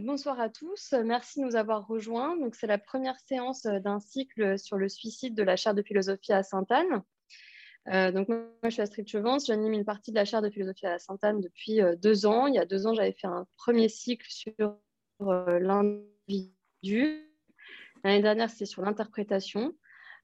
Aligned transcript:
Bonsoir 0.00 0.38
à 0.38 0.48
tous, 0.48 0.94
merci 1.04 1.40
de 1.40 1.44
nous 1.44 1.56
avoir 1.56 1.86
rejoints. 1.88 2.36
C'est 2.52 2.68
la 2.68 2.78
première 2.78 3.18
séance 3.18 3.64
d'un 3.64 3.98
cycle 3.98 4.56
sur 4.56 4.76
le 4.76 4.88
suicide 4.88 5.34
de 5.34 5.42
la 5.42 5.56
chaire 5.56 5.74
de 5.74 5.82
philosophie 5.82 6.32
à 6.32 6.44
Sainte-Anne. 6.44 7.02
Euh, 7.88 8.12
moi, 8.28 8.46
je 8.64 8.70
suis 8.70 8.82
Astrid 8.82 9.08
Chevance, 9.08 9.46
j'anime 9.46 9.72
une 9.72 9.84
partie 9.84 10.12
de 10.12 10.16
la 10.16 10.24
chaire 10.24 10.40
de 10.40 10.50
philosophie 10.50 10.86
à 10.86 10.98
Sainte-Anne 10.98 11.40
depuis 11.40 11.82
euh, 11.82 11.96
deux 11.96 12.26
ans. 12.26 12.46
Il 12.46 12.54
y 12.54 12.58
a 12.58 12.64
deux 12.64 12.86
ans, 12.86 12.94
j'avais 12.94 13.12
fait 13.12 13.26
un 13.26 13.46
premier 13.56 13.88
cycle 13.88 14.26
sur 14.28 14.52
euh, 15.22 15.58
l'individu. 15.58 17.28
L'année 18.04 18.22
dernière, 18.22 18.50
c'était 18.50 18.66
sur 18.66 18.82
l'interprétation. 18.82 19.74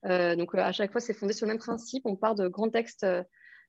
donc, 0.05 0.55
à 0.55 0.71
chaque 0.71 0.93
fois, 0.93 1.01
c'est 1.01 1.15
fondé 1.15 1.33
sur 1.33 1.47
le 1.47 1.53
même 1.53 1.59
principe. 1.59 2.07
On 2.07 2.15
part 2.15 2.37
de 2.37 2.47
grands 2.47 2.71
textes 2.71 3.03
euh, 3.03 3.25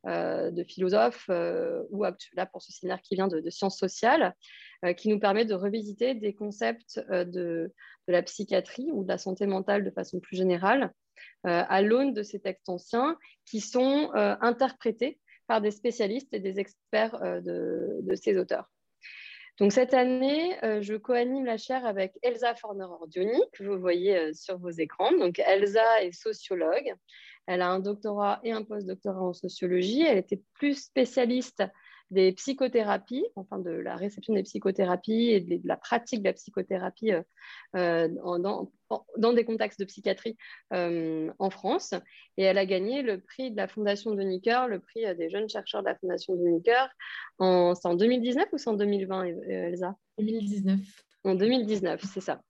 de 0.06 0.64
philosophes 0.64 1.26
euh, 1.30 1.84
ou 1.90 2.04
là 2.04 2.46
pour 2.46 2.62
ce 2.62 2.72
séminaire 2.72 3.02
qui 3.02 3.16
vient 3.16 3.28
de, 3.28 3.50
sciences 3.50 3.78
sociales, 3.78 4.36
euh, 4.84 4.94
qui 4.94 5.10
nous 5.10 5.20
permet 5.20 5.46
de 5.46 5.54
revisiter 5.54 6.14
des 6.14 6.34
concepts 6.34 7.00
de, 7.10 7.74
la 8.08 8.22
psychiatrie 8.22 8.90
ou 8.92 9.04
de 9.04 9.10
la 9.10 9.18
santé 9.18 9.48
mentale 9.48 9.84
de 9.84 9.90
façon 9.90 10.20
plus 10.20 10.38
générale 10.38 10.92
à 11.44 11.82
l'aune 11.82 12.14
de 12.14 12.24
ces 12.24 12.40
textes 12.40 12.70
anciens 12.70 13.18
qui 13.46 13.62
sont 13.62 14.12
interprétés 14.14 15.18
par 15.48 15.62
des 15.62 15.72
spécialistes 15.72 16.32
et 16.34 16.40
des 16.40 16.60
experts 16.60 17.18
de, 17.42 18.16
ces 18.16 18.38
auteurs. 18.38 18.70
Donc 19.58 19.72
cette 19.72 19.96
année, 19.96 20.56
je 20.82 20.96
co-anime 20.96 21.46
la 21.46 21.58
chaire 21.58 21.86
avec 21.86 22.14
Elsa 22.22 22.54
Forner-Ordioni, 22.54 23.42
que 23.54 23.64
vous 23.64 23.80
voyez 23.80 24.34
sur 24.34 24.60
vos 24.60 24.70
écrans. 24.70 25.12
Donc 25.14 25.40
Elsa 25.40 26.04
est 26.04 26.12
sociologue. 26.12 26.94
Elle 27.48 27.62
a 27.62 27.70
un 27.70 27.80
doctorat 27.80 28.40
et 28.44 28.52
un 28.52 28.64
post-doctorat 28.64 29.22
en 29.22 29.34
sociologie. 29.34 30.02
Elle 30.02 30.18
était 30.18 30.42
plus 30.54 30.84
spécialiste 30.84 31.64
des 32.12 32.32
psychothérapies, 32.34 33.26
enfin 33.36 33.58
de 33.58 33.72
la 33.72 33.96
réception 33.96 34.34
des 34.34 34.44
psychothérapies 34.44 35.32
et 35.32 35.40
de, 35.42 35.60
la 35.68 35.76
pratique 35.76 36.22
de 36.22 36.28
la 36.28 36.34
psychothérapie 36.34 37.12
euh, 37.12 37.24
euh, 37.76 38.08
dans, 39.18 39.34
des 39.34 39.44
contextes 39.44 39.80
de 39.80 39.86
psychiatrie 39.86 40.38
euh, 40.74 41.32
en 41.40 41.50
France. 41.50 41.94
Et 42.38 42.44
elle 42.44 42.58
a 42.58 42.66
gagné 42.66 43.02
le 43.02 43.20
prix 43.20 43.52
de 43.52 43.58
la 43.58 43.68
Fondation 43.68 44.12
de 44.12 44.22
Nicker, 44.22 44.68
le 44.68 44.80
prix 44.80 45.04
des 45.16 45.30
jeunes 45.30 45.50
chercheurs 45.50 45.82
de 45.82 45.88
la 45.88 45.96
Fondation 45.96 46.36
de 46.36 46.48
Nicker. 46.48 46.88
En, 47.40 47.74
c'est 47.74 47.88
en 47.88 47.96
2019 47.96 48.46
ou 48.52 48.58
c'est 48.58 48.70
en 48.70 48.74
2020, 48.74 49.24
Elsa? 49.48 49.96
2019. 50.20 50.80
En 51.24 51.34
2019, 51.34 52.02
c'est 52.14 52.22
ça. 52.22 52.42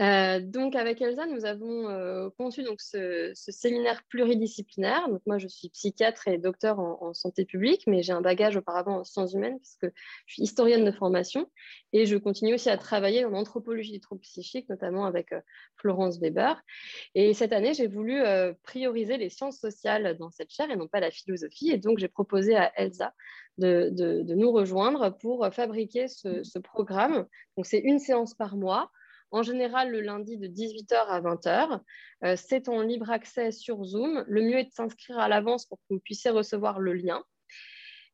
Euh, 0.00 0.38
donc 0.40 0.76
avec 0.76 1.02
Elsa, 1.02 1.26
nous 1.26 1.44
avons 1.44 1.88
euh, 1.88 2.30
conçu 2.38 2.62
donc 2.62 2.80
ce, 2.80 3.32
séminaire 3.34 4.02
pluridisciplinaire. 4.08 5.08
Donc 5.08 5.22
moi, 5.26 5.38
je 5.38 5.48
suis 5.48 5.68
psychiatre 5.70 6.28
et 6.28 6.38
docteur 6.38 6.78
en, 6.78 7.12
santé 7.14 7.44
publique, 7.44 7.82
mais 7.86 8.02
j'ai 8.02 8.12
un 8.12 8.20
bagage 8.20 8.56
auparavant 8.56 9.00
en 9.00 9.04
sciences 9.04 9.32
humaines 9.32 9.58
puisque 9.58 9.92
je 10.26 10.34
suis 10.34 10.42
historienne 10.42 10.84
de 10.84 10.92
formation 10.92 11.50
et 11.92 12.06
je 12.06 12.16
continue 12.16 12.54
aussi 12.54 12.70
à 12.70 12.76
travailler 12.76 13.24
en 13.24 13.32
anthropologie 13.32 13.92
des 13.92 14.00
troubles 14.00 14.20
psychiques, 14.20 14.68
notamment 14.68 15.04
avec 15.04 15.32
euh, 15.32 15.40
Florence 15.76 16.20
Weber. 16.20 16.62
Et 17.16 17.34
cette 17.34 17.52
année, 17.52 17.74
j'ai 17.74 17.88
voulu 17.88 18.22
prioriser 18.62 19.16
les 19.16 19.30
sciences 19.30 19.58
sociales 19.58 20.16
dans 20.18 20.30
cette 20.30 20.50
chaire 20.50 20.70
et 20.70 20.76
non 20.76 20.86
pas 20.86 21.00
la 21.00 21.10
philosophie. 21.10 21.70
Et 21.70 21.78
donc 21.78 21.98
j'ai 21.98 22.08
proposé 22.08 22.56
à 22.56 22.72
Elsa 22.76 23.14
de, 23.58 23.90
nous 24.34 24.52
rejoindre 24.52 25.16
pour 25.18 25.48
fabriquer 25.52 26.06
ce, 26.06 26.44
ce 26.44 26.58
programme. 26.58 27.26
Donc 27.56 27.66
c'est 27.66 27.80
une 27.80 27.98
séance 27.98 28.34
par 28.34 28.56
mois 28.56 28.90
en 29.30 29.42
général 29.42 29.90
le 29.90 30.00
lundi 30.00 30.36
de 30.38 30.46
18h 30.46 30.94
à 30.94 31.20
20h. 31.20 31.80
Euh, 32.24 32.34
c'est 32.36 32.68
en 32.68 32.82
libre 32.82 33.10
accès 33.10 33.52
sur 33.52 33.84
Zoom. 33.84 34.24
Le 34.26 34.42
mieux 34.42 34.58
est 34.58 34.64
de 34.64 34.72
s'inscrire 34.72 35.18
à 35.18 35.28
l'avance 35.28 35.66
pour 35.66 35.78
que 35.78 35.94
vous 35.94 36.00
puissiez 36.00 36.30
recevoir 36.30 36.80
le 36.80 36.94
lien. 36.94 37.22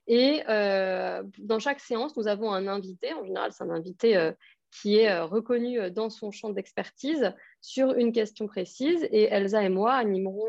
Et 0.07 0.43
euh, 0.49 1.23
dans 1.39 1.59
chaque 1.59 1.81
séance, 1.81 2.17
nous 2.17 2.29
avons 2.29 2.53
un 2.53 2.67
invité. 2.69 3.15
En 3.15 3.25
général, 3.25 3.53
c'est 3.53 3.65
un 3.65 3.71
invité 3.71 4.17
euh, 4.17 4.33
qui 4.71 4.99
est 4.99 5.21
reconnu 5.21 5.91
dans 5.93 6.11
son 6.11 6.33
champ 6.33 6.51
d'expertise 6.51 7.33
sur 7.61 7.95
une 7.95 8.13
question 8.13 8.47
précise. 8.47 9.07
Et 9.13 9.25
Elsa 9.25 9.63
et 9.63 9.69
moi 9.69 9.95
animerons 9.95 10.43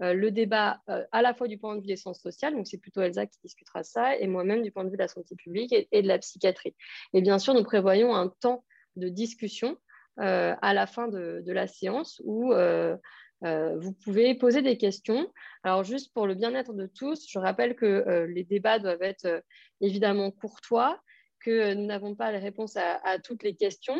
le 0.00 0.30
débat 0.30 0.82
à 0.86 1.22
la 1.22 1.32
fois 1.32 1.48
du 1.48 1.56
point 1.56 1.74
de 1.74 1.80
vue 1.80 1.86
des 1.86 1.96
sciences 1.96 2.20
sociales, 2.20 2.54
donc 2.54 2.66
c'est 2.66 2.76
plutôt 2.76 3.00
Elsa 3.00 3.24
qui 3.24 3.38
discutera 3.42 3.84
ça, 3.84 4.18
et 4.18 4.26
moi-même 4.26 4.62
du 4.62 4.70
point 4.70 4.84
de 4.84 4.90
vue 4.90 4.96
de 4.96 5.02
la 5.02 5.08
santé 5.08 5.34
publique 5.34 5.72
et, 5.72 6.02
de 6.02 6.08
la 6.08 6.18
psychiatrie. 6.18 6.74
Et 7.14 7.22
bien 7.22 7.38
sûr, 7.38 7.54
nous 7.54 7.64
prévoyons 7.64 8.14
un 8.14 8.28
temps 8.28 8.64
de 8.96 9.08
discussion 9.08 9.76
euh, 10.20 10.54
à 10.60 10.74
la 10.74 10.86
fin 10.86 11.08
de, 11.08 11.42
la 11.46 11.66
séance 11.66 12.20
où 12.24 12.52
euh, 12.52 12.96
euh, 13.44 13.78
vous 13.78 13.94
pouvez 13.94 14.34
poser 14.34 14.60
des 14.60 14.76
questions. 14.76 15.26
Alors 15.62 15.84
juste 15.84 16.12
pour 16.12 16.26
le 16.26 16.34
bien-être 16.34 16.74
de 16.74 16.86
tous, 16.86 17.26
je 17.30 17.38
rappelle 17.38 17.74
que 17.74 18.26
les 18.28 18.44
débats 18.44 18.78
doivent 18.78 19.02
être 19.02 19.42
évidemment 19.80 20.30
courtois, 20.30 21.00
que 21.40 21.72
nous 21.72 21.86
n'avons 21.86 22.14
pas 22.14 22.30
les 22.30 22.38
réponses 22.38 22.76
à, 22.76 23.18
toutes 23.20 23.42
les 23.42 23.54
questions, 23.54 23.98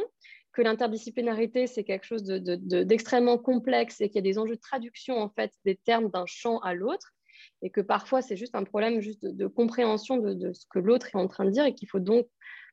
que 0.53 0.60
l'interdisciplinarité, 0.60 1.66
c'est 1.66 1.82
quelque 1.82 2.04
chose 2.04 2.24
d'extrêmement 2.24 3.38
complexe 3.38 4.03
et 4.03 4.09
qu'il 4.09 4.16
y 4.16 4.19
a 4.19 4.30
des 4.30 4.38
enjeux 4.38 4.56
de 4.56 4.60
traduction 4.60 5.16
en 5.19 5.30
fait 5.30 5.50
des 5.64 5.76
termes 5.76 6.10
d'un 6.10 6.26
champ 6.26 6.59
à 6.59 6.74
l'autre 6.74 7.14
et 7.62 7.70
que 7.70 7.80
parfois 7.80 8.20
c'est 8.20 8.36
juste 8.36 8.54
un 8.54 8.64
problème 8.64 9.00
juste 9.00 9.24
de, 9.24 9.47
compréhension 9.47 10.19
de, 10.19 10.34
de, 10.34 10.53
ce 10.53 10.66
que 10.70 10.78
l'autre 10.78 11.06
est 11.06 11.19
en 11.19 11.26
train 11.26 11.47
de 11.47 11.50
dire 11.50 11.64
et 11.64 11.74
qu'il 11.74 11.88
faut 11.88 12.00
donc 12.00 12.26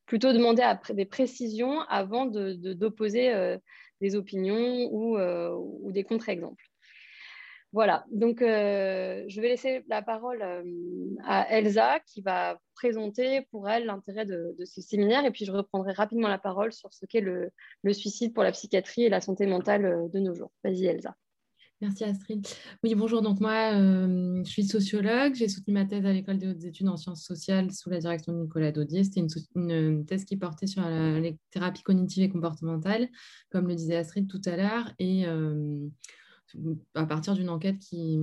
plutôt 0.10 0.34
demander 0.34 0.64
des 0.90 1.06
précisions 1.06 1.82
avant 1.82 2.26
d'opposer 2.26 3.32
euh, 3.32 3.60
des 4.02 4.16
opinions 4.16 4.90
ou, 4.92 5.18
euh, 5.18 5.56
ou 5.56 5.92
des 5.92 6.04
contre-exemples. 6.04 6.66
Voilà, 7.74 8.04
donc 8.10 8.42
euh, 8.42 9.24
je 9.28 9.40
vais 9.40 9.50
laisser 9.50 9.86
la 9.88 10.02
parole 10.02 10.44
à 11.24 11.48
Elsa 11.56 12.00
qui 12.08 12.22
va 12.22 12.60
présenter 12.74 13.42
pour 13.52 13.70
elle 13.70 13.86
l'intérêt 13.86 14.26
de, 14.26 14.56
ce 14.66 14.82
séminaire 14.82 15.24
et 15.26 15.32
puis 15.32 15.46
je 15.46 15.52
reprendrai 15.52 15.92
rapidement 15.92 16.28
la 16.28 16.40
parole 16.40 16.74
sur 16.74 16.92
ce 16.92 17.06
qu'est 17.06 17.22
le, 17.22 17.52
le, 17.84 17.94
suicide 17.94 18.34
pour 18.34 18.42
la 18.42 18.52
psychiatrie 18.52 19.04
et 19.04 19.10
la 19.10 19.22
santé 19.22 19.46
mentale 19.46 20.10
de 20.12 20.20
nos 20.20 20.34
jours. 20.34 20.52
Vas-y 20.64 20.88
Elsa. 20.88 21.16
Merci 21.82 22.04
Astrid. 22.04 22.46
Oui, 22.84 22.94
bonjour. 22.94 23.22
Donc 23.22 23.40
moi, 23.40 23.74
euh, 23.74 24.44
je 24.44 24.50
suis 24.50 24.66
sociologue. 24.66 25.34
J'ai 25.36 25.48
soutenu 25.48 25.74
ma 25.74 25.86
thèse 25.86 26.06
à 26.06 26.12
l'école 26.12 26.38
des 26.38 26.48
hautes 26.48 26.66
études 26.66 26.90
en 26.90 26.98
sciences 26.98 27.24
sociales 27.24 27.72
sous 27.72 27.90
la 27.90 28.00
direction 28.00 28.34
de 28.34 28.40
Nicolas 28.40 28.74
Daudier. 28.74 29.06
C'était 29.06 29.26
une, 29.56 30.06
thèse 30.06 30.26
qui 30.26 30.36
portait 30.36 30.68
sur 30.68 30.82
la, 30.82 31.22
les 31.22 31.38
thérapies 31.52 31.84
cognitives 31.84 32.24
et 32.24 32.30
comportementales, 32.30 33.08
comme 33.50 33.70
le 33.70 33.76
disait 33.76 33.96
Astrid 33.96 34.28
tout 34.28 34.42
à 34.44 34.58
l'heure, 34.58 34.92
et 35.00 35.26
euh, 35.26 35.88
à 36.96 37.06
partir 37.06 37.34
d'une 37.34 37.50
enquête 37.50 37.80
qui, 37.80 38.20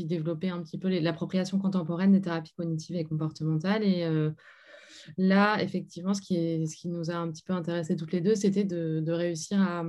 développait 0.00 0.48
un 0.48 0.60
petit 0.60 0.78
peu 0.78 0.88
l'appropriation 0.88 1.60
contemporaine 1.60 2.10
des 2.10 2.20
thérapies 2.20 2.54
cognitives 2.56 2.96
et 2.96 3.04
comportementales. 3.04 3.84
Et 3.84 4.02
euh, 4.02 4.32
là, 5.18 5.62
effectivement, 5.62 6.14
ce 6.14 6.20
qui, 6.20 6.88
nous 6.88 7.12
a 7.12 7.14
un 7.14 7.30
petit 7.30 7.44
peu 7.44 7.52
intéressés 7.52 7.94
toutes 7.94 8.12
les 8.12 8.20
deux, 8.20 8.34
c'était 8.34 8.64
de 8.64 9.12
réussir 9.12 9.60
à 9.60 9.84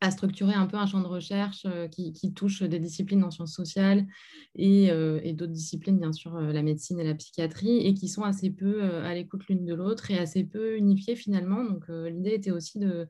à 0.00 0.10
structurer 0.10 0.54
un 0.54 0.66
peu 0.66 0.76
un 0.76 0.86
champ 0.86 1.00
de 1.00 1.06
recherche 1.06 1.66
euh, 1.66 1.88
qui, 1.88 2.32
touche 2.32 2.62
des 2.62 2.78
disciplines 2.78 3.24
en 3.24 3.30
sciences 3.30 3.54
sociales 3.54 4.06
et, 4.54 4.90
euh, 4.90 5.20
d'autres 5.32 5.52
disciplines, 5.52 5.98
bien 5.98 6.12
sûr, 6.12 6.36
euh, 6.36 6.52
la 6.52 6.62
médecine 6.62 7.00
et 7.00 7.04
la 7.04 7.14
psychiatrie, 7.14 7.78
et 7.86 7.94
qui 7.94 8.08
sont 8.08 8.22
assez 8.22 8.50
peu 8.50 8.82
à 8.82 9.14
l'écoute 9.14 9.46
l'une 9.48 9.64
de 9.64 9.74
l'autre 9.74 10.10
et 10.10 10.18
assez 10.18 10.44
peu 10.44 10.76
unifiées 10.76 11.16
finalement. 11.16 11.64
Donc 11.64 11.88
l'idée 11.88 12.34
était 12.34 12.50
aussi 12.50 12.78
de... 12.78 13.08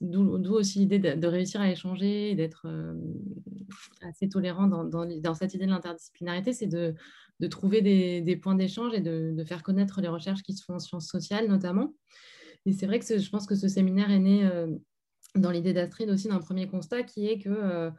D'où 0.00 0.54
aussi 0.54 0.78
l'idée 0.78 0.98
de, 0.98 1.26
réussir 1.26 1.60
à 1.60 1.70
échanger 1.70 2.30
et 2.30 2.34
d'être 2.34 2.66
assez 4.00 4.30
tolérant 4.30 4.66
dans, 4.66 5.34
cette 5.34 5.52
idée 5.52 5.66
de 5.66 5.70
l'interdisciplinarité, 5.70 6.54
c'est 6.54 6.66
de, 6.66 6.94
trouver 7.50 7.82
des, 7.82 8.36
points 8.36 8.54
d'échange 8.54 8.94
et 8.94 9.00
de, 9.00 9.44
faire 9.44 9.62
connaître 9.62 10.00
les 10.00 10.08
recherches 10.08 10.42
qui 10.42 10.54
se 10.54 10.64
font 10.64 10.76
en 10.76 10.78
sciences 10.78 11.06
sociales 11.06 11.48
notamment. 11.48 11.94
Et 12.64 12.72
c'est 12.72 12.86
vrai 12.86 12.98
que 12.98 13.18
je 13.18 13.28
pense 13.28 13.46
que 13.46 13.54
ce 13.54 13.68
séminaire 13.68 14.10
est 14.10 14.20
né 14.20 14.50
dans 15.34 15.50
l'idée 15.50 15.72
d'Astrid 15.72 16.08
aussi 16.10 16.28
d'un 16.28 16.38
premier 16.38 16.68
constat 16.68 17.02
qui 17.02 17.28
est 17.28 17.38
que 17.38 17.48
euh, 17.48 17.90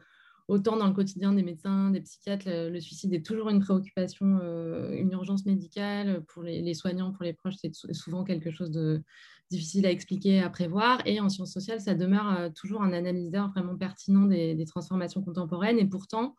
autant 0.48 0.76
dans 0.76 0.86
le 0.86 0.92
quotidien 0.92 1.32
des 1.32 1.42
médecins, 1.42 1.90
des 1.90 2.00
psychiatres, 2.00 2.46
le, 2.46 2.80
suicide 2.80 3.12
est 3.12 3.24
toujours 3.24 3.50
une 3.50 3.60
préoccupation, 3.60 4.38
euh, 4.42 4.92
une 4.92 5.12
urgence 5.12 5.44
médicale 5.44 6.22
pour 6.28 6.42
les, 6.42 6.74
soignants, 6.74 7.12
pour 7.12 7.24
les 7.24 7.32
proches, 7.32 7.56
c'est 7.60 7.74
souvent 7.92 8.24
quelque 8.24 8.50
chose 8.50 8.70
de 8.70 9.02
difficile 9.50 9.86
à 9.86 9.90
expliquer, 9.90 10.40
à 10.40 10.50
prévoir. 10.50 11.00
Et 11.04 11.20
en 11.20 11.28
sciences 11.28 11.52
sociales, 11.52 11.80
ça 11.80 11.94
demeure 11.94 12.32
euh, 12.38 12.48
toujours 12.48 12.82
un 12.82 12.92
analyseur 12.92 13.50
vraiment 13.50 13.76
pertinent 13.76 14.26
des, 14.26 14.64
transformations 14.66 15.22
contemporaines. 15.22 15.78
Et 15.78 15.86
pourtant, 15.86 16.36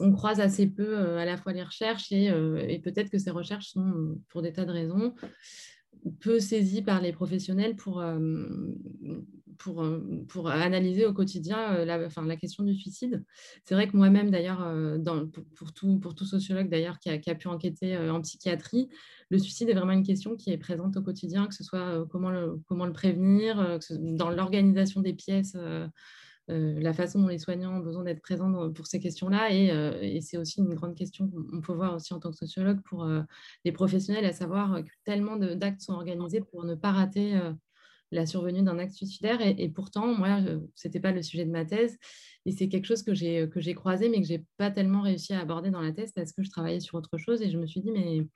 on 0.00 0.12
croise 0.12 0.40
assez 0.40 0.66
peu 0.66 0.96
à 1.18 1.24
la 1.24 1.36
fois 1.36 1.52
les 1.52 1.62
recherches 1.62 2.10
et, 2.10 2.26
et 2.26 2.78
peut-être 2.78 3.10
que 3.10 3.18
ces 3.18 3.30
recherches 3.30 3.70
sont, 3.70 4.16
pour 4.28 4.40
des 4.40 4.52
tas 4.52 4.64
de 4.64 4.70
raisons, 4.70 5.14
peu 6.20 6.40
saisies 6.40 6.82
par 6.82 7.00
les 7.00 7.12
professionnels 7.12 7.76
pour, 7.76 8.02
pour, 9.58 9.82
euh, 9.82 10.00
pour 10.28 10.50
analyser 10.50 11.06
au 11.06 11.12
quotidien 11.12 11.74
euh, 11.74 11.84
la, 11.84 12.04
enfin, 12.06 12.24
la 12.26 12.36
question 12.36 12.64
du 12.64 12.74
suicide. 12.74 13.24
C'est 13.64 13.74
vrai 13.74 13.88
que 13.88 13.96
moi-même, 13.96 14.30
d'ailleurs, 14.30 14.62
euh, 14.62 14.98
pour, 15.32 15.44
pour, 15.56 15.72
tout, 15.72 15.98
pour 15.98 16.14
tout 16.14 16.24
sociologue 16.24 16.68
d'ailleurs 16.68 16.98
qui 16.98 17.10
a, 17.10 17.18
qui 17.18 17.30
a, 17.30 17.34
pu 17.34 17.48
enquêter 17.48 17.96
en 17.96 18.20
psychiatrie, 18.20 18.88
le 19.30 19.38
suicide 19.38 19.70
est 19.70 19.74
vraiment 19.74 19.92
une 19.92 20.04
question 20.04 20.36
qui 20.36 20.52
est 20.52 20.58
présente 20.58 20.96
au 20.96 21.02
quotidien, 21.02 21.46
que 21.46 21.54
ce 21.54 21.64
soit 21.64 22.06
comment, 22.10 22.30
le, 22.30 22.60
comment 22.66 22.86
le 22.86 22.92
prévenir, 22.92 23.78
dans 23.98 24.30
l'organisation 24.30 25.00
des 25.00 25.14
pièces 25.14 25.56
la 26.48 26.92
façon 26.92 27.20
dont 27.20 27.28
les 27.28 27.38
soignants 27.38 27.76
ont 27.76 27.80
besoin 27.80 28.04
d'être 28.04 28.20
présents 28.20 28.70
pour 28.72 28.86
ces 28.86 29.00
questions-là. 29.00 29.52
Et, 29.52 30.20
c'est 30.20 30.36
aussi 30.36 30.60
une 30.60 30.74
grande 30.74 30.94
question 30.94 31.28
qu'on 31.28 31.60
peut 31.60 31.72
voir 31.72 31.94
aussi 31.94 32.12
en 32.12 32.20
tant 32.20 32.30
que 32.30 32.36
sociologue 32.36 32.80
pour 32.82 33.08
les 33.64 33.72
professionnels, 33.72 34.24
à 34.24 34.32
savoir 34.32 34.82
que 34.82 34.90
tellement 35.04 35.36
d'actes 35.36 35.80
sont 35.80 35.94
organisés 35.94 36.40
pour 36.40 36.64
ne 36.64 36.74
pas 36.74 36.92
rater 36.92 37.40
la 38.10 38.26
survenue 38.26 38.62
d'un 38.62 38.78
acte 38.78 38.92
suicidaire. 38.92 39.40
Et, 39.40 39.68
pourtant, 39.68 40.14
moi, 40.14 40.40
ce 40.74 40.88
n'était 40.88 41.00
pas 41.00 41.12
le 41.12 41.22
sujet 41.22 41.44
de 41.44 41.50
ma 41.50 41.64
thèse. 41.64 41.98
Et 42.46 42.52
c'est 42.52 42.68
quelque 42.68 42.86
chose 42.86 43.02
que 43.02 43.14
j'ai, 43.14 43.48
que 43.48 43.60
j'ai 43.60 43.74
croisé, 43.74 44.08
mais 44.08 44.20
que 44.20 44.26
je 44.26 44.34
n'ai 44.34 44.44
pas 44.58 44.70
tellement 44.70 45.00
réussi 45.00 45.32
à 45.32 45.40
aborder 45.40 45.70
dans 45.70 45.80
la 45.80 45.92
thèse 45.92 46.12
parce 46.12 46.32
que 46.32 46.42
je 46.42 46.50
travaillais 46.50 46.80
sur 46.80 46.96
autre 46.96 47.16
chose. 47.18 47.42
Et 47.42 47.50
je 47.50 47.58
me 47.58 47.66
suis 47.66 47.80
dit, 47.80 47.90
mais 47.90 48.26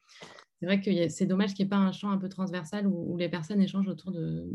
c'est 0.60 0.66
vrai 0.66 0.80
que 0.80 1.08
c'est 1.08 1.26
dommage 1.26 1.54
qu'il 1.54 1.64
n'y 1.64 1.68
ait 1.68 1.70
pas 1.70 1.76
un 1.76 1.92
champ 1.92 2.10
un 2.10 2.18
peu 2.18 2.28
transversal 2.28 2.86
où, 2.86 3.16
les 3.16 3.28
personnes 3.28 3.60
échangent 3.60 3.88
autour 3.88 4.10
de, 4.12 4.46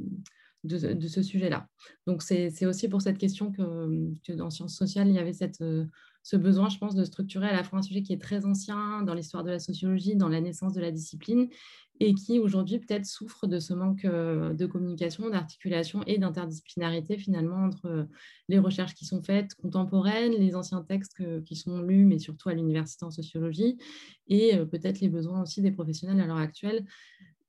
de, 0.63 1.07
ce 1.07 1.21
sujet-là. 1.21 1.67
Donc, 2.07 2.21
c'est 2.21 2.65
aussi 2.65 2.87
pour 2.87 3.01
cette 3.01 3.17
question 3.17 3.51
que, 3.51 4.13
que, 4.25 4.33
dans 4.33 4.49
sciences 4.49 4.75
sociales, 4.75 5.07
il 5.07 5.15
y 5.15 5.19
avait 5.19 5.33
cette, 5.33 5.63
ce 6.23 6.37
besoin, 6.37 6.69
je 6.69 6.77
pense, 6.77 6.95
de 6.95 7.03
structurer 7.03 7.47
à 7.47 7.53
la 7.53 7.63
fois 7.63 7.79
un 7.79 7.81
sujet 7.81 8.01
qui 8.01 8.13
est 8.13 8.21
très 8.21 8.45
ancien 8.45 9.03
dans 9.03 9.13
l'histoire 9.13 9.43
de 9.43 9.51
la 9.51 9.59
sociologie, 9.59 10.15
dans 10.15 10.29
la 10.29 10.39
naissance 10.39 10.73
de 10.73 10.79
la 10.79 10.89
discipline, 10.89 11.49
et 11.99 12.15
qui 12.15 12.39
aujourd'hui 12.39 12.79
peut-être 12.79 13.05
souffre 13.05 13.45
de 13.45 13.59
ce 13.59 13.73
manque 13.73 14.05
euh, 14.05 14.53
de 14.53 14.65
communication, 14.65 15.29
d'articulation 15.29 16.01
et 16.07 16.17
d'interdisciplinarité 16.17 17.17
finalement 17.17 17.65
entre 17.65 17.85
euh, 17.85 18.03
les 18.47 18.57
recherches 18.57 18.95
qui 18.95 19.05
sont 19.05 19.21
faites 19.21 19.53
contemporaines, 19.55 20.31
les 20.31 20.55
anciens 20.55 20.81
textes 20.81 21.21
qui 21.43 21.55
sont 21.55 21.81
lus, 21.81 22.05
mais 22.05 22.19
surtout 22.19 22.49
à 22.49 22.53
l'université 22.53 23.05
en 23.05 23.11
sociologie, 23.11 23.77
et 24.27 24.55
euh, 24.55 24.65
peut-être 24.65 25.01
les 25.01 25.09
besoins 25.09 25.41
aussi 25.41 25.61
des 25.61 25.71
professionnels 25.71 26.21
à 26.21 26.25
l'heure 26.25 26.37
actuelle 26.37 26.85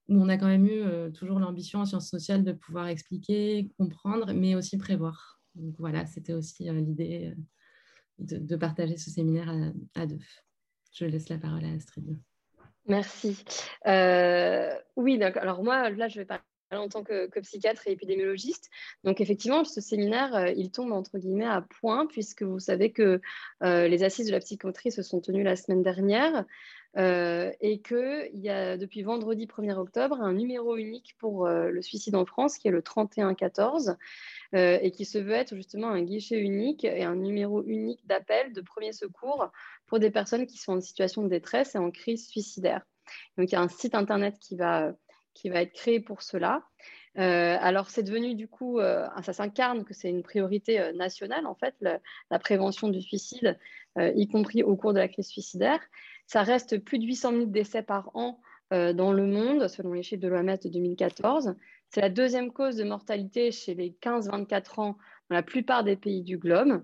où 0.08 0.20
on 0.20 0.28
a 0.28 0.36
quand 0.36 0.46
même 0.46 0.66
eu 0.66 1.12
toujours 1.12 1.38
l'ambition 1.38 1.80
en 1.80 1.86
sciences 1.86 2.10
sociales 2.10 2.44
de 2.44 2.52
pouvoir 2.52 2.88
expliquer, 2.88 3.70
comprendre, 3.78 4.32
mais 4.32 4.54
aussi 4.54 4.76
prévoir. 4.76 5.40
Donc 5.54 5.74
voilà, 5.78 6.04
c'était 6.06 6.34
aussi 6.34 6.64
l'idée 6.70 7.34
de, 8.18 8.56
partager 8.56 8.96
ce 8.96 9.10
séminaire 9.10 9.52
à, 9.94 10.06
deux. 10.06 10.18
Je 10.92 11.06
laisse 11.06 11.28
la 11.28 11.38
parole 11.38 11.64
à 11.64 11.72
Astrid. 11.72 12.18
Merci. 12.86 13.44
Euh, 13.86 14.70
oui, 14.96 15.22
alors 15.22 15.64
moi, 15.64 15.90
là, 15.90 16.08
je 16.08 16.20
vais 16.20 16.26
parler 16.26 16.42
en 16.70 16.88
tant 16.88 17.02
que, 17.02 17.28
psychiatre 17.40 17.86
et 17.86 17.92
épidémiologiste. 17.92 18.68
Donc 19.04 19.20
effectivement, 19.20 19.64
ce 19.64 19.80
séminaire, 19.80 20.34
euh, 20.34 20.50
il 20.56 20.70
tombe 20.70 20.92
entre 20.92 21.18
guillemets 21.18 21.46
à 21.46 21.64
point, 21.80 22.06
puisque 22.06 22.42
vous 22.42 22.58
savez 22.58 22.92
que 22.92 23.20
euh, 23.62 23.88
les 23.88 24.02
assises 24.02 24.26
de 24.26 24.32
la 24.32 24.40
psychiatrie 24.40 24.92
se 24.92 25.02
sont 25.02 25.20
tenues 25.20 25.44
la 25.44 25.56
semaine 25.56 25.82
dernière 25.82 26.44
et 26.96 27.82
qu'il 27.82 28.30
y 28.34 28.48
a 28.48 28.76
depuis 28.76 29.02
vendredi 29.02 29.46
1er 29.46 29.74
octobre 29.74 30.20
un 30.20 30.32
numéro 30.32 30.76
unique 30.76 31.16
pour 31.18 31.48
le 31.48 31.82
suicide 31.82 32.14
en 32.14 32.24
France, 32.24 32.58
qui 32.58 32.68
est 32.68 32.70
le 32.70 32.82
3114, 32.82 33.96
et 34.52 34.90
qui 34.92 35.04
se 35.04 35.18
veut 35.18 35.32
être 35.32 35.56
justement 35.56 35.88
un 35.88 36.02
guichet 36.02 36.38
unique 36.38 36.84
et 36.84 37.02
un 37.04 37.16
numéro 37.16 37.64
unique 37.64 38.06
d'appel 38.06 38.52
de 38.52 38.60
premier 38.60 38.92
secours 38.92 39.50
pour 39.86 39.98
des 39.98 40.10
personnes 40.10 40.46
qui 40.46 40.58
sont 40.58 40.74
en 40.74 40.80
situation 40.80 41.22
de 41.22 41.28
détresse 41.28 41.74
et 41.74 41.78
en 41.78 41.90
crise 41.90 42.28
suicidaire. 42.28 42.82
Donc, 43.36 43.50
il 43.50 43.54
y 43.54 43.56
a 43.56 43.60
un 43.60 43.68
site 43.68 43.94
internet 43.94 44.38
qui 44.38 44.56
va, 44.56 44.92
qui 45.34 45.48
va 45.48 45.62
être 45.62 45.72
créé 45.72 46.00
pour 46.00 46.22
cela. 46.22 46.62
Euh, 47.18 47.56
alors, 47.60 47.90
c'est 47.90 48.02
devenu 48.02 48.34
du 48.34 48.48
coup, 48.48 48.78
euh, 48.80 49.06
ça 49.22 49.32
s'incarne 49.32 49.84
que 49.84 49.94
c'est 49.94 50.10
une 50.10 50.22
priorité 50.22 50.80
euh, 50.80 50.92
nationale, 50.92 51.46
en 51.46 51.54
fait, 51.54 51.74
la 51.80 52.38
prévention 52.38 52.88
du 52.88 53.00
suicide, 53.00 53.58
y 53.96 54.26
compris 54.26 54.64
au 54.64 54.74
cours 54.74 54.92
de 54.92 54.98
la 54.98 55.06
crise 55.06 55.28
suicidaire. 55.28 55.78
Ça 56.26 56.42
reste 56.42 56.78
plus 56.78 56.98
de 56.98 57.04
800 57.04 57.30
000 57.32 57.44
décès 57.46 57.82
par 57.82 58.10
an 58.14 58.40
dans 58.70 59.12
le 59.12 59.26
monde, 59.26 59.68
selon 59.68 59.92
les 59.92 60.02
chiffres 60.02 60.22
de 60.22 60.28
l'OMS 60.28 60.58
de 60.58 60.68
2014. 60.68 61.54
C'est 61.90 62.00
la 62.00 62.08
deuxième 62.08 62.50
cause 62.50 62.76
de 62.76 62.84
mortalité 62.84 63.52
chez 63.52 63.74
les 63.74 63.96
15-24 64.02 64.80
ans 64.80 64.96
dans 65.30 65.36
la 65.36 65.42
plupart 65.42 65.84
des 65.84 65.96
pays 65.96 66.22
du 66.22 66.38
globe. 66.38 66.82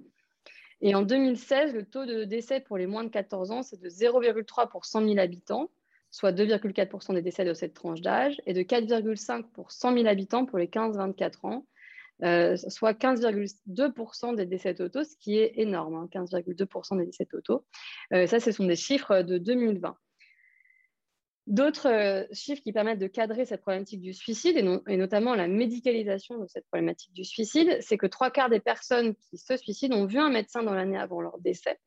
Et 0.82 0.94
en 0.94 1.02
2016, 1.02 1.74
le 1.74 1.84
taux 1.84 2.06
de 2.06 2.24
décès 2.24 2.60
pour 2.60 2.78
les 2.78 2.86
moins 2.86 3.04
de 3.04 3.08
14 3.08 3.50
ans, 3.50 3.62
c'est 3.62 3.80
de 3.80 3.88
0,3 3.88 4.68
pour 4.68 4.84
100 4.84 5.06
000 5.06 5.18
habitants, 5.18 5.70
soit 6.10 6.32
2,4 6.32 7.14
des 7.14 7.22
décès 7.22 7.44
de 7.44 7.54
cette 7.54 7.74
tranche 7.74 8.00
d'âge, 8.00 8.40
et 8.46 8.54
de 8.54 8.62
4,5 8.62 9.50
pour 9.52 9.72
100 9.72 9.94
000 9.94 10.06
habitants 10.06 10.46
pour 10.46 10.58
les 10.58 10.68
15-24 10.68 11.46
ans, 11.46 11.66
euh, 12.22 12.56
soit 12.56 12.92
15,2 12.92 14.36
des 14.36 14.46
décès 14.46 14.74
totaux, 14.74 15.04
ce 15.04 15.16
qui 15.16 15.38
est 15.38 15.52
énorme, 15.56 16.06
15,2% 16.12 16.94
hein, 16.94 16.96
des 16.96 17.06
décès 17.06 17.26
totaux. 17.26 17.64
Euh, 18.12 18.26
ça, 18.26 18.40
ce 18.40 18.52
sont 18.52 18.66
des 18.66 18.76
chiffres 18.76 19.22
de 19.22 19.38
2020. 19.38 19.96
D'autres 21.46 21.88
euh, 21.88 22.26
chiffres 22.32 22.62
qui 22.62 22.72
permettent 22.72 22.98
de 22.98 23.06
cadrer 23.06 23.44
cette 23.44 23.62
problématique 23.62 24.00
du 24.00 24.12
suicide, 24.12 24.56
et, 24.86 24.96
notamment 24.96 25.34
la 25.34 25.48
médicalisation 25.48 26.38
de 26.38 26.46
cette 26.46 26.66
problématique 26.66 27.12
du 27.12 27.24
suicide, 27.24 27.78
c'est 27.80 27.98
que 27.98 28.06
trois 28.06 28.30
quarts 28.30 28.50
des 28.50 28.60
personnes 28.60 29.16
qui 29.16 29.38
se 29.38 29.56
suicident 29.56 29.96
ont 29.96 30.06
vu 30.06 30.18
un 30.18 30.30
médecin 30.30 30.62
dans 30.62 30.74
l'année 30.74 30.98
avant 30.98 31.20
leur 31.20 31.38
décès. 31.38 31.78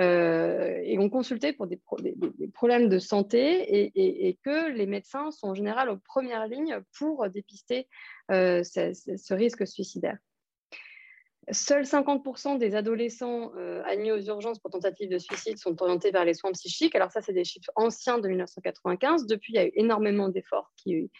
Euh, 0.00 0.80
et 0.84 0.96
ont 1.00 1.10
consulté 1.10 1.52
pour 1.52 1.66
des, 1.66 1.80
problèmes 2.54 2.88
de 2.88 3.00
santé 3.00 3.90
et, 3.98 4.38
que 4.44 4.70
les 4.70 4.86
médecins 4.86 5.32
sont 5.32 5.48
en 5.48 5.54
général 5.54 5.90
aux 5.90 5.96
premières 5.96 6.46
lignes 6.46 6.78
pour 6.96 7.28
dépister 7.28 7.88
euh, 8.30 8.62
ce, 8.62 9.34
risque 9.34 9.66
suicidaire. 9.66 10.16
Seuls 11.50 11.82
50% 11.82 12.58
des 12.58 12.76
adolescents 12.76 13.50
euh, 13.56 13.82
admis 13.86 14.12
aux 14.12 14.20
urgences 14.20 14.60
pour 14.60 14.70
tentative 14.70 15.08
de 15.08 15.18
suicide 15.18 15.58
sont 15.58 15.80
orientés 15.82 16.12
vers 16.12 16.24
les 16.24 16.34
soins 16.34 16.52
psychiques. 16.52 16.94
Alors 16.94 17.10
ça, 17.10 17.20
c'est 17.20 17.32
des 17.32 17.44
chiffres 17.44 17.72
anciens 17.74 18.18
de 18.18 18.28
1995. 18.28 19.26
Depuis, 19.26 19.54
il 19.54 19.56
y 19.56 19.58
a 19.58 19.66
eu 19.66 19.72
énormément 19.74 20.28
d'efforts 20.28 20.70
qui, 20.76 21.10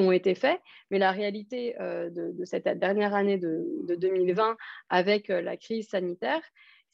ont 0.00 0.10
été 0.10 0.34
faits. 0.34 0.60
Mais 0.90 0.98
la 0.98 1.12
réalité 1.12 1.76
de, 1.78 2.44
cette 2.44 2.66
dernière 2.78 3.14
année 3.14 3.38
de, 3.38 3.94
2020, 3.94 4.56
avec 4.88 5.28
la 5.28 5.56
crise 5.56 5.88
sanitaire, 5.88 6.42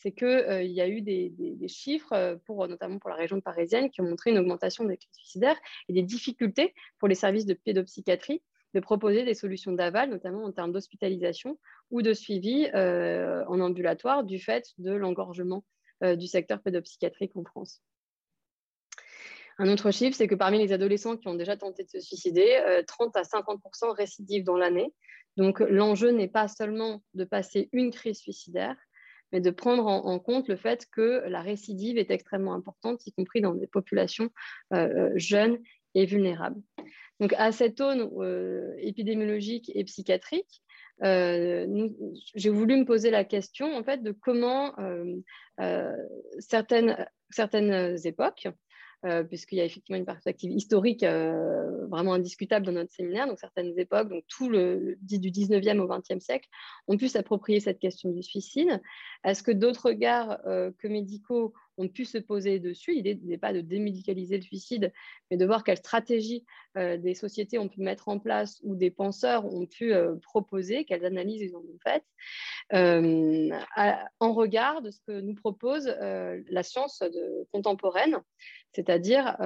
c'est 0.01 0.13
qu'il 0.13 0.73
y 0.73 0.81
a 0.81 0.89
eu 0.89 1.03
des, 1.03 1.69
chiffres, 1.69 2.41
pour, 2.47 2.67
notamment 2.67 2.99
pour 2.99 3.11
la 3.11 3.17
région 3.17 3.41
parisienne, 3.41 3.91
qui 3.91 4.01
ont 4.01 4.09
montré 4.09 4.31
une 4.31 4.39
augmentation 4.39 4.85
des 4.85 4.97
crises 4.97 5.15
suicidaires 5.15 5.59
et 5.89 5.93
des 5.93 6.03
difficultés 6.03 6.75
pour 6.99 7.07
les 7.07 7.15
services 7.15 7.47
de 7.47 7.55
pédopsychiatrie 7.55 8.43
de 8.75 8.81
proposer 8.81 9.25
des 9.25 9.35
solutions 9.35 9.73
d'aval, 9.73 10.11
notamment 10.11 10.45
en 10.45 10.53
termes 10.53 10.73
d'hospitalisation 10.73 11.59
ou 11.91 12.03
de 12.03 12.13
suivi 12.13 12.69
euh, 12.75 13.45
en 13.47 13.61
ambulatoire 13.61 14.25
du 14.25 14.39
fait 14.39 14.73
de 14.79 14.93
l'engorgement 14.93 15.65
euh, 16.03 16.17
du 16.17 16.27
secteur 16.27 16.61
pédopsychiatrique 16.63 17.37
en 17.37 17.45
France. 17.45 17.83
Un 19.59 19.71
autre 19.71 19.91
chiffre, 19.91 20.17
c'est 20.17 20.29
que 20.29 20.35
parmi 20.35 20.59
les 20.59 20.73
adolescents 20.73 21.17
qui 21.17 21.29
ont 21.29 21.35
déjà 21.35 21.57
tenté 21.57 21.85
de 21.85 21.91
se 21.91 22.01
suicider, 22.01 22.83
30 22.87 23.17
euh, 23.17 23.21
à 23.21 23.23
50% 23.23 23.95
récidivent 23.95 24.45
dans 24.45 24.57
l'année. 24.57 24.95
Donc 25.37 25.61
l'enjeu 25.61 26.11
n'est 26.11 26.29
pas 26.29 26.49
seulement 26.49 27.03
de 27.15 27.25
passer 27.25 27.69
une 27.73 27.91
crise 27.91 28.19
suicidaire, 28.19 28.77
mais 29.33 29.41
de 29.41 29.51
prendre 29.51 29.87
en, 29.87 30.19
compte 30.19 30.49
le 30.49 30.57
fait 30.57 30.87
que 30.93 31.23
la 31.29 31.41
récidive 31.43 31.99
est 31.99 32.11
extrêmement 32.11 32.55
importante, 32.55 33.07
y 33.07 33.13
compris 33.13 33.41
dans 33.41 33.55
des 33.55 33.67
populations 33.67 34.31
jeunes 35.17 35.59
et 35.95 36.07
vulnérables. 36.07 36.61
Donc, 37.21 37.35
à 37.35 37.53
cette 37.53 37.81
aune 37.81 38.11
euh, 38.19 38.75
épidémiologique 38.79 39.71
et 39.75 39.85
psychiatrique, 39.85 40.63
euh, 41.03 41.89
j'ai 42.35 42.51
voulu 42.51 42.77
me 42.77 42.85
poser 42.85 43.11
la 43.11 43.25
question 43.25 43.75
en 43.75 43.83
fait 43.83 44.03
de 44.03 44.13
comment 44.13 44.75
euh, 44.79 45.97
certaines, 46.39 47.07
certaines 47.31 47.97
époques, 48.05 48.49
puisqu'il 49.29 49.57
y 49.57 49.61
a 49.61 49.65
effectivement 49.65 49.99
une 49.99 50.05
perspective 50.05 50.51
historique 50.51 51.05
vraiment 51.05 52.15
indiscutable 52.15 52.67
dans 52.67 52.73
notre 52.73 52.93
séminaire, 52.93 53.27
donc 53.27 53.39
certaines 53.39 53.79
époques, 53.79 54.09
donc 54.09 54.25
tout 54.29 54.49
le 54.49 54.97
du 55.01 55.31
19e 55.31 55.79
au 55.81 55.89
20e 55.89 56.21
siècle, 56.21 56.49
ont 56.89 56.97
pu 56.97 57.09
s'approprier 57.09 57.61
cette 57.61 57.79
question 57.79 58.11
du 58.11 58.23
suicide. 58.23 58.81
Est-ce 59.25 59.43
que 59.43 59.53
d'autres 59.53 59.89
regards 59.89 60.39
que 60.45 60.89
médicaux 60.89 61.55
pu 61.89 62.05
se 62.05 62.19
poser 62.19 62.59
dessus. 62.59 62.93
L'idée 62.93 63.19
n'est 63.23 63.39
pas 63.39 63.53
de 63.53 63.61
démédicaliser 63.61 64.37
le 64.37 64.43
suicide, 64.43 64.93
mais 65.31 65.37
de 65.37 65.47
voir 65.47 65.65
quelles 65.65 65.79
stratégies 65.79 66.45
euh, 66.77 66.97
des 66.97 67.15
sociétés 67.15 67.59
ont 67.59 67.69
pu 67.69 67.81
mettre 67.81 68.09
en 68.09 68.19
place 68.19 68.61
ou 68.63 68.77
des 68.77 68.91
penseurs 68.91 69.45
ont 69.45 69.67
pu 69.67 69.93
euh, 69.93 70.15
proposer, 70.23 70.85
quelles 70.85 71.05
analyses 71.05 71.41
ils 71.41 71.57
ont 71.57 71.65
faites, 71.83 72.05
euh, 72.75 73.49
en 74.21 74.33
regard 74.33 74.83
de 74.83 74.91
ce 74.91 75.01
que 75.07 75.21
nous 75.21 75.35
propose 75.35 75.87
la 75.87 76.63
science 76.63 77.03
contemporaine, 77.53 78.19
c'est-à-dire 78.73 79.37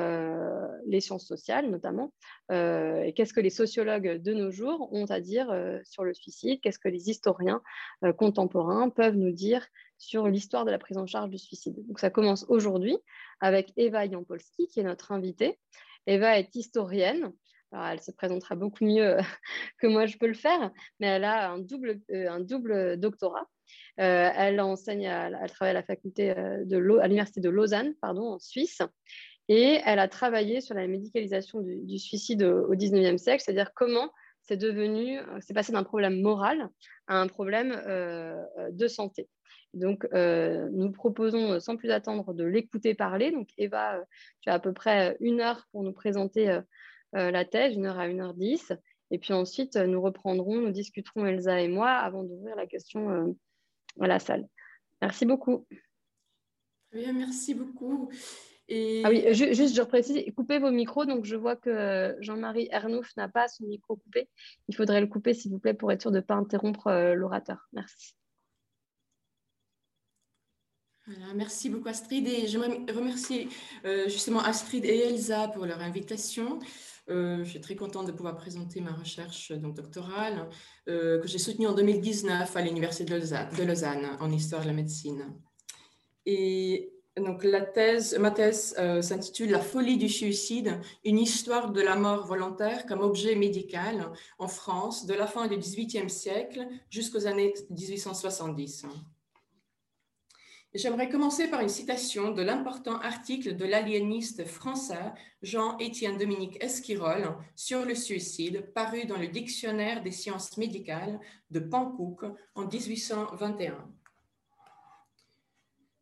les 0.86 1.00
sciences 1.00 1.26
sociales 1.26 1.70
notamment. 1.70 2.12
et 2.50 3.12
qu'est-ce 3.14 3.32
que 3.32 3.40
les 3.40 3.50
sociologues 3.50 4.20
de 4.20 4.34
nos 4.34 4.50
jours 4.50 4.88
ont 4.92 5.06
à 5.06 5.20
dire 5.20 5.46
sur 5.84 6.04
le 6.04 6.14
suicide 6.14 6.60
Qu'est-ce 6.60 6.78
que 6.78 6.88
les 6.88 7.10
historiens 7.10 7.62
contemporains 8.16 8.90
peuvent 8.90 9.16
nous 9.16 9.32
dire 9.32 9.66
sur 9.98 10.28
l'histoire 10.28 10.64
de 10.64 10.70
la 10.70 10.78
prise 10.78 10.98
en 10.98 11.06
charge 11.06 11.30
du 11.30 11.38
suicide. 11.38 11.74
Donc 11.86 11.98
ça 11.98 12.10
commence 12.10 12.44
aujourd'hui 12.48 12.96
avec 13.40 13.72
Eva 13.76 14.08
Jampolski, 14.08 14.68
qui 14.68 14.80
est 14.80 14.84
notre 14.84 15.12
invitée. 15.12 15.58
Eva 16.06 16.38
est 16.38 16.54
historienne. 16.54 17.32
elle 17.72 18.00
se 18.00 18.10
présentera 18.10 18.54
beaucoup 18.54 18.84
mieux 18.84 19.16
que 19.78 19.86
moi 19.86 20.06
je 20.06 20.16
peux 20.16 20.26
le 20.26 20.34
faire, 20.34 20.70
mais 21.00 21.06
elle 21.06 21.24
a 21.24 21.50
un 21.50 21.58
double, 21.58 22.00
euh, 22.10 22.28
un 22.30 22.40
double 22.40 22.98
doctorat. 22.98 23.48
Euh, 24.00 24.30
elle 24.36 24.60
enseigne, 24.60 25.04
elle 25.04 25.50
travaille 25.50 25.70
à 25.70 25.74
la 25.74 25.82
faculté 25.82 26.36
euh, 26.36 26.64
de 26.64 26.76
à 26.98 27.06
l'université 27.06 27.40
de 27.40 27.48
Lausanne, 27.48 27.94
pardon, 28.00 28.34
en 28.34 28.38
Suisse, 28.38 28.82
et 29.48 29.80
elle 29.84 29.98
a 29.98 30.08
travaillé 30.08 30.60
sur 30.60 30.74
la 30.74 30.86
médicalisation 30.86 31.60
du, 31.60 31.98
suicide 31.98 32.42
au, 32.42 32.72
au 32.72 32.74
19e 32.74 33.18
siècle, 33.18 33.42
c'est-à-dire 33.44 33.72
comment 33.74 34.10
c'est 34.42 34.56
devenu, 34.58 35.18
c'est 35.40 35.54
passé 35.54 35.72
d'un 35.72 35.84
problème 35.84 36.20
moral 36.20 36.68
à 37.06 37.18
un 37.18 37.26
problème 37.28 37.70
de 38.72 38.88
santé. 38.88 39.26
Donc, 39.74 40.06
nous 40.12 40.90
proposons 40.92 41.60
sans 41.60 41.76
plus 41.76 41.90
attendre 41.90 42.32
de 42.32 42.44
l'écouter 42.44 42.94
parler. 42.94 43.30
Donc, 43.30 43.48
Eva, 43.58 44.04
tu 44.40 44.50
as 44.50 44.54
à 44.54 44.58
peu 44.58 44.72
près 44.72 45.16
une 45.20 45.40
heure 45.40 45.66
pour 45.72 45.82
nous 45.82 45.92
présenter 45.92 46.60
la 47.12 47.44
thèse, 47.44 47.74
une 47.74 47.86
heure 47.86 47.98
à 47.98 48.08
une 48.08 48.20
heure 48.20 48.34
dix. 48.34 48.72
Et 49.10 49.18
puis 49.18 49.32
ensuite, 49.32 49.76
nous 49.76 50.00
reprendrons, 50.00 50.56
nous 50.60 50.70
discuterons 50.72 51.26
Elsa 51.26 51.60
et 51.60 51.68
moi 51.68 51.90
avant 51.90 52.24
d'ouvrir 52.24 52.56
la 52.56 52.66
question 52.66 53.36
à 54.00 54.06
la 54.06 54.18
salle. 54.18 54.48
Merci 55.02 55.26
beaucoup. 55.26 55.66
Très 56.90 57.00
bien, 57.00 57.12
merci 57.12 57.54
beaucoup. 57.54 58.10
Ah 58.70 59.10
oui, 59.10 59.22
juste, 59.34 59.76
je 59.76 59.82
précise, 59.82 60.24
coupez 60.34 60.58
vos 60.58 60.70
micros. 60.70 61.04
Donc, 61.04 61.26
je 61.26 61.36
vois 61.36 61.54
que 61.54 62.16
Jean-Marie 62.20 62.68
Ernouf 62.72 63.14
n'a 63.16 63.28
pas 63.28 63.46
son 63.46 63.66
micro 63.66 63.96
coupé. 63.96 64.30
Il 64.68 64.74
faudrait 64.74 65.02
le 65.02 65.06
couper, 65.06 65.34
s'il 65.34 65.52
vous 65.52 65.58
plaît, 65.58 65.74
pour 65.74 65.92
être 65.92 66.00
sûr 66.00 66.10
de 66.10 66.16
ne 66.16 66.22
pas 66.22 66.34
interrompre 66.34 66.86
euh, 66.86 67.14
l'orateur. 67.14 67.68
Merci. 67.74 68.14
Merci 71.34 71.68
beaucoup, 71.70 71.88
Astrid. 71.88 72.26
Et 72.26 72.46
j'aimerais 72.46 72.80
remercier 72.92 73.48
euh, 73.84 74.08
justement 74.08 74.40
Astrid 74.40 74.84
et 74.84 74.98
Elsa 74.98 75.48
pour 75.48 75.66
leur 75.66 75.80
invitation. 75.80 76.58
Euh, 77.10 77.44
je 77.44 77.50
suis 77.50 77.60
très 77.60 77.76
contente 77.76 78.06
de 78.06 78.12
pouvoir 78.12 78.36
présenter 78.36 78.80
ma 78.80 78.92
recherche 78.92 79.52
donc, 79.52 79.74
doctorale 79.74 80.48
que 80.86 81.22
j'ai 81.26 81.38
soutenue 81.38 81.66
en 81.66 81.74
2019 81.74 82.56
à 82.56 82.60
l'Université 82.62 83.04
de 83.04 83.64
Lausanne 83.64 84.16
en 84.20 84.30
histoire 84.30 84.62
de 84.62 84.66
la 84.66 84.72
médecine. 84.72 85.34
Et 86.26 86.94
donc, 87.16 87.44
ma 87.44 87.60
thèse 88.30 88.74
euh, 88.78 89.00
s'intitule 89.00 89.50
La 89.50 89.60
folie 89.60 89.96
du 89.96 90.08
suicide, 90.08 90.80
une 91.04 91.18
histoire 91.18 91.70
de 91.70 91.80
la 91.80 91.94
mort 91.94 92.26
volontaire 92.26 92.86
comme 92.86 93.00
objet 93.00 93.36
médical 93.36 94.10
en 94.38 94.48
France 94.48 95.06
de 95.06 95.14
la 95.14 95.28
fin 95.28 95.46
du 95.46 95.56
XVIIIe 95.56 96.10
siècle 96.10 96.66
jusqu'aux 96.90 97.26
années 97.26 97.54
1870. 97.70 98.86
J'aimerais 100.74 101.08
commencer 101.08 101.46
par 101.46 101.60
une 101.60 101.68
citation 101.68 102.32
de 102.32 102.42
l'important 102.42 102.98
article 102.98 103.54
de 103.54 103.64
l'aliéniste 103.64 104.44
français 104.44 105.12
Jean-Étienne 105.40 106.18
Dominique 106.18 106.60
Esquirol 106.60 107.36
sur 107.54 107.84
le 107.84 107.94
suicide, 107.94 108.72
paru 108.74 109.04
dans 109.04 109.16
le 109.16 109.28
Dictionnaire 109.28 110.02
des 110.02 110.10
sciences 110.10 110.56
médicales 110.56 111.20
de 111.52 111.60
Pankouk 111.60 112.24
en 112.56 112.66
1821. 112.66 113.88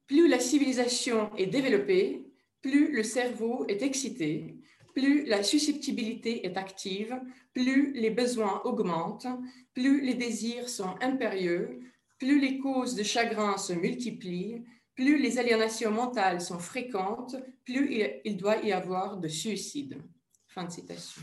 Plus 0.06 0.26
la 0.26 0.40
civilisation 0.40 1.30
est 1.36 1.48
développée, 1.48 2.32
plus 2.62 2.92
le 2.92 3.02
cerveau 3.02 3.66
est 3.68 3.82
excité, 3.82 4.56
plus 4.94 5.26
la 5.26 5.42
susceptibilité 5.42 6.46
est 6.46 6.56
active, 6.56 7.20
plus 7.52 7.92
les 7.92 8.10
besoins 8.10 8.62
augmentent, 8.64 9.26
plus 9.74 10.00
les 10.00 10.14
désirs 10.14 10.70
sont 10.70 10.94
impérieux, 11.02 11.91
plus 12.22 12.38
les 12.38 12.58
causes 12.58 12.94
de 12.94 13.02
chagrin 13.02 13.58
se 13.58 13.72
multiplient, 13.72 14.62
plus 14.94 15.18
les 15.18 15.40
aliénations 15.40 15.90
mentales 15.90 16.40
sont 16.40 16.60
fréquentes, 16.60 17.34
plus 17.64 18.00
il 18.24 18.36
doit 18.36 18.58
y 18.58 18.70
avoir 18.70 19.16
de 19.16 19.26
suicides. 19.26 20.00
Fin 20.46 20.62
de 20.62 20.70
citation. 20.70 21.20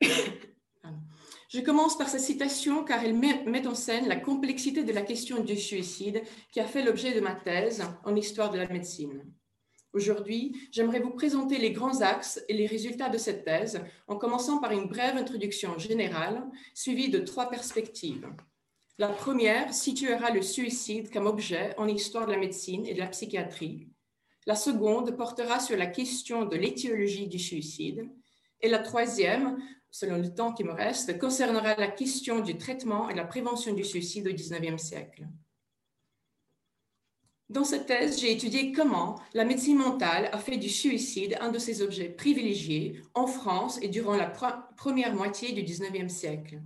Je 0.00 1.60
commence 1.60 1.98
par 1.98 2.08
cette 2.08 2.20
citation 2.20 2.84
car 2.84 3.02
elle 3.02 3.18
met, 3.18 3.66
en 3.66 3.74
scène 3.74 4.06
la 4.06 4.14
complexité 4.14 4.84
de 4.84 4.92
la 4.92 5.02
question 5.02 5.42
du 5.42 5.56
suicide 5.56 6.22
qui 6.52 6.60
a 6.60 6.64
fait 6.64 6.84
l'objet 6.84 7.12
de 7.14 7.20
ma 7.20 7.34
thèse 7.34 7.82
en 8.04 8.14
histoire 8.14 8.52
de 8.52 8.58
la 8.58 8.68
médecine. 8.68 9.24
Aujourd'hui, 9.92 10.68
j'aimerais 10.70 11.00
vous 11.00 11.10
présenter 11.10 11.58
les 11.58 11.72
grands 11.72 12.00
axes 12.00 12.40
et 12.48 12.54
les 12.54 12.66
résultats 12.66 13.08
de 13.08 13.18
cette 13.18 13.44
thèse 13.44 13.82
en 14.06 14.16
commençant 14.16 14.58
par 14.58 14.70
une 14.70 14.86
brève 14.86 15.16
introduction 15.16 15.76
générale 15.78 16.48
suivie 16.74 17.10
de 17.10 17.18
trois 17.18 17.50
perspectives. 17.50 18.28
La 18.98 19.08
première 19.08 19.72
situera 19.72 20.30
le 20.30 20.42
suicide 20.42 21.10
comme 21.10 21.26
objet 21.26 21.74
en 21.78 21.88
histoire 21.88 22.26
de 22.26 22.32
la 22.32 22.38
médecine 22.38 22.86
et 22.86 22.94
de 22.94 23.00
la 23.00 23.08
psychiatrie. 23.08 23.88
La 24.46 24.54
seconde 24.54 25.16
portera 25.16 25.60
sur 25.60 25.76
la 25.76 25.86
question 25.86 26.44
de 26.44 26.56
l'étiologie 26.56 27.28
du 27.28 27.38
suicide. 27.38 28.08
Et 28.60 28.68
la 28.68 28.78
troisième 28.78 29.58
selon 29.92 30.16
le 30.16 30.34
temps 30.34 30.52
qui 30.52 30.64
me 30.64 30.72
reste, 30.72 31.18
concernera 31.18 31.76
la 31.76 31.88
question 31.88 32.40
du 32.40 32.56
traitement 32.56 33.08
et 33.10 33.14
la 33.14 33.24
prévention 33.24 33.74
du 33.74 33.84
suicide 33.84 34.26
au 34.26 34.32
XIXe 34.32 34.82
siècle. 34.82 35.28
Dans 37.50 37.64
cette 37.64 37.86
thèse, 37.86 38.18
j'ai 38.18 38.32
étudié 38.32 38.72
comment 38.72 39.20
la 39.34 39.44
médecine 39.44 39.76
mentale 39.76 40.30
a 40.32 40.38
fait 40.38 40.56
du 40.56 40.70
suicide 40.70 41.36
un 41.42 41.50
de 41.50 41.58
ses 41.58 41.82
objets 41.82 42.08
privilégiés 42.08 43.02
en 43.12 43.26
France 43.26 43.78
et 43.82 43.88
durant 43.88 44.16
la 44.16 44.32
première 44.76 45.14
moitié 45.14 45.52
du 45.52 45.62
XIXe 45.62 46.10
siècle. 46.10 46.62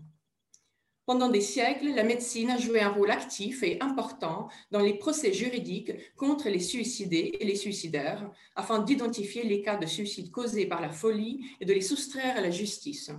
Pendant 1.07 1.29
des 1.29 1.41
siècles, 1.41 1.95
la 1.95 2.03
médecine 2.03 2.51
a 2.51 2.59
joué 2.59 2.81
un 2.81 2.91
rôle 2.91 3.13
actif 3.13 3.63
et 3.63 3.81
important 3.81 4.49
dans 4.73 4.81
les 4.81 4.95
procès 4.95 5.33
juridiques 5.33 5.93
contre 6.17 6.49
les 6.49 6.59
suicidés 6.59 7.37
et 7.39 7.45
les 7.45 7.55
suicidaires, 7.55 8.29
afin 8.57 8.81
d'identifier 8.81 9.45
les 9.45 9.63
cas 9.63 9.77
de 9.77 9.87
suicide 9.87 10.33
causés 10.33 10.67
par 10.67 10.81
la 10.81 10.91
folie 10.91 11.47
et 11.61 11.65
de 11.65 11.73
les 11.73 11.81
soustraire 11.81 12.37
à 12.37 12.41
la 12.41 12.51
justice. 12.51 13.13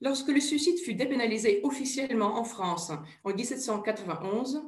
Lorsque 0.00 0.28
le 0.28 0.40
suicide 0.40 0.78
fut 0.78 0.94
dépénalisé 0.94 1.60
officiellement 1.64 2.38
en 2.38 2.44
France 2.44 2.92
en 3.24 3.34
1791, 3.34 4.62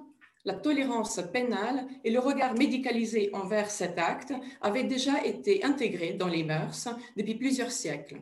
la 0.44 0.54
tolérance 0.54 1.20
pénale 1.32 1.86
et 2.02 2.10
le 2.10 2.18
regard 2.18 2.54
médicalisé 2.54 3.30
envers 3.32 3.70
cet 3.70 3.98
acte 3.98 4.34
avaient 4.60 4.82
déjà 4.82 5.24
été 5.24 5.62
intégrés 5.62 6.14
dans 6.14 6.26
les 6.26 6.42
mœurs 6.42 6.88
depuis 7.16 7.36
plusieurs 7.36 7.70
siècles. 7.70 8.20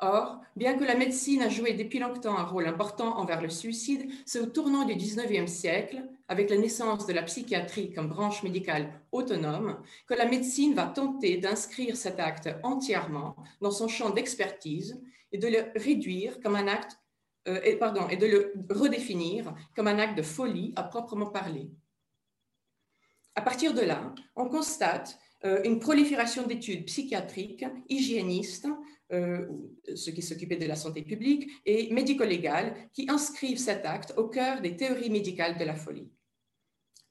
Or, 0.00 0.40
bien 0.56 0.76
que 0.76 0.84
la 0.84 0.96
médecine 0.96 1.42
a 1.42 1.48
joué 1.48 1.72
depuis 1.72 2.00
longtemps 2.00 2.36
un 2.36 2.44
rôle 2.44 2.66
important 2.66 3.16
envers 3.18 3.40
le 3.40 3.48
suicide, 3.48 4.10
c'est 4.26 4.40
au 4.40 4.46
tournant 4.46 4.84
du 4.84 4.94
XIXe 4.94 5.50
siècle, 5.50 6.02
avec 6.26 6.50
la 6.50 6.56
naissance 6.56 7.06
de 7.06 7.12
la 7.12 7.22
psychiatrie 7.22 7.92
comme 7.92 8.08
branche 8.08 8.42
médicale 8.42 8.92
autonome, 9.12 9.80
que 10.06 10.14
la 10.14 10.26
médecine 10.26 10.74
va 10.74 10.86
tenter 10.86 11.36
d'inscrire 11.36 11.96
cet 11.96 12.18
acte 12.18 12.48
entièrement 12.62 13.36
dans 13.60 13.70
son 13.70 13.88
champ 13.88 14.10
d'expertise 14.10 15.00
et 15.32 15.38
de 15.38 15.48
le 15.48 15.64
réduire 15.76 16.40
comme 16.40 16.56
un 16.56 16.66
acte, 16.66 16.98
euh, 17.46 17.60
et, 17.62 17.76
pardon, 17.76 18.08
et 18.08 18.16
de 18.16 18.26
le 18.26 18.52
redéfinir 18.70 19.54
comme 19.76 19.86
un 19.86 19.98
acte 19.98 20.16
de 20.16 20.22
folie 20.22 20.72
à 20.76 20.82
proprement 20.82 21.26
parler. 21.26 21.70
À 23.36 23.42
partir 23.42 23.74
de 23.74 23.80
là, 23.80 24.14
on 24.34 24.48
constate 24.48 25.18
une 25.64 25.78
prolifération 25.78 26.46
d'études 26.46 26.86
psychiatriques, 26.86 27.66
hygiénistes, 27.88 28.66
euh, 29.12 29.46
ceux 29.94 30.12
qui 30.12 30.22
s'occupaient 30.22 30.56
de 30.56 30.66
la 30.66 30.76
santé 30.76 31.02
publique, 31.02 31.50
et 31.66 31.92
médico-légales, 31.92 32.74
qui 32.94 33.06
inscrivent 33.08 33.58
cet 33.58 33.84
acte 33.84 34.14
au 34.16 34.28
cœur 34.28 34.62
des 34.62 34.76
théories 34.76 35.10
médicales 35.10 35.58
de 35.58 35.64
la 35.64 35.74
folie. 35.74 36.08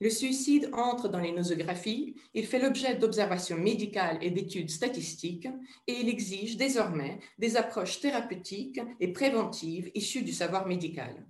Le 0.02 0.10
suicide 0.10 0.70
entre 0.74 1.08
dans 1.08 1.20
les 1.20 1.32
nosographies, 1.32 2.16
il 2.34 2.46
fait 2.46 2.60
l'objet 2.60 2.96
d'observations 2.96 3.58
médicales 3.58 4.18
et 4.22 4.32
d'études 4.32 4.72
statistiques, 4.72 5.48
et 5.88 5.94
il 5.94 6.10
exige 6.10 6.58
désormais 6.58 7.20
des 7.38 7.56
approches 7.58 8.00
thérapeutiques 8.02 8.82
et 9.00 9.14
préventives 9.14 9.92
issues 9.94 10.24
du 10.24 10.34
savoir 10.34 10.68
médical. 10.68 11.26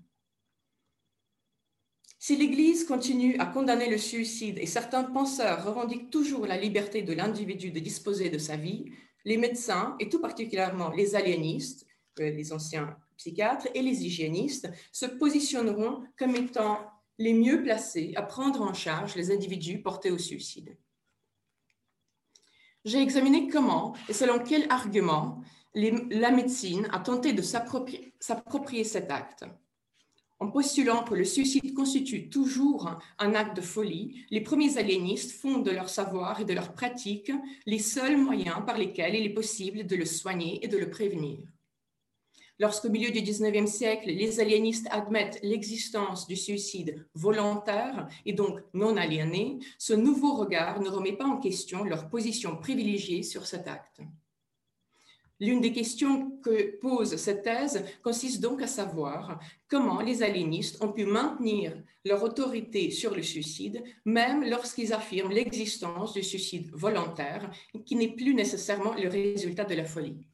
Si 2.26 2.38
l'Église 2.38 2.86
continue 2.86 3.38
à 3.40 3.46
condamner 3.46 3.90
le 3.90 3.98
suicide 3.98 4.58
et 4.58 4.66
certains 4.66 5.04
penseurs 5.04 5.66
revendiquent 5.66 6.10
toujours 6.10 6.48
la 6.48 6.56
liberté 6.56 7.02
de 7.02 7.12
l'individu 7.12 7.70
de 7.70 7.82
disposer 7.82 8.30
de 8.30 8.38
sa 8.38 8.56
vie, 8.56 8.94
les 9.26 9.36
médecins, 9.36 9.98
et 10.00 10.08
tout 10.08 10.22
particulièrement 10.22 10.90
les 10.92 11.16
aliénistes, 11.16 11.86
euh, 12.22 12.30
les 12.30 12.54
anciens 12.54 12.96
psychiatres 13.18 13.68
et 13.74 13.82
les 13.82 14.06
hygiénistes, 14.06 14.72
se 14.94 15.06
positionneront 15.06 16.06
comme 16.18 16.38
étant 16.38 16.80
les 17.18 17.34
mieux 17.34 17.62
placés 17.62 18.14
à 18.16 18.22
prendre 18.22 18.62
en 18.62 18.74
charge 18.74 19.16
les 19.16 19.30
individus 19.30 19.82
portés 19.82 20.10
au 20.10 20.18
suicide. 20.18 20.78
J'ai 22.86 23.02
examiné 23.02 23.50
comment 23.50 23.98
et 24.08 24.14
selon 24.14 24.40
quels 24.40 24.72
arguments 24.72 25.42
la 25.76 26.32
médecine 26.32 26.88
a 26.94 27.00
tenté 27.00 27.34
de 27.34 27.42
s'approprier 27.42 28.86
cet 28.86 29.12
acte. 29.12 29.44
En 30.44 30.52
postulant 30.52 31.06
que 31.06 31.16
le 31.16 31.24
suicide 31.24 31.74
constitue 31.74 32.28
toujours 32.28 33.00
un 33.18 33.34
acte 33.34 33.56
de 33.56 33.62
folie, 33.62 34.26
les 34.30 34.42
premiers 34.42 34.78
aliénistes 34.78 35.32
font 35.32 35.60
de 35.60 35.72
leur 35.72 35.88
savoir 35.88 36.42
et 36.42 36.44
de 36.44 36.52
leur 36.52 36.74
pratique 36.74 37.32
les 37.66 37.80
seuls 37.80 38.18
moyens 38.18 38.58
par 38.66 38.78
lesquels 38.78 39.16
il 39.16 39.26
est 39.26 39.34
possible 39.34 39.88
de 39.88 39.96
le 39.96 40.04
soigner 40.04 40.60
et 40.62 40.68
de 40.68 40.78
le 40.78 40.90
prévenir. 40.90 41.40
Lorsqu'au 42.60 42.90
milieu 42.90 43.10
du 43.12 43.22
XIXe 43.22 43.72
siècle, 43.72 44.10
les 44.10 44.42
aliénistes 44.42 44.90
admettent 44.92 45.40
l'existence 45.44 46.28
du 46.28 46.36
suicide 46.36 47.08
volontaire 47.14 48.10
et 48.26 48.34
donc 48.34 48.60
non 48.74 48.98
aliéné, 48.98 49.60
ce 49.80 49.94
nouveau 49.94 50.34
regard 50.36 50.82
ne 50.82 50.90
remet 50.90 51.16
pas 51.16 51.26
en 51.26 51.38
question 51.38 51.86
leur 51.86 52.10
position 52.10 52.58
privilégiée 52.58 53.24
sur 53.24 53.46
cet 53.46 53.70
acte. 53.70 54.02
L'une 55.44 55.60
des 55.60 55.74
questions 55.74 56.32
que 56.42 56.80
pose 56.80 57.18
cette 57.18 57.44
thèse 57.44 57.84
consiste 58.02 58.40
donc 58.40 58.62
à 58.62 58.68
savoir 58.68 59.42
comment 59.68 60.00
les 60.00 60.24
aliénistes 60.24 60.82
ont 60.82 60.94
pu 60.94 61.04
maintenir 61.04 61.74
leur 62.06 62.24
autorité 62.24 62.92
sur 62.92 63.14
le 63.14 63.22
suicide, 63.22 63.84
même 64.06 64.50
lorsqu'ils 64.50 64.94
affirment 64.94 65.34
l'existence 65.34 66.14
du 66.14 66.24
suicide 66.24 66.70
volontaire, 66.72 67.52
qui 67.86 67.98
n'est 67.98 68.16
plus 68.16 68.34
nécessairement 68.34 68.94
le 68.94 69.10
résultat 69.10 69.66
de 69.66 69.76
la 69.76 69.84
folie. 69.84 70.26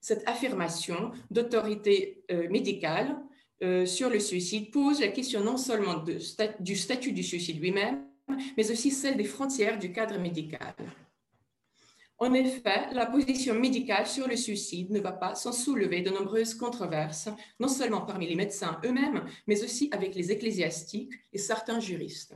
Cette 0.00 0.26
affirmation 0.26 1.10
d'autorité 1.30 2.24
euh, 2.30 2.48
médicale 2.48 3.14
euh, 3.62 3.84
sur 3.84 4.08
le 4.08 4.20
suicide 4.20 4.70
pose 4.70 5.02
la 5.02 5.08
question 5.08 5.44
non 5.44 5.58
seulement 5.58 6.02
du 6.60 6.76
statut 6.76 7.12
du 7.12 7.22
suicide 7.22 7.60
lui-même, 7.60 8.06
mais 8.56 8.70
aussi 8.70 8.90
celle 8.90 9.18
des 9.18 9.24
frontières 9.24 9.78
du 9.78 9.92
cadre 9.92 10.18
médical. 10.18 10.74
En 12.20 12.34
effet, 12.34 12.92
la 12.92 13.06
position 13.06 13.54
médicale 13.54 14.08
sur 14.08 14.26
le 14.26 14.36
suicide 14.36 14.90
ne 14.90 14.98
va 14.98 15.12
pas 15.12 15.36
sans 15.36 15.52
soulever 15.52 16.02
de 16.02 16.10
nombreuses 16.10 16.54
controverses, 16.54 17.28
non 17.60 17.68
seulement 17.68 18.00
parmi 18.00 18.26
les 18.26 18.34
médecins 18.34 18.80
eux-mêmes, 18.84 19.24
mais 19.46 19.62
aussi 19.62 19.88
avec 19.92 20.16
les 20.16 20.32
ecclésiastiques 20.32 21.12
et 21.32 21.38
certains 21.38 21.78
juristes. 21.78 22.34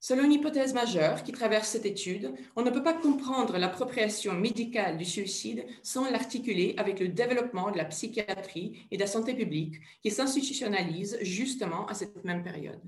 Selon 0.00 0.24
une 0.24 0.32
hypothèse 0.32 0.74
majeure 0.74 1.22
qui 1.22 1.32
traverse 1.32 1.68
cette 1.68 1.86
étude, 1.86 2.34
on 2.56 2.62
ne 2.62 2.70
peut 2.70 2.82
pas 2.82 2.94
comprendre 2.94 3.58
l'appropriation 3.58 4.34
médicale 4.34 4.98
du 4.98 5.04
suicide 5.04 5.64
sans 5.84 6.10
l'articuler 6.10 6.74
avec 6.78 6.98
le 6.98 7.08
développement 7.08 7.70
de 7.70 7.76
la 7.76 7.84
psychiatrie 7.86 8.86
et 8.90 8.96
de 8.96 9.02
la 9.02 9.08
santé 9.08 9.34
publique 9.34 9.76
qui 10.02 10.10
s'institutionnalise 10.10 11.18
justement 11.22 11.86
à 11.86 11.94
cette 11.94 12.24
même 12.24 12.42
période. 12.42 12.82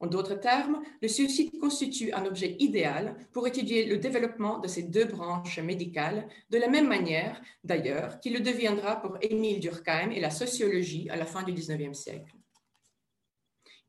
En 0.00 0.06
d'autres 0.06 0.34
termes, 0.34 0.82
le 1.02 1.08
suicide 1.08 1.58
constitue 1.58 2.12
un 2.12 2.24
objet 2.24 2.56
idéal 2.58 3.16
pour 3.32 3.46
étudier 3.46 3.84
le 3.84 3.98
développement 3.98 4.58
de 4.58 4.66
ces 4.66 4.82
deux 4.82 5.04
branches 5.04 5.58
médicales, 5.58 6.26
de 6.48 6.56
la 6.56 6.68
même 6.68 6.88
manière, 6.88 7.40
d'ailleurs, 7.64 8.18
qu'il 8.18 8.32
le 8.32 8.40
deviendra 8.40 9.00
pour 9.02 9.18
Émile 9.20 9.60
Durkheim 9.60 10.10
et 10.10 10.20
la 10.20 10.30
sociologie 10.30 11.10
à 11.10 11.16
la 11.16 11.26
fin 11.26 11.42
du 11.42 11.52
XIXe 11.52 11.96
siècle. 11.96 12.32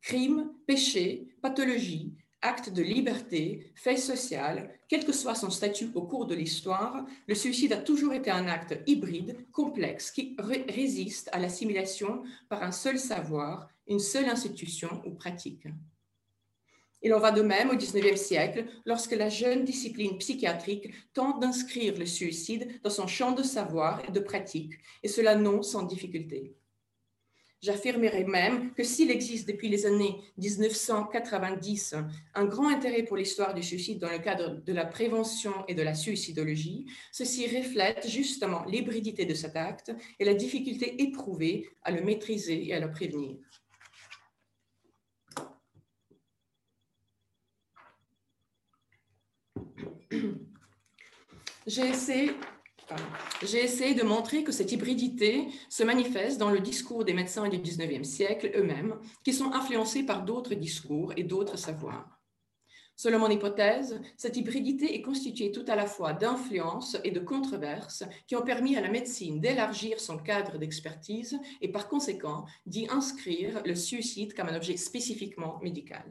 Crime, 0.02 0.52
péché, 0.68 1.28
pathologie, 1.42 2.14
acte 2.42 2.70
de 2.72 2.82
liberté, 2.82 3.72
fait 3.76 3.96
social, 3.96 4.70
quel 4.90 5.06
que 5.06 5.14
soit 5.14 5.36
son 5.36 5.50
statut 5.50 5.92
au 5.96 6.02
cours 6.02 6.26
de 6.26 6.36
l'histoire, 6.36 7.06
le 7.28 7.36
suicide 7.36 7.72
a 7.72 7.78
toujours 7.78 8.14
été 8.14 8.32
un 8.32 8.48
acte 8.48 8.78
hybride, 8.86 9.46
complexe, 9.52 10.12
qui 10.12 10.36
résiste 10.40 11.30
à 11.32 11.40
l'assimilation 11.40 12.24
par 12.50 12.64
un 12.64 12.72
seul 12.72 13.00
savoir, 13.00 13.70
une 13.88 14.00
seule 14.00 14.28
institution 14.28 15.02
ou 15.06 15.12
pratique. 15.12 15.68
Il 17.02 17.14
en 17.14 17.20
va 17.20 17.32
de 17.32 17.42
même 17.42 17.70
au 17.70 17.76
XIXe 17.76 18.20
siècle, 18.20 18.66
lorsque 18.86 19.14
la 19.14 19.30
jeune 19.30 19.66
discipline 19.66 20.18
psychiatrique 20.18 20.92
tente 21.14 21.40
d'inscrire 21.40 21.98
le 21.98 22.06
suicide 22.06 22.80
dans 22.84 22.90
son 22.90 23.08
champ 23.08 23.32
de 23.32 23.44
savoir 23.44 24.02
et 24.08 24.12
de 24.12 24.20
pratique, 24.20 24.74
et 25.02 25.08
cela 25.08 25.36
non 25.36 25.64
sans 25.64 25.84
difficulté. 25.84 26.56
J'affirmerai 27.62 28.24
même 28.24 28.74
que 28.74 28.84
s'il 28.84 29.12
existe 29.12 29.48
depuis 29.48 29.70
les 29.70 29.86
années 29.86 30.20
1990 30.38 31.94
un 32.34 32.46
grand 32.46 32.70
intérêt 32.70 33.04
pour 33.04 33.18
l'histoire 33.18 33.54
du 33.54 33.62
suicide 33.62 34.00
dans 34.00 34.10
le 34.10 34.18
cadre 34.18 34.64
de 34.66 34.74
la 34.74 34.84
prévention 34.84 35.54
et 35.68 35.76
de 35.76 35.84
la 35.84 35.94
suicidologie, 35.94 36.88
ceci 37.12 37.46
reflète 37.56 38.08
justement 38.08 38.66
l'hybridité 38.66 39.26
de 39.26 39.36
cet 39.36 39.56
acte 39.56 39.92
et 40.20 40.26
la 40.26 40.34
difficulté 40.34 41.04
éprouvée 41.04 41.70
à 41.84 41.92
le 41.92 42.02
maîtriser 42.02 42.68
et 42.68 42.74
à 42.74 42.80
le 42.80 42.90
prévenir. 42.90 43.38
J'ai 51.68 51.90
essayé, 51.90 52.34
de 53.94 54.04
montrer 54.04 54.44
que 54.44 54.52
cette 54.52 54.72
hybridité 54.72 55.48
se 55.70 55.84
manifeste 55.84 56.40
dans 56.40 56.50
le 56.50 56.60
discours 56.60 57.06
des 57.06 57.14
médecins 57.14 57.48
du 57.50 57.58
19e 57.58 58.04
siècle 58.04 58.52
eux-mêmes, 58.56 58.96
qui 59.24 59.34
sont 59.34 59.54
influencés 59.54 60.04
par 60.04 60.24
d'autres 60.24 60.56
discours 60.56 61.14
et 61.16 61.24
d'autres 61.24 61.58
savoirs. 61.58 62.22
Selon 62.96 63.20
mon 63.20 63.30
hypothèse, 63.30 64.00
cette 64.16 64.38
hybridité 64.38 64.96
est 64.96 65.02
constituée 65.02 65.52
tout 65.52 65.66
à 65.68 65.76
la 65.76 65.88
fois 65.88 66.14
d'influences 66.14 66.98
et 67.04 67.10
de 67.12 67.20
controverses 67.20 68.04
qui 68.28 68.36
ont 68.36 68.44
permis 68.44 68.76
à 68.76 68.82
la 68.82 68.90
médecine 68.90 69.40
d'élargir 69.40 70.00
son 70.00 70.18
cadre 70.20 70.58
d'expertise 70.60 71.40
et 71.62 71.72
par 71.72 71.88
conséquent 71.88 72.46
d'y 72.68 72.88
inscrire 72.90 73.64
le 73.66 73.74
suicide 73.74 74.36
comme 74.36 74.50
un 74.50 74.56
objet 74.56 74.78
spécifiquement 74.78 75.60
médical. 75.64 76.04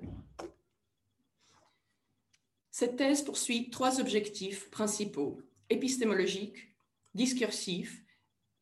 Cette 2.81 2.97
thèse 2.97 3.21
poursuit 3.21 3.69
trois 3.69 4.01
objectifs 4.01 4.71
principaux, 4.71 5.43
épistémologiques, 5.69 6.73
discursifs 7.13 8.03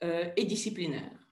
euh, 0.03 0.29
et 0.37 0.45
disciplinaires. 0.45 1.29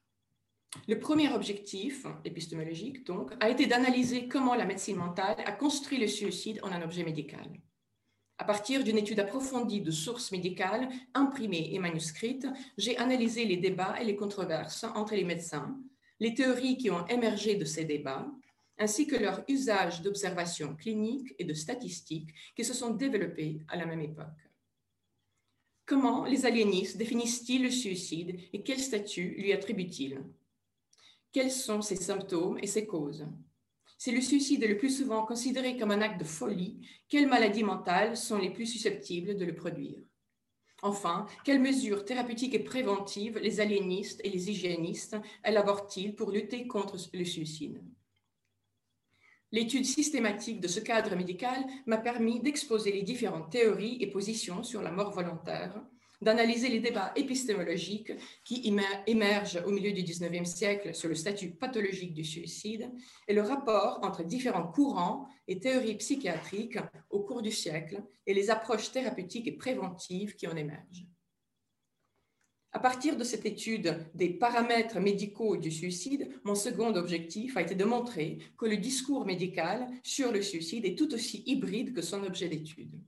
Le 0.86 1.00
premier 1.00 1.28
objectif, 1.32 2.06
épistémologique 2.24 3.04
donc, 3.04 3.32
a 3.40 3.50
été 3.50 3.66
d'analyser 3.66 4.28
comment 4.28 4.54
la 4.54 4.66
médecine 4.66 4.98
mentale 4.98 5.34
a 5.44 5.50
construit 5.50 5.98
le 5.98 6.06
suicide 6.06 6.60
en 6.62 6.70
un 6.70 6.80
objet 6.82 7.02
médical. 7.02 7.60
À 8.38 8.44
partir 8.44 8.84
d'une 8.84 8.98
étude 8.98 9.18
approfondie 9.18 9.80
de 9.80 9.90
sources 9.90 10.30
médicales, 10.30 10.88
imprimées 11.12 11.70
et 11.72 11.80
manuscrites, 11.80 12.46
j'ai 12.78 12.96
analysé 12.98 13.46
les 13.46 13.56
débats 13.56 14.00
et 14.00 14.04
les 14.04 14.14
controverses 14.14 14.84
entre 14.94 15.16
les 15.16 15.24
médecins, 15.24 15.76
les 16.20 16.34
théories 16.34 16.76
qui 16.76 16.92
ont 16.92 17.04
émergé 17.08 17.56
de 17.56 17.64
ces 17.64 17.84
débats, 17.84 18.30
ainsi 18.78 19.06
que 19.06 19.16
leur 19.16 19.42
usage 19.48 20.02
d'observations 20.02 20.76
cliniques 20.76 21.34
et 21.38 21.44
de 21.44 21.54
statistiques 21.54 22.34
qui 22.54 22.64
se 22.64 22.74
sont 22.74 22.90
développés 22.90 23.60
à 23.68 23.76
la 23.76 23.86
même 23.86 24.00
époque. 24.00 24.50
Comment 25.86 26.24
les 26.24 26.46
aliénistes 26.46 26.96
définissent-ils 26.96 27.62
le 27.62 27.70
suicide 27.70 28.40
et 28.52 28.62
quel 28.62 28.80
statut 28.80 29.36
lui 29.38 29.52
attribuent-ils 29.52 30.20
Quels 31.30 31.52
sont 31.52 31.80
ses 31.80 31.96
symptômes 31.96 32.58
et 32.60 32.66
ses 32.66 32.86
causes? 32.86 33.26
Si 33.98 34.10
le 34.10 34.20
suicide 34.20 34.62
est 34.62 34.68
le 34.68 34.76
plus 34.76 34.90
souvent 34.90 35.24
considéré 35.24 35.76
comme 35.76 35.90
un 35.90 36.02
acte 36.02 36.20
de 36.20 36.24
folie, 36.24 36.86
quelles 37.08 37.28
maladies 37.28 37.62
mentales 37.62 38.16
sont 38.16 38.38
les 38.38 38.50
plus 38.50 38.66
susceptibles 38.66 39.36
de 39.36 39.44
le 39.44 39.54
produire? 39.54 39.98
Enfin, 40.82 41.26
quelles 41.44 41.62
mesures 41.62 42.04
thérapeutiques 42.04 42.54
et 42.54 42.64
préventives 42.64 43.38
les 43.38 43.60
aliénistes 43.60 44.20
et 44.24 44.28
les 44.28 44.50
hygiénistes 44.50 45.16
élaborent-ils 45.44 46.14
pour 46.14 46.30
lutter 46.30 46.66
contre 46.66 46.98
le 47.14 47.24
suicide? 47.24 47.82
L'étude 49.52 49.84
systématique 49.84 50.60
de 50.60 50.68
ce 50.68 50.80
cadre 50.80 51.14
médical 51.14 51.64
m'a 51.86 51.98
permis 51.98 52.40
d'exposer 52.40 52.90
les 52.90 53.02
différentes 53.02 53.50
théories 53.50 53.98
et 54.00 54.10
positions 54.10 54.64
sur 54.64 54.82
la 54.82 54.90
mort 54.90 55.12
volontaire, 55.12 55.80
d'analyser 56.20 56.68
les 56.68 56.80
débats 56.80 57.12
épistémologiques 57.14 58.12
qui 58.44 58.74
émergent 59.06 59.62
au 59.64 59.70
milieu 59.70 59.92
du 59.92 60.02
XIXe 60.02 60.48
siècle 60.48 60.94
sur 60.94 61.08
le 61.08 61.14
statut 61.14 61.50
pathologique 61.50 62.14
du 62.14 62.24
suicide 62.24 62.90
et 63.28 63.34
le 63.34 63.42
rapport 63.42 64.00
entre 64.02 64.24
différents 64.24 64.66
courants 64.66 65.28
et 65.46 65.60
théories 65.60 65.96
psychiatriques 65.96 66.78
au 67.10 67.20
cours 67.20 67.42
du 67.42 67.52
siècle 67.52 68.02
et 68.26 68.34
les 68.34 68.50
approches 68.50 68.90
thérapeutiques 68.90 69.46
et 69.46 69.56
préventives 69.56 70.34
qui 70.34 70.48
en 70.48 70.56
émergent. 70.56 71.06
À 72.76 72.78
partir 72.78 73.16
de 73.16 73.24
cette 73.24 73.46
étude 73.46 74.06
des 74.12 74.28
paramètres 74.28 75.00
médicaux 75.00 75.56
du 75.56 75.70
suicide, 75.70 76.28
mon 76.44 76.54
second 76.54 76.94
objectif 76.94 77.56
a 77.56 77.62
été 77.62 77.74
de 77.74 77.86
montrer 77.86 78.36
que 78.58 78.66
le 78.66 78.76
discours 78.76 79.24
médical 79.24 79.88
sur 80.02 80.30
le 80.30 80.42
suicide 80.42 80.84
est 80.84 80.94
tout 80.94 81.14
aussi 81.14 81.42
hybride 81.46 81.94
que 81.94 82.02
son 82.02 82.22
objet 82.22 82.50
d'étude. 82.50 83.00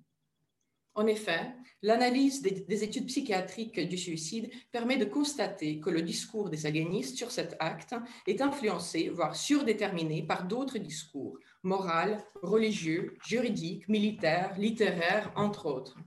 En 0.94 1.07
effet, 1.07 1.52
l'analyse 1.83 2.40
des, 2.40 2.83
études 2.83 3.09
psychiatriques 3.09 3.78
du 3.78 3.98
suicide 3.98 4.48
permet 4.72 4.96
de 4.96 5.04
constater 5.04 5.81
que 5.81 5.90
le 5.90 6.00
discours 6.00 6.48
des 6.48 6.64
aliénistes 6.64 7.18
sur 7.18 7.31
cet 7.31 7.54
acte 7.61 7.94
est 8.26 8.40
influencé, 8.40 9.11
voire 9.11 9.37
surdéterminé 9.37 10.22
par 10.22 10.48
d'autres 10.48 10.78
discours, 10.78 11.38
moral, 11.62 12.24
religieux, 12.40 13.18
juridiques, 13.22 13.87
militaires, 13.87 14.54
littéraires, 14.57 15.31
entre 15.37 15.66
autres. 15.66 15.98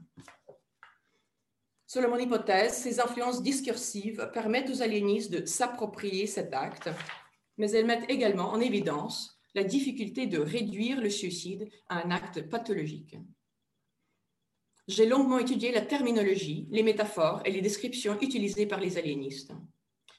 Selon 1.93 2.11
mon 2.11 2.19
hypothèse, 2.19 2.75
ces 2.75 3.01
influences 3.01 3.43
discursives 3.43 4.29
permettent 4.31 4.69
aux 4.69 4.81
aliénistes 4.81 5.29
de 5.29 5.45
s'approprier 5.45 6.25
cet 6.25 6.53
acte, 6.53 6.89
mais 7.57 7.69
elles 7.71 7.85
mettent 7.85 8.09
également 8.09 8.47
en 8.53 8.61
évidence 8.61 9.37
la 9.55 9.65
difficulté 9.65 10.25
de 10.25 10.39
réduire 10.39 11.01
le 11.01 11.09
suicide 11.09 11.69
à 11.89 12.01
un 12.01 12.11
acte 12.11 12.49
pathologique. 12.49 13.17
J'ai 14.87 15.05
longuement 15.05 15.39
étudié 15.39 15.73
la 15.73 15.81
terminologie, 15.81 16.65
les 16.71 16.83
métaphores 16.83 17.41
et 17.43 17.51
les 17.51 17.59
descriptions 17.59 18.17
utilisées 18.21 18.67
par 18.67 18.79
les 18.79 18.97
aliénistes. 18.97 19.51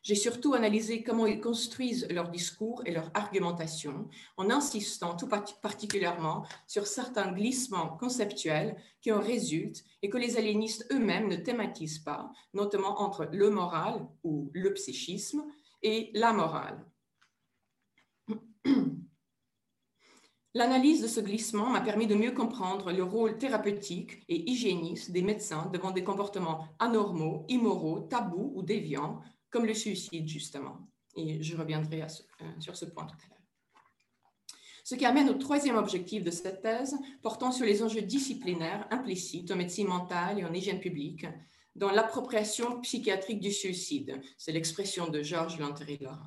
J'ai 0.03 0.17
surtout 0.17 0.55
analysé 0.55 1.05
comment 1.05 1.27
ils 1.27 1.41
construisent 1.41 2.09
leur 2.11 2.29
discours 2.29 2.83
et 2.85 2.91
leur 2.91 3.12
argumentation 3.15 4.09
en 4.37 4.51
insistant 4.51 5.17
tout 5.17 5.29
particulièrement 5.29 6.45
sur 6.67 6.88
certains 6.88 7.31
glissements 7.31 7.97
conceptuels 7.99 8.77
qui 9.01 9.12
en 9.12 9.21
résultent 9.21 9.85
et 10.03 10.11
que 10.11 10.19
les 10.19 10.37
aliénistes 10.37 10.93
eux-mêmes 10.93 11.29
ne 11.29 11.37
thématisent 11.37 12.01
pas, 12.01 12.33
notamment 12.53 13.01
entre 13.01 13.29
le 13.33 13.49
moral 13.51 14.05
ou 14.25 14.51
le 14.55 14.75
psychisme 14.75 15.45
et 15.83 16.11
la 16.15 16.33
morale. 16.33 16.85
L'analyse 20.55 21.01
de 21.01 21.07
ce 21.07 21.21
glissement 21.21 21.71
m'a 21.71 21.81
permis 21.81 22.07
de 22.07 22.15
mieux 22.15 22.33
comprendre 22.33 22.93
le 22.93 23.03
rôle 23.03 23.38
thérapeutique 23.38 24.23
et 24.29 24.51
hygiéniste 24.51 25.11
des 25.11 25.23
médecins 25.23 25.71
devant 25.73 25.93
des 25.93 26.05
comportements 26.05 26.69
anormaux, 26.79 27.47
immoraux, 27.49 28.01
tabous 28.01 28.53
ou 28.55 28.62
déviants, 28.62 29.23
comme 29.53 29.67
le 29.67 29.75
suicide, 29.75 30.27
justement. 30.27 30.88
Et 31.15 31.43
je 31.43 31.57
reviendrai 31.57 32.03
euh, 32.03 32.07
sur 32.59 32.77
ce 32.77 32.87
point 32.87 33.07
tout 33.07 33.15
à 33.25 33.29
l'heure. 33.29 33.38
Ce 34.83 34.97
qui 34.97 35.05
amène 35.05 35.29
au 35.29 35.35
troisième 35.35 35.77
objectif 35.77 36.25
de 36.25 36.33
cette 36.33 36.62
thèse, 36.62 36.97
portant 37.23 37.53
sur 37.53 37.65
les 37.65 37.85
enjeux 37.85 38.03
disciplinaires 38.03 38.88
implicites 38.91 39.53
en 39.53 39.57
médecine 39.57 39.87
mentale 39.87 40.41
et 40.41 40.45
en 40.45 40.53
hygiène 40.53 40.81
publique, 40.81 41.27
dans 41.77 41.91
l'appropriation 41.91 42.81
psychiatrique 42.81 43.41
du 43.41 43.53
suicide. 43.53 44.21
C'est 44.37 44.53
l'expression 44.53 45.09
de 45.09 45.23
Georges 45.23 45.59
Lanterilla. 45.59 46.19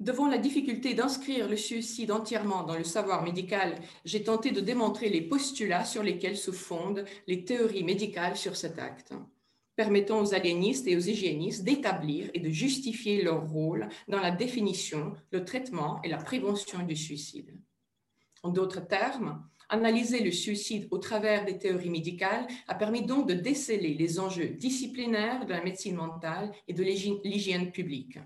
Devant 0.00 0.26
la 0.26 0.38
difficulté 0.38 0.94
d'inscrire 0.94 1.48
le 1.48 1.56
suicide 1.56 2.10
entièrement 2.10 2.64
dans 2.64 2.76
le 2.76 2.82
savoir 2.82 3.22
médical, 3.22 3.76
j'ai 4.04 4.24
tenté 4.24 4.50
de 4.50 4.60
démontrer 4.60 5.08
les 5.08 5.22
postulats 5.22 5.84
sur 5.84 6.02
lesquels 6.02 6.36
se 6.36 6.50
fondent 6.50 7.04
les 7.28 7.44
théories 7.44 7.84
médicales 7.84 8.36
sur 8.36 8.56
cet 8.56 8.80
acte, 8.80 9.14
permettant 9.76 10.22
aux 10.22 10.34
aliénistes 10.34 10.86
et 10.86 10.96
aux 10.96 11.00
hygiénistes 11.00 11.64
d'établir 11.64 12.30
et 12.34 12.40
de 12.40 12.50
justifier 12.50 13.22
leur 13.22 13.48
rôle 13.48 13.88
dans 14.08 14.20
la 14.20 14.30
définition, 14.30 15.14
le 15.30 15.44
traitement 15.44 16.00
et 16.02 16.08
la 16.08 16.18
prévention 16.18 16.84
du 16.84 16.96
suicide. 16.96 17.56
En 18.42 18.50
d'autres 18.50 18.86
termes, 18.86 19.42
analyser 19.68 20.22
le 20.22 20.32
suicide 20.32 20.88
au 20.90 20.98
travers 20.98 21.44
des 21.44 21.58
théories 21.58 21.90
médicales 21.90 22.46
a 22.68 22.74
permis 22.74 23.06
donc 23.06 23.28
de 23.28 23.34
déceler 23.34 23.94
les 23.94 24.20
enjeux 24.20 24.48
disciplinaires 24.48 25.46
de 25.46 25.52
la 25.52 25.62
médecine 25.62 25.96
mentale 25.96 26.52
et 26.68 26.74
de 26.74 26.82
l'hygiène 26.82 27.72
publique. 27.72 28.18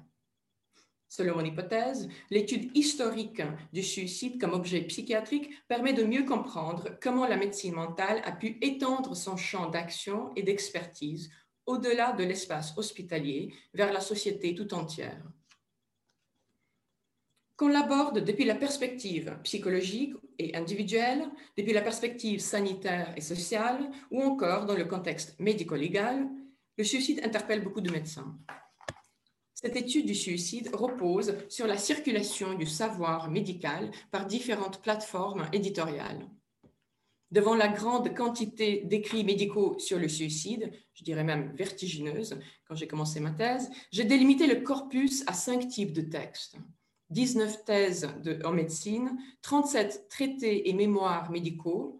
Selon 1.08 1.36
mon 1.36 1.44
hypothèse, 1.44 2.08
l'étude 2.30 2.76
historique 2.76 3.42
du 3.72 3.82
suicide 3.82 4.40
comme 4.40 4.54
objet 4.54 4.82
psychiatrique 4.82 5.50
permet 5.68 5.92
de 5.92 6.02
mieux 6.02 6.24
comprendre 6.24 6.98
comment 7.00 7.26
la 7.26 7.36
médecine 7.36 7.74
mentale 7.74 8.20
a 8.24 8.32
pu 8.32 8.58
étendre 8.60 9.16
son 9.16 9.36
champ 9.36 9.70
d'action 9.70 10.32
et 10.34 10.42
d'expertise 10.42 11.30
au-delà 11.64 12.12
de 12.12 12.24
l'espace 12.24 12.76
hospitalier 12.76 13.52
vers 13.74 13.92
la 13.92 14.00
société 14.00 14.54
tout 14.54 14.72
entière. 14.74 15.22
Qu'on 17.56 17.68
l'aborde 17.68 18.22
depuis 18.22 18.44
la 18.44 18.54
perspective 18.54 19.38
psychologique 19.42 20.14
et 20.38 20.54
individuelle, 20.54 21.24
depuis 21.56 21.72
la 21.72 21.80
perspective 21.80 22.40
sanitaire 22.40 23.14
et 23.16 23.22
sociale, 23.22 23.90
ou 24.10 24.22
encore 24.22 24.66
dans 24.66 24.76
le 24.76 24.84
contexte 24.84 25.38
médico-légal, 25.40 26.28
le 26.76 26.84
suicide 26.84 27.22
interpelle 27.24 27.64
beaucoup 27.64 27.80
de 27.80 27.90
médecins. 27.90 28.36
Cette 29.58 29.76
étude 29.76 30.04
du 30.04 30.14
suicide 30.14 30.68
repose 30.74 31.34
sur 31.48 31.66
la 31.66 31.78
circulation 31.78 32.52
du 32.52 32.66
savoir 32.66 33.30
médical 33.30 33.90
par 34.10 34.26
différentes 34.26 34.82
plateformes 34.82 35.48
éditoriales. 35.50 36.28
Devant 37.30 37.54
la 37.54 37.68
grande 37.68 38.14
quantité 38.14 38.82
d'écrits 38.84 39.24
médicaux 39.24 39.78
sur 39.78 39.98
le 39.98 40.08
suicide, 40.08 40.70
je 40.92 41.04
dirais 41.04 41.24
même 41.24 41.56
vertigineuse 41.56 42.38
quand 42.68 42.74
j'ai 42.74 42.86
commencé 42.86 43.18
ma 43.18 43.30
thèse, 43.30 43.70
j'ai 43.90 44.04
délimité 44.04 44.46
le 44.46 44.60
corpus 44.60 45.24
à 45.26 45.32
cinq 45.32 45.68
types 45.68 45.94
de 45.94 46.02
textes. 46.02 46.56
19 47.08 47.64
thèses 47.64 48.10
en 48.44 48.52
médecine, 48.52 49.16
37 49.40 50.08
traités 50.10 50.68
et 50.68 50.74
mémoires 50.74 51.30
médicaux, 51.30 51.98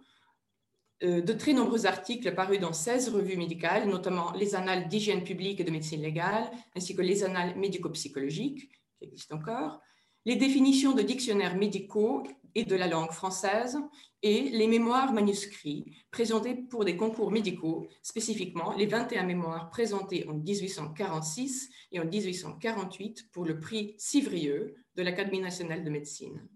de 1.02 1.32
très 1.32 1.52
nombreux 1.52 1.87
articles 1.87 2.35
parus 2.35 2.61
dans 2.61 2.72
16 2.72 3.11
revues 3.11 3.37
médicales, 3.37 3.88
notamment 3.88 4.32
les 4.32 4.54
annales 4.54 4.88
d'hygiène 4.88 5.24
publique 5.24 5.61
et 5.61 5.64
de 5.64 5.70
médecine 5.70 6.02
légale, 6.02 6.50
ainsi 6.74 6.96
que 6.96 7.02
les 7.02 7.22
annales 7.22 7.56
médico-psychologiques, 7.56 8.70
qui 8.98 9.04
existent 9.04 9.37
encore, 9.37 9.80
les 10.24 10.37
définitions 10.37 10.92
de 10.92 11.02
dictionnaires 11.02 11.56
médicaux 11.56 12.24
et 12.54 12.64
de 12.64 12.74
la 12.74 12.88
langue 12.88 13.12
française, 13.12 13.78
et 14.22 14.48
les 14.50 14.66
mémoires 14.66 15.12
manuscrits 15.12 15.85
présentés 16.11 16.54
pour 16.54 16.85
des 16.85 16.96
concours 16.96 17.30
médicaux, 17.30 17.87
spécifiquement 18.02 18.74
les 18.74 18.87
21 18.87 19.24
mémoires 19.24 19.70
présentés 19.70 20.26
en 20.28 20.35
1846 20.35 21.68
et 21.92 22.00
en 22.00 22.06
1848 22.06 23.30
pour 23.30 23.44
le 23.44 23.61
prix 23.61 23.94
Civrieux 23.98 24.74
de 24.96 25.02
l'Académie 25.02 25.40
nationale 25.40 25.85
de 25.85 25.90
médecine. 25.90 26.48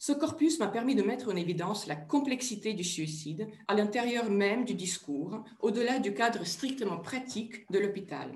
Ce 0.00 0.12
corpus 0.12 0.60
m'a 0.60 0.68
permis 0.68 0.94
de 0.94 1.02
mettre 1.02 1.32
en 1.32 1.36
évidence 1.36 1.88
la 1.88 1.96
complexité 1.96 2.72
du 2.72 2.84
suicide 2.84 3.48
à 3.66 3.74
l'intérieur 3.74 4.30
même 4.30 4.64
du 4.64 4.74
discours, 4.74 5.42
au-delà 5.58 5.98
du 5.98 6.14
cadre 6.14 6.44
strictement 6.44 6.98
pratique 6.98 7.68
de 7.70 7.80
l'hôpital. 7.80 8.30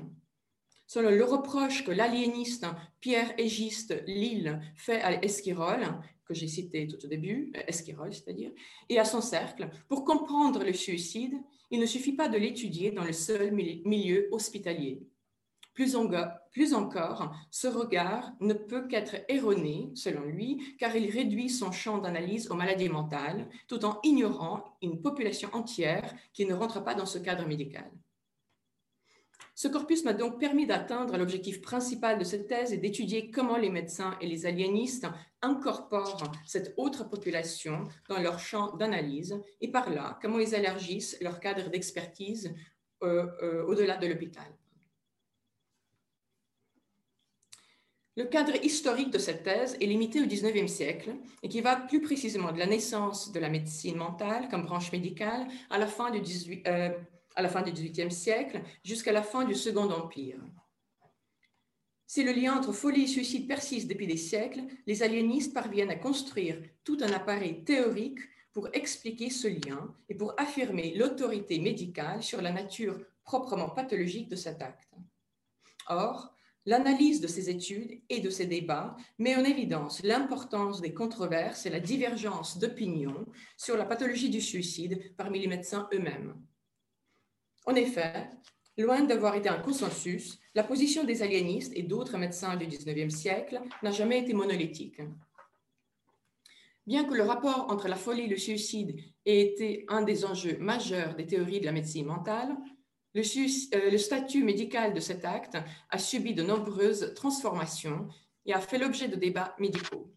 Selon 0.88 1.10
le 1.10 1.24
reproche 1.24 1.84
que 1.84 1.92
l'aliéniste 1.92 2.66
Pierre 3.00 3.32
Égiste 3.38 4.02
Lille 4.06 4.60
fait 4.74 5.00
à 5.00 5.24
Esquirol, 5.24 5.86
que 6.26 6.34
j'ai 6.34 6.48
cité 6.48 6.88
tout 6.88 7.02
au 7.04 7.08
début, 7.08 7.52
Esquirol 7.68 8.12
c'est-à-dire, 8.12 8.50
et 8.88 8.98
à 8.98 9.04
son 9.04 9.20
cercle, 9.20 9.70
pour 9.88 10.04
comprendre 10.04 10.64
le 10.64 10.72
suicide, 10.72 11.34
il 11.70 11.78
ne 11.78 11.86
suffit 11.86 12.12
pas 12.12 12.28
de 12.28 12.38
l'étudier 12.38 12.90
dans 12.90 13.04
le 13.04 13.12
seul 13.12 13.52
milieu 13.52 14.28
hospitalier. 14.32 15.06
Plus, 15.74 15.94
encore, 16.74 17.34
ce 17.50 17.66
regard 17.66 18.32
ne 18.40 18.52
peut 18.52 18.86
qu'être 18.88 19.16
erroné, 19.28 19.90
selon 19.94 20.22
lui, 20.22 20.76
car 20.78 20.94
il 20.94 21.10
réduit 21.10 21.48
son 21.48 21.72
champ 21.72 21.98
d'analyse 21.98 22.50
aux 22.50 22.54
maladies 22.54 22.90
mentales, 22.90 23.48
tout 23.68 23.84
en 23.84 23.98
ignorant 24.02 24.76
une 24.82 25.00
population 25.00 25.48
entière 25.54 26.14
qui 26.34 26.44
ne 26.44 26.54
rentre 26.54 26.84
pas 26.84 26.94
dans 26.94 27.06
ce 27.06 27.18
cadre 27.18 27.46
médical. 27.46 27.90
Ce 29.54 29.68
corpus 29.68 30.04
m'a 30.04 30.14
donc 30.14 30.40
permis 30.40 30.66
d'atteindre 30.66 31.16
l'objectif 31.16 31.60
principal 31.60 32.18
de 32.18 32.24
cette 32.24 32.48
thèse 32.48 32.72
et 32.72 32.78
d'étudier 32.78 33.30
comment 33.30 33.58
les 33.58 33.70
médecins 33.70 34.16
et 34.20 34.26
les 34.26 34.46
aliénistes 34.46 35.06
incorporent 35.42 36.32
cette 36.46 36.74
autre 36.78 37.08
population 37.08 37.86
dans 38.08 38.18
leur 38.18 38.38
champ 38.38 38.76
d'analyse 38.76 39.40
et 39.60 39.70
par 39.70 39.90
là, 39.90 40.18
comment 40.22 40.38
ils 40.38 40.54
élargissent 40.54 41.18
leur 41.20 41.38
cadre 41.38 41.68
d'expertise 41.68 42.54
euh, 43.02 43.26
euh, 43.42 43.64
au-delà 43.64 43.98
de 43.98 44.06
l'hôpital. 44.06 44.46
Le 48.14 48.24
cadre 48.24 48.62
historique 48.62 49.10
de 49.10 49.18
cette 49.18 49.42
thèse 49.42 49.76
est 49.80 49.86
limité 49.86 50.20
au 50.20 50.26
XIXe 50.26 50.70
siècle 50.70 51.14
et 51.42 51.48
qui 51.48 51.62
va 51.62 51.76
plus 51.76 52.02
précisément 52.02 52.52
de 52.52 52.58
la 52.58 52.66
naissance 52.66 53.32
de 53.32 53.40
la 53.40 53.48
médecine 53.48 53.96
mentale 53.96 54.48
comme 54.50 54.64
branche 54.64 54.92
médicale 54.92 55.48
à 55.70 55.78
la 55.78 55.86
fin 55.86 56.10
du 56.10 56.20
XVIIIe 56.20 56.62
euh, 56.66 58.10
siècle 58.10 58.60
jusqu'à 58.84 59.12
la 59.12 59.22
fin 59.22 59.46
du 59.46 59.54
Second 59.54 59.90
Empire. 59.90 60.38
Si 62.06 62.22
le 62.22 62.32
lien 62.32 62.54
entre 62.54 62.72
folie 62.72 63.04
et 63.04 63.06
suicide 63.06 63.48
persiste 63.48 63.88
depuis 63.88 64.06
des 64.06 64.18
siècles, 64.18 64.60
les 64.86 65.02
aliénistes 65.02 65.54
parviennent 65.54 65.90
à 65.90 65.96
construire 65.96 66.60
tout 66.84 66.98
un 67.00 67.10
appareil 67.14 67.64
théorique 67.64 68.20
pour 68.52 68.68
expliquer 68.74 69.30
ce 69.30 69.48
lien 69.48 69.94
et 70.10 70.14
pour 70.14 70.34
affirmer 70.38 70.92
l'autorité 70.94 71.58
médicale 71.58 72.22
sur 72.22 72.42
la 72.42 72.52
nature 72.52 72.98
proprement 73.24 73.70
pathologique 73.70 74.28
de 74.28 74.36
cet 74.36 74.60
acte. 74.60 74.90
Or, 75.88 76.34
L'analyse 76.64 77.20
de 77.20 77.26
ces 77.26 77.50
études 77.50 78.00
et 78.08 78.20
de 78.20 78.30
ces 78.30 78.46
débats 78.46 78.96
met 79.18 79.34
en 79.34 79.42
évidence 79.42 80.02
l'importance 80.04 80.80
des 80.80 80.94
controverses 80.94 81.66
et 81.66 81.70
la 81.70 81.80
divergence 81.80 82.58
d'opinion 82.58 83.26
sur 83.56 83.76
la 83.76 83.84
pathologie 83.84 84.30
du 84.30 84.40
suicide 84.40 85.14
parmi 85.16 85.40
les 85.40 85.48
médecins 85.48 85.88
eux-mêmes. 85.92 86.40
En 87.66 87.74
effet, 87.74 88.30
loin 88.78 89.02
d'avoir 89.02 89.34
été 89.34 89.48
un 89.48 89.58
consensus, 89.58 90.38
la 90.54 90.62
position 90.62 91.02
des 91.02 91.22
aliénistes 91.22 91.72
et 91.74 91.82
d'autres 91.82 92.16
médecins 92.16 92.56
du 92.56 92.66
XIXe 92.66 93.12
siècle 93.12 93.60
n'a 93.82 93.90
jamais 93.90 94.20
été 94.20 94.32
monolithique. 94.32 95.00
Bien 96.86 97.04
que 97.04 97.14
le 97.14 97.22
rapport 97.22 97.70
entre 97.70 97.88
la 97.88 97.96
folie 97.96 98.22
et 98.22 98.28
le 98.28 98.36
suicide 98.36 98.96
ait 99.24 99.40
été 99.40 99.84
un 99.88 100.02
des 100.02 100.24
enjeux 100.24 100.58
majeurs 100.58 101.14
des 101.14 101.26
théories 101.26 101.60
de 101.60 101.66
la 101.66 101.72
médecine 101.72 102.06
mentale, 102.06 102.56
euh, 103.16 103.90
le, 103.90 103.98
statut 103.98 104.42
médical 104.42 104.94
de 104.94 105.00
cet 105.00 105.24
acte 105.24 105.56
a 105.90 105.98
subi 105.98 106.34
de 106.34 106.42
nombreuses 106.42 107.12
transformations 107.14 108.08
et 108.46 108.54
a 108.54 108.60
fait 108.60 108.78
l'objet 108.78 109.08
de 109.08 109.16
débats 109.16 109.54
médicaux. 109.58 110.12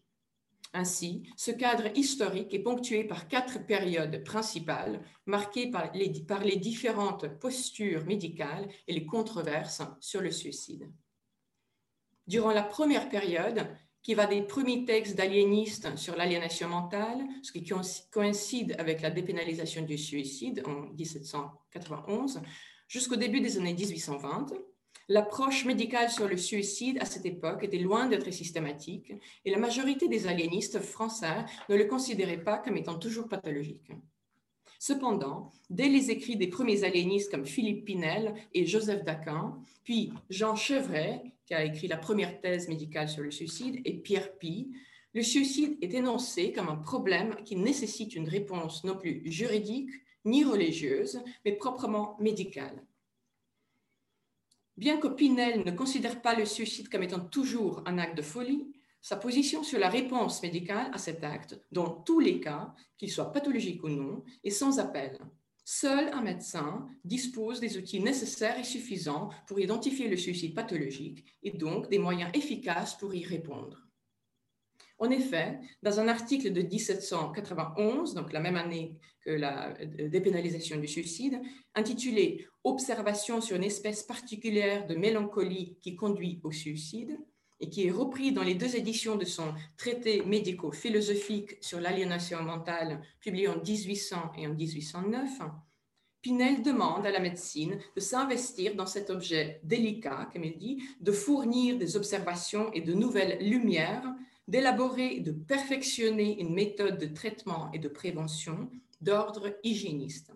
Ainsi, 0.72 1.22
ce 1.36 1.50
cadre 1.50 1.90
historique 1.96 2.52
est 2.52 2.62
ponctué 2.62 3.04
par 3.04 3.28
quatre 3.28 3.64
périodes 3.66 4.24
principales 4.24 5.00
marquées 5.24 5.70
par 5.70 5.92
les, 5.94 6.10
par 6.24 6.42
les, 6.42 6.56
différentes 6.56 7.28
postures 7.38 8.04
médicales 8.04 8.68
et 8.86 8.92
les 8.92 9.06
controverses 9.06 9.82
sur 10.00 10.20
le 10.20 10.30
suicide. 10.30 10.90
Durant 12.26 12.52
la 12.52 12.62
première 12.62 13.08
période, 13.08 13.68
qui 14.02 14.14
va 14.14 14.26
des 14.26 14.42
premiers 14.42 14.84
textes 14.84 15.16
d'aliénistes 15.16 15.96
sur 15.96 16.14
l'aliénation 16.14 16.68
mentale, 16.68 17.26
ce 17.42 17.50
qui 17.50 17.64
coïncide 18.10 18.76
avec 18.78 19.00
la 19.00 19.10
dépénalisation 19.10 19.82
du 19.82 19.98
suicide 19.98 20.62
en 20.64 20.92
1791, 20.92 22.40
Jusqu'au 22.88 23.16
début 23.16 23.40
des 23.40 23.58
années 23.58 23.74
1820, 23.74 24.52
l'approche 25.08 25.64
médicale 25.64 26.08
sur 26.08 26.28
le 26.28 26.36
suicide 26.36 26.98
à 27.00 27.04
cette 27.04 27.26
époque 27.26 27.64
était 27.64 27.78
loin 27.78 28.06
d'être 28.06 28.30
systématique 28.30 29.12
et 29.44 29.50
la 29.50 29.58
majorité 29.58 30.06
des 30.08 30.28
aliénistes 30.28 30.80
français 30.80 31.44
ne 31.68 31.76
le 31.76 31.86
considéraient 31.86 32.42
pas 32.42 32.58
comme 32.58 32.76
étant 32.76 32.98
toujours 32.98 33.28
pathologique. 33.28 33.90
Cependant, 34.78 35.50
dès 35.68 35.88
les 35.88 36.10
écrits 36.10 36.36
des 36.36 36.48
premiers 36.48 36.84
aliénistes 36.84 37.30
comme 37.30 37.46
Philippe 37.46 37.86
Pinel 37.86 38.34
et 38.54 38.66
Joseph 38.66 39.04
Daquin, 39.04 39.58
puis 39.82 40.12
Jean 40.30 40.54
Chevret, 40.54 41.22
qui 41.46 41.54
a 41.54 41.64
écrit 41.64 41.88
la 41.88 41.96
première 41.96 42.40
thèse 42.40 42.68
médicale 42.68 43.08
sur 43.08 43.22
le 43.22 43.30
suicide, 43.30 43.80
et 43.84 43.94
Pierre 43.94 44.36
Pi, 44.38 44.70
le 45.12 45.22
suicide 45.22 45.78
est 45.80 45.94
énoncé 45.94 46.52
comme 46.52 46.68
un 46.68 46.76
problème 46.76 47.36
qui 47.44 47.56
nécessite 47.56 48.14
une 48.14 48.28
réponse 48.28 48.84
non 48.84 48.96
plus 48.96 49.22
juridique 49.24 49.90
ni 50.26 50.44
religieuse, 50.44 51.22
mais 51.44 51.52
proprement 51.52 52.16
médicale. 52.20 52.84
Bien 54.76 54.98
que 54.98 55.08
Pinel 55.08 55.64
ne 55.64 55.70
considère 55.70 56.20
pas 56.20 56.34
le 56.34 56.44
suicide 56.44 56.90
comme 56.90 57.02
étant 57.02 57.20
toujours 57.20 57.82
un 57.86 57.96
acte 57.96 58.16
de 58.16 58.22
folie, 58.22 58.72
sa 59.00 59.16
position 59.16 59.62
sur 59.62 59.78
la 59.78 59.88
réponse 59.88 60.42
médicale 60.42 60.90
à 60.92 60.98
cet 60.98 61.24
acte, 61.24 61.58
dans 61.72 61.88
tous 61.88 62.20
les 62.20 62.40
cas, 62.40 62.74
qu'ils 62.98 63.10
soient 63.10 63.32
pathologiques 63.32 63.84
ou 63.84 63.88
non, 63.88 64.24
est 64.44 64.50
sans 64.50 64.78
appel. 64.78 65.18
Seul 65.64 66.10
un 66.12 66.22
médecin 66.22 66.88
dispose 67.04 67.60
des 67.60 67.78
outils 67.78 68.00
nécessaires 68.00 68.58
et 68.58 68.64
suffisants 68.64 69.30
pour 69.46 69.60
identifier 69.60 70.08
le 70.08 70.16
suicide 70.16 70.54
pathologique 70.54 71.24
et 71.42 71.52
donc 71.52 71.88
des 71.88 71.98
moyens 71.98 72.30
efficaces 72.34 72.96
pour 72.98 73.14
y 73.14 73.24
répondre. 73.24 73.85
En 74.98 75.10
effet, 75.10 75.58
dans 75.82 76.00
un 76.00 76.08
article 76.08 76.52
de 76.52 76.62
1791, 76.62 78.14
donc 78.14 78.32
la 78.32 78.40
même 78.40 78.56
année 78.56 78.96
que 79.20 79.30
la 79.30 79.74
dépénalisation 80.08 80.78
du 80.78 80.88
suicide, 80.88 81.40
intitulé 81.74 82.46
Observation 82.64 83.40
sur 83.40 83.56
une 83.56 83.64
espèce 83.64 84.02
particulière 84.02 84.86
de 84.86 84.94
mélancolie 84.94 85.76
qui 85.82 85.94
conduit 85.94 86.40
au 86.42 86.50
suicide, 86.50 87.18
et 87.60 87.70
qui 87.70 87.86
est 87.86 87.90
repris 87.90 88.32
dans 88.32 88.42
les 88.42 88.54
deux 88.54 88.76
éditions 88.76 89.16
de 89.16 89.24
son 89.24 89.54
traité 89.76 90.22
médico-philosophique 90.22 91.56
sur 91.60 91.80
l'aliénation 91.80 92.42
mentale, 92.42 93.02
publié 93.20 93.48
en 93.48 93.56
1800 93.56 94.32
et 94.38 94.46
en 94.46 94.54
1809, 94.54 95.30
Pinel 96.20 96.62
demande 96.62 97.06
à 97.06 97.12
la 97.12 97.20
médecine 97.20 97.78
de 97.94 98.00
s'investir 98.00 98.74
dans 98.74 98.86
cet 98.86 99.10
objet 99.10 99.60
délicat, 99.62 100.28
comme 100.32 100.44
il 100.44 100.58
dit, 100.58 100.82
de 101.00 101.12
fournir 101.12 101.78
des 101.78 101.96
observations 101.96 102.72
et 102.72 102.80
de 102.80 102.94
nouvelles 102.94 103.38
lumières, 103.40 104.12
d'élaborer 104.48 105.16
et 105.16 105.20
de 105.20 105.32
perfectionner 105.32 106.40
une 106.40 106.54
méthode 106.54 106.98
de 106.98 107.06
traitement 107.06 107.70
et 107.72 107.78
de 107.78 107.88
prévention 107.88 108.70
d'ordre 109.00 109.58
hygiéniste. 109.62 110.32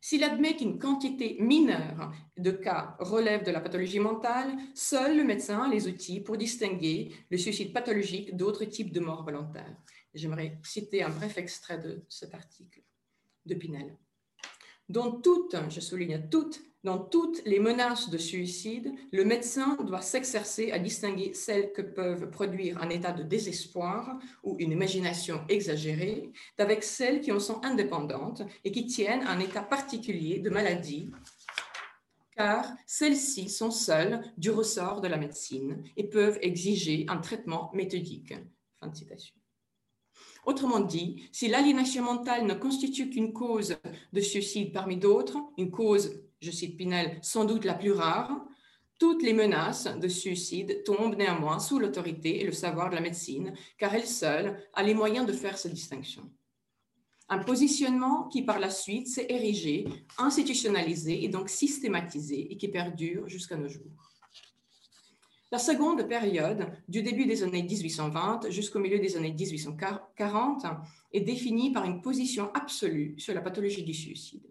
S'il 0.00 0.22
admet 0.22 0.56
qu'une 0.56 0.78
quantité 0.78 1.36
mineure 1.40 2.12
de 2.36 2.52
cas 2.52 2.96
relève 3.00 3.44
de 3.44 3.50
la 3.50 3.60
pathologie 3.60 3.98
mentale, 3.98 4.56
seul 4.74 5.16
le 5.16 5.24
médecin 5.24 5.62
a 5.62 5.68
les 5.68 5.88
outils 5.88 6.20
pour 6.20 6.36
distinguer 6.36 7.12
le 7.30 7.36
suicide 7.36 7.72
pathologique 7.72 8.36
d'autres 8.36 8.64
types 8.64 8.92
de 8.92 9.00
morts 9.00 9.24
volontaires. 9.24 9.76
J'aimerais 10.14 10.58
citer 10.62 11.02
un 11.02 11.10
bref 11.10 11.36
extrait 11.36 11.78
de 11.78 12.04
cet 12.08 12.32
article 12.32 12.80
de 13.44 13.54
Pinel. 13.54 13.96
Dans 14.88 15.20
toutes, 15.20 15.56
je 15.68 15.80
souligne 15.80 16.28
toutes, 16.30 16.62
dans 16.88 16.98
toutes 16.98 17.44
les 17.44 17.60
menaces 17.60 18.08
de 18.08 18.16
suicide, 18.16 18.90
le 19.12 19.22
médecin 19.22 19.76
doit 19.84 20.00
s'exercer 20.00 20.70
à 20.70 20.78
distinguer 20.78 21.34
celles 21.34 21.70
que 21.74 21.82
peuvent 21.82 22.30
produire 22.30 22.82
un 22.82 22.88
état 22.88 23.12
de 23.12 23.22
désespoir 23.22 24.18
ou 24.42 24.56
une 24.58 24.72
imagination 24.72 25.42
exagérée 25.50 26.32
d'avec 26.56 26.82
celles 26.82 27.20
qui 27.20 27.30
en 27.30 27.40
sont 27.40 27.62
indépendantes 27.62 28.40
et 28.64 28.72
qui 28.72 28.86
tiennent 28.86 29.26
un 29.26 29.38
état 29.38 29.60
particulier 29.60 30.38
de 30.38 30.48
maladie, 30.48 31.10
car 32.34 32.64
celles-ci 32.86 33.50
sont 33.50 33.70
seules 33.70 34.22
du 34.38 34.50
ressort 34.50 35.02
de 35.02 35.08
la 35.08 35.18
médecine 35.18 35.82
et 35.98 36.08
peuvent 36.08 36.38
exiger 36.40 37.04
un 37.10 37.18
traitement 37.18 37.70
méthodique. 37.74 38.32
Fin 38.80 38.86
de 38.86 38.96
citation. 38.96 39.34
Autrement 40.46 40.80
dit, 40.80 41.28
si 41.32 41.48
l'aliénation 41.48 42.02
mentale 42.02 42.46
ne 42.46 42.54
constitue 42.54 43.10
qu'une 43.10 43.34
cause 43.34 43.76
de 44.14 44.20
suicide 44.22 44.72
parmi 44.72 44.96
d'autres, 44.96 45.36
une 45.58 45.70
cause 45.70 46.22
je 46.40 46.50
cite 46.50 46.76
Pinel, 46.76 47.18
sans 47.22 47.44
doute 47.44 47.64
la 47.64 47.74
plus 47.74 47.92
rare, 47.92 48.44
toutes 48.98 49.22
les 49.22 49.32
menaces 49.32 49.86
de 49.86 50.08
suicide 50.08 50.82
tombent 50.84 51.16
néanmoins 51.16 51.60
sous 51.60 51.78
l'autorité 51.78 52.40
et 52.40 52.44
le 52.44 52.52
savoir 52.52 52.90
de 52.90 52.96
la 52.96 53.00
médecine, 53.00 53.54
car 53.78 53.94
elle 53.94 54.06
seule 54.06 54.60
a 54.74 54.82
les 54.82 54.94
moyens 54.94 55.26
de 55.26 55.32
faire 55.32 55.56
cette 55.56 55.74
distinction. 55.74 56.28
Un 57.28 57.38
positionnement 57.38 58.24
qui 58.28 58.42
par 58.42 58.58
la 58.58 58.70
suite 58.70 59.06
s'est 59.06 59.26
érigé, 59.28 59.86
institutionnalisé 60.16 61.24
et 61.24 61.28
donc 61.28 61.48
systématisé 61.48 62.50
et 62.50 62.56
qui 62.56 62.68
perdure 62.68 63.28
jusqu'à 63.28 63.56
nos 63.56 63.68
jours. 63.68 64.08
La 65.50 65.58
seconde 65.58 66.06
période, 66.08 66.66
du 66.88 67.02
début 67.02 67.26
des 67.26 67.42
années 67.42 67.62
1820 67.62 68.50
jusqu'au 68.50 68.80
milieu 68.80 68.98
des 68.98 69.16
années 69.16 69.32
1840, 69.32 70.66
est 71.12 71.20
définie 71.20 71.72
par 71.72 71.84
une 71.84 72.02
position 72.02 72.50
absolue 72.52 73.14
sur 73.18 73.34
la 73.34 73.40
pathologie 73.40 73.84
du 73.84 73.94
suicide. 73.94 74.46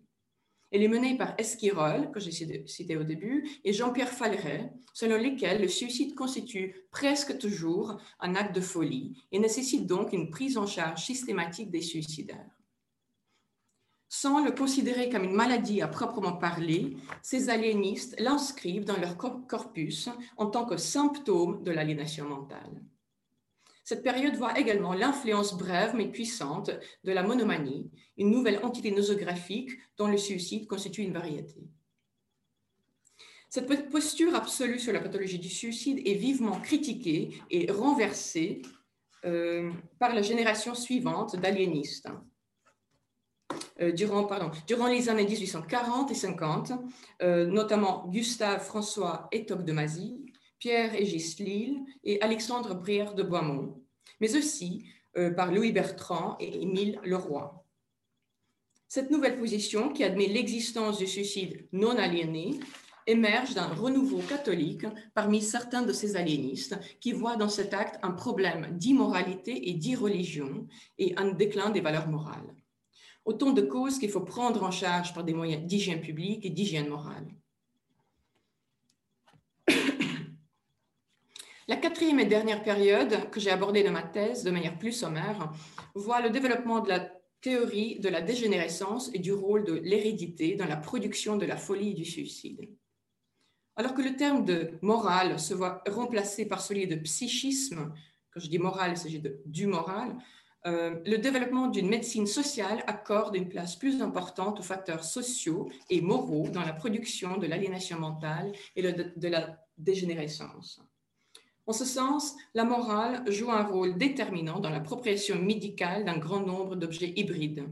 Elle 0.71 0.83
est 0.83 0.89
menée 0.89 1.17
par 1.17 1.33
Esquirol, 1.37 2.11
que 2.11 2.19
j'ai 2.19 2.65
cité 2.67 2.97
au 2.97 3.03
début, 3.03 3.47
et 3.63 3.71
Jean-Pierre 3.71 4.09
Falleret, 4.09 4.73
selon 4.93 5.17
lesquels 5.17 5.61
le 5.61 5.67
suicide 5.67 6.13
constitue 6.13 6.75
presque 6.91 7.37
toujours 7.37 7.97
un 8.19 8.35
acte 8.35 8.55
de 8.55 8.61
folie 8.61 9.13
et 9.31 9.39
nécessite 9.39 9.87
donc 9.87 10.11
une 10.11 10.29
prise 10.29 10.57
en 10.57 10.67
charge 10.67 11.05
systématique 11.05 11.71
des 11.71 11.81
suicidaires. 11.81 12.49
Sans 14.09 14.43
le 14.43 14.51
considérer 14.51 15.09
comme 15.09 15.25
une 15.25 15.35
maladie 15.35 15.81
à 15.81 15.87
proprement 15.87 16.37
parler, 16.37 16.97
ces 17.21 17.49
aliénistes 17.49 18.19
l'inscrivent 18.19 18.85
dans 18.85 18.97
leur 18.97 19.17
corpus 19.17 20.09
en 20.37 20.47
tant 20.47 20.65
que 20.65 20.77
symptôme 20.77 21.63
de 21.63 21.71
l'aliénation 21.71 22.27
mentale. 22.27 22.81
Cette 23.87 24.03
période 24.03 24.35
voit 24.35 24.59
également 24.59 24.91
l'influence 24.91 25.57
brève 25.57 25.95
mais 25.95 26.09
puissante 26.09 26.71
de 27.05 27.11
la 27.13 27.23
monomanie, 27.23 27.89
une 28.17 28.31
nouvelle 28.31 28.59
entité 28.61 28.91
nosographique 28.91 29.71
dont 29.95 30.09
le 30.09 30.17
suicide 30.17 30.67
constitue 30.67 31.03
une 31.03 31.13
variété. 31.13 31.55
Cette 33.47 33.89
posture 33.89 34.35
absolue 34.35 34.77
sur 34.77 34.91
la 34.91 34.99
pathologie 34.99 35.39
du 35.39 35.47
suicide 35.47 36.05
est 36.05 36.15
vivement 36.15 36.59
critiquée 36.59 37.29
et 37.49 37.71
renversée 37.71 38.61
euh, 39.23 39.71
par 39.99 40.13
la 40.13 40.21
génération 40.21 40.75
suivante 40.75 41.37
d'aliénistes. 41.37 42.09
Euh, 43.79 43.93
durant, 43.93 44.27
les 44.89 45.07
années 45.07 45.25
1840 45.25 46.11
et 46.11 46.13
50, 46.13 46.73
euh, 47.21 47.45
notamment 47.45 48.05
Gustave 48.09 48.65
François 48.65 49.29
Etoc 49.31 49.63
de 49.63 49.71
Mazie, 49.71 50.26
Pierre-Égis 50.59 51.39
Lille 51.39 51.79
et 52.03 52.21
Alexandre 52.21 52.75
Brière 52.75 53.13
de 53.13 53.23
Boismont, 53.23 53.81
mais 54.19 54.35
aussi 54.35 54.85
euh, 55.17 55.31
par 55.31 55.51
Louis 55.51 55.71
Bertrand 55.71 56.35
et 56.39 56.61
Émile 56.61 56.99
Leroy. 57.03 57.63
Cette 58.87 59.11
nouvelle 59.11 59.37
position, 59.37 59.89
qui 59.89 60.03
admet 60.03 60.27
l'existence 60.27 60.97
du 60.97 61.07
suicide 61.07 61.67
non 61.73 61.97
aliéné, 61.97 62.59
émerge 63.07 63.53
d'un 63.53 63.67
renouveau 63.67 64.19
catholique 64.19 64.85
parmi 65.13 65.41
certains 65.41 65.81
de 65.81 65.93
ces 65.93 66.15
aliénistes 66.15 66.77
qui 66.99 67.13
voient 67.13 67.37
dans 67.37 67.49
cet 67.49 67.73
acte 67.73 67.99
un 68.03 68.11
problème 68.11 68.67
d'immoralité 68.77 69.69
et 69.69 69.73
d'irreligion 69.73 70.67
et 70.97 71.13
un 71.17 71.31
déclin 71.31 71.69
des 71.69 71.81
valeurs 71.81 72.09
morales. 72.09 72.53
Autant 73.25 73.51
de 73.51 73.61
causes 73.61 73.99
qu'il 73.99 74.09
faut 74.09 74.21
prendre 74.21 74.63
en 74.63 74.71
charge 74.71 75.13
par 75.13 75.23
des 75.23 75.33
moyens 75.33 75.65
d'hygiène 75.65 76.01
publique 76.01 76.45
et 76.45 76.49
d'hygiène 76.49 76.89
morale. 76.89 77.27
La 81.69 81.75
quatrième 81.75 82.21
et 82.21 82.25
dernière 82.25 82.63
période 82.63 83.29
que 83.29 83.41
j'ai 83.41 83.49
abordée 83.49 83.83
dans 83.83 83.91
ma 83.91 84.01
thèse 84.01 84.45
de 84.45 84.51
manière 84.51 84.79
plus 84.79 84.93
sommaire 84.93 85.51
voit 85.95 86.21
le 86.21 86.29
développement 86.29 86.79
de 86.79 86.87
la 86.87 87.11
théorie 87.41 87.99
de 87.99 88.07
la 88.07 88.21
dégénérescence 88.21 89.11
et 89.13 89.19
du 89.19 89.33
rôle 89.33 89.65
de 89.65 89.73
l'hérédité 89.73 90.55
dans 90.55 90.65
la 90.65 90.77
production 90.77 91.35
de 91.35 91.45
la 91.45 91.57
folie 91.57 91.91
et 91.91 91.93
du 91.93 92.05
suicide. 92.05 92.69
Alors 93.75 93.93
que 93.93 94.01
le 94.01 94.15
terme 94.15 94.45
de 94.45 94.79
morale 94.81 95.41
se 95.41 95.53
voit 95.53 95.83
remplacé 95.89 96.47
par 96.47 96.61
celui 96.61 96.87
de 96.87 96.95
psychisme, 96.95 97.93
quand 98.31 98.39
je 98.39 98.47
dis 98.47 98.59
morale, 98.59 98.91
il 98.91 98.97
s'agit 98.97 99.21
du 99.45 99.67
moral, 99.67 100.15
euh, 100.67 100.95
le 101.05 101.17
développement 101.17 101.67
d'une 101.67 101.89
médecine 101.89 102.27
sociale 102.27 102.81
accorde 102.87 103.35
une 103.35 103.49
place 103.49 103.75
plus 103.75 104.01
importante 104.01 104.61
aux 104.61 104.63
facteurs 104.63 105.03
sociaux 105.03 105.69
et 105.89 105.99
moraux 105.99 106.47
dans 106.47 106.63
la 106.63 106.73
production 106.73 107.37
de 107.37 107.45
l'aliénation 107.45 107.99
mentale 107.99 108.53
et 108.77 108.81
de 108.81 109.27
la 109.27 109.59
dégénérescence. 109.77 110.81
En 111.67 111.73
ce 111.73 111.83
sens, 111.83 112.37
la 112.53 112.63
morale 112.63 113.29
joue 113.29 113.51
un 113.51 113.63
rôle 113.63 113.97
déterminant 113.97 114.61
dans 114.61 114.69
l'appropriation 114.69 115.37
médicale 115.37 116.05
d'un 116.05 116.17
grand 116.17 116.39
nombre 116.39 116.77
d'objets 116.77 117.11
hybrides. 117.17 117.67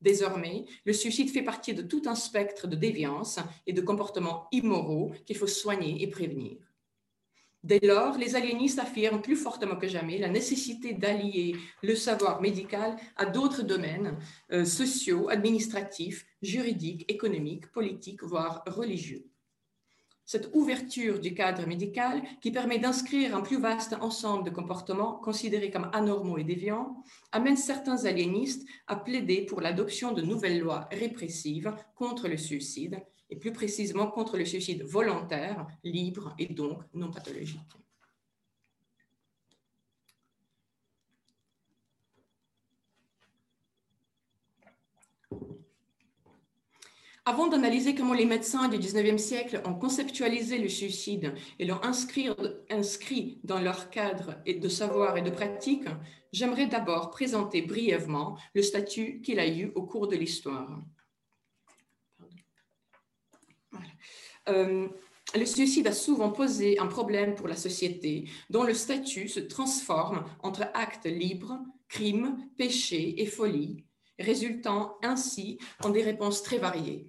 Désormais, 0.00 0.64
le 0.84 0.92
suicide 0.92 1.30
fait 1.30 1.44
partie 1.44 1.74
de 1.74 1.82
tout 1.82 2.02
un 2.06 2.16
spectre 2.16 2.66
de 2.66 2.74
déviance 2.74 3.38
et 3.68 3.72
de 3.72 3.80
comportements 3.80 4.48
immoraux 4.50 5.12
qu'il 5.26 5.36
faut 5.36 5.46
soigner 5.46 6.02
et 6.02 6.08
prévenir. 6.08 6.56
Dès 7.62 7.78
lors, 7.80 8.18
les 8.18 8.34
aliénistes 8.34 8.80
affirment 8.80 9.22
plus 9.22 9.36
fortement 9.36 9.76
que 9.76 9.86
jamais 9.86 10.18
la 10.18 10.28
nécessité 10.28 10.92
d'allier 10.92 11.56
le 11.84 11.94
savoir 11.94 12.42
médical 12.42 12.96
à 13.16 13.26
d'autres 13.26 13.62
domaines 13.62 14.18
euh, 14.52 14.64
sociaux, 14.64 15.30
administratifs, 15.30 16.26
juridiques, 16.42 17.10
économiques, 17.10 17.70
politiques, 17.70 18.24
voire 18.24 18.64
religieux 18.66 19.24
cette 20.24 20.50
ouverture 20.54 21.20
du 21.20 21.34
cadre 21.34 21.66
médical 21.66 22.22
qui 22.40 22.50
permet 22.50 22.78
d'inscrire 22.78 23.36
un 23.36 23.42
plus 23.42 23.60
vaste 23.60 23.94
ensemble 24.00 24.44
de 24.44 24.50
comportements 24.50 25.14
considérés 25.22 25.70
comme 25.70 25.90
anormaux 25.92 26.38
et 26.38 26.44
déviants 26.44 26.96
amène 27.32 27.56
certains 27.56 28.04
aliénistes 28.04 28.66
à 28.86 28.96
plaider 28.96 29.44
pour 29.44 29.60
l'adoption 29.60 30.12
de 30.12 30.22
nouvelles 30.22 30.60
lois 30.60 30.88
répressives 30.90 31.74
contre 31.94 32.28
le 32.28 32.36
suicide, 32.36 33.02
et 33.30 33.36
plus 33.36 33.52
précisément 33.52 34.06
contre 34.06 34.36
le 34.36 34.44
suicide 34.44 34.82
volontaire, 34.82 35.66
libre 35.82 36.34
et 36.38 36.46
donc 36.46 36.82
non 36.92 37.10
pathologique. 37.10 37.83
Avant 47.26 47.46
d'analyser 47.46 47.94
comment 47.94 48.12
les 48.12 48.26
médecins 48.26 48.68
du 48.68 48.76
19e 48.76 49.16
siècle 49.16 49.62
ont 49.64 49.72
conceptualisé 49.72 50.58
le 50.58 50.68
suicide 50.68 51.32
et 51.58 51.64
l'ont 51.64 51.80
inscrit 51.82 53.40
dans 53.44 53.60
leur 53.60 53.88
cadre 53.88 54.42
de 54.46 54.68
savoir 54.68 55.16
et 55.16 55.22
de 55.22 55.30
pratique, 55.30 55.86
j'aimerais 56.34 56.66
d'abord 56.66 57.10
présenter 57.10 57.62
brièvement 57.62 58.36
le 58.54 58.60
statut 58.60 59.22
qu'il 59.22 59.38
a 59.38 59.48
eu 59.48 59.72
au 59.74 59.84
cours 59.84 60.06
de 60.06 60.16
l'histoire. 60.16 60.82
Euh, 64.50 64.88
le 65.34 65.46
suicide 65.46 65.86
a 65.86 65.92
souvent 65.92 66.30
posé 66.30 66.78
un 66.78 66.86
problème 66.86 67.34
pour 67.34 67.48
la 67.48 67.56
société 67.56 68.28
dont 68.50 68.64
le 68.64 68.74
statut 68.74 69.28
se 69.28 69.40
transforme 69.40 70.24
entre 70.42 70.68
actes 70.74 71.06
libres, 71.06 71.58
crimes, 71.88 72.36
péchés 72.58 73.22
et 73.22 73.26
folie, 73.26 73.82
résultant 74.18 74.98
ainsi 75.02 75.58
en 75.82 75.88
des 75.88 76.02
réponses 76.02 76.42
très 76.42 76.58
variées. 76.58 77.08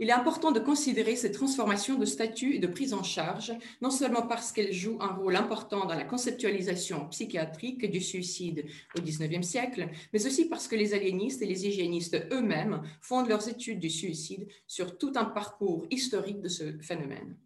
Il 0.00 0.10
est 0.10 0.12
important 0.12 0.52
de 0.52 0.60
considérer 0.60 1.16
ces 1.16 1.32
transformations 1.32 1.98
de 1.98 2.04
statut 2.04 2.54
et 2.54 2.58
de 2.60 2.68
prise 2.68 2.94
en 2.94 3.02
charge, 3.02 3.52
non 3.82 3.90
seulement 3.90 4.22
parce 4.22 4.52
qu'elles 4.52 4.72
jouent 4.72 4.98
un 5.00 5.14
rôle 5.14 5.34
important 5.34 5.86
dans 5.86 5.94
la 5.94 6.04
conceptualisation 6.04 7.08
psychiatrique 7.08 7.90
du 7.90 8.00
suicide 8.00 8.64
au 8.96 9.00
XIXe 9.00 9.46
siècle, 9.46 9.88
mais 10.12 10.24
aussi 10.24 10.48
parce 10.48 10.68
que 10.68 10.76
les 10.76 10.94
aliénistes 10.94 11.42
et 11.42 11.46
les 11.46 11.66
hygiénistes 11.66 12.16
eux-mêmes 12.32 12.82
fondent 13.00 13.28
leurs 13.28 13.48
études 13.48 13.80
du 13.80 13.90
suicide 13.90 14.46
sur 14.68 14.98
tout 14.98 15.12
un 15.16 15.24
parcours 15.24 15.84
historique 15.90 16.40
de 16.40 16.48
ce 16.48 16.78
phénomène. 16.80 17.36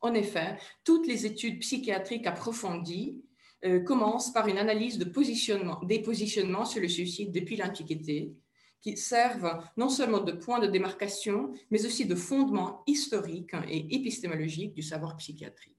En 0.00 0.14
effet, 0.14 0.56
toutes 0.84 1.06
les 1.06 1.26
études 1.26 1.58
psychiatriques 1.60 2.26
approfondies 2.26 3.20
euh, 3.64 3.80
commencent 3.80 4.32
par 4.32 4.46
une 4.46 4.58
analyse 4.58 4.98
de 4.98 5.04
positionnement, 5.04 5.80
des 5.82 5.98
positionnements 5.98 6.64
sur 6.64 6.80
le 6.80 6.88
suicide 6.88 7.32
depuis 7.32 7.56
l'Antiquité, 7.56 8.32
qui 8.80 8.96
servent 8.96 9.58
non 9.76 9.88
seulement 9.88 10.20
de 10.20 10.32
point 10.32 10.60
de 10.60 10.66
démarcation, 10.66 11.52
mais 11.70 11.84
aussi 11.84 12.06
de 12.06 12.14
fondement 12.14 12.82
historique 12.86 13.52
et 13.68 13.94
épistémologique 13.94 14.74
du 14.74 14.82
savoir 14.82 15.16
psychiatrique. 15.16 15.74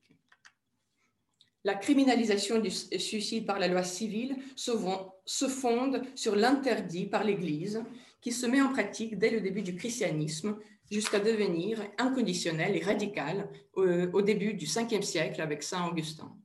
La 1.65 1.75
criminalisation 1.75 2.59
du 2.59 2.71
suicide 2.71 3.45
par 3.45 3.59
la 3.59 3.67
loi 3.67 3.83
civile 3.83 4.37
se 4.55 5.47
fonde 5.47 6.01
sur 6.15 6.35
l'interdit 6.35 7.05
par 7.05 7.23
l'Église, 7.23 7.83
qui 8.21 8.31
se 8.31 8.45
met 8.45 8.61
en 8.61 8.69
pratique 8.69 9.17
dès 9.17 9.29
le 9.29 9.41
début 9.41 9.61
du 9.61 9.75
christianisme 9.75 10.57
jusqu'à 10.89 11.19
devenir 11.19 11.83
inconditionnel 11.97 12.75
et 12.75 12.83
radical 12.83 13.49
au 13.73 14.21
début 14.21 14.53
du 14.53 14.65
5e 14.65 15.01
siècle 15.01 15.41
avec 15.41 15.63
Saint 15.63 15.87
Augustin. 15.87 16.35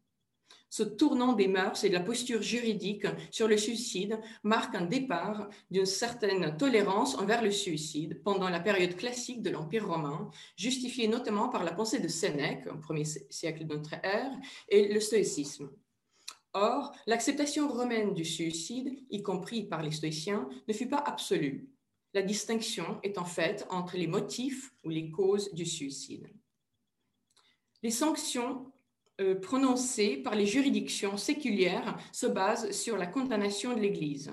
Ce 0.76 0.82
tournant 0.82 1.34
des 1.34 1.46
mœurs 1.46 1.84
et 1.84 1.88
de 1.88 1.94
la 1.94 2.00
posture 2.00 2.42
juridique 2.42 3.06
sur 3.30 3.46
le 3.46 3.56
suicide 3.56 4.18
marque 4.42 4.74
un 4.74 4.84
départ 4.84 5.48
d'une 5.70 5.86
certaine 5.86 6.56
tolérance 6.56 7.14
envers 7.14 7.44
le 7.44 7.52
suicide 7.52 8.20
pendant 8.24 8.48
la 8.48 8.58
période 8.58 8.96
classique 8.96 9.40
de 9.40 9.50
l'Empire 9.50 9.86
romain, 9.86 10.32
justifiée 10.56 11.06
notamment 11.06 11.48
par 11.48 11.62
la 11.62 11.70
pensée 11.70 12.00
de 12.00 12.08
Sénèque 12.08 12.66
au 12.66 12.76
premier 12.76 13.04
siècle 13.04 13.68
de 13.68 13.76
notre 13.76 13.94
ère 14.02 14.32
et 14.68 14.92
le 14.92 14.98
stoïcisme. 14.98 15.70
Or, 16.54 16.90
l'acceptation 17.06 17.68
romaine 17.68 18.12
du 18.12 18.24
suicide, 18.24 18.98
y 19.10 19.22
compris 19.22 19.68
par 19.68 19.80
les 19.80 19.92
stoïciens, 19.92 20.48
ne 20.66 20.72
fut 20.72 20.88
pas 20.88 21.04
absolue. 21.06 21.68
La 22.14 22.22
distinction 22.22 22.98
est 23.04 23.16
en 23.16 23.24
fait 23.24 23.64
entre 23.70 23.96
les 23.96 24.08
motifs 24.08 24.74
ou 24.82 24.88
les 24.88 25.12
causes 25.12 25.54
du 25.54 25.66
suicide. 25.66 26.28
Les 27.84 27.92
sanctions 27.92 28.72
euh, 29.20 29.34
prononcées 29.36 30.16
par 30.16 30.34
les 30.34 30.46
juridictions 30.46 31.16
séculières 31.16 31.96
se 32.12 32.26
basent 32.26 32.72
sur 32.72 32.96
la 32.96 33.06
condamnation 33.06 33.74
de 33.74 33.80
l'Église. 33.80 34.32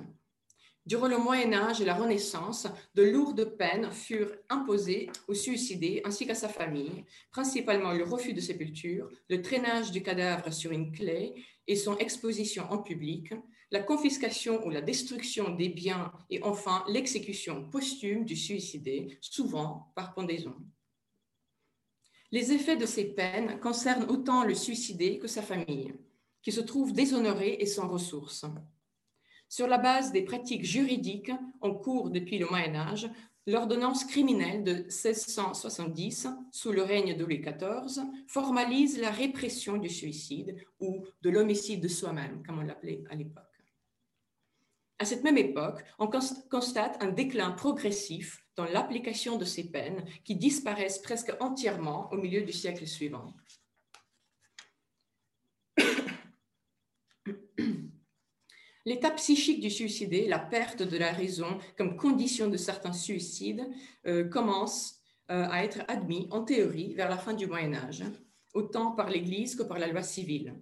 Durant 0.87 1.07
le 1.07 1.19
Moyen 1.19 1.53
Âge 1.53 1.79
et 1.79 1.85
la 1.85 1.93
Renaissance, 1.93 2.67
de 2.95 3.03
lourdes 3.03 3.55
peines 3.55 3.91
furent 3.91 4.33
imposées 4.49 5.11
aux 5.27 5.35
suicidés 5.35 6.01
ainsi 6.05 6.25
qu'à 6.25 6.33
sa 6.33 6.49
famille, 6.49 7.05
principalement 7.29 7.93
le 7.93 8.03
refus 8.03 8.33
de 8.33 8.41
sépulture, 8.41 9.07
le 9.29 9.43
traînage 9.43 9.91
du 9.91 10.01
cadavre 10.01 10.51
sur 10.51 10.71
une 10.71 10.91
clé 10.91 11.35
et 11.67 11.75
son 11.75 11.95
exposition 11.99 12.65
en 12.71 12.79
public, 12.79 13.31
la 13.69 13.81
confiscation 13.81 14.65
ou 14.65 14.71
la 14.71 14.81
destruction 14.81 15.55
des 15.55 15.69
biens 15.69 16.11
et 16.31 16.41
enfin 16.41 16.83
l'exécution 16.87 17.69
posthume 17.69 18.25
du 18.25 18.35
suicidé, 18.35 19.19
souvent 19.21 19.91
par 19.95 20.15
pendaison. 20.15 20.55
Les 22.33 22.53
effets 22.53 22.77
de 22.77 22.85
ces 22.85 23.13
peines 23.13 23.59
concernent 23.59 24.09
autant 24.09 24.45
le 24.45 24.55
suicidé 24.55 25.19
que 25.19 25.27
sa 25.27 25.41
famille, 25.41 25.93
qui 26.41 26.53
se 26.53 26.61
trouve 26.61 26.93
déshonorée 26.93 27.57
et 27.59 27.65
sans 27.65 27.89
ressources. 27.89 28.45
Sur 29.49 29.67
la 29.67 29.77
base 29.77 30.13
des 30.13 30.21
pratiques 30.21 30.63
juridiques 30.63 31.33
en 31.59 31.73
cours 31.73 32.09
depuis 32.09 32.37
le 32.37 32.47
Moyen 32.47 32.75
Âge, 32.75 33.09
l'ordonnance 33.47 34.05
criminelle 34.05 34.63
de 34.63 34.73
1670, 34.73 36.29
sous 36.51 36.71
le 36.71 36.83
règne 36.83 37.17
de 37.17 37.25
Louis 37.25 37.39
XIV, 37.39 38.05
formalise 38.27 38.97
la 38.99 39.11
répression 39.11 39.75
du 39.75 39.89
suicide 39.89 40.55
ou 40.79 41.03
de 41.21 41.29
l'homicide 41.29 41.81
de 41.81 41.89
soi-même, 41.89 42.43
comme 42.45 42.59
on 42.59 42.63
l'appelait 42.63 43.03
à 43.09 43.15
l'époque. 43.15 43.43
À 44.99 45.03
cette 45.05 45.23
même 45.23 45.37
époque, 45.37 45.83
on 45.99 46.09
constate 46.49 47.03
un 47.03 47.09
déclin 47.09 47.51
progressif 47.51 48.45
l'application 48.65 49.37
de 49.37 49.45
ces 49.45 49.69
peines 49.69 50.03
qui 50.23 50.35
disparaissent 50.35 50.99
presque 50.99 51.33
entièrement 51.39 52.11
au 52.11 52.17
milieu 52.17 52.41
du 52.41 52.51
siècle 52.51 52.87
suivant. 52.87 53.33
L'état 58.85 59.11
psychique 59.11 59.61
du 59.61 59.69
suicidé, 59.69 60.27
la 60.27 60.39
perte 60.39 60.81
de 60.81 60.97
la 60.97 61.11
raison 61.11 61.59
comme 61.77 61.95
condition 61.95 62.47
de 62.47 62.57
certains 62.57 62.93
suicides, 62.93 63.69
euh, 64.07 64.23
commence 64.27 65.01
euh, 65.29 65.47
à 65.49 65.63
être 65.63 65.81
admis 65.87 66.27
en 66.31 66.43
théorie 66.43 66.93
vers 66.95 67.09
la 67.09 67.17
fin 67.17 67.33
du 67.33 67.45
Moyen 67.47 67.75
Âge, 67.75 68.03
autant 68.53 68.91
par 68.91 69.09
l'Église 69.09 69.55
que 69.55 69.63
par 69.63 69.79
la 69.79 69.87
loi 69.87 70.01
civile. 70.01 70.55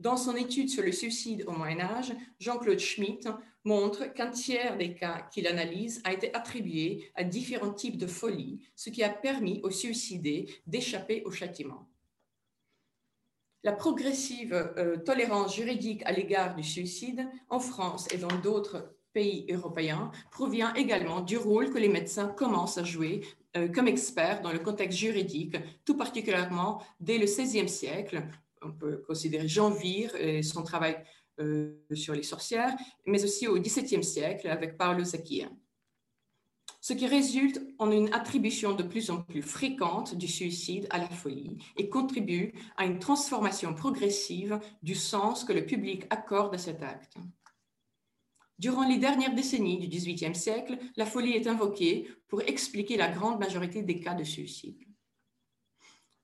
Dans 0.00 0.16
son 0.16 0.34
étude 0.34 0.70
sur 0.70 0.82
le 0.82 0.92
suicide 0.92 1.44
au 1.46 1.52
Moyen 1.52 1.80
Âge, 1.80 2.14
Jean-Claude 2.38 2.78
Schmitt 2.78 3.28
montre 3.64 4.06
qu'un 4.06 4.30
tiers 4.30 4.78
des 4.78 4.94
cas 4.94 5.28
qu'il 5.30 5.46
analyse 5.46 6.00
a 6.04 6.14
été 6.14 6.34
attribué 6.34 7.10
à 7.14 7.22
différents 7.22 7.74
types 7.74 7.98
de 7.98 8.06
folie, 8.06 8.60
ce 8.74 8.88
qui 8.88 9.02
a 9.02 9.10
permis 9.10 9.60
aux 9.62 9.70
suicidés 9.70 10.46
d'échapper 10.66 11.22
au 11.26 11.30
châtiment. 11.30 11.86
La 13.62 13.72
progressive 13.72 14.54
euh, 14.54 14.96
tolérance 14.96 15.54
juridique 15.54 16.02
à 16.06 16.12
l'égard 16.12 16.54
du 16.54 16.62
suicide 16.62 17.28
en 17.50 17.60
France 17.60 18.08
et 18.10 18.16
dans 18.16 18.34
d'autres 18.42 18.96
pays 19.12 19.44
européens 19.50 20.10
provient 20.30 20.72
également 20.72 21.20
du 21.20 21.36
rôle 21.36 21.70
que 21.70 21.78
les 21.78 21.90
médecins 21.90 22.28
commencent 22.28 22.78
à 22.78 22.84
jouer 22.84 23.20
euh, 23.58 23.68
comme 23.68 23.86
experts 23.86 24.40
dans 24.40 24.52
le 24.52 24.60
contexte 24.60 24.98
juridique, 24.98 25.56
tout 25.84 25.98
particulièrement 25.98 26.82
dès 27.00 27.18
le 27.18 27.26
XVIe 27.26 27.68
siècle. 27.68 28.22
On 28.62 28.72
peut 28.72 29.02
considérer 29.06 29.48
Jean 29.48 29.70
Vire 29.70 30.14
et 30.16 30.42
son 30.42 30.62
travail 30.62 31.02
euh, 31.40 31.72
sur 31.94 32.14
les 32.14 32.22
sorcières, 32.22 32.76
mais 33.06 33.24
aussi 33.24 33.46
au 33.48 33.58
XVIIe 33.58 34.04
siècle 34.04 34.48
avec 34.48 34.76
Paolo 34.76 35.04
Sacchia. 35.04 35.48
Ce 36.82 36.92
qui 36.92 37.06
résulte 37.06 37.60
en 37.78 37.90
une 37.90 38.12
attribution 38.12 38.74
de 38.74 38.82
plus 38.82 39.10
en 39.10 39.22
plus 39.22 39.42
fréquente 39.42 40.14
du 40.16 40.26
suicide 40.26 40.86
à 40.90 40.98
la 40.98 41.08
folie 41.08 41.58
et 41.76 41.88
contribue 41.88 42.52
à 42.76 42.86
une 42.86 42.98
transformation 42.98 43.74
progressive 43.74 44.58
du 44.82 44.94
sens 44.94 45.44
que 45.44 45.52
le 45.52 45.64
public 45.66 46.04
accorde 46.10 46.54
à 46.54 46.58
cet 46.58 46.82
acte. 46.82 47.16
Durant 48.58 48.86
les 48.86 48.98
dernières 48.98 49.34
décennies 49.34 49.78
du 49.78 49.88
XVIIIe 49.88 50.34
siècle, 50.34 50.78
la 50.96 51.06
folie 51.06 51.32
est 51.32 51.46
invoquée 51.46 52.08
pour 52.28 52.42
expliquer 52.42 52.98
la 52.98 53.08
grande 53.08 53.40
majorité 53.40 53.82
des 53.82 54.00
cas 54.00 54.14
de 54.14 54.24
suicide. 54.24 54.89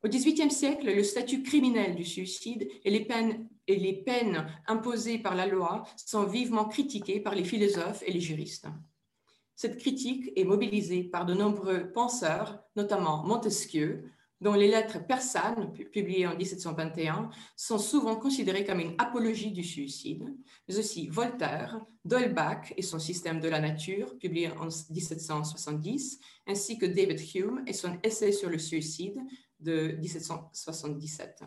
Au 0.06 0.08
XVIIIe 0.08 0.52
siècle, 0.52 0.94
le 0.94 1.02
statut 1.02 1.42
criminel 1.42 1.96
du 1.96 2.04
suicide 2.04 2.68
et 2.84 2.90
les, 2.92 3.04
peines, 4.04 4.46
imposées 4.68 5.18
par 5.18 5.34
la 5.34 5.46
loi 5.46 5.82
sont 5.96 6.26
vivement 6.26 6.66
critiquées 6.66 7.18
par 7.18 7.34
les 7.34 7.42
philosophes 7.42 8.04
et 8.06 8.12
les 8.12 8.20
juristes. 8.20 8.68
Cette 9.56 9.78
critique 9.78 10.30
est 10.36 10.44
mobilisée 10.44 11.02
par 11.02 11.26
de 11.26 11.34
nombreux 11.34 11.90
penseurs, 11.90 12.60
notamment 12.76 13.24
Montesquieu, 13.24 14.04
dont 14.40 14.54
les 14.54 14.68
lettres 14.68 15.04
persanes, 15.04 15.72
publiées 15.72 16.28
en 16.28 16.36
1721, 16.36 17.30
sont 17.56 17.78
souvent 17.78 18.14
considérées 18.14 18.64
comme 18.64 18.78
une 18.78 18.94
apologie 18.98 19.50
du 19.50 19.64
suicide, 19.64 20.24
mais 20.68 20.78
aussi 20.78 21.08
Voltaire, 21.08 21.80
Dolbach 22.04 22.72
et 22.76 22.82
son 22.82 23.00
système 23.00 23.40
de 23.40 23.48
la 23.48 23.58
nature, 23.58 24.16
publié 24.18 24.50
en 24.50 24.66
1770, 24.66 26.20
ainsi 26.46 26.78
que 26.78 26.86
David 26.86 27.18
Hume 27.34 27.64
et 27.66 27.72
son 27.72 27.98
essai 28.04 28.30
sur 28.30 28.50
le 28.50 28.58
suicide, 28.58 29.18
de 29.60 29.96
1777. 29.98 31.44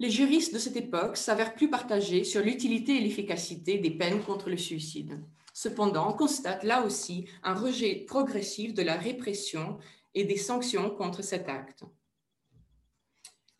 Les 0.00 0.10
juristes 0.10 0.52
de 0.52 0.58
cette 0.58 0.76
époque 0.76 1.16
s'avèrent 1.16 1.54
plus 1.54 1.70
partagés 1.70 2.24
sur 2.24 2.42
l'utilité 2.42 2.96
et 2.96 3.00
l'efficacité 3.00 3.78
des 3.78 3.92
peines 3.92 4.22
contre 4.22 4.50
le 4.50 4.56
suicide. 4.56 5.20
Cependant, 5.52 6.10
on 6.10 6.16
constate 6.16 6.64
là 6.64 6.84
aussi 6.84 7.26
un 7.44 7.54
rejet 7.54 8.04
progressif 8.06 8.74
de 8.74 8.82
la 8.82 8.96
répression 8.96 9.78
et 10.14 10.24
des 10.24 10.36
sanctions 10.36 10.90
contre 10.90 11.22
cet 11.22 11.48
acte. 11.48 11.84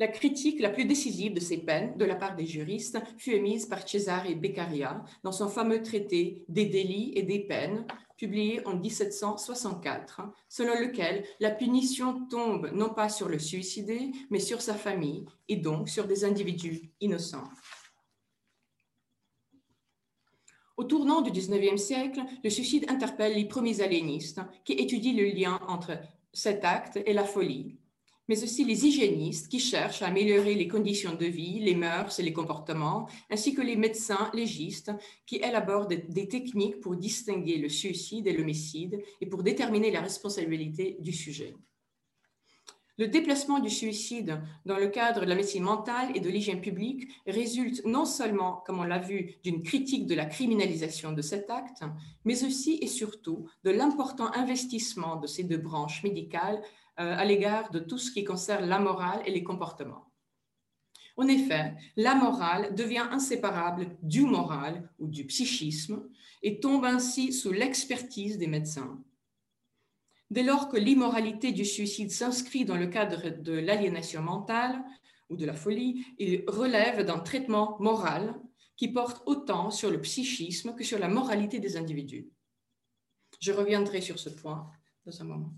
La 0.00 0.08
critique 0.08 0.58
la 0.58 0.70
plus 0.70 0.86
décisive 0.86 1.34
de 1.34 1.40
ces 1.40 1.58
peines, 1.58 1.96
de 1.96 2.04
la 2.04 2.16
part 2.16 2.34
des 2.34 2.46
juristes, 2.46 2.98
fut 3.16 3.32
émise 3.32 3.66
par 3.66 3.88
Cesare 3.88 4.34
Beccaria 4.34 5.04
dans 5.22 5.30
son 5.30 5.48
fameux 5.48 5.82
traité 5.82 6.44
des 6.48 6.66
délits 6.66 7.12
et 7.14 7.22
des 7.22 7.38
peines, 7.40 7.86
publié 8.16 8.66
en 8.66 8.76
1764, 8.76 10.22
selon 10.48 10.74
lequel 10.80 11.24
la 11.38 11.52
punition 11.52 12.26
tombe 12.26 12.70
non 12.72 12.90
pas 12.90 13.08
sur 13.08 13.28
le 13.28 13.38
suicidé, 13.38 14.10
mais 14.30 14.40
sur 14.40 14.62
sa 14.62 14.74
famille 14.74 15.26
et 15.48 15.56
donc 15.56 15.88
sur 15.88 16.08
des 16.08 16.24
individus 16.24 16.90
innocents. 17.00 17.48
Au 20.76 20.82
tournant 20.82 21.20
du 21.20 21.30
XIXe 21.30 21.80
siècle, 21.80 22.20
le 22.42 22.50
suicide 22.50 22.86
interpelle 22.88 23.34
les 23.34 23.46
premiers 23.46 23.80
aliénistes 23.80 24.40
qui 24.64 24.72
étudient 24.72 25.14
le 25.14 25.26
lien 25.26 25.60
entre 25.68 26.00
cet 26.32 26.64
acte 26.64 26.98
et 27.06 27.12
la 27.12 27.22
folie, 27.22 27.78
mais 28.28 28.42
aussi 28.42 28.64
les 28.64 28.86
hygiénistes 28.86 29.48
qui 29.48 29.60
cherchent 29.60 30.02
à 30.02 30.06
améliorer 30.06 30.54
les 30.54 30.68
conditions 30.68 31.14
de 31.14 31.26
vie, 31.26 31.60
les 31.60 31.74
mœurs 31.74 32.18
et 32.18 32.22
les 32.22 32.32
comportements, 32.32 33.08
ainsi 33.30 33.54
que 33.54 33.62
les 33.62 33.76
médecins 33.76 34.30
légistes 34.32 34.92
qui 35.26 35.36
élaborent 35.36 35.86
des, 35.86 36.28
techniques 36.28 36.80
pour 36.80 36.96
distinguer 36.96 37.58
le 37.58 37.68
suicide 37.68 38.26
et 38.26 38.32
le 38.32 38.44
mécide 38.44 39.02
et 39.20 39.26
pour 39.26 39.42
déterminer 39.42 39.90
la 39.90 40.00
responsabilité 40.00 40.96
du 41.00 41.12
sujet. 41.12 41.54
Le 42.96 43.08
déplacement 43.08 43.58
du 43.58 43.70
suicide 43.70 44.40
dans 44.66 44.78
le 44.78 44.86
cadre 44.86 45.22
de 45.22 45.26
la 45.26 45.34
médecine 45.34 45.64
mentale 45.64 46.12
et 46.14 46.20
de 46.20 46.28
l'hygiène 46.28 46.60
publique 46.60 47.08
résulte 47.26 47.84
non 47.84 48.04
seulement, 48.04 48.62
comme 48.64 48.78
on 48.78 48.84
l'a 48.84 49.00
vu, 49.00 49.34
d'une 49.42 49.62
critique 49.62 50.06
de 50.06 50.14
la 50.14 50.26
criminalisation 50.26 51.10
de 51.10 51.20
cet 51.20 51.50
acte, 51.50 51.82
mais 52.24 52.44
aussi 52.44 52.78
et 52.80 52.86
surtout 52.86 53.46
de 53.64 53.72
l'important 53.72 54.32
investissement 54.34 55.16
de 55.16 55.26
ces 55.26 55.42
deux 55.42 55.58
branches 55.58 56.04
médicales 56.04 56.62
à 56.96 57.24
l'égard 57.24 57.70
de 57.70 57.80
tout 57.80 57.98
ce 57.98 58.10
qui 58.10 58.24
concerne 58.24 58.66
la 58.66 58.78
morale 58.78 59.22
et 59.26 59.30
les 59.30 59.42
comportements. 59.42 60.10
En 61.16 61.28
effet, 61.28 61.74
la 61.96 62.14
morale 62.14 62.74
devient 62.74 63.06
inséparable 63.10 63.96
du 64.02 64.22
moral 64.22 64.90
ou 64.98 65.06
du 65.06 65.26
psychisme 65.26 66.08
et 66.42 66.60
tombe 66.60 66.84
ainsi 66.84 67.32
sous 67.32 67.52
l'expertise 67.52 68.36
des 68.36 68.48
médecins. 68.48 69.00
Dès 70.30 70.42
lors 70.42 70.68
que 70.68 70.76
l'immoralité 70.76 71.52
du 71.52 71.64
suicide 71.64 72.10
s'inscrit 72.10 72.64
dans 72.64 72.76
le 72.76 72.88
cadre 72.88 73.28
de 73.28 73.52
l'aliénation 73.52 74.22
mentale 74.22 74.82
ou 75.30 75.36
de 75.36 75.46
la 75.46 75.54
folie, 75.54 76.04
il 76.18 76.44
relève 76.48 77.04
d'un 77.04 77.20
traitement 77.20 77.76
moral 77.80 78.34
qui 78.76 78.88
porte 78.88 79.22
autant 79.26 79.70
sur 79.70 79.90
le 79.90 80.00
psychisme 80.00 80.74
que 80.74 80.82
sur 80.82 80.98
la 80.98 81.08
moralité 81.08 81.60
des 81.60 81.76
individus. 81.76 82.28
Je 83.40 83.52
reviendrai 83.52 84.00
sur 84.00 84.18
ce 84.18 84.30
point 84.30 84.68
dans 85.06 85.20
un 85.20 85.24
moment. 85.24 85.54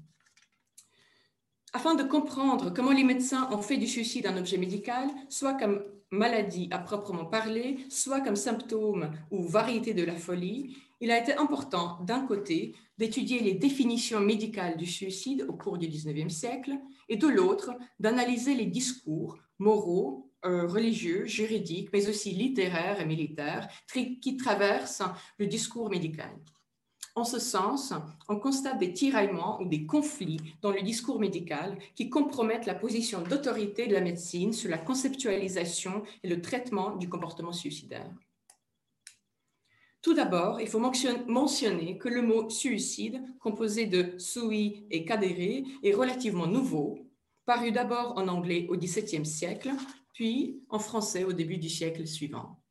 Afin 1.76 1.94
de 1.94 2.04
comprendre 2.04 2.72
comment 2.72 2.92
les 2.92 3.04
médecins 3.04 3.50
ont 3.52 3.60
fait 3.60 3.76
du 3.76 3.86
suicide 3.86 4.26
un 4.26 4.38
objet 4.38 4.56
médical, 4.56 5.10
soit 5.28 5.52
comme 5.52 5.84
maladie 6.10 6.70
à 6.70 6.78
proprement 6.78 7.26
parler, 7.26 7.76
soit 7.90 8.22
comme 8.22 8.34
symptôme 8.34 9.10
ou 9.30 9.42
variété 9.42 9.92
de 9.92 10.02
la 10.02 10.14
folie, 10.14 10.74
il 11.02 11.10
a 11.10 11.20
été 11.20 11.34
important, 11.34 11.98
d'un 12.00 12.20
côté, 12.20 12.74
d'étudier 12.96 13.40
les 13.40 13.52
définitions 13.52 14.20
médicales 14.20 14.78
du 14.78 14.86
suicide 14.86 15.44
au 15.50 15.52
cours 15.52 15.76
du 15.76 15.88
XIXe 15.88 16.32
siècle, 16.32 16.72
et 17.10 17.16
de 17.16 17.28
l'autre, 17.28 17.72
d'analyser 18.00 18.54
les 18.54 18.64
discours 18.64 19.36
moraux, 19.58 20.30
euh, 20.46 20.66
religieux, 20.66 21.26
juridiques, 21.26 21.90
mais 21.92 22.08
aussi 22.08 22.30
littéraires 22.30 23.02
et 23.02 23.04
militaires 23.04 23.68
qui 23.92 24.38
traversent 24.38 25.02
le 25.38 25.46
discours 25.46 25.90
médical. 25.90 26.30
En 27.16 27.24
ce 27.24 27.38
sens, 27.38 27.94
on 28.28 28.38
constate 28.38 28.78
des 28.78 28.92
tiraillements 28.92 29.58
ou 29.62 29.64
des 29.64 29.86
conflits 29.86 30.38
dans 30.60 30.70
le 30.70 30.82
discours 30.82 31.18
médical 31.18 31.78
qui 31.94 32.10
compromettent 32.10 32.66
la 32.66 32.74
position 32.74 33.22
d'autorité 33.22 33.86
de 33.86 33.94
la 33.94 34.02
médecine 34.02 34.52
sur 34.52 34.70
la 34.70 34.76
conceptualisation 34.76 36.02
et 36.22 36.28
le 36.28 36.42
traitement 36.42 36.94
du 36.94 37.08
comportement 37.08 37.54
suicidaire. 37.54 38.12
Tout 40.02 40.12
d'abord, 40.12 40.60
il 40.60 40.68
faut 40.68 40.78
mentionner 40.78 41.96
que 41.96 42.10
le 42.10 42.20
mot 42.20 42.50
suicide, 42.50 43.22
composé 43.40 43.86
de 43.86 44.18
sui 44.18 44.84
et 44.90 45.06
cadere, 45.06 45.64
est 45.82 45.94
relativement 45.94 46.46
nouveau, 46.46 46.98
paru 47.46 47.72
d'abord 47.72 48.12
en 48.18 48.28
anglais 48.28 48.66
au 48.68 48.76
XVIIe 48.76 49.24
siècle, 49.24 49.70
puis 50.12 50.60
en 50.68 50.78
français 50.78 51.24
au 51.24 51.32
début 51.32 51.56
du 51.56 51.70
siècle 51.70 52.06
suivant. 52.06 52.62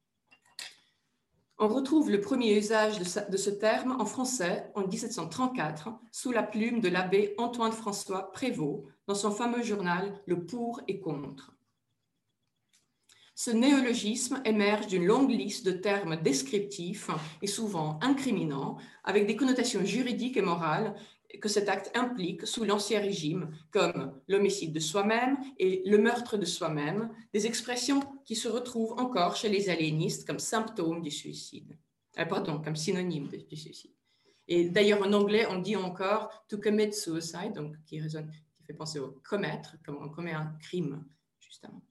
On 1.57 1.69
retrouve 1.69 2.11
le 2.11 2.19
premier 2.19 2.57
usage 2.57 2.99
de, 2.99 3.37
ce 3.37 3.49
terme 3.49 3.95
en 3.97 4.05
français 4.05 4.69
en 4.75 4.85
1734 4.85 5.89
sous 6.11 6.33
la 6.33 6.43
plume 6.43 6.81
de 6.81 6.89
l'abbé 6.89 7.33
Antoine-François 7.37 8.29
Prévost 8.33 8.83
dans 9.07 9.15
son 9.15 9.31
fameux 9.31 9.63
journal 9.63 10.21
Le 10.25 10.45
pour 10.45 10.81
et 10.89 10.99
contre. 10.99 11.53
Ce 13.35 13.51
néologisme 13.51 14.41
émerge 14.43 14.87
d'une 14.87 15.05
longue 15.05 15.31
liste 15.31 15.65
de 15.65 15.71
termes 15.71 16.17
descriptifs 16.17 17.09
et 17.41 17.47
souvent 17.47 17.99
incriminants, 18.01 18.75
avec 19.05 19.25
des 19.25 19.37
connotations 19.37 19.85
juridiques 19.85 20.37
et 20.37 20.41
morales 20.41 20.93
que 21.41 21.49
cet 21.49 21.69
acte 21.69 21.91
implique 21.95 22.45
sous 22.45 22.63
l'Ancien 22.63 22.99
Régime, 22.99 23.49
comme 23.71 24.19
l'homicide 24.27 24.73
de 24.73 24.79
soi-même 24.79 25.37
et 25.57 25.83
le 25.85 25.97
meurtre 25.97 26.37
de 26.37 26.45
soi-même, 26.45 27.09
des 27.33 27.45
expressions 27.47 28.01
qui 28.25 28.35
se 28.35 28.47
retrouvent 28.47 28.93
encore 28.99 29.35
chez 29.35 29.49
les 29.49 29.69
aliénistes 29.69 30.25
comme 30.25 30.39
symptômes 30.39 31.01
du 31.01 31.11
suicide, 31.11 31.77
euh, 32.19 32.25
pardon, 32.25 32.61
comme 32.61 32.75
synonyme 32.75 33.27
du 33.27 33.55
suicide. 33.55 33.91
Et 34.47 34.69
d'ailleurs, 34.69 35.01
en 35.01 35.13
anglais, 35.13 35.45
on 35.49 35.59
dit 35.59 35.75
encore 35.75 36.45
to 36.47 36.57
commit 36.57 36.93
suicide, 36.93 37.53
donc 37.53 37.75
qui, 37.85 37.99
résonne, 37.99 38.31
qui 38.57 38.63
fait 38.63 38.73
penser 38.73 38.99
au 38.99 39.19
commettre, 39.27 39.75
comme 39.83 39.97
on 40.01 40.09
commet 40.09 40.33
un 40.33 40.55
crime, 40.59 41.03
justement. 41.39 41.81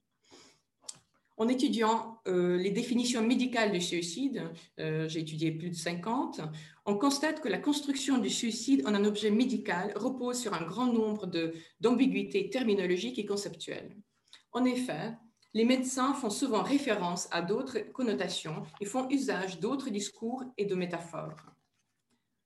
En 1.37 1.49
étudiant 1.49 2.21
euh, 2.27 2.57
les 2.57 2.71
définitions 2.71 3.21
médicales 3.21 3.73
du 3.73 3.81
suicide, 3.81 4.43
euh, 4.79 5.09
j'ai 5.09 5.19
étudié 5.19 5.51
plus 5.51 5.69
de 5.69 5.75
50, 5.75 6.39
on 6.85 6.97
constate 6.97 7.41
que 7.41 7.49
la 7.49 7.57
construction 7.57 8.19
du 8.19 8.29
suicide 8.29 8.83
en 8.85 8.93
un 8.93 9.05
objet 9.05 9.31
médical 9.31 9.91
repose 9.95 10.39
sur 10.39 10.53
un 10.53 10.61
grand 10.61 10.91
nombre 10.91 11.29
d'ambiguïtés 11.79 12.49
terminologiques 12.49 13.17
et 13.17 13.25
conceptuelles. 13.25 13.97
En 14.51 14.65
effet, 14.65 15.13
les 15.55 15.65
médecins 15.65 16.13
font 16.13 16.29
souvent 16.29 16.61
référence 16.61 17.27
à 17.31 17.41
d'autres 17.41 17.79
connotations 17.91 18.63
et 18.79 18.85
font 18.85 19.09
usage 19.09 19.59
d'autres 19.59 19.89
discours 19.89 20.43
et 20.57 20.65
de 20.65 20.75
métaphores. 20.75 21.55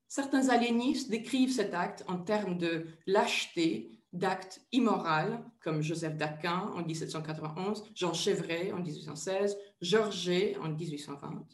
Certains 0.07 0.49
aliénistes 0.49 1.09
décrivent 1.09 1.53
cet 1.53 1.73
acte 1.73 2.03
en 2.07 2.17
termes 2.17 2.57
de 2.57 2.87
lâcheté, 3.07 3.91
d'actes 4.13 4.61
immoraux, 4.71 5.37
comme 5.59 5.81
Joseph 5.81 6.17
Daquin 6.17 6.71
en 6.75 6.83
1791, 6.83 7.83
Jean 7.93 8.13
Chevret 8.13 8.71
en 8.71 8.79
1816, 8.79 9.57
Georget 9.81 10.55
en 10.61 10.69
1820. 10.69 11.45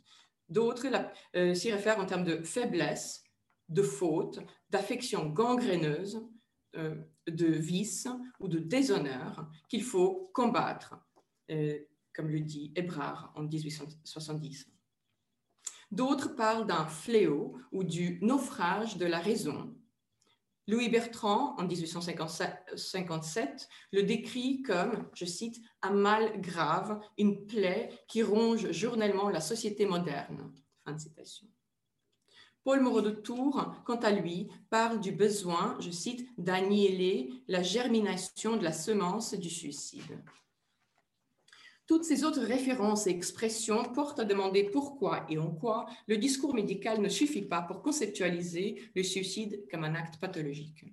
D'autres 0.49 0.87
euh, 1.35 1.53
s'y 1.53 1.71
réfèrent 1.71 1.99
en 1.99 2.05
termes 2.05 2.23
de 2.23 2.43
faiblesse, 2.43 3.23
de 3.69 3.81
faute, 3.81 4.39
d'affection 4.69 5.27
gangréneuse, 5.27 6.21
euh, 6.75 6.95
de 7.27 7.47
vice 7.47 8.07
ou 8.39 8.47
de 8.47 8.59
déshonneur 8.59 9.49
qu'il 9.69 9.83
faut 9.83 10.29
combattre, 10.33 10.95
euh, 11.49 11.79
comme 12.13 12.29
le 12.29 12.41
dit 12.41 12.71
Hébrard 12.75 13.33
en 13.35 13.43
1870. 13.43 14.67
D'autres 15.91 16.35
parlent 16.35 16.67
d'un 16.67 16.85
fléau 16.85 17.57
ou 17.71 17.83
du 17.83 18.19
naufrage 18.21 18.97
de 18.97 19.05
la 19.05 19.19
raison, 19.19 19.74
Louis 20.67 20.89
Bertrand, 20.89 21.53
en 21.59 21.67
1857, 21.67 23.69
le 23.91 24.01
décrit 24.01 24.63
comme, 24.63 25.07
je 25.13 25.25
cite, 25.25 25.61
un 25.83 25.91
mal 25.91 26.41
grave, 26.41 26.99
une 27.19 27.45
plaie 27.45 27.89
qui 28.07 28.23
ronge 28.23 28.71
journellement 28.71 29.29
la 29.29 29.41
société 29.41 29.85
moderne. 29.85 30.51
Paul 32.63 32.81
Moreau 32.81 33.01
de 33.01 33.11
Tours, 33.11 33.75
quant 33.85 33.99
à 33.99 34.09
lui, 34.09 34.49
parle 34.71 34.99
du 34.99 35.11
besoin, 35.11 35.77
je 35.79 35.91
cite, 35.91 36.27
d'annihiler 36.39 37.31
la 37.47 37.61
germination 37.61 38.57
de 38.57 38.63
la 38.63 38.73
semence 38.73 39.35
du 39.35 39.51
suicide. 39.51 40.23
Toutes 41.87 42.03
ces 42.03 42.23
autres 42.23 42.41
références 42.41 43.05
et 43.05 43.11
expressions 43.11 43.83
portent 43.83 44.19
à 44.19 44.25
demander 44.25 44.63
pourquoi 44.63 45.25
et 45.29 45.37
en 45.37 45.51
quoi 45.51 45.85
le 46.07 46.17
discours 46.17 46.55
médical 46.55 46.99
ne 46.99 47.09
suffit 47.09 47.43
pas 47.43 47.61
pour 47.61 47.83
conceptualiser 47.83 48.81
le 48.95 49.03
suicide 49.03 49.63
comme 49.69 49.83
un 49.83 49.93
acte 49.93 50.19
pathologique. 50.19 50.85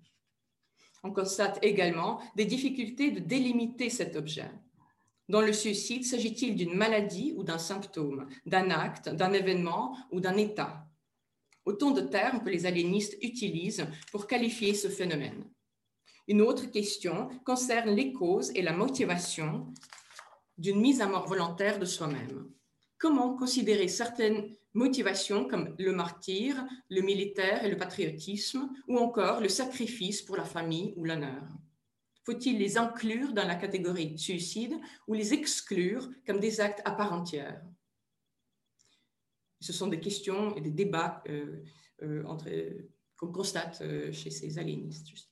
On 1.02 1.12
constate 1.12 1.58
également 1.62 2.20
des 2.36 2.44
difficultés 2.44 3.10
de 3.10 3.20
délimiter 3.20 3.88
cet 3.88 4.16
objet. 4.16 4.50
Dans 5.28 5.40
le 5.40 5.52
suicide, 5.54 6.04
s'agit-il 6.04 6.56
d'une 6.56 6.74
maladie 6.74 7.32
ou 7.36 7.42
d'un 7.42 7.58
symptôme, 7.58 8.28
d'un 8.44 8.70
acte, 8.70 9.08
d'un 9.08 9.32
événement 9.32 9.96
ou 10.10 10.20
d'un 10.20 10.36
état? 10.36 10.86
Autant 11.64 11.92
de 11.92 12.02
termes 12.02 12.42
que 12.42 12.50
les 12.50 12.66
aliénistes 12.66 13.16
utilisent 13.22 13.86
pour 14.10 14.26
qualifier 14.26 14.74
ce 14.74 14.88
phénomène. 14.88 15.44
Une 16.28 16.42
autre 16.42 16.66
question 16.66 17.30
concerne 17.44 17.90
les 17.90 18.12
causes 18.12 18.52
et 18.54 18.62
la 18.62 18.72
motivation 18.72 19.72
d'une 20.62 20.80
mise 20.80 21.00
à 21.00 21.08
mort 21.08 21.26
volontaire 21.26 21.80
de 21.80 21.84
soi-même. 21.84 22.48
Comment 22.96 23.34
considérer 23.34 23.88
certaines 23.88 24.54
motivations 24.74 25.48
comme 25.48 25.74
le 25.76 25.92
martyr, 25.92 26.64
le 26.88 27.00
militaire 27.00 27.64
et 27.64 27.68
le 27.68 27.76
patriotisme, 27.76 28.70
ou 28.86 28.96
encore 28.96 29.40
le 29.40 29.48
sacrifice 29.48 30.22
pour 30.22 30.36
la 30.36 30.44
famille 30.44 30.94
ou 30.96 31.04
l'honneur? 31.04 31.42
Faut-il 32.24 32.58
les 32.58 32.78
inclure 32.78 33.32
dans 33.32 33.44
la 33.44 33.56
catégorie 33.56 34.16
suicide 34.16 34.74
ou 35.08 35.14
les 35.14 35.34
exclure 35.34 36.08
comme 36.24 36.38
des 36.38 36.60
actes 36.60 36.80
à 36.84 36.92
part 36.92 37.12
entière? 37.12 37.60
Ce 39.60 39.72
sont 39.72 39.88
des 39.88 39.98
questions 39.98 40.54
et 40.54 40.60
des 40.60 40.70
débats 40.70 41.24
euh, 41.28 41.60
euh, 42.02 42.88
qu'on 43.16 43.32
constate 43.32 43.80
euh, 43.82 44.12
chez 44.12 44.30
ces 44.30 44.58
aliénistes. 44.58 45.31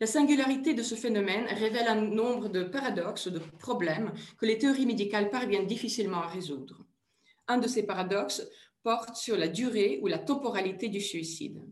La 0.00 0.06
singularité 0.08 0.74
de 0.74 0.82
ce 0.82 0.96
phénomène 0.96 1.46
révèle 1.46 1.86
un 1.86 2.00
nombre 2.00 2.48
de 2.48 2.64
paradoxes, 2.64 3.28
de 3.28 3.38
problèmes 3.38 4.12
que 4.38 4.46
les 4.46 4.58
théories 4.58 4.86
médicales 4.86 5.30
parviennent 5.30 5.68
difficilement 5.68 6.22
à 6.22 6.26
résoudre. 6.26 6.84
Un 7.46 7.58
de 7.58 7.68
ces 7.68 7.84
paradoxes 7.84 8.48
porte 8.82 9.16
sur 9.16 9.36
la 9.36 9.48
durée 9.48 10.00
ou 10.02 10.08
la 10.08 10.18
temporalité 10.18 10.88
du 10.88 11.00
suicide. 11.00 11.62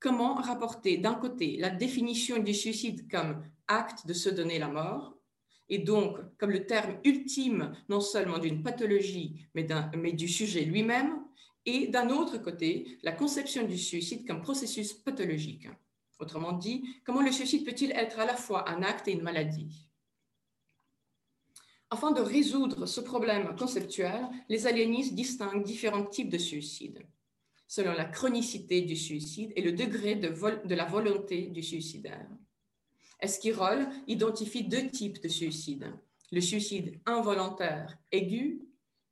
Comment 0.00 0.34
rapporter 0.34 0.96
d'un 0.96 1.14
côté 1.14 1.56
la 1.58 1.70
définition 1.70 2.38
du 2.38 2.54
suicide 2.54 3.10
comme 3.10 3.44
acte 3.68 4.06
de 4.06 4.14
se 4.14 4.30
donner 4.30 4.58
la 4.58 4.68
mort, 4.68 5.16
et 5.68 5.78
donc 5.78 6.18
comme 6.38 6.50
le 6.50 6.66
terme 6.66 6.98
ultime 7.04 7.72
non 7.88 8.00
seulement 8.00 8.38
d'une 8.38 8.62
pathologie, 8.62 9.46
mais, 9.54 9.66
mais 9.96 10.12
du 10.12 10.28
sujet 10.28 10.64
lui-même, 10.64 11.22
et 11.66 11.86
d'un 11.88 12.10
autre 12.10 12.38
côté, 12.38 12.98
la 13.02 13.12
conception 13.12 13.66
du 13.66 13.78
suicide 13.78 14.26
comme 14.26 14.42
processus 14.42 14.92
pathologique. 14.92 15.68
Autrement 16.18 16.52
dit, 16.52 16.84
comment 17.04 17.22
le 17.22 17.32
suicide 17.32 17.64
peut-il 17.64 17.90
être 17.92 18.20
à 18.20 18.24
la 18.24 18.36
fois 18.36 18.68
un 18.70 18.82
acte 18.82 19.08
et 19.08 19.12
une 19.12 19.22
maladie? 19.22 19.88
Afin 21.90 22.12
de 22.12 22.20
résoudre 22.20 22.86
ce 22.86 23.00
problème 23.00 23.54
conceptuel, 23.56 24.26
les 24.48 24.66
aliénistes 24.66 25.14
distinguent 25.14 25.64
différents 25.64 26.04
types 26.04 26.30
de 26.30 26.38
suicide, 26.38 27.06
selon 27.68 27.92
la 27.92 28.04
chronicité 28.04 28.82
du 28.82 28.96
suicide 28.96 29.52
et 29.54 29.62
le 29.62 29.72
degré 29.72 30.16
de, 30.16 30.74
la 30.74 30.84
volonté 30.86 31.42
du 31.48 31.62
suicidaire. 31.62 32.28
Esquirol 33.20 33.88
identifie 34.06 34.64
deux 34.64 34.88
types 34.90 35.22
de 35.22 35.28
suicide, 35.28 35.92
le 36.32 36.40
suicide 36.40 37.00
involontaire 37.06 37.96
aigu 38.10 38.60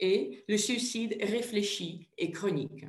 et 0.01 0.45
le 0.49 0.57
suicide 0.57 1.17
réfléchi 1.21 2.09
et 2.19 2.31
chronique. 2.31 2.85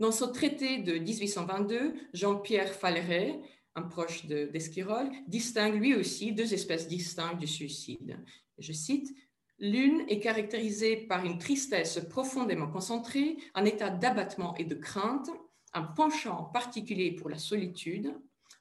Dans 0.00 0.12
son 0.12 0.32
traité 0.32 0.78
de 0.78 0.94
1822, 0.94 1.94
Jean-Pierre 2.14 2.72
Falleret, 2.72 3.38
un 3.74 3.82
proche 3.82 4.24
d'Esquirol, 4.24 5.10
distingue 5.28 5.74
lui 5.74 5.94
aussi 5.94 6.32
deux 6.32 6.54
espèces 6.54 6.88
distinctes 6.88 7.38
du 7.38 7.46
suicide. 7.46 8.18
Je 8.58 8.72
cite, 8.72 9.14
L'une 9.58 10.06
est 10.08 10.20
caractérisée 10.20 10.96
par 10.96 11.26
une 11.26 11.36
tristesse 11.36 12.00
profondément 12.08 12.68
concentrée, 12.68 13.36
un 13.54 13.66
état 13.66 13.90
d'abattement 13.90 14.56
et 14.56 14.64
de 14.64 14.74
crainte, 14.74 15.28
un 15.74 15.82
penchant 15.82 16.44
particulier 16.44 17.12
pour 17.12 17.28
la 17.28 17.36
solitude, 17.36 18.14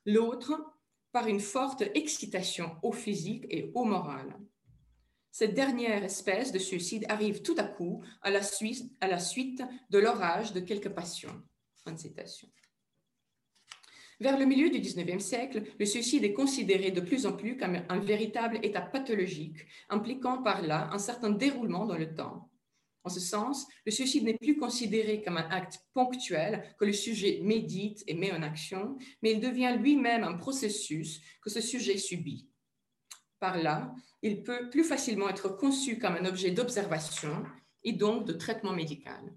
l'autre 0.06 0.62
par 1.14 1.28
une 1.28 1.40
forte 1.40 1.84
excitation 1.96 2.76
au 2.84 2.92
physique 2.92 3.46
et 3.50 3.72
au 3.76 3.86
moral. 3.86 4.38
Cette 5.32 5.54
dernière 5.54 6.04
espèce 6.04 6.52
de 6.52 6.60
suicide 6.60 7.06
arrive 7.08 7.42
tout 7.42 7.56
à 7.58 7.64
coup 7.64 8.04
à 8.22 8.32
la 8.32 8.42
suite, 8.42 9.64
de 9.90 10.00
l'orage 10.00 10.54
de 10.54 10.60
quelques 10.60 10.90
passions. 10.90 11.44
Fin 11.84 11.94
de 11.94 12.00
citation. 12.00 12.50
Vers 14.20 14.38
le 14.38 14.46
milieu 14.46 14.70
du 14.70 14.80
XIXe 14.80 15.24
siècle, 15.24 15.64
le 15.80 15.86
suicide 15.86 16.26
est 16.26 16.34
considéré 16.34 16.92
de 16.92 17.00
plus 17.00 17.26
en 17.26 17.34
plus 17.34 17.56
comme 17.56 17.82
un 17.88 18.00
véritable 18.00 18.60
état 18.64 18.82
pathologique, 18.82 19.66
impliquant 19.88 20.42
par 20.44 20.62
là 20.62 20.90
un 20.92 21.00
certain 21.00 21.30
déroulement 21.30 21.86
dans 21.86 21.98
le 21.98 22.14
temps. 22.14 22.50
En 23.06 23.10
ce 23.10 23.22
sens, 23.22 23.66
le 23.86 23.92
suicide 23.92 24.26
n'est 24.26 24.38
plus 24.38 24.58
considéré 24.58 25.22
comme 25.22 25.38
un 25.38 25.50
acte 25.50 25.80
ponctuel 25.94 26.76
que 26.78 26.84
le 26.84 26.92
sujet 26.92 27.40
médite 27.44 28.04
et 28.08 28.14
met 28.14 28.34
en 28.34 28.44
action, 28.44 28.98
mais 29.22 29.32
il 29.32 29.40
devient 29.40 29.78
lui-même 29.80 30.26
un 30.26 30.34
processus 30.34 31.22
que 31.42 31.50
ce 31.50 31.62
sujet 31.62 31.98
subit. 31.98 32.49
Par 33.40 33.58
là, 33.58 33.94
il 34.22 34.44
peut 34.44 34.70
plus 34.70 34.84
facilement 34.84 35.30
être 35.30 35.50
conçu 35.50 35.98
comme 35.98 36.16
un 36.16 36.26
objet 36.26 36.52
d'observation 36.52 37.44
et 37.84 37.94
donc 37.94 38.26
de 38.26 38.34
traitement 38.34 38.74
médical. 38.74 39.34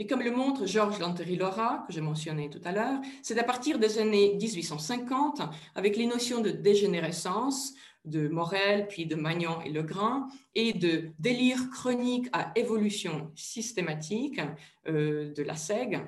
Et 0.00 0.06
comme 0.06 0.22
le 0.22 0.30
montre 0.30 0.64
Georges 0.64 1.00
Lantery-Laura, 1.00 1.84
que 1.86 1.92
j'ai 1.92 2.00
mentionné 2.00 2.48
tout 2.50 2.60
à 2.64 2.70
l'heure, 2.70 3.00
c'est 3.20 3.38
à 3.38 3.42
partir 3.42 3.80
des 3.80 3.98
années 3.98 4.36
1850, 4.36 5.42
avec 5.74 5.96
les 5.96 6.06
notions 6.06 6.40
de 6.40 6.50
dégénérescence, 6.50 7.74
de 8.04 8.28
Morel, 8.28 8.86
puis 8.86 9.06
de 9.06 9.16
Magnan 9.16 9.60
et 9.62 9.70
Legrand, 9.70 10.28
et 10.54 10.72
de 10.72 11.10
délire 11.18 11.68
chronique 11.70 12.28
à 12.32 12.52
évolution 12.54 13.32
systématique 13.34 14.40
euh, 14.86 15.32
de 15.34 15.42
la 15.42 15.56
SEG, 15.56 16.00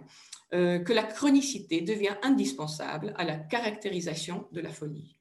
euh, 0.55 0.79
que 0.79 0.93
la 0.93 1.03
chronicité 1.03 1.81
devient 1.81 2.17
indispensable 2.23 3.13
à 3.17 3.25
la 3.25 3.37
caractérisation 3.37 4.47
de 4.53 4.61
la 4.61 4.71
folie. 4.71 5.20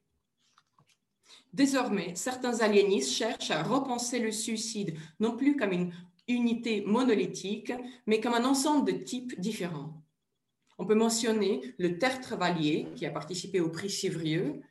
Désormais, 1.54 2.14
certains 2.16 2.60
aliénistes 2.60 3.12
cherchent 3.12 3.52
à 3.52 3.64
repenser 3.64 4.20
le 4.20 4.32
suicide 4.32 4.96
non 5.20 5.36
plus 5.36 5.56
comme 5.56 5.72
une 5.72 5.92
unité 6.28 6.82
monolithique, 6.86 7.74
mais 8.06 8.20
comme 8.20 8.36
un 8.36 8.46
ensemble 8.46 8.92
de 8.92 8.98
types 8.98 9.40
différents. 9.40 10.04
On 10.78 10.86
peut 10.86 10.96
mentionner 10.96 11.62
le 11.78 11.98
Terre-Travaillier, 11.98 12.88
qui 12.96 13.06
a 13.06 13.12
participé 13.12 13.60
au 13.60 13.70
prix 13.70 13.90
Civrieux, 13.90 14.62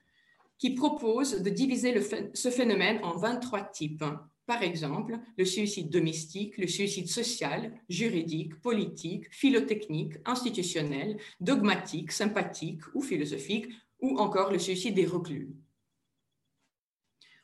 qui 0.56 0.70
propose 0.70 1.42
de 1.42 1.50
diviser 1.50 1.94
ce 2.32 2.50
phénomène 2.50 3.00
en 3.02 3.16
23 3.16 3.62
types. 3.64 4.04
Par 4.46 4.62
exemple, 4.62 5.18
le 5.36 5.44
suicide 5.44 5.90
domestique, 5.90 6.56
le 6.56 6.66
suicide 6.66 7.08
social, 7.08 7.72
juridique, 7.88 8.58
politique, 8.60 9.26
philotechnique, 9.30 10.14
institutionnel, 10.24 11.18
dogmatique, 11.40 12.12
sympathique 12.12 12.80
ou 12.94 13.02
philosophique, 13.02 13.68
ou 14.00 14.16
encore 14.18 14.50
le 14.50 14.58
suicide 14.58 14.94
des 14.94 15.06
reclus. 15.06 15.50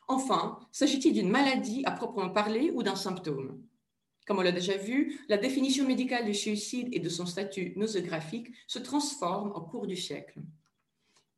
Enfin, 0.07 0.59
s'agit-il 0.71 1.13
d'une 1.13 1.29
maladie 1.29 1.83
à 1.85 1.91
proprement 1.91 2.29
parler 2.29 2.71
ou 2.73 2.83
d'un 2.83 2.95
symptôme? 2.95 3.61
Comme 4.25 4.39
on 4.39 4.41
l'a 4.41 4.51
déjà 4.51 4.77
vu, 4.77 5.19
la 5.29 5.37
définition 5.37 5.85
médicale 5.85 6.25
du 6.25 6.33
suicide 6.33 6.89
et 6.91 6.99
de 6.99 7.09
son 7.09 7.25
statut 7.25 7.73
nosographique 7.75 8.47
se 8.67 8.79
transforme 8.79 9.51
au 9.51 9.61
cours 9.61 9.87
du 9.87 9.95
siècle. 9.95 10.39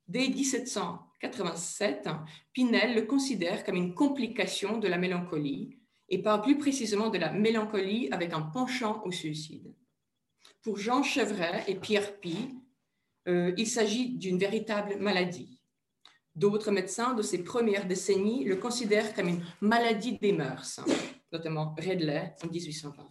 Dès 0.07 0.29
1787, 0.29 2.07
Pinel 2.53 2.95
le 2.95 3.01
considère 3.01 3.65
comme 3.65 3.75
une 3.75 3.93
complication 3.93 4.77
de 4.77 4.87
la 4.87 4.97
mélancolie 4.97 5.77
et 6.07 6.21
parle 6.21 6.41
plus 6.41 6.57
précisément 6.57 7.09
de 7.09 7.17
la 7.17 7.33
mélancolie 7.33 8.07
avec 8.11 8.31
un 8.31 8.41
penchant 8.41 9.01
au 9.03 9.11
suicide. 9.11 9.73
Pour 10.61 10.77
Jean 10.77 11.03
Chevret 11.03 11.65
et 11.67 11.75
Pierre 11.75 12.19
Pi, 12.19 12.55
euh, 13.27 13.53
il 13.57 13.67
s'agit 13.67 14.17
d'une 14.17 14.37
véritable 14.37 14.97
maladie. 14.97 15.56
D'autres 16.37 16.69
médecins 16.69 17.15
de 17.15 17.23
ces 17.23 17.43
premières 17.43 17.87
décennies 17.87 18.43
le 18.43 18.57
considèrent 18.57 19.15
comme 19.15 19.27
une 19.27 19.43
maladie 19.59 20.19
des 20.19 20.33
mœurs, 20.33 20.79
notamment 21.31 21.73
Redley 21.79 22.35
en 22.43 22.47
1820. 22.47 23.09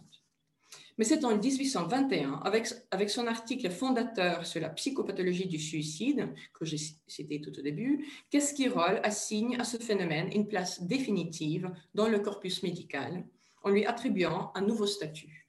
Mais 0.97 1.03
c'est 1.03 1.25
en 1.25 1.37
1821, 1.37 2.41
avec, 2.45 3.09
son 3.09 3.27
article 3.27 3.69
fondateur 3.69 4.45
sur 4.45 4.61
la 4.61 4.69
psychopathologie 4.69 5.45
du 5.45 5.59
suicide, 5.59 6.33
que 6.53 6.63
j'ai 6.63 6.77
cité 6.77 7.41
tout 7.41 7.51
au 7.59 7.61
début, 7.61 8.07
qu'Esquirol 8.31 9.01
assigne 9.03 9.59
à 9.59 9.65
ce 9.65 9.75
phénomène 9.75 10.29
une 10.33 10.47
place 10.47 10.81
définitive 10.81 11.69
dans 11.93 12.07
le 12.07 12.19
corpus 12.19 12.63
médical, 12.63 13.27
en 13.61 13.71
lui 13.71 13.85
attribuant 13.85 14.53
un 14.55 14.61
nouveau 14.61 14.85
statut 14.85 15.46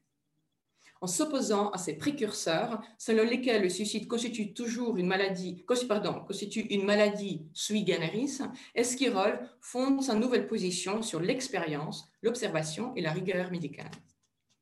en 1.00 1.06
s'opposant 1.06 1.70
à 1.70 1.78
ces 1.78 1.96
précurseurs 1.96 2.80
selon 2.98 3.24
lesquels 3.24 3.62
le 3.62 3.68
suicide 3.68 4.06
constitue 4.06 4.52
toujours 4.52 4.96
une 4.96 5.06
maladie, 5.06 5.64
constitue 5.66 6.60
une 6.60 6.84
maladie 6.84 7.46
sui 7.52 7.86
generis, 7.86 8.38
Esquirol 8.74 9.38
fonde 9.60 10.02
sa 10.02 10.14
nouvelle 10.14 10.46
position 10.46 11.02
sur 11.02 11.20
l'expérience, 11.20 12.10
l'observation 12.22 12.94
et 12.96 13.02
la 13.02 13.12
rigueur 13.12 13.50
médicale. 13.50 13.90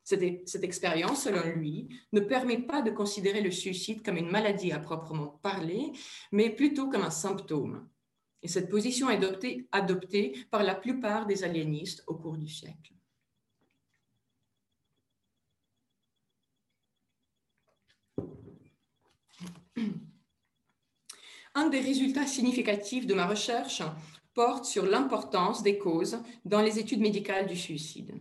Cette, 0.05 0.49
cette 0.49 0.62
expérience, 0.62 1.24
selon 1.24 1.43
lui, 1.57 1.89
ne 2.12 2.20
permet 2.20 2.59
pas 2.59 2.80
de 2.80 2.93
considérer 2.93 3.41
le 3.41 3.51
suicide 3.51 4.05
comme 4.05 4.16
une 4.16 4.30
maladie 4.30 4.70
à 4.70 4.78
proprement 4.78 5.41
parler, 5.43 5.93
mais 6.30 6.51
plutôt 6.51 6.89
comme 6.89 7.03
un 7.03 7.11
symptôme. 7.11 7.89
Et 8.43 8.49
cette 8.49 8.70
position 8.70 9.11
est 9.11 9.20
adoptée 9.72 10.47
par 10.51 10.62
la 10.62 10.76
plupart 10.76 11.26
des 11.26 11.43
aliénistes 11.43 12.05
au 12.07 12.14
cours 12.14 12.37
du 12.37 12.49
siècle. 12.49 12.95
Un 21.55 21.68
des 21.68 21.81
résultats 21.81 22.27
significatifs 22.27 23.07
de 23.07 23.14
ma 23.14 23.27
recherche 23.27 23.83
porte 24.35 24.66
sur 24.66 24.85
l'importance 24.85 25.62
des 25.62 25.79
causes 25.79 26.18
dans 26.45 26.61
les 26.61 26.79
études 26.79 27.01
médicales 27.01 27.47
du 27.47 27.57
suicide. 27.57 28.12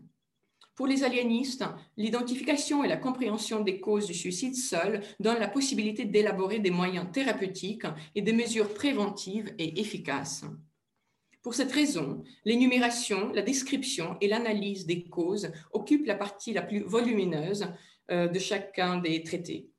Pour 0.76 0.88
les 0.88 1.04
aliénistes, 1.04 1.64
l'identification 1.98 2.84
et 2.84 2.88
la 2.88 2.98
compréhension 2.98 3.62
des 3.62 3.80
causes 3.80 4.08
du 4.08 4.14
suicide 4.14 4.56
seules 4.56 5.02
donnent 5.20 5.40
la 5.40 5.48
possibilité 5.48 6.06
d'élaborer 6.06 6.60
des 6.60 6.72
moyens 6.72 7.12
thérapeutiques 7.12 7.86
et 8.14 8.22
des 8.22 8.34
mesures 8.34 8.74
préventives 8.74 9.54
et 9.58 9.80
efficaces. 9.80 10.44
Pour 11.42 11.54
cette 11.54 11.72
raison, 11.72 12.24
l'énumération, 12.44 13.32
la 13.32 13.42
description 13.42 14.18
et 14.20 14.28
l'analyse 14.28 14.86
des 14.86 15.04
causes 15.04 15.52
occupent 15.72 16.08
la 16.08 16.16
partie 16.16 16.54
la 16.54 16.62
plus 16.62 16.80
volumineuse 16.80 17.68
euh, 18.12 18.28
de 18.28 18.40
chacun 18.40 18.98
des 18.98 19.24
traités. 19.24 19.70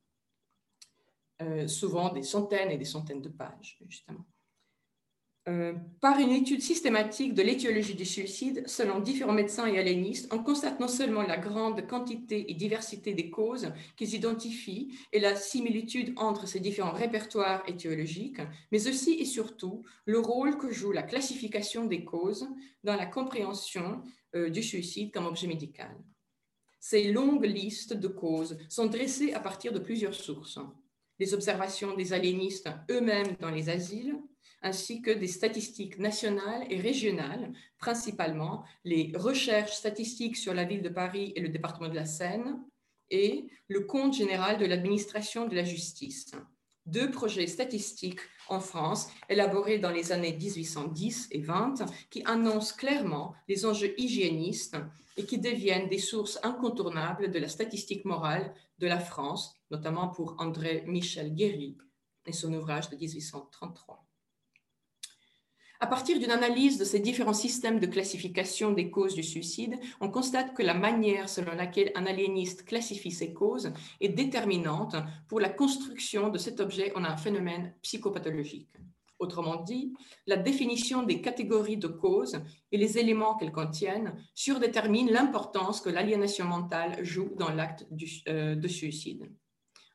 Euh, 1.43 1.68
souvent 1.68 2.12
des 2.12 2.22
centaines 2.22 2.70
et 2.70 2.78
des 2.78 2.87
centaines 2.87 3.20
de 3.20 3.28
pages, 3.28 3.78
justement. 3.89 4.24
euh, 5.49 5.74
par 6.01 6.18
une 6.18 6.30
étude 6.32 6.61
systématique 6.61 7.32
de 7.34 7.43
l'étiologie 7.43 7.95
du 7.95 8.05
suicide, 8.05 8.64
selon 8.66 8.99
différents 9.01 9.32
médecins 9.32 9.66
et 9.66 9.78
aliénistes, 9.78 10.32
on 10.32 10.43
constate 10.43 10.80
non 10.80 10.89
seulement 10.89 11.22
la 11.22 11.37
grande 11.37 11.87
quantité 11.87 12.51
et 12.51 12.55
diversité 12.55 13.14
des 13.14 13.30
causes 13.30 13.72
qu'ils 13.97 14.14
identifient 14.14 14.89
et 15.12 15.20
la 15.20 15.37
similitude 15.37 16.14
entre 16.16 16.49
ces 16.49 16.59
différents 16.59 16.93
répertoires 16.93 17.62
étiologiques, 17.68 18.41
mais 18.72 18.89
aussi 18.89 19.12
et 19.20 19.24
surtout 19.24 19.84
le 20.05 20.18
rôle 20.18 20.59
que 20.59 20.72
joue 20.72 20.91
la 20.91 21.05
classification 21.05 21.87
des 21.87 22.05
causes 22.05 22.49
dans 22.82 22.97
la 22.97 23.07
compréhension 23.07 24.03
euh, 24.34 24.51
du 24.51 24.62
suicide 24.64 25.12
comme 25.12 25.26
objet 25.26 25.47
médical. 25.47 25.97
Ces 26.80 27.12
longues 27.12 27.47
listes 27.47 27.93
de 27.95 28.09
causes 28.09 28.59
sont 28.68 28.87
dressées 28.87 29.32
à 29.32 29.41
partir 29.41 29.72
de 29.72 29.78
plusieurs 29.78 30.14
sources. 30.14 30.59
Les 31.19 31.35
observations 31.35 31.95
des 31.95 32.12
aliénistes 32.12 32.69
eux-mêmes 32.91 33.37
dans 33.41 33.51
les 33.51 33.71
asiles, 33.71 34.17
ainsi 34.62 35.01
que 35.01 35.11
des 35.11 35.29
statistiques 35.29 35.99
nationales 35.99 36.67
et 36.71 36.81
régionales, 36.81 37.53
principalement 37.79 38.64
les 38.85 39.12
recherches 39.14 39.75
statistiques 39.75 40.37
sur 40.37 40.55
la 40.55 40.64
ville 40.64 40.83
de 40.83 40.89
Paris 40.89 41.33
et 41.37 41.41
le 41.41 41.49
département 41.49 41.89
de 41.89 41.95
la 41.95 42.07
Seine, 42.07 42.62
et 43.11 43.47
le 43.69 43.81
compte 43.81 44.14
général 44.14 44.59
de 44.59 44.67
l'administration 44.67 45.47
de 45.47 45.55
la 45.55 45.64
justice. 45.64 46.33
Deux 46.87 47.11
projets 47.11 47.47
statistiques 47.47 48.21
en 48.49 48.61
France, 48.61 49.09
élaborés 49.29 49.79
dans 49.79 49.91
les 49.91 50.12
années 50.12 50.37
1810 50.37 51.29
et 51.33 51.41
20, 51.41 51.85
qui 52.11 52.23
annoncent 52.25 52.77
clairement 52.77 53.35
les 53.49 53.67
enjeux 53.67 53.95
hygiénistes 53.99 54.77
et 55.17 55.25
qui 55.25 55.39
deviennent 55.39 55.89
des 55.89 55.99
sources 55.99 56.39
incontournables 56.43 57.31
de 57.31 57.39
la 57.39 57.49
statistique 57.49 58.05
morale 58.05 58.55
de 58.79 58.87
la 58.87 59.01
France, 59.01 59.55
notamment 59.70 60.09
pour 60.09 60.37
André 60.39 60.85
Michel 60.87 61.35
Guéry 61.35 61.77
et 62.27 62.33
son 62.33 62.53
ouvrage 62.53 62.91
de 62.91 62.97
1833. 62.97 64.07
À 65.79 65.87
partir 65.87 66.18
d'une 66.18 66.31
analyse 66.31 66.79
de 66.79 66.85
ces 66.85 67.01
différents 67.01 67.35
systèmes 67.35 67.81
de 67.81 67.87
classification 67.87 68.72
des 68.72 68.91
causes 68.91 69.14
du 69.14 69.22
suicide, 69.22 69.79
on 70.01 70.11
constate 70.11 70.55
que 70.55 70.62
la 70.62 70.72
manière 70.72 71.29
selon 71.29 71.55
laquelle 71.55 71.93
un 71.95 72.07
aliéniste 72.07 72.64
classifie 72.64 73.11
ces 73.11 73.35
causes 73.35 73.72
est 74.01 74.09
déterminante 74.09 74.97
pour 75.29 75.39
la 75.39 75.51
construction 75.51 76.31
de 76.31 76.39
cet 76.39 76.61
objet 76.61 76.93
en 76.97 77.05
un 77.05 77.18
phénomène 77.18 77.74
psychopathologique. 77.83 78.72
Autrement 79.19 79.62
dit, 79.62 79.95
la 80.27 80.37
définition 80.37 81.03
des 81.03 81.23
catégories 81.23 81.79
de 81.79 81.89
causes 81.89 82.43
et 82.71 82.77
les 82.77 82.99
éléments 82.99 83.37
qu'elles 83.37 83.53
contiennent 83.53 84.14
surdéterminent 84.35 85.11
l'importance 85.11 85.81
que 85.81 85.89
l'aliénation 85.89 86.45
mentale 86.45 87.03
joue 87.03 87.31
dans 87.39 87.51
l'acte 87.51 87.87
euh, 88.29 88.55
de 88.55 88.69
suicide. 88.69 89.33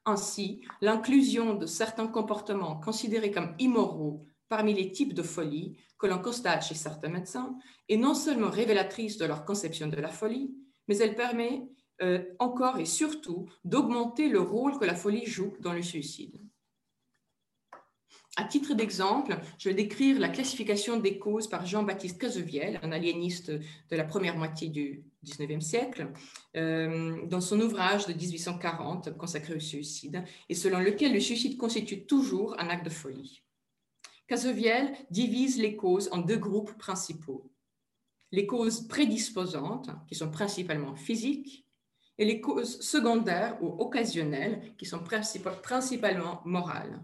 Ainsi, 0.06 0.62
l'inclusion 0.82 1.54
de 1.54 1.68
certains 1.68 2.08
comportements 2.08 2.80
considérés 2.80 3.30
comme 3.30 3.54
immoraux 3.60 4.26
parmi 4.50 4.74
les 4.74 4.92
types 4.92 5.14
de 5.14 5.22
folie 5.22 5.78
que 6.00 6.08
l'on 6.08 6.20
constate 6.20 6.66
chez 6.66 6.74
certains 6.74 7.10
médecins 7.10 7.56
est 7.88 7.98
non 7.98 8.16
seulement 8.16 8.50
révélatrice 8.50 9.18
de 9.18 9.26
leur 9.26 9.46
conception 9.46 9.88
de 9.88 9.98
la 9.98 10.10
folie, 10.10 10.56
mais 10.88 10.98
elle 10.98 11.16
permet 11.16 11.70
euh, 12.02 12.24
encore 12.40 12.80
et 12.80 12.86
surtout 12.86 13.48
d'augmenter 13.64 14.28
le 14.28 14.42
rôle 14.42 14.80
que 14.80 14.86
la 14.86 14.96
folie 14.96 15.28
joue 15.28 15.54
dans 15.60 15.74
le 15.74 15.84
suicide. 15.84 16.42
À 18.42 18.46
titre 18.46 18.74
d'exemple, 18.74 19.40
je 19.60 19.70
vais 19.70 19.76
décrire 19.76 20.20
la 20.20 20.28
classification 20.28 20.98
des 20.98 21.20
causes 21.20 21.48
par 21.48 21.64
Jean-Baptiste 21.64 22.20
Cazeviel, 22.20 22.80
un 22.82 22.92
aliéniste 22.92 23.52
de 23.52 23.96
la 23.96 24.04
première 24.04 24.36
moitié 24.36 24.68
du 24.70 25.04
XIXe 25.24 25.64
siècle, 25.64 26.08
euh, 26.58 27.24
dans 27.28 27.40
son 27.40 27.62
ouvrage 27.62 28.08
de 28.08 28.14
1840 28.14 29.16
consacré 29.16 29.54
au 29.54 29.60
suicide, 29.60 30.24
et 30.50 30.56
selon 30.56 30.80
lequel 30.80 31.14
le 31.14 31.20
suicide 31.20 31.56
constitue 31.56 32.08
toujours 32.08 32.60
un 32.60 32.70
acte 32.70 32.86
de 32.86 32.90
folie. 32.90 33.44
Caseviel 34.26 34.92
divise 35.12 35.60
les 35.60 35.76
causes 35.76 36.10
en 36.12 36.18
deux 36.18 36.40
groupes 36.40 36.76
principaux. 36.80 37.52
Les 38.32 38.48
causes 38.48 38.88
prédisposantes, 38.88 39.92
qui 40.08 40.16
sont 40.16 40.32
principalement 40.32 40.96
physiques, 40.96 41.68
et 42.18 42.26
les 42.26 42.42
causes 42.42 42.82
secondaires 42.82 43.60
ou 43.62 43.68
occasionnelles, 43.68 44.74
qui 44.80 44.88
sont 44.88 45.04
principalement 45.62 46.42
morales. 46.44 47.04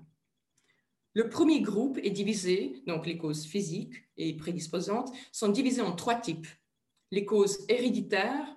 Le 1.18 1.30
premier 1.30 1.62
groupe 1.62 1.98
est 2.04 2.12
divisé, 2.12 2.84
donc 2.86 3.08
les 3.08 3.18
causes 3.18 3.44
physiques 3.44 4.04
et 4.18 4.38
prédisposantes, 4.38 5.12
sont 5.32 5.50
divisées 5.50 5.82
en 5.82 5.94
trois 5.94 6.14
types. 6.14 6.46
Les 7.10 7.26
causes 7.26 7.66
héréditaires, 7.70 8.56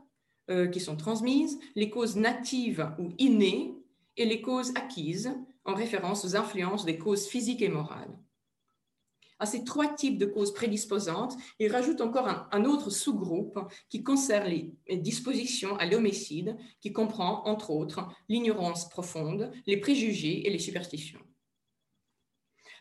euh, 0.51 0.67
qui 0.67 0.79
sont 0.79 0.99
transmises, 0.99 1.59
les 1.75 1.89
causes 1.89 2.17
natives 2.17 2.93
ou 2.99 3.15
innées, 3.17 3.73
et 4.19 4.27
les 4.27 4.43
causes 4.43 4.73
acquises, 4.75 5.35
en 5.65 5.73
référence 5.73 6.27
aux 6.27 6.37
influences 6.37 6.85
des 6.85 6.99
causes 6.99 7.27
physiques 7.27 7.63
et 7.63 7.71
morales 7.71 8.15
à 9.39 9.47
ces 9.47 9.65
trois 9.65 9.89
types 9.89 10.19
de 10.19 10.27
causes 10.27 10.53
prédisposantes, 10.53 11.35
il 11.59 11.73
rajoute 11.73 12.03
encore 12.03 12.29
un, 12.53 12.65
autre 12.67 12.91
sous-groupe 12.91 13.59
qui 13.89 14.03
concerne 14.03 14.49
les 14.49 14.97
dispositions 14.99 15.77
à 15.77 15.87
l'homicide, 15.87 16.59
qui 16.83 16.93
comprend, 16.93 17.43
entre 17.47 17.71
autres, 17.71 18.07
l'ignorance 18.29 18.91
profonde, 18.91 19.51
les 19.67 19.79
préjugés 19.79 20.47
et 20.47 20.51
les 20.51 20.59
superstitions. 20.59 21.21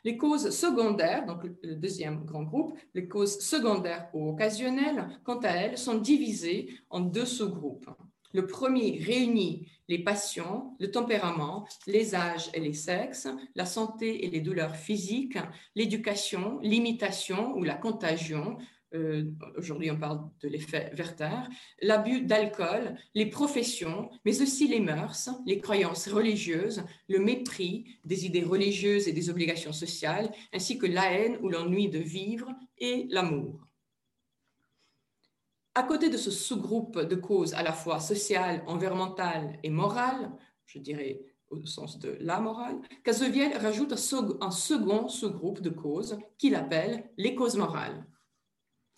Les 0.03 0.17
causes 0.17 0.49
secondaires, 0.51 1.25
donc 1.25 1.43
le 1.61 1.75
deuxième 1.75 2.23
grand 2.23 2.43
groupe, 2.43 2.77
les 2.93 3.07
causes 3.07 3.39
secondaires 3.39 4.09
ou 4.13 4.29
occasionnelles, 4.29 5.19
quant 5.23 5.39
à 5.39 5.49
elles, 5.49 5.77
sont 5.77 5.97
divisées 5.97 6.69
en 6.89 7.01
deux 7.01 7.25
sous-groupes. 7.25 7.89
Le 8.31 8.45
premier 8.45 9.01
réunit 9.03 9.67
les 9.87 10.03
passions, 10.03 10.75
le 10.79 10.91
tempérament, 10.91 11.67
les 11.87 12.13
âges 12.13 12.51
et 12.53 12.59
les 12.59 12.73
sexes, 12.73 13.27
la 13.55 13.65
santé 13.65 14.25
et 14.25 14.29
les 14.29 14.39
douleurs 14.39 14.75
physiques, 14.75 15.39
l'éducation, 15.75 16.59
l'imitation 16.61 17.57
ou 17.57 17.63
la 17.63 17.73
contagion, 17.73 18.57
euh, 18.95 19.23
aujourd'hui 19.55 19.91
on 19.91 19.99
parle 19.99 20.21
de 20.41 20.47
l'effet 20.47 20.91
Werther, 20.95 21.47
l'abus 21.81 22.21
d'alcool, 22.21 22.97
les 23.13 23.27
professions, 23.27 24.09
mais 24.25 24.41
aussi 24.41 24.67
les 24.67 24.79
mœurs, 24.79 25.29
les 25.45 25.59
croyances 25.59 26.07
religieuses, 26.07 26.83
le 27.07 27.19
mépris 27.19 27.99
des 28.03 28.25
idées 28.25 28.43
religieuses 28.43 29.07
et 29.07 29.13
des 29.13 29.29
obligations 29.29 29.73
sociales, 29.73 30.31
ainsi 30.53 30.79
que 30.79 30.87
la 30.87 31.11
haine 31.11 31.37
ou 31.41 31.49
l'ennui 31.49 31.89
de 31.89 31.99
vivre 31.99 32.49
et 32.79 33.05
l'amour. 33.09 33.65
À 35.75 35.83
côté 35.83 36.09
de 36.09 36.17
ce 36.17 36.31
sous-groupe 36.31 36.99
de 36.99 37.15
causes 37.15 37.53
à 37.53 37.61
la 37.61 37.73
fois 37.73 37.99
sociales, 37.99 38.63
environnementales 38.65 39.59
et 39.63 39.69
morales, 39.69 40.31
je 40.65 40.79
dirais 40.79 41.21
au 41.51 41.65
sens 41.65 41.99
de 41.99 42.17
la 42.19 42.39
morale, 42.39 42.79
Caseviel 43.03 43.55
rajoute 43.57 43.93
un 43.93 44.51
second 44.51 45.07
sous-groupe 45.07 45.61
de 45.61 45.69
causes 45.69 46.17
qu'il 46.37 46.55
appelle 46.55 47.09
les 47.17 47.35
causes 47.35 47.55
morales. 47.55 48.05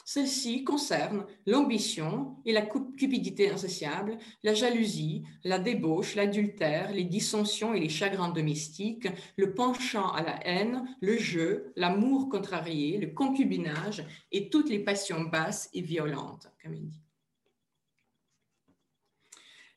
Celles-ci 0.05 0.63
concernent 0.63 1.25
l'ambition 1.45 2.37
et 2.45 2.53
la 2.53 2.61
cupidité 2.63 3.49
insociable, 3.49 4.17
la 4.43 4.53
jalousie, 4.53 5.23
la 5.43 5.59
débauche, 5.59 6.15
l'adultère, 6.15 6.91
les 6.91 7.03
dissensions 7.03 7.73
et 7.73 7.79
les 7.79 7.89
chagrins 7.89 8.29
domestiques, 8.29 9.07
le 9.37 9.53
penchant 9.53 10.11
à 10.11 10.23
la 10.23 10.45
haine, 10.45 10.95
le 11.01 11.17
jeu, 11.17 11.71
l'amour 11.75 12.29
contrarié, 12.29 12.97
le 12.97 13.07
concubinage 13.07 14.03
et 14.31 14.49
toutes 14.49 14.69
les 14.69 14.79
passions 14.79 15.21
basses 15.21 15.69
et 15.73 15.81
violentes, 15.81 16.51
comme 16.61 16.73
il 16.73 16.87
dit. 16.87 17.01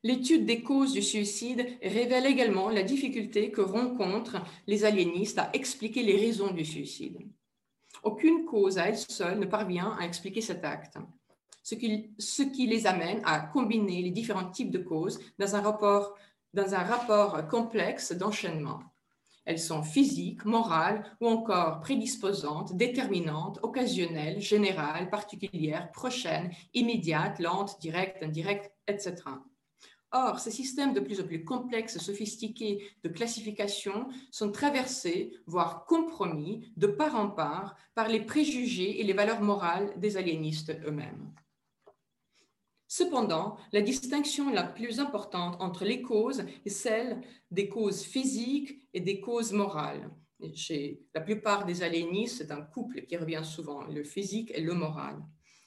L'étude 0.03 0.45
des 0.45 0.63
causes 0.63 0.93
du 0.93 1.01
suicide 1.01 1.67
révèle 1.83 2.27
également 2.27 2.69
la 2.69 2.83
difficulté 2.83 3.51
que 3.51 3.63
rencontrent 3.63 4.45
les 4.67 4.85
aliénistes 4.85 5.39
à 5.39 5.49
expliquer 5.55 6.03
les 6.03 6.19
raisons 6.19 6.53
du 6.53 6.65
suicide. 6.65 7.19
Aucune 8.05 8.45
cause 8.45 8.79
à 8.79 8.89
elle 8.89 8.99
seule 8.99 9.39
ne 9.39 9.47
parvient 9.47 9.97
à 9.99 10.05
expliquer 10.05 10.43
cet 10.43 10.65
acte, 10.65 10.97
ce 11.63 11.75
qui, 11.75 12.67
les 12.67 12.87
amène 12.87 13.23
à 13.25 13.41
combiner 13.41 14.03
les 14.03 14.11
différents 14.11 14.51
types 14.51 14.71
de 14.71 14.79
causes 14.79 15.19
dans 15.39 15.57
un 15.57 15.63
rapport, 15.63 16.15
dans 16.53 16.75
un 16.75 16.83
rapport 16.83 17.49
complexe 17.49 18.13
d'enchaînement. 18.13 18.81
Elles 19.47 19.59
sont 19.59 19.83
physiques, 19.83 20.45
morales 20.45 21.05
ou 21.21 21.29
encore 21.29 21.81
prédisposantes, 21.81 22.77
déterminantes, 22.77 23.59
occasionnelles, 23.63 24.41
générales, 24.41 25.11
particulières, 25.11 25.91
prochaines, 25.93 26.51
immédiates, 26.73 27.39
lentes, 27.39 27.79
directes, 27.81 28.23
indirectes, 28.23 28.73
etc. 28.87 29.15
Or, 30.17 30.39
ces 30.39 30.53
systèmes 30.53 30.95
de 30.95 31.01
plus 31.01 31.21
en 31.21 31.27
plus 31.27 31.45
complexes 31.45 31.99
sophistiqués 31.99 32.87
de 33.03 33.09
classification 33.09 34.07
sont 34.31 34.53
traversés, 34.53 35.33
voire 35.47 35.87
compromis, 35.87 36.73
de 36.77 36.87
part 36.87 37.17
en 37.17 37.29
part, 37.29 37.77
par 37.97 38.09
les 38.09 38.21
préjugés 38.21 39.01
et 39.01 39.03
les 39.03 39.13
valeurs 39.13 39.41
morales 39.41 39.93
des 39.99 40.17
aliénistes 40.17 40.71
eux-mêmes. 40.87 41.35
Cependant, 42.87 43.57
la 43.73 43.83
distinction 43.83 44.51
la 44.51 44.63
plus 44.63 45.01
importante 45.01 45.57
entre 45.59 45.85
les 45.85 46.01
causes 46.01 46.45
est 46.65 46.71
celle 46.71 47.21
des 47.51 47.69
causes 47.69 48.05
physiques 48.05 48.87
et 48.95 49.01
des 49.01 49.21
causes 49.21 49.53
morales. 49.53 50.11
chez 50.55 51.03
la 51.13 51.23
plupart 51.23 51.67
des 51.67 51.83
aliénistes, 51.83 52.39
c'est 52.39 52.53
un 52.53 52.63
couple 52.63 53.03
qui 53.07 53.17
revient 53.17 53.43
souvent, 53.43 53.83
le 53.87 54.05
physique 54.05 54.53
et 54.55 54.61
le 54.61 54.75
moral. 54.75 55.17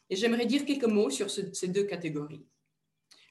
Et 0.10 0.16
j'aimerais 0.16 0.46
dire 0.46 0.64
quelques 0.64 0.86
mots 0.86 1.10
sur 1.10 1.30
ces 1.30 1.68
deux 1.68 1.84
catégories. 1.84 2.46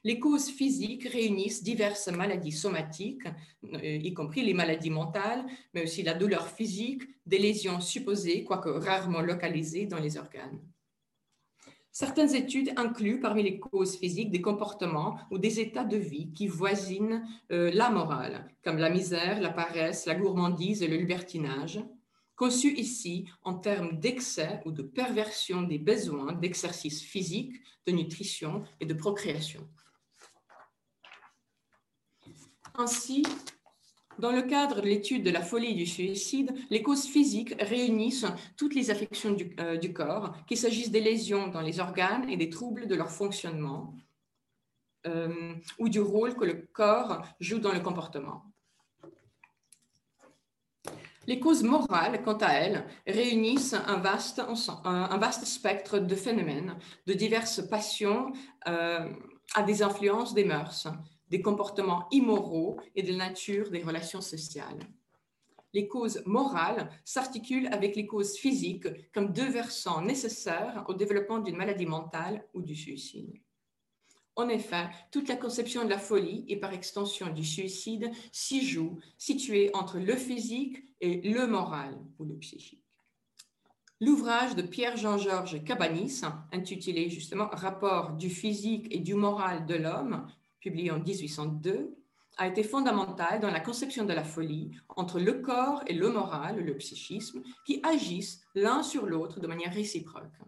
Les 0.07 0.19
causes 0.19 0.49
physiques 0.49 1.09
réunissent 1.09 1.61
diverses 1.61 2.07
maladies 2.07 2.53
somatiques, 2.53 3.27
euh, 3.73 4.09
y 4.09 4.13
compris 4.13 4.41
les 4.41 4.53
maladies 4.53 4.89
mentales, 4.89 5.45
mais 5.73 5.83
aussi 5.83 6.01
la 6.01 6.13
douleur 6.13 6.47
physique, 6.47 7.03
des 7.25 7.37
lésions 7.37 7.81
supposées, 7.81 8.45
quoique 8.45 8.69
rarement 8.69 9.19
localisées, 9.19 9.85
dans 9.85 9.99
les 9.99 10.17
organes. 10.17 10.61
Certaines 11.91 12.33
études 12.35 12.71
incluent 12.77 13.19
parmi 13.19 13.43
les 13.43 13.59
causes 13.59 13.97
physiques 13.97 14.31
des 14.31 14.39
comportements 14.39 15.17
ou 15.29 15.39
des 15.39 15.59
états 15.59 15.83
de 15.83 15.97
vie 15.97 16.31
qui 16.31 16.47
voisinent 16.47 17.27
euh, 17.51 17.69
la 17.73 17.89
morale, 17.89 18.47
comme 18.63 18.77
la 18.77 18.89
misère, 18.89 19.41
la 19.41 19.49
paresse, 19.49 20.05
la 20.05 20.15
gourmandise 20.15 20.83
et 20.83 20.87
le 20.87 20.95
libertinage, 20.95 21.81
conçus 22.37 22.75
ici 22.77 23.25
en 23.43 23.55
termes 23.55 23.99
d'excès 23.99 24.61
ou 24.63 24.71
de 24.71 24.83
perversion 24.83 25.63
des 25.63 25.79
besoins 25.79 26.31
d'exercice 26.31 27.01
physique, 27.01 27.55
de 27.85 27.91
nutrition 27.91 28.63
et 28.79 28.85
de 28.85 28.93
procréation. 28.93 29.67
Ainsi, 32.77 33.23
dans 34.19 34.31
le 34.31 34.43
cadre 34.43 34.81
de 34.81 34.87
l'étude 34.87 35.23
de 35.23 35.31
la 35.31 35.41
folie 35.41 35.71
et 35.71 35.73
du 35.73 35.87
suicide, 35.87 36.53
les 36.69 36.83
causes 36.83 37.05
physiques 37.05 37.55
réunissent 37.59 38.25
toutes 38.55 38.75
les 38.75 38.91
affections 38.91 39.31
du, 39.31 39.55
euh, 39.59 39.79
corps, 39.93 40.35
qu'il 40.47 40.57
s'agisse 40.57 40.91
des 40.91 41.01
lésions 41.01 41.47
dans 41.47 41.61
les 41.61 41.79
organes 41.79 42.29
et 42.29 42.37
des 42.37 42.49
troubles 42.49 42.87
de 42.87 42.95
leur 42.95 43.09
fonctionnement, 43.09 43.95
euh, 45.07 45.53
ou 45.79 45.89
du 45.89 45.99
rôle 45.99 46.35
que 46.35 46.45
le 46.45 46.67
corps 46.71 47.23
joue 47.39 47.59
dans 47.59 47.73
le 47.73 47.79
comportement. 47.79 48.43
Les 51.25 51.39
causes 51.39 51.63
morales, 51.63 52.21
quant 52.23 52.37
à 52.37 52.53
elles, 52.53 52.85
réunissent 53.05 53.73
un 53.73 53.97
vaste, 53.97 54.41
un 54.85 55.17
vaste 55.17 55.45
spectre 55.45 55.99
de 55.99 56.15
phénomènes, 56.15 56.77
de 57.05 57.13
diverses 57.13 57.67
passions 57.67 58.31
euh, 58.67 59.09
à 59.53 59.63
des 59.63 59.83
influences 59.83 60.33
des 60.33 60.45
mœurs, 60.45 60.87
des 61.29 61.41
comportements 61.41 62.07
immoraux 62.11 62.79
et 62.95 63.03
de 63.03 63.11
la 63.11 63.29
nature 63.29 63.69
des 63.69 63.83
relations 63.83 64.21
sociales. 64.21 64.79
Les 65.73 65.87
causes 65.87 66.23
morales 66.25 66.89
s'articulent 67.03 67.67
avec 67.67 67.95
les 67.95 68.07
causes 68.07 68.37
physiques 68.37 68.87
comme 69.13 69.33
deux 69.33 69.49
versants 69.49 70.01
nécessaires 70.01 70.85
au 70.87 70.93
développement 70.93 71.39
d'une 71.39 71.57
maladie 71.57 71.85
mentale 71.85 72.45
ou 72.53 72.61
du 72.61 72.75
suicide. 72.75 73.33
En 74.35 74.49
effet, 74.49 74.87
toute 75.11 75.27
la 75.27 75.35
conception 75.35 75.83
de 75.83 75.89
la 75.89 75.97
folie 75.97 76.45
et 76.47 76.57
par 76.57 76.71
extension 76.71 77.33
du 77.33 77.43
suicide 77.43 78.11
s'y 78.31 78.65
joue, 78.65 78.99
située 79.17 79.71
entre 79.73 79.97
le 79.97 80.15
physique 80.15 80.83
et 81.01 81.21
le 81.21 81.47
moral 81.47 81.97
ou 82.19 82.23
le 82.23 82.35
psychique. 82.35 82.83
L'ouvrage 83.99 84.55
de 84.55 84.61
Pierre-Jean-Georges 84.61 85.63
Cabanis, 85.63 86.21
intitulé 86.51 87.09
justement 87.09 87.49
Rapport 87.51 88.11
du 88.11 88.29
physique 88.29 88.87
et 88.91 88.99
du 88.99 89.15
moral 89.15 89.65
de 89.65 89.73
l'homme, 89.73 90.27
publié 90.67 90.91
en 90.91 90.99
1802, 90.99 91.95
a 92.37 92.47
été 92.47 92.61
fondamental 92.61 93.39
dans 93.39 93.49
la 93.49 93.61
conception 93.61 94.05
de 94.05 94.13
la 94.13 94.23
folie 94.23 94.71
entre 94.89 95.19
le 95.19 95.33
corps 95.41 95.81
et 95.87 95.93
le 95.93 96.09
moral, 96.09 96.59
le 96.59 96.77
psychisme, 96.77 97.41
qui 97.65 97.79
agissent 97.83 98.41
l'un 98.53 98.83
sur 98.83 99.05
l'autre 99.05 99.39
de 99.39 99.47
manière 99.47 99.73
réciproque. 99.73 100.39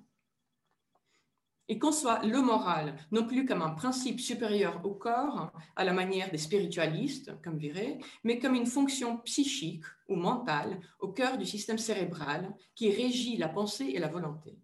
Il 1.71 1.79
conçoit 1.79 2.19
le 2.25 2.41
moral 2.41 2.95
non 3.11 3.25
plus 3.27 3.45
comme 3.45 3.61
un 3.61 3.69
principe 3.69 4.19
supérieur 4.19 4.81
au 4.83 4.93
corps, 4.95 5.51
à 5.75 5.83
la 5.83 5.93
manière 5.93 6.31
des 6.31 6.37
spiritualistes, 6.37 7.31
comme 7.43 7.57
Viré, 7.57 7.99
mais 8.23 8.39
comme 8.39 8.55
une 8.55 8.65
fonction 8.65 9.17
psychique 9.19 9.85
ou 10.07 10.15
mentale 10.15 10.79
au 10.99 11.09
cœur 11.09 11.37
du 11.37 11.45
système 11.45 11.77
cérébral 11.77 12.55
qui 12.75 12.89
régit 12.91 13.37
la 13.37 13.49
pensée 13.49 13.91
et 13.93 13.99
la 13.99 14.07
volonté. 14.07 14.57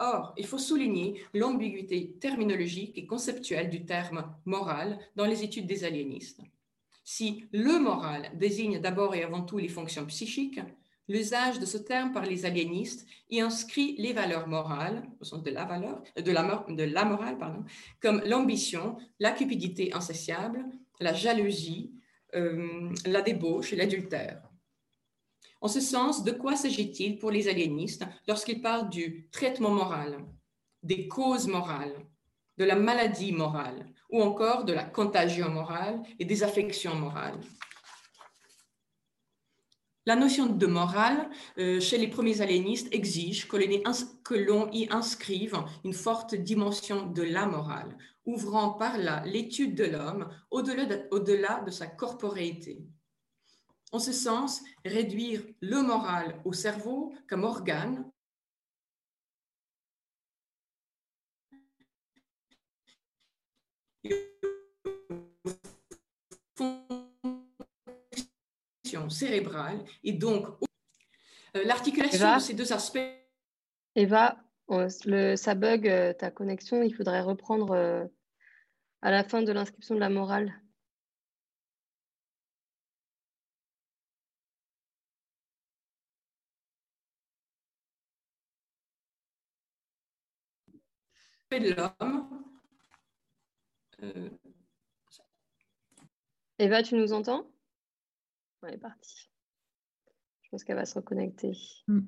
Or, 0.00 0.32
il 0.36 0.46
faut 0.46 0.58
souligner 0.58 1.20
l'ambiguïté 1.34 2.12
terminologique 2.20 2.96
et 2.96 3.06
conceptuelle 3.06 3.68
du 3.68 3.84
terme 3.84 4.32
moral 4.44 4.98
dans 5.16 5.26
les 5.26 5.42
études 5.42 5.66
des 5.66 5.84
aliénistes. 5.84 6.40
Si 7.04 7.46
le 7.52 7.78
moral 7.80 8.30
désigne 8.34 8.80
d'abord 8.80 9.14
et 9.14 9.24
avant 9.24 9.42
tout 9.42 9.58
les 9.58 9.68
fonctions 9.68 10.06
psychiques, 10.06 10.60
l'usage 11.08 11.58
de 11.58 11.66
ce 11.66 11.78
terme 11.78 12.12
par 12.12 12.26
les 12.26 12.44
aliénistes 12.44 13.06
y 13.30 13.40
inscrit 13.40 13.96
les 13.98 14.12
valeurs 14.12 14.46
morales, 14.46 15.02
au 15.20 15.24
sens 15.24 15.42
de 15.42 15.50
la 15.50 15.64
valeur, 15.64 16.02
de 16.16 16.30
la, 16.30 17.04
morale, 17.04 17.38
pardon, 17.38 17.64
comme 18.00 18.22
l'ambition, 18.24 18.98
la 19.18 19.32
cupidité 19.32 19.92
insatiable, 19.94 20.64
la 21.00 21.14
jalousie, 21.14 21.92
euh, 22.34 22.92
la 23.06 23.22
débauche 23.22 23.72
et 23.72 23.76
l'adultère. 23.76 24.47
En 25.60 25.68
ce 25.68 25.80
sens, 25.80 26.22
de 26.22 26.30
quoi 26.30 26.54
s'agit-il 26.54 27.18
pour 27.18 27.30
les 27.30 27.48
aliénistes 27.48 28.04
lorsqu'ils 28.28 28.62
parlent 28.62 28.88
du 28.88 29.28
traitement 29.32 29.70
moral, 29.70 30.24
des 30.82 31.08
causes 31.08 31.48
morales, 31.48 32.06
de 32.58 32.64
la 32.64 32.76
maladie 32.76 33.32
morale 33.32 33.86
ou 34.10 34.22
encore 34.22 34.64
de 34.64 34.72
la 34.72 34.84
contagion 34.84 35.48
morale 35.48 36.00
et 36.18 36.24
des 36.24 36.42
affections 36.44 36.94
morales? 36.94 37.40
La 40.06 40.16
notion 40.16 40.46
de 40.46 40.66
morale 40.66 41.28
euh, 41.58 41.80
chez 41.80 41.98
les 41.98 42.08
premiers 42.08 42.40
aliénistes 42.40 42.88
exige 42.94 43.46
que 43.46 44.34
l'on 44.34 44.70
y 44.70 44.88
inscrive 44.90 45.62
une 45.84 45.92
forte 45.92 46.34
dimension 46.34 47.04
de 47.04 47.22
la 47.22 47.44
morale, 47.44 47.94
ouvrant 48.24 48.70
par 48.70 48.96
là 48.96 49.22
l'étude 49.26 49.74
de 49.74 49.84
l'homme 49.84 50.30
au-delà 50.50 51.60
de 51.60 51.70
sa 51.70 51.88
corporéité. 51.88 52.86
En 53.90 53.98
ce 53.98 54.12
sens, 54.12 54.62
réduire 54.84 55.42
le 55.60 55.82
moral 55.82 56.40
au 56.44 56.52
cerveau 56.52 57.14
comme 57.26 57.44
organe 57.44 58.04
cérébrale 69.08 69.78
et 70.04 70.12
donc 70.12 70.46
euh, 71.56 71.64
l'articulation 71.64 72.36
de 72.36 72.40
ces 72.40 72.54
deux 72.54 72.72
aspects. 72.72 72.98
Eva, 73.94 74.36
le, 74.68 75.36
ça 75.36 75.54
bug 75.54 75.88
euh, 75.88 76.12
ta 76.12 76.30
connexion, 76.30 76.82
il 76.82 76.94
faudrait 76.94 77.20
reprendre 77.20 77.72
euh, 77.72 78.04
à 79.02 79.10
la 79.10 79.24
fin 79.24 79.42
de 79.42 79.52
l'inscription 79.52 79.94
de 79.94 80.00
la 80.00 80.10
morale. 80.10 80.52
De 91.50 91.74
l'homme. 91.74 92.44
Euh... 94.02 94.30
Eva, 96.58 96.82
tu 96.82 96.94
nous 96.94 97.12
entends? 97.12 97.50
Elle 98.62 98.74
est 98.74 98.78
partie. 98.78 99.30
Je 100.42 100.48
pense 100.50 100.64
qu'elle 100.64 100.76
va 100.76 100.84
se 100.84 100.94
reconnecter. 100.94 101.56
Mm. 101.86 102.00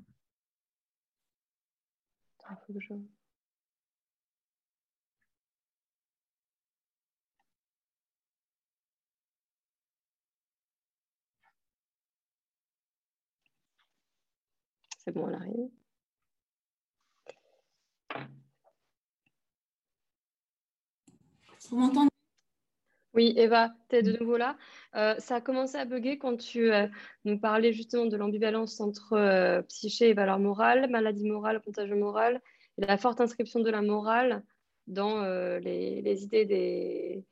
C'est 14.99 15.13
bon, 15.13 15.29
elle 15.29 15.35
arrive. 15.35 15.80
Vous 21.71 21.79
m'entendez? 21.79 22.11
Oui, 23.15 23.35
Eva, 23.37 23.73
tu 23.89 23.97
es 23.97 24.03
de 24.03 24.17
nouveau 24.19 24.37
là. 24.37 24.57
Euh, 24.95 25.15
ça 25.19 25.37
a 25.37 25.41
commencé 25.41 25.77
à 25.77 25.85
bugger 25.85 26.19
quand 26.19 26.37
tu 26.37 26.73
euh, 26.73 26.87
nous 27.25 27.39
parlais 27.39 27.73
justement 27.73 28.07
de 28.07 28.17
l'ambivalence 28.17 28.81
entre 28.81 29.15
euh, 29.15 29.63
psyché 29.63 30.11
et 30.11 30.15
valeur 30.15 30.39
morale, 30.39 30.89
maladie 30.91 31.29
morale, 31.29 31.61
contagion 31.61 31.97
morale, 31.97 32.41
et 32.79 32.87
la 32.87 32.97
forte 32.97 33.21
inscription 33.21 33.61
de 33.61 33.71
la 33.71 33.83
morale 33.83 34.45
dans 34.87 35.23
les, 35.61 36.23
idées 36.25 36.45
des, 36.45 37.25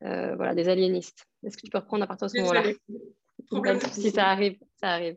voilà, 0.00 0.54
des 0.54 0.68
aliénistes. 0.68 1.26
Est-ce 1.44 1.56
que 1.56 1.62
tu 1.62 1.70
peux 1.70 1.78
reprendre 1.78 2.04
à 2.04 2.06
partir 2.06 2.28
de 2.28 2.32
ce 2.32 2.40
moment-là? 2.40 2.62
Si 3.92 4.10
ça 4.10 4.28
arrive, 4.28 4.58
ça 4.76 4.90
arrive. 4.90 5.16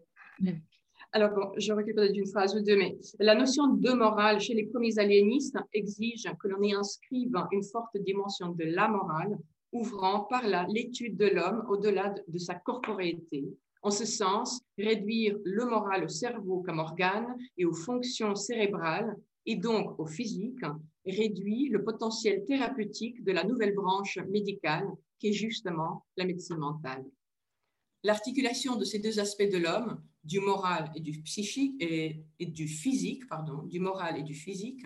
Alors, 1.16 1.30
bon, 1.30 1.52
je 1.58 1.72
récupère 1.72 2.12
d'une 2.12 2.26
phrase 2.26 2.56
ou 2.56 2.64
deux, 2.64 2.76
mais 2.76 2.98
la 3.20 3.36
notion 3.36 3.68
de 3.68 3.92
morale 3.92 4.40
chez 4.40 4.56
les 4.56 4.66
premiers 4.66 4.98
aliénistes 4.98 5.60
exige 5.72 6.28
que 6.42 6.48
l'on 6.48 6.60
y 6.64 6.74
inscrive 6.74 7.32
une 7.52 7.64
forte 7.64 7.96
dimension 7.98 8.50
de 8.50 8.64
la 8.64 8.88
morale, 8.88 9.38
ouvrant 9.72 10.22
par 10.22 10.48
là 10.48 10.66
l'étude 10.70 11.16
de 11.16 11.28
l'homme 11.28 11.66
au-delà 11.70 12.16
de, 12.28 12.38
sa 12.40 12.56
corporéité. 12.56 13.46
En 13.84 13.92
ce 13.92 14.06
sens, 14.06 14.60
réduire 14.76 15.38
le 15.44 15.66
moral 15.66 16.06
au 16.06 16.08
cerveau 16.08 16.64
comme 16.64 16.80
organe 16.80 17.38
et 17.60 17.66
aux 17.66 17.76
fonctions 17.76 18.34
cérébrales 18.34 19.16
et 19.46 19.56
donc 19.56 20.00
au 20.00 20.08
physique 20.08 20.66
réduit 21.06 21.70
le 21.70 21.84
potentiel 21.84 22.44
thérapeutique 22.46 23.24
de 23.24 23.34
la 23.34 23.44
nouvelle 23.44 23.76
branche 23.76 24.18
médicale 24.30 24.88
qui 25.20 25.28
est 25.28 25.34
justement 25.34 26.06
la 26.18 26.26
médecine 26.26 26.58
mentale. 26.58 27.04
L'articulation 28.04 28.76
de 28.76 28.84
ces 28.84 29.00
deux 29.00 29.20
aspects 29.20 29.50
de 29.50 29.58
l'homme, 29.58 30.04
du 30.24 30.40
moral 30.40 30.92
et 30.96 31.00
du 31.00 31.22
psychique 31.22 31.76
et, 31.80 32.26
du 32.40 32.68
physique, 32.68 33.28
pardon, 33.28 33.64
du 33.64 33.80
moral 33.80 34.18
et 34.18 34.24
du 34.24 34.34
physique, 34.34 34.86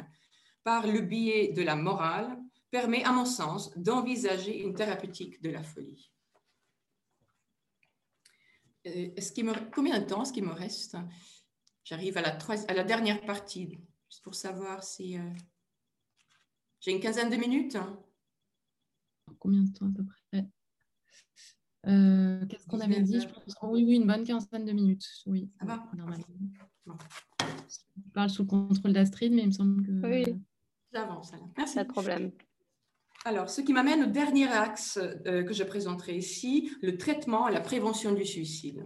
par 0.63 0.86
le 0.86 1.01
biais 1.01 1.51
de 1.53 1.61
la 1.63 1.76
morale, 1.76 2.38
permet, 2.70 3.03
à 3.03 3.11
mon 3.11 3.26
sens, 3.26 3.72
d'envisager 3.78 4.61
une 4.61 4.74
thérapeutique 4.76 5.41
de 5.41 5.49
la 5.49 5.63
folie. 5.63 6.11
Euh. 8.86 9.09
Combien 9.74 9.99
de 9.99 10.05
temps 10.05 10.24
est-ce 10.24 10.34
qu'il 10.34 10.45
me 10.45 10.51
reste? 10.51 10.97
J'arrive 11.84 12.18
à 12.18 12.22
la, 12.22 12.38
à 12.68 12.74
la 12.74 12.84
dernière 12.84 13.26
partie, 13.26 13.80
juste 14.09 14.24
pour 14.24 14.36
savoir 14.36 14.84
si... 14.84 15.18
Euh, 15.18 15.34
j'ai 16.80 16.91
une 16.91 16.99
quinzaine 16.99 17.30
de 17.30 17.38
minutes? 17.38 17.78
Combien 19.39 19.61
de 19.63 19.72
temps 19.72 19.88
à 19.88 19.91
peu 19.95 20.05
près? 20.05 20.15
Euh, 21.88 22.45
Qu'est-ce 22.47 22.67
qu'on 22.67 22.79
avait 22.79 23.01
dit? 23.01 23.21
Je 23.21 23.27
pense... 23.27 23.55
Oui, 23.63 23.85
oui, 23.85 23.95
une 23.95 24.07
bonne 24.07 24.23
quinzaine 24.23 24.65
de 24.65 24.71
minutes. 24.71 25.07
Oui, 25.25 25.49
ça 25.59 25.65
va? 25.65 25.83
normalement. 25.95 26.25
Je 26.88 28.11
parle 28.13 28.29
sous 28.29 28.45
contrôle 28.45 28.93
d'Astrid, 28.93 29.33
mais 29.33 29.43
il 29.43 29.47
me 29.47 29.51
semble 29.51 29.85
que... 29.85 30.07
Oui, 30.07 30.35
j'avance. 30.93 31.31
Merci. 31.57 31.75
Pas 31.75 31.83
de 31.83 31.91
problème. 31.91 32.31
Alors, 33.25 33.49
ce 33.49 33.61
qui 33.61 33.73
m'amène 33.73 34.03
au 34.03 34.07
dernier 34.07 34.47
axe 34.47 34.97
euh, 34.97 35.43
que 35.43 35.53
je 35.53 35.63
présenterai 35.63 36.15
ici, 36.15 36.71
le 36.81 36.97
traitement 36.97 37.47
et 37.47 37.53
la 37.53 37.61
prévention 37.61 38.13
du 38.13 38.25
suicide. 38.25 38.85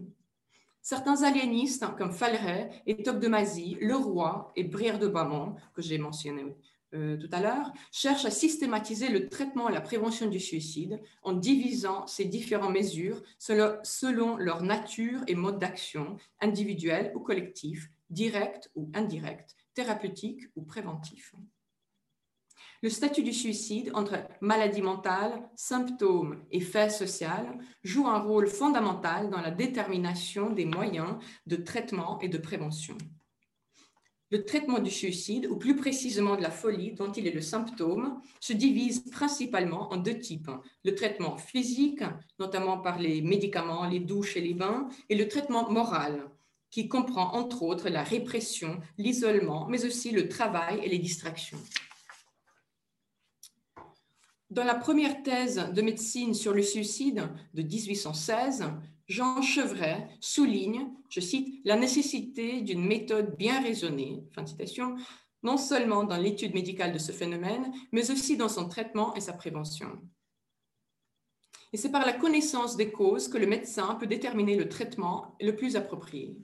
Certains 0.82 1.22
aliénistes, 1.22 1.86
comme 1.96 2.12
Falleret 2.12 2.72
et 2.88 3.04
Tocqueville, 3.04 3.78
Leroy 3.82 4.52
et 4.56 4.64
Brière 4.64 4.98
de 4.98 5.08
Bamont, 5.08 5.56
que 5.76 5.82
j'ai 5.84 6.00
mentionné 6.00 6.44
euh, 6.94 7.18
tout 7.18 7.30
à 7.32 7.40
l'heure, 7.40 7.72
cherchent 7.92 8.26
à 8.26 8.32
systématiser 8.32 9.10
le 9.10 9.30
traitement 9.30 9.70
et 9.70 9.74
la 9.74 9.82
prévention 9.82 10.28
du 10.28 10.40
suicide 10.40 11.00
en 11.24 11.34
divisant 11.34 12.06
ces 12.08 12.26
différentes 12.26 12.74
mesures 12.74 13.22
selon 13.38 14.38
leur 14.38 14.62
nature 14.62 15.22
et 15.28 15.36
mode 15.36 15.60
d'action, 15.60 16.18
individuel 16.42 17.12
ou 17.16 17.20
collectif, 17.20 17.90
direct 18.10 18.70
ou 18.76 18.90
indirect, 18.94 19.56
thérapeutique 19.74 20.42
ou 20.56 20.64
préventif. 20.64 21.34
Le 22.84 22.90
statut 22.90 23.22
du 23.22 23.32
suicide 23.32 23.92
entre 23.94 24.18
maladie 24.42 24.82
mentale, 24.82 25.48
symptômes 25.56 26.44
et 26.50 26.62
fait 26.62 26.90
social 26.90 27.60
joue 27.84 28.08
un 28.08 28.20
rôle 28.20 28.48
fondamental 28.48 29.30
dans 29.30 29.40
la 29.40 29.52
détermination 29.52 30.50
des 30.50 30.66
moyens 30.66 31.18
de 31.46 31.58
traitement 31.58 32.20
et 32.22 32.28
de 32.28 32.40
prévention. 32.40 32.98
Le 34.32 34.46
traitement 34.46 34.80
du 34.80 34.90
suicide, 34.90 35.46
ou 35.48 35.58
plus 35.58 35.76
précisément 35.76 36.38
de 36.38 36.42
la 36.42 36.52
folie 36.52 36.94
dont 36.94 37.12
il 37.12 37.28
est 37.28 37.34
le 37.34 37.42
symptôme, 37.42 38.22
se 38.40 38.54
divise 38.54 39.04
principalement 39.12 39.92
en 39.92 39.98
deux 39.98 40.18
types. 40.18 40.50
Le 40.86 40.96
traitement 40.96 41.36
physique, 41.36 42.02
notamment 42.40 42.78
par 42.78 42.98
les 42.98 43.22
médicaments, 43.22 43.86
les 43.86 44.00
douches 44.00 44.38
et 44.38 44.42
les 44.42 44.54
bains, 44.54 44.88
et 45.10 45.16
le 45.16 45.28
traitement 45.28 45.70
moral, 45.70 46.32
qui 46.70 46.88
comprend 46.88 47.34
entre 47.34 47.64
autres 47.64 47.90
la 47.90 48.04
répression, 48.04 48.80
l'isolement, 48.98 49.68
mais 49.68 49.84
aussi 49.84 50.12
le 50.12 50.30
travail 50.30 50.80
et 50.82 50.88
les 50.88 51.00
distractions. 51.00 51.60
Dans 54.50 54.64
la 54.64 54.76
première 54.76 55.24
thèse 55.24 55.70
de 55.74 55.82
médecine 55.82 56.34
sur 56.34 56.54
le 56.54 56.62
suicide 56.62 57.28
de 57.54 57.64
1816, 57.64 58.66
Jean 59.08 59.42
Chevret 59.42 60.08
souligne, 60.20 60.88
je 61.10 61.20
cite, 61.20 61.62
la 61.66 61.76
nécessité 61.76 62.62
d'une 62.62 62.86
méthode 62.86 63.36
bien 63.38 63.62
raisonnée, 63.62 64.24
fin 64.34 64.46
citation, 64.46 64.96
non 65.44 65.58
seulement 65.58 66.04
dans 66.04 66.18
l'étude 66.18 66.54
médicale 66.54 66.94
de 66.94 67.00
ce 67.00 67.12
phénomène, 67.12 67.72
mais 67.92 68.12
aussi 68.12 68.38
dans 68.38 68.50
son 68.50 68.68
traitement 68.68 69.14
et 69.16 69.22
sa 69.22 69.34
prévention. 69.34 70.00
Et 71.74 71.78
c'est 71.78 71.92
par 71.92 72.06
la 72.06 72.14
connaissance 72.14 72.76
des 72.76 72.92
causes 72.92 73.28
que 73.28 73.38
le 73.38 73.48
médecin 73.48 73.96
peut 73.96 74.08
déterminer 74.08 74.56
le 74.56 74.68
traitement 74.68 75.36
le 75.40 75.56
plus 75.56 75.76
approprié. 75.76 76.36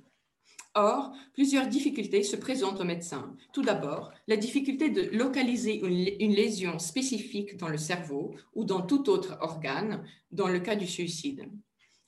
Or, 0.73 1.11
plusieurs 1.33 1.67
difficultés 1.67 2.21
se 2.21 2.35
présentent 2.35 2.79
aux 2.79 2.85
médecins. 2.85 3.35
Tout 3.51 3.63
d'abord, 3.63 4.11
la 4.27 4.37
difficulté 4.37 4.89
de 4.89 5.09
localiser 5.17 5.79
une, 5.79 6.33
lésion 6.33 6.77
spécifique 6.77 7.57
dans 7.57 7.67
le 7.67 7.79
cerveau 7.79 8.35
ou 8.53 8.63
dans 8.63 8.83
tout 8.83 9.09
autre 9.09 9.37
organe 9.41 10.05
dans 10.31 10.47
le 10.47 10.59
cas 10.59 10.75
du 10.75 10.85
suicide. 10.85 11.49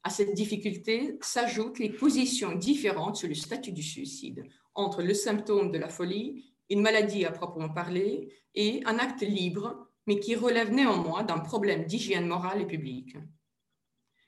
À 0.09 0.11
cette 0.11 0.33
difficulté 0.33 1.19
s'ajoutent 1.21 1.77
les 1.77 1.91
positions 1.91 2.55
différentes 2.55 3.17
sur 3.17 3.27
le 3.27 3.35
statut 3.35 3.71
du 3.71 3.83
suicide, 3.83 4.43
entre 4.73 5.03
le 5.03 5.13
symptôme 5.13 5.71
de 5.71 5.77
la 5.77 5.87
folie, 5.87 6.51
une 6.71 6.81
maladie 6.81 7.25
à 7.25 7.31
proprement 7.31 7.69
parler, 7.69 8.33
et 8.55 8.81
un 8.87 8.97
acte 8.97 9.21
libre, 9.21 9.87
mais 10.07 10.19
qui 10.19 10.33
relève 10.33 10.73
néanmoins 10.73 11.21
d'un 11.21 11.37
problème 11.37 11.85
d'hygiène 11.85 12.25
morale 12.25 12.61
et 12.61 12.65
publique. 12.65 13.17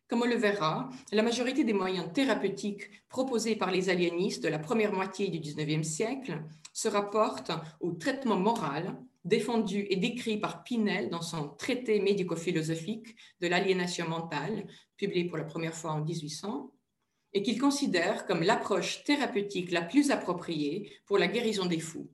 Comme 0.07 0.21
on 0.21 0.27
le 0.27 0.35
verra, 0.35 0.91
la 1.11 1.23
majorité 1.23 1.63
des 1.63 1.73
moyens 1.73 2.13
thérapeutiques 2.13 3.07
proposés 3.09 3.55
par 3.55 3.71
les 3.71 3.89
aliénistes 3.89 4.43
de 4.43 4.49
la 4.49 4.59
première 4.59 4.93
moitié 4.93 5.29
du 5.29 5.39
XIXe 5.39 5.87
siècle 5.87 6.43
se 6.73 6.89
rapportent 6.89 7.53
au 7.79 7.93
traitement 7.93 8.37
moral 8.37 9.01
défendu 9.23 9.85
et 9.89 9.97
décrit 9.97 10.37
par 10.37 10.63
Pinel 10.63 11.09
dans 11.09 11.21
son 11.21 11.49
traité 11.49 11.99
médico-philosophique 11.99 13.15
de 13.39 13.47
l'aliénation 13.47 14.07
mentale, 14.07 14.67
publié 14.97 15.25
pour 15.25 15.37
la 15.37 15.43
première 15.43 15.75
fois 15.75 15.91
en 15.91 16.01
1800, 16.01 16.71
et 17.33 17.43
qu'il 17.43 17.59
considère 17.59 18.25
comme 18.25 18.43
l'approche 18.43 19.03
thérapeutique 19.03 19.71
la 19.71 19.81
plus 19.81 20.11
appropriée 20.11 20.91
pour 21.05 21.17
la 21.17 21.27
guérison 21.27 21.65
des 21.65 21.79
fous. 21.79 22.09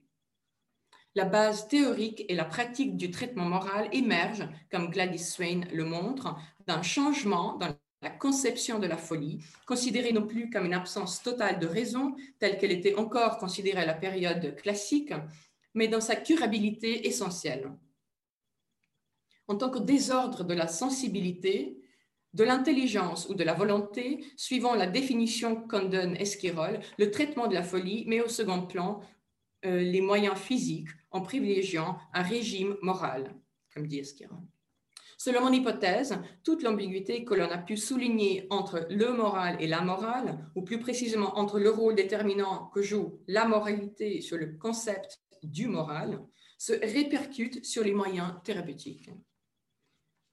La 1.16 1.26
base 1.26 1.68
théorique 1.68 2.26
et 2.30 2.36
la 2.36 2.46
pratique 2.46 2.96
du 2.96 3.10
traitement 3.10 3.46
moral 3.46 3.90
émergent, 3.92 4.48
comme 4.70 4.92
Gladys 4.92 5.26
Swain 5.26 5.62
le 5.74 5.84
montre, 5.84 6.36
d'un 6.68 6.84
changement 6.84 7.56
dans 7.56 7.76
la 8.04 8.10
conception 8.12 8.78
de 8.78 8.86
la 8.86 8.98
folie, 8.98 9.44
considérée 9.66 10.14
non 10.14 10.28
plus 10.28 10.52
comme 10.52 10.66
une 10.66 10.76
absence 10.76 11.24
totale 11.24 11.60
de 11.60 11.66
raison, 11.66 12.16
telle 12.38 12.60
qu'elle 12.60 12.72
était 12.72 12.96
encore 12.96 13.40
considérée 13.40 13.82
à 13.82 13.86
la 13.88 13.96
période 13.96 14.56
classique, 14.58 15.12
mais 15.74 15.88
dans 15.88 16.02
sa 16.02 16.16
curabilité 16.16 17.08
essentielle. 17.08 17.72
En 19.48 19.56
tant 19.56 19.70
que 19.70 19.80
désordre 19.80 20.44
de 20.44 20.54
la 20.54 20.68
sensibilité, 20.68 21.78
de 22.34 22.44
l'intelligence 22.44 23.30
ou 23.30 23.34
de 23.34 23.44
la 23.44 23.54
volonté, 23.54 24.24
suivant 24.36 24.76
la 24.76 24.88
définition 24.88 25.56
qu'en 25.56 25.86
donne 25.86 26.16
Esquirol, 26.18 26.80
le 26.98 27.12
traitement 27.12 27.48
de 27.48 27.56
la 27.56 27.64
folie 27.64 28.06
met 28.06 28.22
au 28.22 28.28
second 28.28 28.66
plan 28.68 29.02
euh, 29.66 29.82
les 29.82 30.02
moyens 30.02 30.38
physiques 30.38 30.90
en 31.12 31.22
privilégiant 31.22 31.98
un 32.14 32.22
régime 32.22 32.76
moral, 32.82 33.34
comme 33.74 33.88
dit 33.88 34.00
Esquirol. 34.00 34.38
Selon 35.18 35.42
mon 35.42 35.52
hypothèse, 35.52 36.20
toute 36.44 36.62
l'ambiguïté 36.62 37.26
que 37.26 37.34
l'on 37.34 37.50
a 37.50 37.58
pu 37.58 37.76
souligner 37.76 38.46
entre 38.52 38.86
le 38.92 39.12
moral 39.14 39.58
et 39.60 39.66
la 39.66 39.82
morale, 39.82 40.38
ou 40.56 40.62
plus 40.62 40.80
précisément 40.80 41.40
entre 41.40 41.60
le 41.60 41.72
rôle 41.72 41.96
déterminant 41.96 42.68
que 42.68 42.84
joue 42.84 43.20
la 43.28 43.46
moralité 43.46 44.22
sur 44.22 44.38
le 44.38 44.56
concept 44.60 45.20
du 45.44 45.68
moral, 45.68 46.22
se 46.58 46.74
répercute 46.74 47.66
sur 47.66 47.84
les 47.84 47.94
moyens 47.94 48.34
thérapeutiques. 48.44 49.10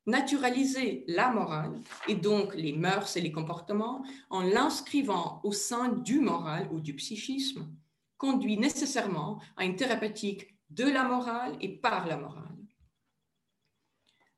Naturaliser 0.07 1.05
la 1.09 1.31
morale, 1.31 1.81
et 2.09 2.15
donc 2.15 2.55
les 2.55 2.73
mœurs 2.73 3.17
et 3.17 3.21
les 3.21 3.33
comportements, 3.33 4.05
en 4.31 4.43
l'inscrivant 4.43 5.41
au 5.45 5.53
sein 5.53 5.89
du 5.89 6.21
moral 6.21 6.69
ou 6.73 6.81
du 6.81 6.95
psychisme, 6.95 7.75
conduit 8.19 8.59
nécessairement 8.59 9.41
à 9.57 9.65
une 9.65 9.77
thérapeutique 9.77 10.55
de 10.71 10.85
la 10.85 11.05
morale 11.05 11.57
et 11.61 11.77
par 11.79 12.07
la 12.07 12.17
morale 12.17 12.55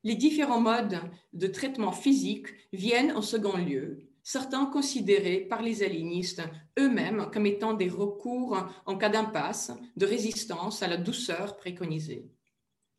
les 0.07 0.15
différents 0.15 0.61
modes 0.61 1.01
de 1.33 1.47
traitement 1.47 1.91
physique 1.91 2.47
viennent 2.71 3.11
en 3.11 3.21
second 3.21 3.57
lieu, 3.57 4.06
certains 4.27 4.65
considérés 4.65 5.39
par 5.39 5.61
les 5.61 5.83
aliénistes 5.83 6.41
eux-mêmes 6.77 7.29
comme 7.31 7.45
étant 7.45 7.73
des 7.73 7.87
recours 7.87 8.57
en 8.85 8.97
cas 8.97 9.07
d'impasse, 9.07 9.71
de 9.95 10.05
résistance 10.05 10.83
à 10.83 10.87
la 10.89 10.97
douceur 10.97 11.55
préconisée. 11.55 12.27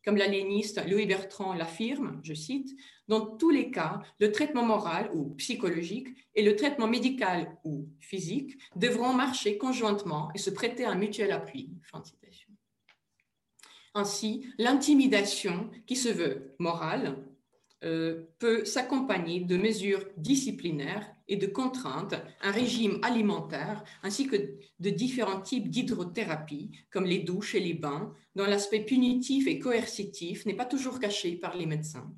Comme 0.03 0.17
l'aliéniste 0.17 0.83
Louis 0.89 1.05
Bertrand 1.05 1.53
l'affirme, 1.53 2.19
je 2.23 2.33
cite, 2.33 2.75
dans 3.07 3.27
tous 3.27 3.51
les 3.51 3.69
cas, 3.69 4.01
le 4.19 4.31
traitement 4.31 4.65
moral 4.65 5.11
ou 5.13 5.35
psychologique 5.35 6.07
et 6.33 6.41
le 6.41 6.55
traitement 6.55 6.87
médical 6.87 7.59
ou 7.63 7.87
physique 7.99 8.57
devront 8.75 9.13
marcher 9.13 9.59
conjointement 9.59 10.31
et 10.33 10.39
se 10.39 10.49
prêter 10.49 10.85
un 10.85 10.95
mutuel 10.95 11.31
appui. 11.31 11.69
Ainsi, 13.93 14.51
l'intimidation, 14.57 15.69
qui 15.85 15.95
se 15.95 16.09
veut 16.09 16.55
morale, 16.57 17.23
euh, 17.83 18.23
peut 18.39 18.65
s'accompagner 18.65 19.41
de 19.41 19.57
mesures 19.57 20.05
disciplinaires 20.17 21.15
et 21.29 21.37
de 21.37 21.47
contraintes, 21.47 22.15
un 22.41 22.51
régime 22.51 22.99
alimentaire, 23.03 23.83
ainsi 24.03 24.27
que 24.27 24.35
de 24.79 24.89
différents 24.89 25.41
types 25.41 25.69
d'hydrothérapie, 25.69 26.71
comme 26.91 27.05
les 27.05 27.19
douches 27.19 27.55
et 27.55 27.59
les 27.59 27.75
bains, 27.75 28.13
dont 28.35 28.45
l'aspect 28.45 28.83
punitif 28.83 29.47
et 29.47 29.59
coercitif 29.59 30.45
n'est 30.45 30.55
pas 30.55 30.65
toujours 30.65 30.99
caché 30.99 31.35
par 31.35 31.55
les 31.55 31.67
médecins. 31.67 32.11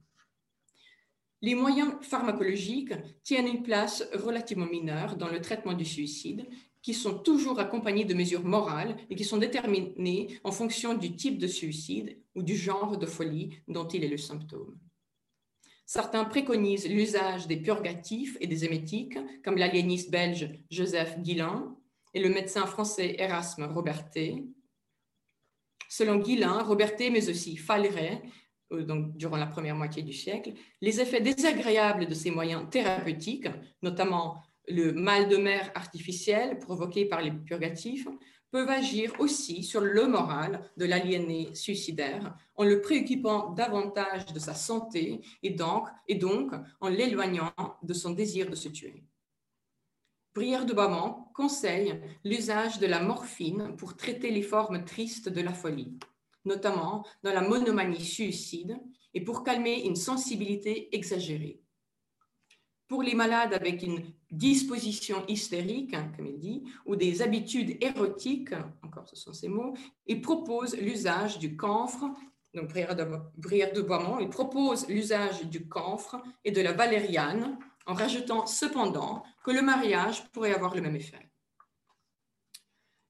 Les 1.41 1.55
moyens 1.55 1.93
pharmacologiques 2.01 2.93
tiennent 3.24 3.47
une 3.47 3.64
place 3.64 4.03
relativement 4.14 4.68
mineure 4.68 5.18
dans 5.18 5.28
le 5.28 5.41
traitement 5.41 5.74
du 5.74 5.86
suicide 5.86 6.47
qui 6.82 6.93
sont 6.93 7.20
toujours 7.20 7.59
accompagnés 7.59 8.05
de 8.05 8.14
mesures 8.14 8.43
morales 8.43 8.95
et 9.09 9.16
qui 9.16 9.24
sont 9.24 9.38
déterminées 9.38 10.39
en 10.43 10.51
fonction 10.51 10.93
du 10.95 11.16
type 11.16 11.38
de 11.38 11.47
suicide 11.47 12.18
ou 12.36 12.43
du 12.43 12.55
genre 12.55 12.97
de 12.97 13.05
folie 13.05 13.57
dont 13.68 13.88
il 13.88 14.03
est 14.03 14.09
le 14.09 14.18
symptôme. 14.18 14.78
Certains 15.94 16.24
préconisent 16.24 16.88
l'usage 16.88 17.48
des 17.48 17.58
purgatifs 17.58 18.38
et 18.39 18.48
des 18.48 18.64
émétiques, 18.64 19.18
comme 19.44 19.58
l'aliéniste 19.58 20.10
belge 20.10 20.50
Joseph 20.70 21.20
Guillain 21.20 21.76
et 22.14 22.22
le 22.22 22.30
médecin 22.30 22.66
français 22.66 23.18
Erasme 23.20 23.66
Robertet. 23.66 24.42
Selon 25.89 26.20
Guillain, 26.20 26.64
Robertet, 26.64 27.10
mais 27.10 27.28
aussi 27.28 27.58
Falleret, 27.58 28.22
donc 28.72 29.18
durant 29.18 29.36
la 29.36 29.48
première 29.48 29.76
moitié 29.76 30.02
du 30.02 30.14
siècle, 30.14 30.54
les 30.80 31.02
effets 31.02 31.20
désagréables 31.20 32.08
de 32.08 32.14
ces 32.14 32.32
moyens 32.32 32.70
thérapeutiques, 32.70 33.50
notamment 33.82 34.42
le 34.70 34.94
mal 34.94 35.28
de 35.28 35.36
mer 35.36 35.74
artificiel 35.76 36.58
provoqué 36.60 37.04
par 37.04 37.22
les 37.22 37.32
purgatifs, 37.32 38.08
peuvent 38.52 38.70
agir 38.70 39.14
aussi 39.20 39.64
sur 39.64 39.82
le 39.82 40.08
moral 40.08 40.70
de 40.78 40.86
l'aliéné 40.86 41.56
suicidaire 41.56 42.36
en 42.56 42.66
le 42.66 42.82
préoccupant 42.82 43.52
davantage 43.52 44.26
de 44.28 44.39
sa 44.39 44.54
santé 44.54 45.22
et 45.41 45.49
donc, 45.52 46.52
en 46.82 46.89
l'éloignant 46.89 47.54
de 47.82 47.93
son 47.93 48.12
désir 48.12 48.49
de 48.49 48.56
se 48.56 48.70
tuer. 48.70 49.04
Brière 50.34 50.66
de 50.66 50.74
Bamont 50.74 51.26
conseille 51.34 51.99
l'usage 52.24 52.80
de 52.80 52.88
la 52.88 53.02
morphine 53.02 53.76
pour 53.78 53.97
traiter 53.97 54.32
les 54.32 54.41
formes 54.41 54.86
tristes 54.86 55.28
de 55.28 55.41
la 55.41 55.54
folie, 55.54 55.97
notamment 56.45 57.06
dans 57.24 57.34
la 57.34 57.41
monomanie 57.41 58.04
suicide 58.04 58.78
et 59.14 59.24
pour 59.24 59.43
calmer 59.43 59.84
une 59.84 59.97
sensibilité 59.97 60.95
exagérée. 60.95 61.62
Pour 62.92 63.04
les 63.04 63.16
malades 63.16 63.54
avec 63.54 63.84
une 63.84 64.04
disposition 64.32 65.24
hystérique, 65.30 65.94
hein, 65.94 66.12
comme 66.14 66.28
il 66.28 66.38
dit, 66.38 66.64
ou 66.86 66.98
des 66.98 67.22
habitudes 67.22 67.82
érotiques, 67.82 68.52
encore 68.84 69.08
ce 69.08 69.16
sont 69.16 69.32
ces 69.32 69.48
mots, 69.48 69.78
il 70.08 70.20
propose 70.20 70.76
l'usage 70.76 71.39
du 71.39 71.56
camphre, 71.56 72.04
donc 72.54 72.68
Brière 72.68 72.94
de, 73.74 73.82
Boimont, 73.82 74.20
il 74.20 74.28
propose 74.28 74.89
l'usage 74.89 75.46
du 75.46 75.70
camphre 75.70 76.22
et 76.44 76.52
de 76.52 76.60
la 76.60 76.74
valériane, 76.74 77.58
en 77.86 77.94
rajoutant 77.94 78.46
cependant 78.46 79.24
que 79.46 79.52
le 79.52 79.62
mariage 79.62 80.30
pourrait 80.34 80.54
avoir 80.54 80.76
le 80.76 80.82
même 80.82 80.98
effet. 80.98 81.32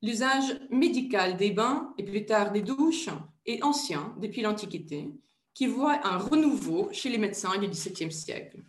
L'usage 0.04 0.62
médical 0.70 1.38
des 1.38 1.50
bains 1.50 1.92
et 1.98 2.04
plus 2.04 2.28
tard 2.28 2.52
des 2.52 2.62
douches 2.62 3.10
est 3.48 3.64
ancien 3.64 4.16
depuis 4.22 4.44
l'Antiquité, 4.44 5.10
qui 5.56 5.66
voit 5.66 6.06
un 6.06 6.20
renouveau 6.20 6.90
chez 6.92 7.10
les 7.10 7.18
médecins 7.18 7.58
du 7.58 7.68
XVIIe 7.68 8.12
siècle, 8.12 8.64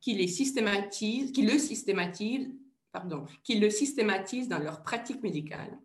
qui, 0.00 0.14
le 0.14 0.26
systématise, 0.26 1.32
pardon, 2.92 3.26
qui 3.44 3.58
le 3.58 3.68
dans 4.48 4.58
leur 4.58 4.82
pratique 4.82 5.22
médicale. 5.22 5.78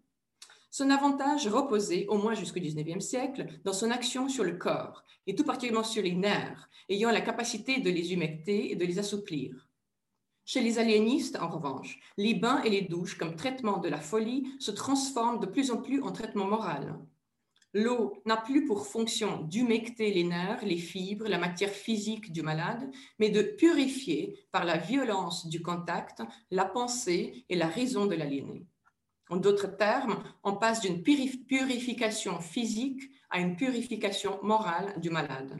Son 0.71 0.89
avantage 0.89 1.47
reposait, 1.47 2.07
au 2.07 2.17
moins 2.17 2.33
jusqu'au 2.33 2.59
XIXe 2.59 3.03
siècle, 3.03 3.47
dans 3.63 3.73
son 3.73 3.91
action 3.91 4.27
sur 4.27 4.43
le 4.43 4.57
corps, 4.57 5.03
et 5.27 5.35
tout 5.35 5.43
particulièrement 5.43 5.85
sur 5.85 6.03
les 6.03 6.15
nerfs, 6.15 6.69
ayant 6.89 7.11
la 7.11 7.21
capacité 7.21 7.79
de 7.79 7.89
les 7.89 8.13
humecter 8.13 8.71
et 8.71 8.75
de 8.75 8.85
les 8.85 8.99
assouplir. 8.99 9.69
Chez 10.43 10.61
les 10.61 10.77
aliénistes, 10.77 11.37
en 11.37 11.49
revanche, 11.49 11.99
les 12.17 12.35
bains 12.35 12.61
et 12.63 12.69
les 12.69 12.81
douches 12.81 13.17
comme 13.17 13.35
traitement 13.35 13.77
de 13.77 13.89
la 13.89 13.99
folie 13.99 14.47
se 14.59 14.71
transforment 14.71 15.39
de 15.39 15.47
plus 15.47 15.71
en 15.71 15.77
plus 15.77 16.03
en 16.03 16.11
traitement 16.11 16.45
moral. 16.45 16.99
L'eau 17.77 18.21
n'a 18.23 18.37
plus 18.37 18.63
pour 18.63 18.87
fonction 18.87 19.41
d'humecter 19.41 20.13
les 20.13 20.23
nerfs, 20.23 20.63
les 20.63 20.77
fibres, 20.77 21.27
la 21.27 21.37
matière 21.37 21.73
physique 21.73 22.31
du 22.31 22.41
malade, 22.41 22.89
mais 23.19 23.29
de 23.29 23.41
purifier 23.41 24.47
par 24.53 24.63
la 24.63 24.77
violence 24.77 25.47
du 25.47 25.61
contact 25.61 26.21
la 26.51 26.63
pensée 26.63 27.43
et 27.49 27.55
la 27.57 27.67
raison 27.67 28.05
de 28.05 28.15
l'aliéné. 28.15 28.65
En 29.29 29.35
d'autres 29.35 29.75
termes, 29.75 30.23
on 30.45 30.55
passe 30.55 30.79
d'une 30.79 31.03
purification 31.03 32.39
physique 32.39 33.11
à 33.29 33.39
une 33.39 33.57
purification 33.57 34.39
morale 34.41 34.97
du 35.01 35.09
malade. 35.09 35.59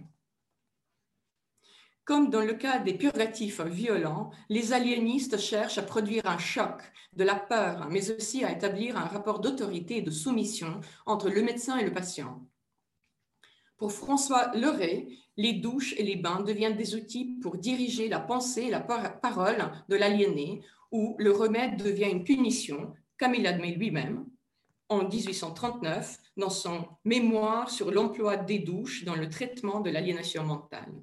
Comme 2.05 2.29
dans 2.29 2.41
le 2.41 2.53
cas 2.53 2.77
des 2.77 2.93
purgatifs 2.93 3.61
violents, 3.61 4.29
les 4.47 4.73
aliénistes 4.73 5.39
cherchent 5.39 5.79
à 5.79 5.83
produire 5.83 6.27
un 6.27 6.37
choc, 6.37 6.79
de 7.13 7.23
la 7.23 7.35
peur, 7.35 7.87
mais 7.89 8.11
aussi 8.11 8.43
à 8.43 8.51
établir 8.51 8.95
un 8.95 9.05
rapport 9.05 9.39
d'autorité 9.39 9.97
et 9.97 10.01
de 10.03 10.11
soumission 10.11 10.81
entre 11.07 11.29
le 11.29 11.41
médecin 11.41 11.77
et 11.77 11.83
le 11.83 11.93
patient. 11.93 12.45
Pour 13.77 13.91
François 13.91 14.51
Leray, 14.53 15.17
les 15.35 15.53
douches 15.53 15.95
et 15.97 16.03
les 16.03 16.15
bains 16.15 16.41
deviennent 16.41 16.77
des 16.77 16.93
outils 16.93 17.39
pour 17.41 17.57
diriger 17.57 18.07
la 18.07 18.19
pensée 18.19 18.63
et 18.63 18.69
la 18.69 18.81
parole 18.81 19.71
de 19.89 19.95
l'aliéné, 19.95 20.61
où 20.91 21.15
le 21.17 21.31
remède 21.31 21.81
devient 21.81 22.11
une 22.11 22.23
punition, 22.23 22.93
comme 23.17 23.33
il 23.33 23.47
admet 23.47 23.71
lui-même, 23.71 24.27
en 24.89 25.07
1839 25.07 26.19
dans 26.37 26.51
son 26.51 26.85
mémoire 27.03 27.71
sur 27.71 27.91
l'emploi 27.91 28.37
des 28.37 28.59
douches 28.59 29.03
dans 29.05 29.15
le 29.15 29.27
traitement 29.27 29.79
de 29.79 29.89
l'aliénation 29.89 30.43
mentale. 30.43 30.93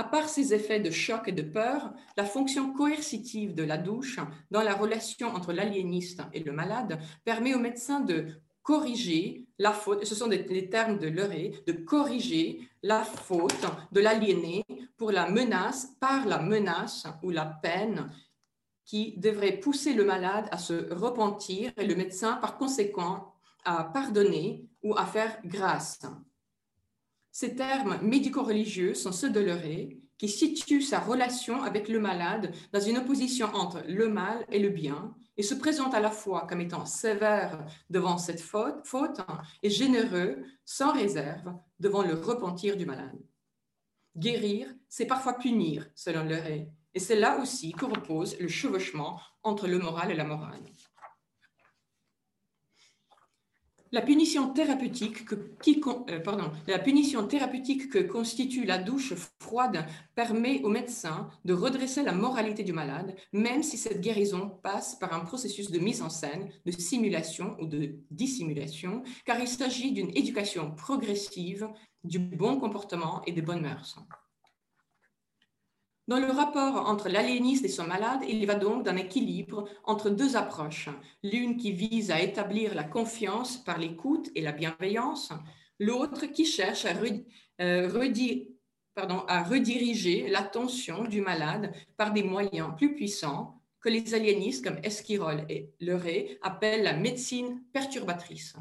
À 0.00 0.04
part 0.04 0.30
ces 0.30 0.54
effets 0.54 0.80
de 0.80 0.90
choc 0.90 1.28
et 1.28 1.32
de 1.32 1.42
peur, 1.42 1.92
la 2.16 2.24
fonction 2.24 2.72
coercitive 2.72 3.54
de 3.54 3.64
la 3.64 3.76
douche 3.76 4.18
dans 4.50 4.62
la 4.62 4.72
relation 4.72 5.28
entre 5.28 5.52
l'aliéniste 5.52 6.22
et 6.32 6.40
le 6.40 6.52
malade 6.52 6.98
permet 7.22 7.52
au 7.52 7.58
médecin 7.58 8.00
de 8.00 8.28
corriger 8.62 9.44
la 9.58 9.72
faute, 9.72 10.06
ce 10.06 10.14
sont 10.14 10.28
les 10.28 10.70
termes 10.70 10.98
de 10.98 11.06
Leray, 11.06 11.52
de 11.66 11.72
corriger 11.72 12.66
la 12.82 13.04
faute 13.04 13.66
de 13.92 14.00
l'aliéné 14.00 14.64
pour 14.96 15.12
la 15.12 15.28
menace, 15.28 15.88
par 16.00 16.24
la 16.24 16.38
menace 16.38 17.06
ou 17.22 17.28
la 17.28 17.44
peine 17.44 18.10
qui 18.86 19.18
devrait 19.18 19.60
pousser 19.60 19.92
le 19.92 20.06
malade 20.06 20.48
à 20.50 20.56
se 20.56 20.94
repentir 20.94 21.72
et 21.76 21.86
le 21.86 21.94
médecin, 21.94 22.36
par 22.36 22.56
conséquent, 22.56 23.34
à 23.66 23.84
pardonner 23.84 24.64
ou 24.82 24.96
à 24.96 25.04
faire 25.04 25.40
grâce. 25.44 26.00
Ces 27.32 27.54
termes 27.54 27.98
médico-religieux 28.02 28.94
sont 28.94 29.12
ceux 29.12 29.30
de 29.30 29.40
Leray, 29.40 29.98
qui 30.18 30.28
situe 30.28 30.82
sa 30.82 31.00
relation 31.00 31.62
avec 31.62 31.88
le 31.88 31.98
malade 31.98 32.52
dans 32.72 32.80
une 32.80 32.98
opposition 32.98 33.46
entre 33.54 33.82
le 33.88 34.08
mal 34.08 34.44
et 34.50 34.58
le 34.58 34.68
bien, 34.68 35.14
et 35.36 35.42
se 35.42 35.54
présente 35.54 35.94
à 35.94 36.00
la 36.00 36.10
fois 36.10 36.46
comme 36.46 36.60
étant 36.60 36.84
sévère 36.84 37.64
devant 37.88 38.18
cette 38.18 38.42
faute, 38.42 39.20
et 39.62 39.70
généreux, 39.70 40.44
sans 40.66 40.92
réserve, 40.92 41.54
devant 41.78 42.02
le 42.02 42.14
repentir 42.14 42.76
du 42.76 42.84
malade. 42.84 43.18
Guérir, 44.16 44.68
c'est 44.88 45.06
parfois 45.06 45.38
punir, 45.38 45.88
selon 45.94 46.24
Leray, 46.24 46.68
et 46.92 46.98
c'est 46.98 47.16
là 47.16 47.38
aussi 47.40 47.72
que 47.72 47.84
repose 47.84 48.38
le 48.40 48.48
chevauchement 48.48 49.20
entre 49.42 49.68
le 49.68 49.78
moral 49.78 50.10
et 50.10 50.16
la 50.16 50.24
morale. 50.24 50.64
La 53.92 54.02
punition 54.02 54.52
thérapeutique 54.52 55.24
que, 55.24 55.34
euh, 55.34 56.48
la 56.68 56.78
punition 56.78 57.26
thérapeutique 57.26 57.90
que 57.90 57.98
constitue 57.98 58.64
la 58.64 58.78
douche 58.78 59.14
froide 59.40 59.84
permet 60.14 60.62
au 60.62 60.68
médecin 60.68 61.28
de 61.44 61.54
redresser 61.54 62.04
la 62.04 62.12
moralité 62.12 62.62
du 62.62 62.72
malade, 62.72 63.16
même 63.32 63.64
si 63.64 63.76
cette 63.76 64.00
guérison 64.00 64.48
passe 64.62 64.94
par 64.94 65.12
un 65.12 65.24
processus 65.24 65.72
de 65.72 65.80
mise 65.80 66.02
en 66.02 66.08
scène, 66.08 66.50
de 66.66 66.70
simulation 66.70 67.56
ou 67.60 67.66
de 67.66 67.96
dissimulation, 68.12 69.02
car 69.24 69.40
il 69.40 69.48
s'agit 69.48 69.90
d'une 69.90 70.16
éducation 70.16 70.70
progressive 70.70 71.68
du 72.04 72.20
bon 72.20 72.60
comportement 72.60 73.22
et 73.26 73.32
des 73.32 73.42
bonnes 73.42 73.62
mœurs. 73.62 73.98
Dans 76.10 76.18
le 76.18 76.32
rapport 76.32 76.88
entre 76.88 77.08
l'aliéniste 77.08 77.64
et 77.64 77.68
son 77.68 77.86
malade, 77.86 78.22
il 78.28 78.44
va 78.44 78.56
donc 78.56 78.82
d'un 78.82 78.96
équilibre 78.96 79.68
entre 79.84 80.10
deux 80.10 80.34
approches. 80.36 80.88
L'une 81.22 81.56
qui 81.56 81.70
vise 81.70 82.10
à 82.10 82.20
établir 82.20 82.74
la 82.74 82.82
confiance 82.82 83.58
par 83.58 83.78
l'écoute 83.78 84.28
et 84.34 84.40
la 84.40 84.50
bienveillance, 84.50 85.32
l'autre 85.78 86.26
qui 86.26 86.46
cherche 86.46 86.84
à, 86.84 86.94
euh, 87.60 87.88
rediriger 88.98 90.26
l'attention 90.26 91.04
du 91.04 91.20
malade 91.20 91.72
par 91.96 92.12
des 92.12 92.24
moyens 92.24 92.70
plus 92.76 92.96
puissants 92.96 93.62
que 93.80 93.88
les 93.88 94.12
aliénistes 94.12 94.64
comme 94.64 94.80
Esquirol 94.82 95.46
et 95.48 95.70
Leray 95.78 96.40
appellent 96.42 96.82
la 96.82 96.94
médecine 96.94 97.62
perturbatrice. 97.72 98.56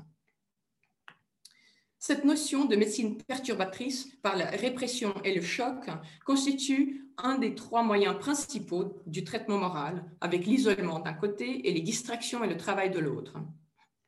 Cette 2.02 2.24
notion 2.24 2.64
de 2.64 2.78
médecine 2.78 3.18
perturbatrice 3.18 4.08
par 4.22 4.38
la 4.38 4.46
répression 4.46 5.14
et 5.26 5.36
le 5.36 5.42
choc 5.42 5.90
constitue 6.26 7.06
un 7.18 7.38
des 7.38 7.56
trois 7.56 7.84
moyens 7.84 8.18
principaux 8.18 9.02
du 9.06 9.26
traitement 9.26 9.58
moral, 9.58 10.06
avec 10.22 10.46
l'isolement 10.46 11.00
d'un 11.00 11.14
côté 11.14 11.68
et 11.68 11.74
les 11.74 11.82
distractions 11.82 12.42
et 12.42 12.48
le 12.48 12.56
travail 12.56 12.90
de 12.90 13.00
l'autre. 13.00 13.34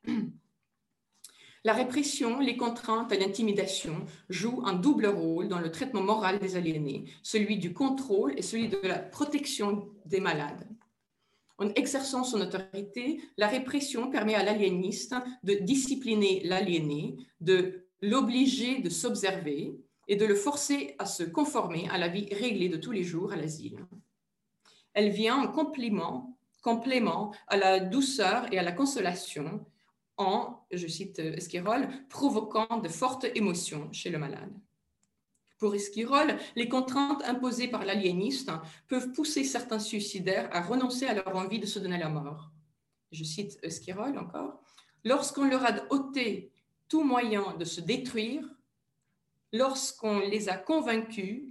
La 1.63 1.73
répression, 1.73 2.39
les 2.39 2.57
contraintes 2.57 3.11
et 3.11 3.19
l'intimidation 3.19 4.05
jouent 4.29 4.63
un 4.65 4.73
double 4.73 5.05
rôle 5.05 5.47
dans 5.47 5.59
le 5.59 5.69
traitement 5.69 6.01
moral 6.01 6.39
des 6.39 6.55
aliénés, 6.55 7.05
celui 7.21 7.59
du 7.59 7.71
contrôle 7.71 8.33
et 8.35 8.41
celui 8.41 8.67
de 8.67 8.79
la 8.81 8.97
protection 8.97 9.87
des 10.05 10.21
malades. 10.21 10.67
En 11.61 11.69
exerçant 11.75 12.23
son 12.23 12.41
autorité, 12.41 13.21
la 13.37 13.47
répression 13.47 14.09
permet 14.09 14.33
à 14.33 14.41
l'aliéniste 14.41 15.13
de 15.43 15.53
discipliner 15.53 16.41
l'aliéné, 16.43 17.17
de 17.39 17.85
l'obliger 18.01 18.79
de 18.79 18.89
s'observer 18.89 19.77
et 20.07 20.15
de 20.15 20.25
le 20.25 20.33
forcer 20.33 20.95
à 20.97 21.05
se 21.05 21.21
conformer 21.21 21.87
à 21.91 21.99
la 21.99 22.07
vie 22.07 22.27
réglée 22.33 22.67
de 22.67 22.77
tous 22.77 22.91
les 22.91 23.03
jours 23.03 23.31
à 23.31 23.35
l'asile. 23.35 23.85
Elle 24.95 25.11
vient 25.11 25.37
en 25.37 25.51
complément, 25.51 26.35
à 27.47 27.57
la 27.57 27.79
douceur 27.79 28.51
et 28.51 28.57
à 28.57 28.63
la 28.63 28.71
consolation 28.71 29.63
en, 30.17 30.65
je 30.71 30.87
cite 30.87 31.19
Esquirol, 31.19 31.87
provoquant 32.09 32.79
de 32.79 32.89
fortes 32.89 33.27
émotions 33.35 33.87
chez 33.91 34.09
le 34.09 34.17
malade. 34.17 34.51
Pour 35.61 35.75
Esquirol, 35.75 36.39
les 36.55 36.67
contraintes 36.67 37.21
imposées 37.23 37.67
par 37.67 37.85
l'aliéniste 37.85 38.49
peuvent 38.87 39.11
pousser 39.11 39.43
certains 39.43 39.77
suicidaires 39.77 40.49
à 40.51 40.63
renoncer 40.63 41.05
à 41.05 41.13
leur 41.13 41.35
envie 41.35 41.59
de 41.59 41.67
se 41.67 41.77
donner 41.77 41.99
la 41.99 42.09
mort. 42.09 42.49
Je 43.11 43.23
cite 43.23 43.59
Esquirol 43.61 44.17
encore. 44.17 44.59
Lorsqu'on 45.03 45.45
leur 45.45 45.63
a 45.63 45.75
ôté 45.91 46.51
tout 46.87 47.03
moyen 47.03 47.55
de 47.57 47.63
se 47.63 47.79
détruire, 47.79 48.43
lorsqu'on 49.53 50.17
les 50.21 50.49
a 50.49 50.57
convaincus 50.57 51.43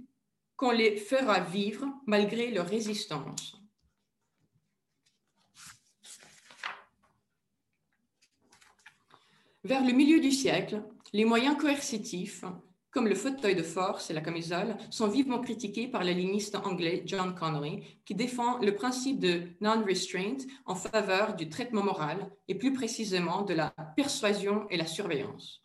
qu'on 0.57 0.71
les 0.71 0.97
fera 0.97 1.39
vivre 1.39 1.87
malgré 2.05 2.51
leur 2.51 2.67
résistance. 2.67 3.61
Vers 9.63 9.85
le 9.85 9.93
milieu 9.93 10.19
du 10.19 10.33
siècle, 10.33 10.83
les 11.13 11.23
moyens 11.23 11.57
coercitifs, 11.57 12.43
comme 12.91 13.07
le 13.07 13.15
fauteuil 13.15 13.55
de 13.55 13.63
force 13.63 14.09
et 14.09 14.13
la 14.13 14.21
camisole, 14.21 14.75
sont 14.89 15.07
vivement 15.07 15.39
critiqués 15.39 15.87
par 15.87 16.03
l'aliéniste 16.03 16.55
anglais 16.55 17.03
John 17.05 17.33
Connery, 17.33 17.83
qui 18.05 18.15
défend 18.15 18.59
le 18.59 18.75
principe 18.75 19.19
de 19.19 19.43
non-restraint 19.61 20.37
en 20.65 20.75
faveur 20.75 21.35
du 21.35 21.49
traitement 21.49 21.83
moral 21.83 22.29
et 22.49 22.55
plus 22.55 22.73
précisément 22.73 23.43
de 23.43 23.53
la 23.53 23.73
persuasion 23.95 24.67
et 24.69 24.77
la 24.77 24.85
surveillance. 24.85 25.63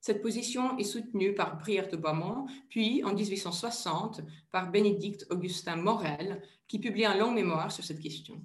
Cette 0.00 0.22
position 0.22 0.76
est 0.76 0.84
soutenue 0.84 1.34
par 1.34 1.58
Brière 1.58 1.88
de 1.88 1.96
Beaumont, 1.96 2.46
puis 2.68 3.02
en 3.04 3.14
1860 3.14 4.20
par 4.50 4.70
Bénédicte 4.70 5.26
Augustin 5.30 5.76
Morel, 5.76 6.42
qui 6.66 6.78
publie 6.78 7.06
un 7.06 7.16
long 7.16 7.30
mémoire 7.30 7.72
sur 7.72 7.84
cette 7.84 8.00
question. 8.00 8.42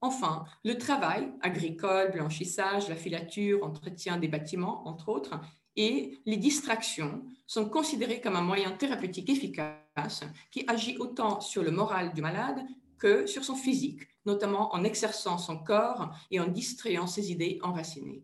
Enfin, 0.00 0.44
le 0.64 0.76
travail, 0.76 1.32
agricole, 1.40 2.10
blanchissage, 2.12 2.88
la 2.88 2.96
filature, 2.96 3.64
entretien 3.64 4.16
des 4.18 4.28
bâtiments, 4.28 4.86
entre 4.86 5.08
autres, 5.08 5.40
et 5.76 6.18
les 6.24 6.36
distractions 6.36 7.22
sont 7.46 7.68
considérées 7.68 8.20
comme 8.20 8.36
un 8.36 8.42
moyen 8.42 8.72
thérapeutique 8.72 9.30
efficace 9.30 10.24
qui 10.50 10.64
agit 10.66 10.96
autant 10.98 11.40
sur 11.40 11.62
le 11.62 11.70
moral 11.70 12.12
du 12.12 12.22
malade 12.22 12.64
que 12.98 13.26
sur 13.26 13.44
son 13.44 13.54
physique, 13.54 14.02
notamment 14.24 14.74
en 14.74 14.84
exerçant 14.84 15.38
son 15.38 15.58
corps 15.58 16.14
et 16.30 16.40
en 16.40 16.46
distrayant 16.46 17.06
ses 17.06 17.32
idées 17.32 17.58
enracinées. 17.62 18.22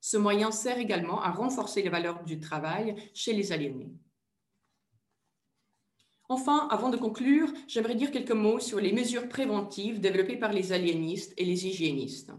Ce 0.00 0.16
moyen 0.16 0.50
sert 0.50 0.78
également 0.78 1.20
à 1.22 1.30
renforcer 1.30 1.82
les 1.82 1.88
valeurs 1.88 2.24
du 2.24 2.40
travail 2.40 2.96
chez 3.14 3.32
les 3.32 3.52
aliénés. 3.52 3.92
Enfin, 6.28 6.66
avant 6.70 6.88
de 6.88 6.96
conclure, 6.96 7.52
j'aimerais 7.68 7.94
dire 7.94 8.10
quelques 8.10 8.30
mots 8.30 8.58
sur 8.58 8.80
les 8.80 8.92
mesures 8.92 9.28
préventives 9.28 10.00
développées 10.00 10.38
par 10.38 10.52
les 10.52 10.72
aliénistes 10.72 11.34
et 11.36 11.44
les 11.44 11.66
hygiénistes. 11.66 12.32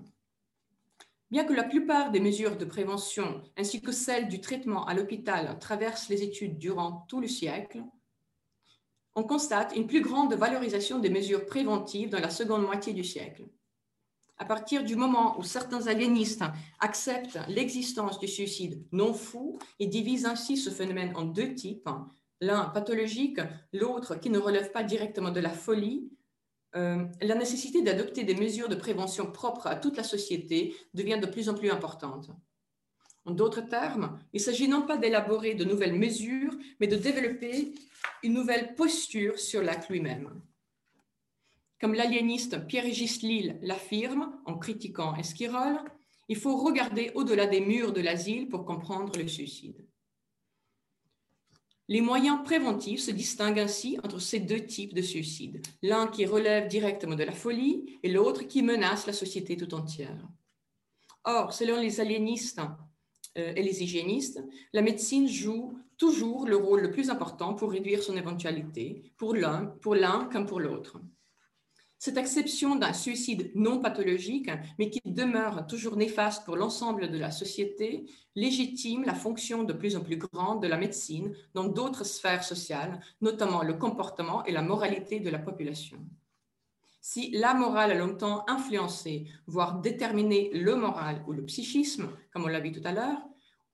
Bien 1.33 1.45
que 1.45 1.53
la 1.53 1.63
plupart 1.63 2.11
des 2.11 2.19
mesures 2.19 2.57
de 2.57 2.63
prévention 2.63 3.41
ainsi 3.57 3.81
que 3.81 3.91
celles 3.91 4.27
du 4.27 4.39
traitement 4.39 4.85
à 4.85 4.93
l'hôpital 4.93 5.57
traversent 5.57 6.09
les 6.09 6.21
études 6.21 6.59
durant 6.59 7.07
tout 7.09 7.19
le 7.19 7.27
siècle, 7.27 7.81
on 9.15 9.23
constate 9.23 9.75
une 9.75 9.87
plus 9.87 10.01
grande 10.01 10.35
valorisation 10.35 10.99
des 10.99 11.09
mesures 11.09 11.47
préventives 11.47 12.11
dans 12.11 12.19
la 12.19 12.29
seconde 12.29 12.61
moitié 12.61 12.93
du 12.93 13.03
siècle. 13.03 13.45
À 14.37 14.45
partir 14.45 14.83
du 14.83 14.95
moment 14.95 15.39
où 15.39 15.43
certains 15.43 15.87
aliénistes 15.87 16.43
acceptent 16.79 17.39
l'existence 17.47 18.19
du 18.19 18.27
suicide 18.27 18.85
non 18.91 19.15
fou 19.15 19.57
et 19.79 19.87
divisent 19.87 20.27
ainsi 20.27 20.55
ce 20.55 20.69
phénomène 20.69 21.13
en 21.15 21.23
deux 21.23 21.55
types, 21.55 21.89
l'un 22.41 22.65
pathologique, 22.65 23.39
l'autre 23.71 24.13
qui 24.13 24.29
ne 24.29 24.37
relève 24.37 24.71
pas 24.71 24.83
directement 24.83 25.31
de 25.31 25.39
la 25.39 25.49
folie, 25.49 26.11
euh, 26.75 27.05
la 27.21 27.35
nécessité 27.35 27.81
d'adopter 27.81 28.23
des 28.23 28.35
mesures 28.35 28.69
de 28.69 28.75
prévention 28.75 29.31
propres 29.31 29.67
à 29.67 29.75
toute 29.75 29.97
la 29.97 30.03
société 30.03 30.75
devient 30.93 31.19
de 31.21 31.27
plus 31.27 31.49
en 31.49 31.53
plus 31.53 31.69
importante. 31.69 32.29
En 33.25 33.31
d'autres 33.31 33.61
termes, 33.61 34.19
il 34.33 34.41
s'agit 34.41 34.67
non 34.67 34.81
pas 34.81 34.97
d'élaborer 34.97 35.53
de 35.53 35.63
nouvelles 35.63 35.97
mesures, 35.97 36.53
mais 36.79 36.87
de 36.87 36.97
développer 36.97 37.73
une 38.23 38.33
nouvelle 38.33 38.75
posture 38.75 39.39
sur 39.39 39.61
l'acte 39.61 39.89
lui-même. 39.89 40.41
Comme 41.79 41.93
l'aliéniste 41.93 42.65
Pierre-Régis 42.65 43.21
Lille 43.21 43.59
l'affirme 43.61 44.39
en 44.45 44.57
critiquant 44.57 45.15
Esquirol, 45.15 45.79
il 46.29 46.37
faut 46.37 46.57
regarder 46.57 47.11
au-delà 47.15 47.45
des 47.45 47.61
murs 47.61 47.93
de 47.93 48.01
l'asile 48.01 48.49
pour 48.49 48.65
comprendre 48.65 49.17
le 49.17 49.27
suicide. 49.27 49.85
Les 51.93 52.01
moyens 52.01 52.39
préventifs 52.43 53.01
se 53.01 53.11
distinguent 53.11 53.59
ainsi 53.59 53.99
entre 54.03 54.17
ces 54.17 54.39
deux 54.39 54.65
types 54.65 54.95
de 54.95 55.03
suicide, 55.03 55.61
l'un 55.83 56.07
qui 56.07 56.25
relève 56.25 56.67
directement 56.67 57.13
de 57.13 57.23
la 57.23 57.31
folie 57.31 57.99
et 58.01 58.11
l'autre 58.11 58.41
qui 58.47 58.63
menace 58.63 59.05
la 59.05 59.13
société 59.13 59.55
tout 59.55 59.75
entière. 59.75 60.27
Or, 61.23 61.53
selon 61.53 61.79
les 61.79 61.99
aliénistes 61.99 62.59
euh, 63.37 63.53
et 63.55 63.61
les 63.61 63.83
hygiénistes, 63.83 64.43
la 64.73 64.81
médecine 64.81 65.27
joue 65.27 65.77
toujours 65.99 66.47
le 66.47 66.55
rôle 66.55 66.81
le 66.81 66.89
plus 66.89 67.11
important 67.11 67.53
pour 67.53 67.69
réduire 67.69 68.01
son 68.01 68.17
éventualité, 68.17 69.03
pour 69.15 69.35
l'un 69.35 70.25
comme 70.31 70.47
pour 70.47 70.61
l'autre. 70.61 70.99
Cette 72.05 72.17
acception 72.17 72.75
d'un 72.75 72.91
suicide 72.91 73.51
non 73.55 73.79
pathologique, 73.79 74.49
mais 74.77 74.89
qui 74.89 74.99
demeure 75.05 75.65
toujours 75.67 75.95
néfaste 75.95 76.43
pour 76.43 76.57
l'ensemble 76.57 77.09
de 77.09 77.17
la 77.17 77.31
société, 77.31 78.03
légitime 78.35 79.05
la 79.05 79.13
fonction 79.13 79.63
de 79.63 79.71
plus 79.71 79.95
en 79.95 80.01
plus 80.01 80.17
grande 80.17 80.61
de 80.61 80.67
la 80.67 80.75
médecine 80.75 81.33
dans 81.53 81.63
d'autres 81.63 82.03
sphères 82.03 82.43
sociales, 82.43 82.99
notamment 83.21 83.63
le 83.63 83.75
comportement 83.75 84.43
et 84.43 84.51
la 84.51 84.61
moralité 84.61 85.21
de 85.21 85.29
la 85.29 85.39
population. 85.39 85.97
Si 86.99 87.31
la 87.31 87.53
morale 87.53 87.91
a 87.91 87.95
longtemps 87.95 88.43
influencé, 88.49 89.29
voire 89.47 89.79
déterminé 89.79 90.49
le 90.53 90.75
moral 90.75 91.23
ou 91.25 91.31
le 91.31 91.45
psychisme, 91.45 92.09
comme 92.33 92.43
on 92.43 92.47
l'a 92.47 92.59
vu 92.59 92.73
tout 92.73 92.83
à 92.83 92.91
l'heure, 92.91 93.21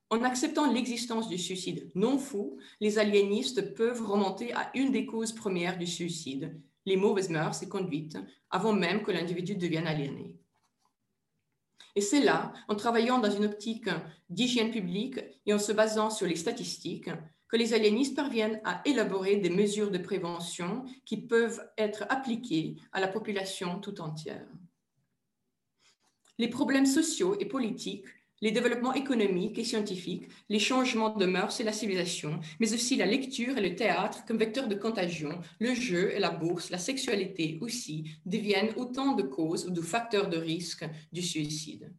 en 0.08 0.22
acceptant 0.22 0.70
l'existence 0.70 1.28
du 1.28 1.36
suicide 1.36 1.90
non 1.96 2.16
fou, 2.16 2.58
les 2.80 3.00
aliénistes 3.00 3.74
peuvent 3.74 4.06
remonter 4.06 4.52
à 4.52 4.70
une 4.76 4.92
des 4.92 5.04
causes 5.04 5.32
premières 5.32 5.78
du 5.78 5.88
suicide, 5.88 6.60
les 6.86 6.96
mauvaises 6.96 7.30
mœurs 7.30 7.62
et 7.62 7.68
conduites 7.68 8.18
avant 8.50 8.72
même 8.72 9.02
que 9.02 9.12
l'individu 9.12 9.56
devienne 9.56 9.86
aliéné. 9.86 10.36
Et 11.96 12.00
c'est 12.00 12.22
là, 12.22 12.52
en 12.68 12.76
travaillant 12.76 13.18
dans 13.18 13.30
une 13.30 13.44
optique 13.44 13.90
d'hygiène 14.28 14.70
publique 14.70 15.18
et 15.46 15.52
en 15.52 15.58
se 15.58 15.72
basant 15.72 16.10
sur 16.10 16.26
les 16.26 16.36
statistiques, 16.36 17.10
que 17.48 17.56
les 17.56 17.74
aliénistes 17.74 18.14
parviennent 18.14 18.60
à 18.64 18.80
élaborer 18.84 19.36
des 19.36 19.50
mesures 19.50 19.90
de 19.90 19.98
prévention 19.98 20.84
qui 21.04 21.16
peuvent 21.16 21.60
être 21.76 22.04
appliquées 22.08 22.76
à 22.92 23.00
la 23.00 23.08
population 23.08 23.80
tout 23.80 24.00
entière. 24.00 24.46
Les 26.38 26.48
problèmes 26.48 26.86
sociaux 26.86 27.36
et 27.40 27.46
politiques 27.46 28.06
les 28.40 28.50
développements 28.50 28.94
économiques 28.94 29.58
et 29.58 29.64
scientifiques, 29.64 30.28
les 30.48 30.58
changements 30.58 31.14
de 31.14 31.26
mœurs 31.26 31.60
et 31.60 31.64
la 31.64 31.72
civilisation, 31.72 32.40
mais 32.58 32.72
aussi 32.72 32.96
la 32.96 33.06
lecture 33.06 33.58
et 33.58 33.68
le 33.68 33.74
théâtre 33.74 34.24
comme 34.26 34.38
vecteurs 34.38 34.68
de 34.68 34.74
contagion, 34.74 35.40
le 35.58 35.74
jeu 35.74 36.12
et 36.14 36.18
la 36.18 36.30
bourse, 36.30 36.70
la 36.70 36.78
sexualité 36.78 37.58
aussi, 37.60 38.10
deviennent 38.24 38.72
autant 38.76 39.14
de 39.14 39.22
causes 39.22 39.66
ou 39.66 39.70
de 39.70 39.82
facteurs 39.82 40.28
de 40.28 40.38
risque 40.38 40.84
du 41.12 41.22
suicide. 41.22 41.92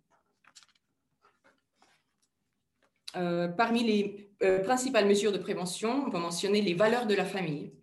Euh, 3.17 3.49
parmi 3.49 3.83
les 3.83 4.31
euh, 4.41 4.59
principales 4.59 5.07
mesures 5.07 5.33
de 5.33 5.37
prévention, 5.37 6.05
on 6.07 6.09
peut 6.09 6.17
mentionner 6.17 6.61
les 6.61 6.73
valeurs 6.73 7.07
de 7.07 7.13
la 7.13 7.25
famille. 7.25 7.73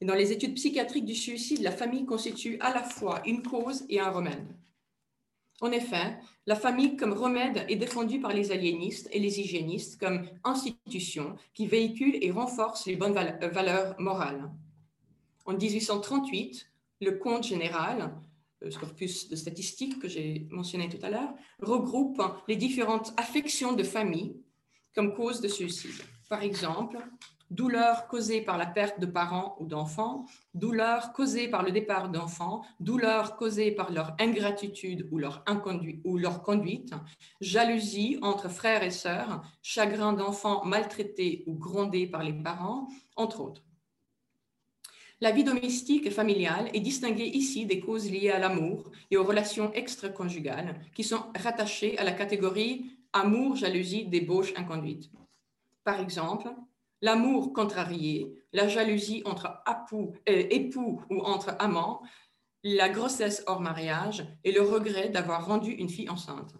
Dans 0.00 0.14
les 0.14 0.32
études 0.32 0.54
psychiatriques 0.54 1.04
du 1.04 1.14
suicide, 1.14 1.62
la 1.62 1.70
famille 1.70 2.06
constitue 2.06 2.58
à 2.60 2.72
la 2.72 2.82
fois 2.82 3.22
une 3.26 3.42
cause 3.42 3.84
et 3.88 4.00
un 4.00 4.10
remède. 4.10 4.56
En 5.60 5.70
effet, 5.70 6.18
la 6.46 6.56
famille 6.56 6.96
comme 6.96 7.12
remède 7.12 7.64
est 7.68 7.76
défendue 7.76 8.20
par 8.20 8.32
les 8.32 8.50
aliénistes 8.50 9.08
et 9.12 9.20
les 9.20 9.38
hygiénistes 9.38 10.00
comme 10.00 10.28
institution 10.42 11.36
qui 11.54 11.66
véhicule 11.66 12.18
et 12.20 12.32
renforce 12.32 12.86
les 12.86 12.96
bonnes 12.96 13.16
euh, 13.16 13.48
valeurs 13.48 13.94
morales. 14.00 14.50
En 15.44 15.54
1838, 15.54 16.68
le 17.00 17.12
Compte 17.12 17.44
général, 17.44 18.12
le 18.60 18.68
euh, 18.68 18.78
corpus 18.78 19.28
de 19.28 19.36
statistiques 19.36 20.00
que 20.00 20.08
j'ai 20.08 20.48
mentionné 20.50 20.88
tout 20.88 21.04
à 21.04 21.10
l'heure, 21.10 21.32
regroupe 21.60 22.20
les 22.48 22.56
différentes 22.56 23.12
affections 23.16 23.72
de 23.72 23.84
famille 23.84 24.36
comme 24.94 25.14
cause 25.14 25.40
de 25.40 25.48
suicide. 25.48 26.02
Par 26.28 26.42
exemple, 26.42 26.98
douleur 27.52 28.06
causée 28.06 28.40
par 28.40 28.56
la 28.56 28.66
perte 28.66 28.98
de 28.98 29.06
parents 29.06 29.56
ou 29.60 29.66
d'enfants, 29.66 30.24
douleur 30.54 31.12
causée 31.12 31.48
par 31.48 31.62
le 31.62 31.70
départ 31.70 32.08
d'enfants, 32.08 32.62
douleur 32.80 33.36
causée 33.36 33.70
par 33.70 33.92
leur 33.92 34.16
ingratitude 34.18 35.06
ou 35.10 35.18
leur, 35.18 35.44
conduite, 36.42 36.94
jalousie 37.40 38.18
entre 38.22 38.48
frères 38.48 38.82
et 38.82 38.90
sœurs, 38.90 39.42
chagrin 39.62 40.14
d'enfants 40.14 40.64
maltraités 40.64 41.44
ou 41.46 41.54
grondés 41.54 42.06
par 42.06 42.22
les 42.22 42.32
parents, 42.32 42.88
entre 43.16 43.40
autres. 43.40 43.62
La 45.20 45.30
vie 45.30 45.44
domestique 45.44 46.06
et 46.06 46.10
familiale 46.10 46.70
est 46.72 46.80
distinguée 46.80 47.28
ici 47.28 47.66
des 47.66 47.80
causes 47.80 48.10
liées 48.10 48.30
à 48.30 48.38
l'amour 48.38 48.90
et 49.10 49.16
aux 49.16 49.24
relations 49.24 49.72
extra-conjugales 49.72 50.80
qui 50.94 51.04
sont 51.04 51.22
rattachées 51.36 51.96
à 51.98 52.02
la 52.02 52.12
catégorie 52.12 52.86
amour, 53.12 53.56
jalousie, 53.56 54.06
débauche, 54.06 54.52
inconduite. 54.56 55.10
Par 55.84 56.00
exemple, 56.00 56.48
l'amour 57.02 57.52
contrarié, 57.52 58.32
la 58.52 58.68
jalousie 58.68 59.22
entre 59.26 59.62
euh, 59.92 60.46
époux 60.50 61.02
ou 61.10 61.20
entre 61.20 61.54
amants, 61.58 62.00
la 62.64 62.88
grossesse 62.88 63.42
hors 63.46 63.60
mariage 63.60 64.24
et 64.44 64.52
le 64.52 64.62
regret 64.62 65.08
d'avoir 65.08 65.46
rendu 65.46 65.72
une 65.72 65.88
fille 65.88 66.08
enceinte. 66.08 66.54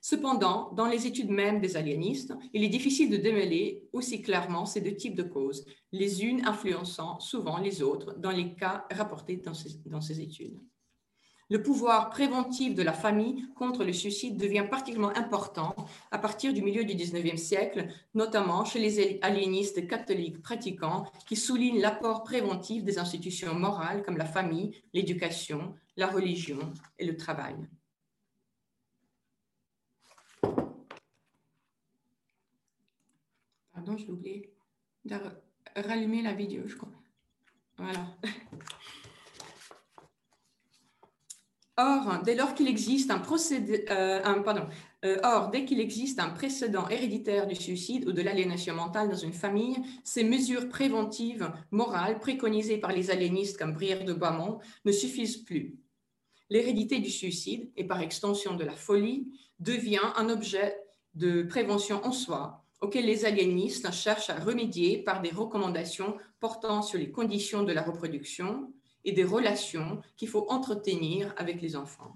Cependant, 0.00 0.70
dans 0.72 0.86
les 0.86 1.06
études 1.06 1.30
mêmes 1.30 1.60
des 1.60 1.76
aliénistes, 1.76 2.34
il 2.52 2.62
est 2.62 2.68
difficile 2.68 3.10
de 3.10 3.16
démêler 3.16 3.88
aussi 3.92 4.20
clairement 4.20 4.66
ces 4.66 4.82
deux 4.82 4.94
types 4.94 5.14
de 5.14 5.22
causes, 5.22 5.64
les 5.92 6.24
unes 6.24 6.46
influençant 6.46 7.20
souvent 7.20 7.58
les 7.58 7.82
autres 7.82 8.14
dans 8.18 8.30
les 8.30 8.54
cas 8.54 8.86
rapportés 8.90 9.36
dans 9.36 9.54
ces, 9.54 9.78
dans 9.86 10.02
ces 10.02 10.20
études. 10.20 10.58
Le 11.50 11.62
pouvoir 11.62 12.10
préventif 12.10 12.74
de 12.74 12.82
la 12.82 12.92
famille 12.92 13.46
contre 13.54 13.84
le 13.84 13.92
suicide 13.92 14.36
devient 14.36 14.66
particulièrement 14.68 15.16
important 15.16 15.74
à 16.10 16.18
partir 16.18 16.52
du 16.52 16.62
milieu 16.62 16.84
du 16.84 16.94
19e 16.94 17.36
siècle, 17.36 17.86
notamment 18.14 18.64
chez 18.64 18.78
les 18.78 19.18
aliénistes 19.22 19.86
catholiques 19.86 20.42
pratiquants 20.42 21.04
qui 21.26 21.36
soulignent 21.36 21.80
l'apport 21.80 22.22
préventif 22.24 22.84
des 22.84 22.98
institutions 22.98 23.54
morales 23.54 24.02
comme 24.02 24.16
la 24.16 24.24
famille, 24.24 24.82
l'éducation, 24.92 25.74
la 25.96 26.06
religion 26.06 26.72
et 26.98 27.06
le 27.06 27.16
travail. 27.16 27.56
Pardon, 33.72 33.96
j'ai 33.96 34.08
oublié 34.08 34.54
de 35.04 35.16
rallumer 35.76 36.22
la 36.22 36.32
vidéo, 36.32 36.62
je 36.66 36.76
crois. 36.76 36.92
Voilà. 37.76 38.06
Or, 41.76 42.20
dès 42.24 42.36
lors 42.36 42.54
qu'il 42.54 42.68
existe 42.68 43.10
un 43.10 43.18
procédé, 43.18 43.84
euh, 43.90 44.20
euh, 45.04 45.18
un 45.22 46.30
précédent 46.30 46.88
héréditaire 46.88 47.48
du 47.48 47.56
suicide 47.56 48.06
ou 48.06 48.12
de 48.12 48.22
l'aliénation 48.22 48.74
mentale 48.74 49.08
dans 49.08 49.16
une 49.16 49.32
famille, 49.32 49.76
ces 50.04 50.22
mesures 50.22 50.68
préventives 50.68 51.50
morales 51.72 52.20
préconisées 52.20 52.78
par 52.78 52.92
les 52.92 53.10
aliénistes 53.10 53.58
comme 53.58 53.72
Brière 53.72 54.04
de 54.04 54.12
Boismont 54.12 54.60
ne 54.84 54.92
suffisent 54.92 55.38
plus. 55.38 55.76
L'hérédité 56.48 57.00
du 57.00 57.10
suicide, 57.10 57.72
et 57.76 57.84
par 57.84 58.00
extension 58.00 58.54
de 58.54 58.64
la 58.64 58.76
folie, 58.76 59.26
devient 59.58 60.12
un 60.16 60.28
objet 60.28 60.76
de 61.14 61.42
prévention 61.42 62.04
en 62.04 62.12
soi, 62.12 62.64
auquel 62.80 63.06
les 63.06 63.24
aliénistes 63.24 63.90
cherchent 63.90 64.30
à 64.30 64.38
remédier 64.38 64.98
par 64.98 65.22
des 65.22 65.30
recommandations 65.30 66.16
portant 66.38 66.82
sur 66.82 67.00
les 67.00 67.10
conditions 67.10 67.64
de 67.64 67.72
la 67.72 67.82
reproduction, 67.82 68.72
et 69.04 69.12
des 69.12 69.24
relations 69.24 70.00
qu'il 70.16 70.28
faut 70.28 70.46
entretenir 70.50 71.34
avec 71.36 71.60
les 71.60 71.76
enfants. 71.76 72.14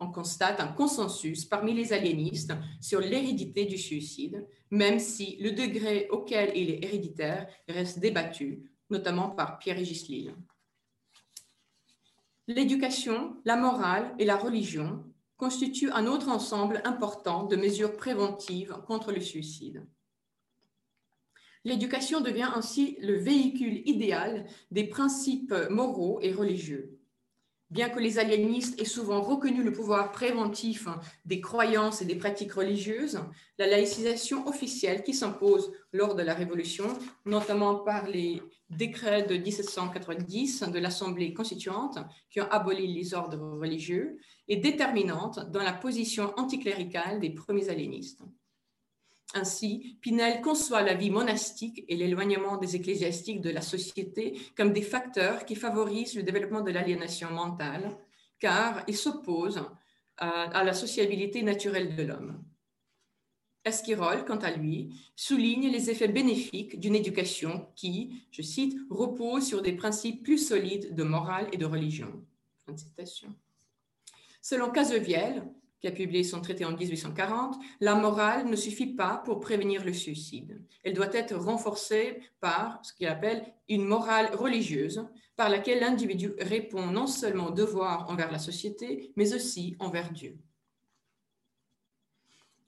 On 0.00 0.10
constate 0.10 0.60
un 0.60 0.68
consensus 0.68 1.44
parmi 1.44 1.72
les 1.72 1.92
aliénistes 1.92 2.52
sur 2.80 3.00
l'hérédité 3.00 3.64
du 3.64 3.78
suicide, 3.78 4.46
même 4.70 4.98
si 4.98 5.36
le 5.36 5.52
degré 5.52 6.08
auquel 6.10 6.56
il 6.56 6.70
est 6.70 6.84
héréditaire 6.84 7.46
reste 7.68 8.00
débattu, 8.00 8.70
notamment 8.90 9.30
par 9.30 9.58
Pierre-Régis 9.58 10.08
Lille. 10.08 10.34
L'éducation, 12.46 13.36
la 13.44 13.56
morale 13.56 14.14
et 14.18 14.24
la 14.24 14.36
religion 14.36 15.04
constituent 15.36 15.90
un 15.92 16.06
autre 16.06 16.28
ensemble 16.28 16.82
important 16.84 17.44
de 17.44 17.56
mesures 17.56 17.96
préventives 17.96 18.76
contre 18.86 19.12
le 19.12 19.20
suicide. 19.20 19.86
L'éducation 21.64 22.20
devient 22.20 22.50
ainsi 22.54 22.98
le 23.00 23.16
véhicule 23.16 23.82
idéal 23.86 24.46
des 24.70 24.84
principes 24.84 25.54
moraux 25.70 26.18
et 26.20 26.32
religieux. 26.32 26.98
Bien 27.70 27.88
que 27.88 27.98
les 27.98 28.18
aliénistes 28.18 28.80
aient 28.80 28.84
souvent 28.84 29.22
reconnu 29.22 29.64
le 29.64 29.72
pouvoir 29.72 30.12
préventif 30.12 30.86
des 31.24 31.40
croyances 31.40 32.02
et 32.02 32.04
des 32.04 32.14
pratiques 32.14 32.52
religieuses, 32.52 33.18
la 33.58 33.66
laïcisation 33.66 34.46
officielle 34.46 35.02
qui 35.02 35.14
s'impose 35.14 35.72
lors 35.92 36.14
de 36.14 36.22
la 36.22 36.34
Révolution, 36.34 36.86
notamment 37.24 37.76
par 37.76 38.06
les 38.06 38.42
décrets 38.68 39.22
de 39.22 39.36
1790 39.36 40.64
de 40.64 40.78
l'Assemblée 40.78 41.32
constituante 41.32 41.98
qui 42.30 42.40
ont 42.40 42.50
aboli 42.50 42.86
les 42.86 43.14
ordres 43.14 43.58
religieux, 43.58 44.18
est 44.46 44.58
déterminante 44.58 45.50
dans 45.50 45.62
la 45.62 45.72
position 45.72 46.32
anticléricale 46.36 47.18
des 47.18 47.30
premiers 47.30 47.70
aliénistes. 47.70 48.22
Ainsi, 49.36 49.98
Pinel 50.00 50.40
conçoit 50.42 50.82
la 50.82 50.94
vie 50.94 51.10
monastique 51.10 51.84
et 51.88 51.96
l'éloignement 51.96 52.56
des 52.56 52.76
ecclésiastiques 52.76 53.40
de 53.40 53.50
la 53.50 53.62
société 53.62 54.38
comme 54.56 54.72
des 54.72 54.82
facteurs 54.82 55.44
qui 55.44 55.56
favorisent 55.56 56.14
le 56.14 56.22
développement 56.22 56.60
de 56.60 56.70
l'aliénation 56.70 57.30
mentale, 57.32 57.98
car 58.38 58.84
ils 58.86 58.96
s'opposent 58.96 59.64
à, 60.18 60.62
la 60.62 60.72
sociabilité 60.72 61.42
naturelle 61.42 61.96
de 61.96 62.04
l'homme. 62.04 62.44
Esquirol, 63.64 64.24
quant 64.24 64.38
à 64.38 64.52
lui, 64.52 64.94
souligne 65.16 65.68
les 65.68 65.90
effets 65.90 66.06
bénéfiques 66.06 66.78
d'une 66.78 66.94
éducation 66.94 67.66
qui, 67.74 68.22
je 68.30 68.42
cite, 68.42 68.78
repose 68.88 69.44
sur 69.44 69.62
des 69.62 69.72
principes 69.72 70.22
plus 70.22 70.38
solides 70.38 70.94
de 70.94 71.02
morale 71.02 71.48
et 71.50 71.56
de 71.56 71.66
religion. 71.66 72.24
Selon 74.40 74.70
Caseviel, 74.70 75.44
qui 75.84 75.88
a 75.88 75.92
publié 75.92 76.24
son 76.24 76.40
traité 76.40 76.64
en 76.64 76.74
1840, 76.74 77.56
la 77.80 77.94
morale 77.94 78.46
ne 78.46 78.56
suffit 78.56 78.94
pas 78.94 79.20
pour 79.22 79.38
prévenir 79.38 79.84
le 79.84 79.92
suicide. 79.92 80.62
Elle 80.82 80.94
doit 80.94 81.12
être 81.12 81.36
renforcée 81.36 82.22
par 82.40 82.80
ce 82.82 82.94
qu'il 82.94 83.06
appelle 83.06 83.44
une 83.68 83.84
morale 83.84 84.34
religieuse, 84.34 85.06
par 85.36 85.50
laquelle 85.50 85.80
l'individu 85.80 86.32
répond 86.40 86.86
non 86.86 87.06
seulement 87.06 87.48
au 87.48 87.50
devoir 87.50 88.08
envers 88.08 88.32
la 88.32 88.38
société, 88.38 89.12
mais 89.16 89.34
aussi 89.34 89.76
envers 89.78 90.10
Dieu. 90.10 90.38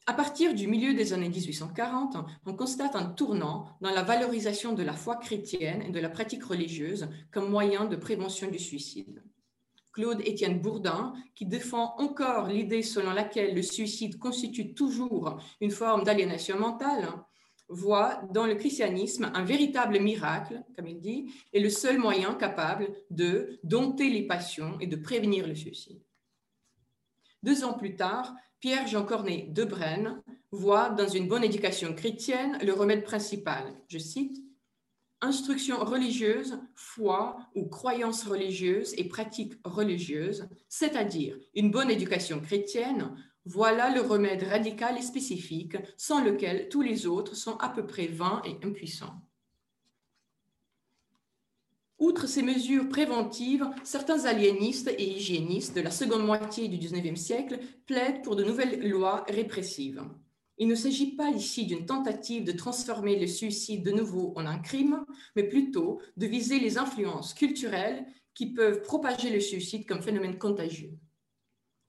À 0.05 0.13
partir 0.13 0.53
du 0.53 0.69
milieu 0.69 0.93
des 0.93 1.15
années 1.15 1.31
1840, 1.31 2.19
on 2.45 2.53
constate 2.53 2.97
un 2.97 3.07
tournant 3.07 3.79
dans 3.81 3.93
la 3.93 4.03
valorisation 4.03 4.75
de 4.75 4.83
la 4.83 4.93
foi 4.93 5.17
chrétienne 5.17 5.81
et 5.81 5.91
de 5.91 6.01
la 6.01 6.11
pratique 6.11 6.45
religieuse 6.45 7.09
comme 7.31 7.49
moyen 7.49 7.87
de 7.87 7.97
prévention 7.97 8.51
du 8.51 8.59
suicide. 8.59 9.23
Claude-Étienne 9.97 10.61
Bourdin, 10.61 11.15
qui 11.35 11.47
défend 11.47 11.95
encore 11.97 12.49
l'idée 12.49 12.83
selon 12.83 13.13
laquelle 13.13 13.55
le 13.55 13.63
suicide 13.63 14.19
constitue 14.19 14.75
toujours 14.75 15.41
une 15.63 15.71
forme 15.71 16.05
d'aliénation 16.05 16.59
mentale, 16.59 17.09
voit 17.71 18.21
dans 18.31 18.47
le 18.47 18.57
christianisme 18.57 19.33
un 19.33 19.43
véritable 19.43 19.99
miracle, 19.99 20.63
comme 20.77 20.87
il 20.87 21.01
dit, 21.01 21.33
et 21.55 21.61
le 21.61 21.71
seul 21.71 21.99
moyen 21.99 22.35
capable 22.35 22.91
de 23.09 23.59
dompter 23.65 24.11
les 24.11 24.27
passions 24.27 24.79
et 24.81 24.87
de 24.87 24.97
prévenir 24.97 25.47
le 25.49 25.55
suicide. 25.55 26.03
Deux 27.43 27.65
ans 27.65 27.73
plus 27.73 27.97
tard, 27.97 28.35
Pierre-Jean 28.61 29.07
Cornet 29.07 29.47
de 29.49 29.65
Brenne 29.65 30.23
voit 30.51 30.91
dans 30.91 31.09
une 31.09 31.27
bonne 31.27 31.45
éducation 31.45 31.95
chrétienne 31.95 32.59
le 32.63 32.75
remède 32.75 33.03
principal. 33.03 33.65
Je 33.89 33.99
cite 33.99 34.46
instruction 35.23 35.79
religieuse, 35.79 36.59
foi 36.75 37.37
ou 37.55 37.67
croyance 37.67 38.25
religieuse 38.25 38.95
et 38.97 39.09
pratique 39.09 39.55
religieuse, 39.65 40.49
c'est-à-dire 40.69 41.37
une 41.55 41.71
bonne 41.71 41.91
éducation 41.91 42.41
chrétienne, 42.41 43.17
voilà 43.45 43.95
le 43.95 44.01
remède 44.01 44.43
radical 44.43 44.99
et 44.99 45.03
spécifique 45.03 45.77
sans 45.97 46.23
lequel 46.23 46.69
tous 46.69 46.83
les 46.83 47.07
autres 47.07 47.37
sont 47.37 47.57
à 47.59 47.69
peu 47.69 47.87
près 47.87 48.07
vains 48.07 48.43
et 48.45 48.59
impuissants. 48.67 49.23
Outre 51.99 52.27
ces 52.27 52.43
mesures 52.43 52.89
préventives, 52.91 53.67
certains 53.83 54.27
aliénistes 54.27 54.89
et 54.99 55.17
hygiénistes 55.17 55.75
de 55.75 55.81
la 55.81 55.91
seconde 55.91 56.27
moitié 56.27 56.69
du 56.69 56.77
XIXe 56.77 57.19
siècle 57.19 57.59
plaident 57.87 58.23
pour 58.23 58.37
de 58.37 58.45
nouvelles 58.45 58.87
lois 58.87 59.25
répressives. 59.29 60.05
Il 60.59 60.69
ne 60.69 60.75
s'agit 60.75 61.15
pas 61.17 61.29
ici 61.31 61.67
d'une 61.67 61.85
tentative 61.85 62.45
de 62.45 62.53
transformer 62.53 63.19
le 63.19 63.27
suicide 63.27 63.85
de 63.85 63.91
nouveau 63.91 64.33
en 64.37 64.47
un 64.47 64.59
crime, 64.59 65.05
mais 65.35 65.43
plutôt 65.43 66.01
de 66.17 66.27
viser 66.27 66.59
les 66.59 66.79
influences 66.79 67.35
culturelles 67.35 68.07
qui 68.33 68.53
peuvent 68.53 68.83
propager 68.83 69.31
le 69.31 69.41
suicide 69.41 69.87
comme 69.87 70.03
phénomène 70.03 70.39
contagieux. 70.39 70.93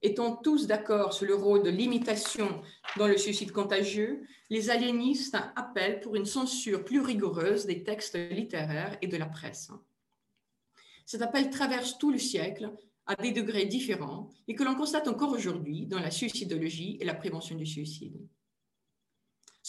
Étant 0.02 0.36
tous 0.36 0.68
d'accord 0.68 1.14
sur 1.14 1.26
le 1.26 1.36
rôle 1.36 1.64
de 1.64 1.70
l'imitation 1.70 2.62
dans 2.98 3.08
le 3.08 3.18
suicide 3.18 3.52
contagieux, 3.52 4.22
les 4.50 4.70
aliénistes 4.70 5.38
appellent 5.56 6.02
pour 6.02 6.16
une 6.16 6.26
censure 6.26 6.84
plus 6.86 7.02
rigoureuse 7.02 7.66
des 7.66 7.84
textes 7.84 8.18
littéraires 8.32 8.98
et 9.02 9.08
de 9.08 9.18
la 9.18 9.26
presse. 9.26 9.72
Cet 11.06 11.22
appel 11.22 11.50
traverse 11.50 11.98
tout 11.98 12.12
le 12.12 12.20
siècle 12.20 12.72
à 13.06 13.16
des 13.16 13.32
degrés 13.32 13.66
différents 13.66 14.30
et 14.48 14.56
que 14.56 14.64
l'on 14.64 14.76
constate 14.76 15.08
encore 15.08 15.32
aujourd'hui 15.32 15.88
dans 15.88 16.00
la 16.00 16.12
suicidologie 16.12 16.98
et 17.00 17.06
la 17.06 17.16
prévention 17.16 17.56
du 17.56 17.66
suicide. 17.66 18.20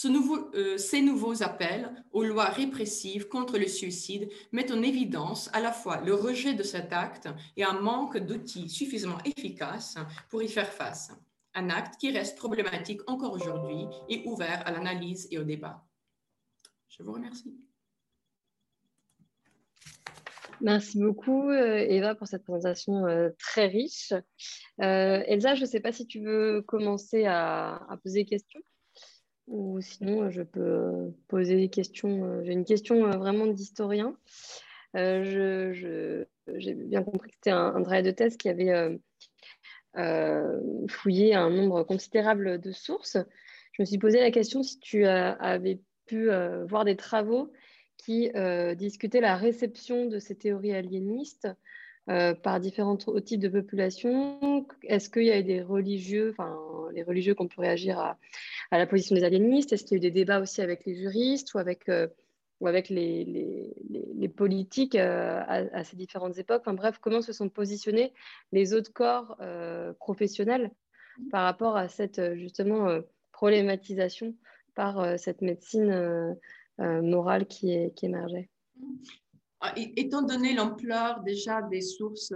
Euh, 0.04 0.78
ces 0.78 1.02
nouveaux 1.02 1.42
appels 1.42 1.90
aux 2.12 2.22
lois 2.22 2.50
répressives 2.50 3.26
contre 3.26 3.58
le 3.58 3.66
suicide 3.66 4.28
mettent 4.52 4.70
en 4.70 4.82
évidence 4.82 5.50
à 5.52 5.60
la 5.60 5.72
fois 5.72 6.00
le 6.02 6.14
rejet 6.14 6.54
de 6.54 6.62
cet 6.62 6.92
acte 6.92 7.28
et 7.56 7.64
un 7.64 7.80
manque 7.80 8.18
d'outils 8.18 8.68
suffisamment 8.68 9.18
efficaces 9.24 9.96
pour 10.28 10.42
y 10.42 10.48
faire 10.48 10.72
face. 10.72 11.10
Un 11.54 11.70
acte 11.70 11.96
qui 11.98 12.12
reste 12.12 12.38
problématique 12.38 13.00
encore 13.08 13.32
aujourd'hui 13.32 13.86
et 14.08 14.22
ouvert 14.26 14.64
à 14.66 14.70
l'analyse 14.70 15.26
et 15.32 15.38
au 15.38 15.44
débat. 15.44 15.84
Je 16.88 17.02
vous 17.02 17.12
remercie. 17.12 17.58
Merci 20.60 20.98
beaucoup, 20.98 21.48
euh, 21.50 21.76
Eva, 21.76 22.14
pour 22.14 22.26
cette 22.26 22.42
présentation 22.44 23.06
euh, 23.06 23.30
très 23.38 23.66
riche. 23.66 24.12
Elsa, 24.78 25.54
je 25.54 25.62
ne 25.62 25.66
sais 25.66 25.80
pas 25.80 25.92
si 25.92 26.06
tu 26.06 26.20
veux 26.20 26.62
commencer 26.62 27.24
à, 27.24 27.76
à 27.90 27.96
poser 27.96 28.20
des 28.20 28.26
questions. 28.26 28.60
Ou 29.48 29.80
sinon, 29.80 30.30
je 30.30 30.42
peux 30.42 31.12
poser 31.26 31.56
des 31.56 31.68
questions. 31.68 32.24
Euh, 32.24 32.42
j'ai 32.44 32.52
une 32.52 32.66
question 32.66 33.06
euh, 33.06 33.16
vraiment 33.16 33.46
d'historien. 33.46 34.14
Euh, 34.96 36.24
j'ai 36.56 36.74
bien 36.74 37.02
compris 37.02 37.30
que 37.30 37.34
c'était 37.34 37.50
un, 37.50 37.82
travail 37.82 38.02
de 38.02 38.10
thèse 38.10 38.36
qui 38.36 38.48
avait 38.48 38.98
fouillé 40.88 41.34
un 41.34 41.50
nombre 41.50 41.82
considérable 41.82 42.60
de 42.60 42.72
sources. 42.72 43.18
Je 43.72 43.82
me 43.82 43.86
suis 43.86 43.98
posé 43.98 44.20
la 44.20 44.30
question 44.30 44.62
si 44.62 44.78
tu 44.80 45.04
avais 45.06 45.80
pu 46.06 46.30
voir 46.68 46.86
des 46.86 46.96
travaux 46.96 47.52
qui 47.98 48.30
discutaient 48.76 49.20
la 49.20 49.36
réception 49.36 50.06
de 50.06 50.18
ces 50.18 50.36
théories 50.36 50.72
aliénistes 50.72 51.48
par 52.42 52.58
différents 52.60 52.96
types 52.96 53.40
de 53.40 53.48
populations. 53.48 54.66
Est-ce 54.82 55.10
qu'il 55.10 55.24
y 55.24 55.30
a 55.30 55.38
eu 55.38 55.44
des 55.44 55.62
religieux, 55.62 56.30
enfin 56.30 56.58
les 56.92 57.02
religieux 57.02 57.34
qu'on 57.34 57.48
peut 57.48 57.60
réagir 57.60 57.98
à, 57.98 58.16
la 58.70 58.86
position 58.86 59.14
des 59.14 59.24
aliénistes? 59.24 59.72
Est-ce 59.72 59.84
qu'il 59.84 59.92
y 59.92 59.94
a 59.96 59.98
eu 59.98 60.00
des 60.00 60.10
débats 60.10 60.40
aussi 60.40 60.62
avec 60.62 60.86
les 60.86 60.94
juristes 60.94 61.52
ou 61.52 61.58
avec, 61.58 61.90
avec 62.64 62.88
les, 62.88 64.32
politiques 64.36 64.94
à, 64.94 65.84
ces 65.84 65.96
différentes 65.96 66.38
époques? 66.38 66.62
Enfin, 66.62 66.74
Bref, 66.74 66.98
comment 66.98 67.20
se 67.20 67.34
sont 67.34 67.50
positionnés 67.50 68.14
les 68.52 68.72
autres 68.72 68.92
corps 68.92 69.38
professionnels 69.98 70.70
par 71.30 71.44
rapport 71.44 71.76
à 71.76 71.88
cette 71.88 72.34
justement 72.36 73.00
problématisation 73.32 74.34
par 74.74 75.18
cette 75.18 75.42
médecine 75.42 76.36
morale 76.78 77.46
qui, 77.46 77.92
qui 77.94 78.06
émergeait? 78.06 78.48
Étant 79.76 80.22
donné 80.22 80.54
l'ampleur 80.54 81.22
déjà 81.22 81.62
des 81.62 81.80
sources 81.80 82.32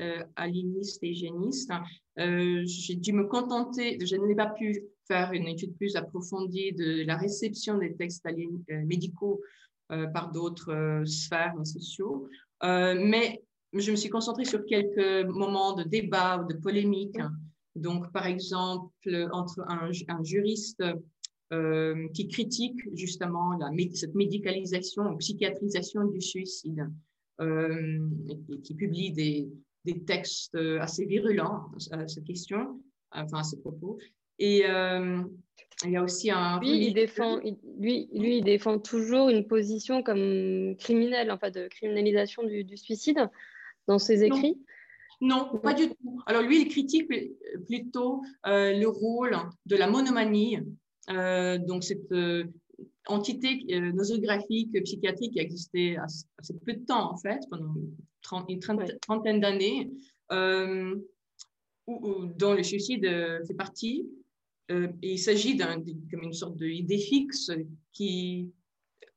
euh, 0.00 0.24
aliénistes 0.36 1.02
et 1.02 1.10
hygiénistes, 1.10 1.70
euh, 2.18 2.62
j'ai 2.64 2.94
dû 2.94 3.12
me 3.12 3.24
contenter, 3.24 3.98
je 4.04 4.16
n'ai 4.16 4.34
pas 4.34 4.46
pu 4.46 4.84
faire 5.06 5.32
une 5.32 5.46
étude 5.46 5.76
plus 5.76 5.96
approfondie 5.96 6.72
de 6.72 7.04
la 7.06 7.16
réception 7.16 7.78
des 7.78 7.94
textes 7.94 8.26
euh, 8.26 8.84
médicaux 8.84 9.40
euh, 9.92 10.06
par 10.08 10.32
d'autres 10.32 11.02
sphères 11.04 11.54
sociaux, 11.64 12.28
mais 12.62 13.42
je 13.74 13.90
me 13.90 13.96
suis 13.96 14.08
concentrée 14.08 14.46
sur 14.46 14.64
quelques 14.64 15.28
moments 15.28 15.74
de 15.74 15.82
débat 15.82 16.38
ou 16.38 16.46
de 16.46 16.54
polémique. 16.58 17.18
Donc, 17.74 18.10
par 18.10 18.26
exemple, 18.26 18.88
entre 19.32 19.60
un, 19.68 19.90
un 20.08 20.24
juriste 20.24 20.82
euh, 21.52 22.08
qui 22.08 22.26
critique 22.26 22.80
justement 22.94 23.52
la, 23.56 23.70
cette 23.94 24.16
médicalisation 24.16 25.04
ou 25.12 25.16
psychiatrisation 25.18 26.04
du 26.04 26.20
suicide, 26.20 26.90
euh, 27.40 28.00
et 28.28 28.60
qui 28.62 28.74
publie 28.74 29.12
des, 29.12 29.48
des, 29.84 30.02
textes 30.02 30.56
assez 30.80 31.04
virulents 31.04 31.70
à 31.92 32.08
cette 32.08 32.24
question, 32.24 32.82
enfin 33.12 33.38
à 33.38 33.42
ce 33.44 33.54
propos. 33.54 33.96
Et 34.40 34.66
euh, 34.68 35.22
il 35.84 35.92
y 35.92 35.96
a 35.96 36.02
aussi 36.02 36.32
un... 36.32 36.58
Lui, 36.58 36.88
il 36.88 36.94
défend, 36.94 37.38
lui, 37.78 38.08
lui, 38.12 38.38
il 38.38 38.44
défend 38.44 38.80
toujours 38.80 39.28
une 39.28 39.46
position 39.46 40.02
comme 40.02 40.74
criminelle, 40.80 41.30
enfin 41.30 41.50
de 41.50 41.68
criminalisation 41.68 42.42
du, 42.42 42.64
du 42.64 42.76
suicide 42.76 43.30
dans 43.86 44.00
ses 44.00 44.24
écrits? 44.24 44.58
Non. 45.20 45.48
Non, 45.52 45.58
pas 45.60 45.74
du 45.74 45.88
tout. 45.88 46.22
Alors 46.26 46.42
lui, 46.42 46.62
il 46.62 46.68
critique 46.68 47.08
plutôt 47.66 48.22
le 48.44 48.86
rôle 48.86 49.36
de 49.64 49.76
la 49.76 49.86
monomanie 49.86 50.58
donc, 51.08 51.84
cette 51.84 52.10
euh, 52.12 52.44
entité 53.06 53.64
euh, 53.70 53.92
nosographique 53.92 54.72
psychiatrique 54.82 55.32
qui 55.32 55.40
a 55.40 55.42
existé 55.42 55.96
assez 55.96 56.54
peu 56.64 56.74
de 56.74 56.84
temps, 56.84 57.12
en 57.12 57.16
fait, 57.16 57.40
pendant 57.50 57.74
une, 58.48 58.60
trentaine 59.00 59.40
d'années, 59.40 59.90
dont 60.30 61.00
le 62.54 62.62
suicide 62.62 63.06
fait 63.46 63.54
partie. 63.54 64.08
il 64.68 65.18
s'agit 65.18 65.54
d'un, 65.54 65.82
comme 66.10 66.24
une 66.24 66.32
sorte 66.32 66.56
d'idée 66.56 66.98
fixe 66.98 67.52
qui, 67.92 68.50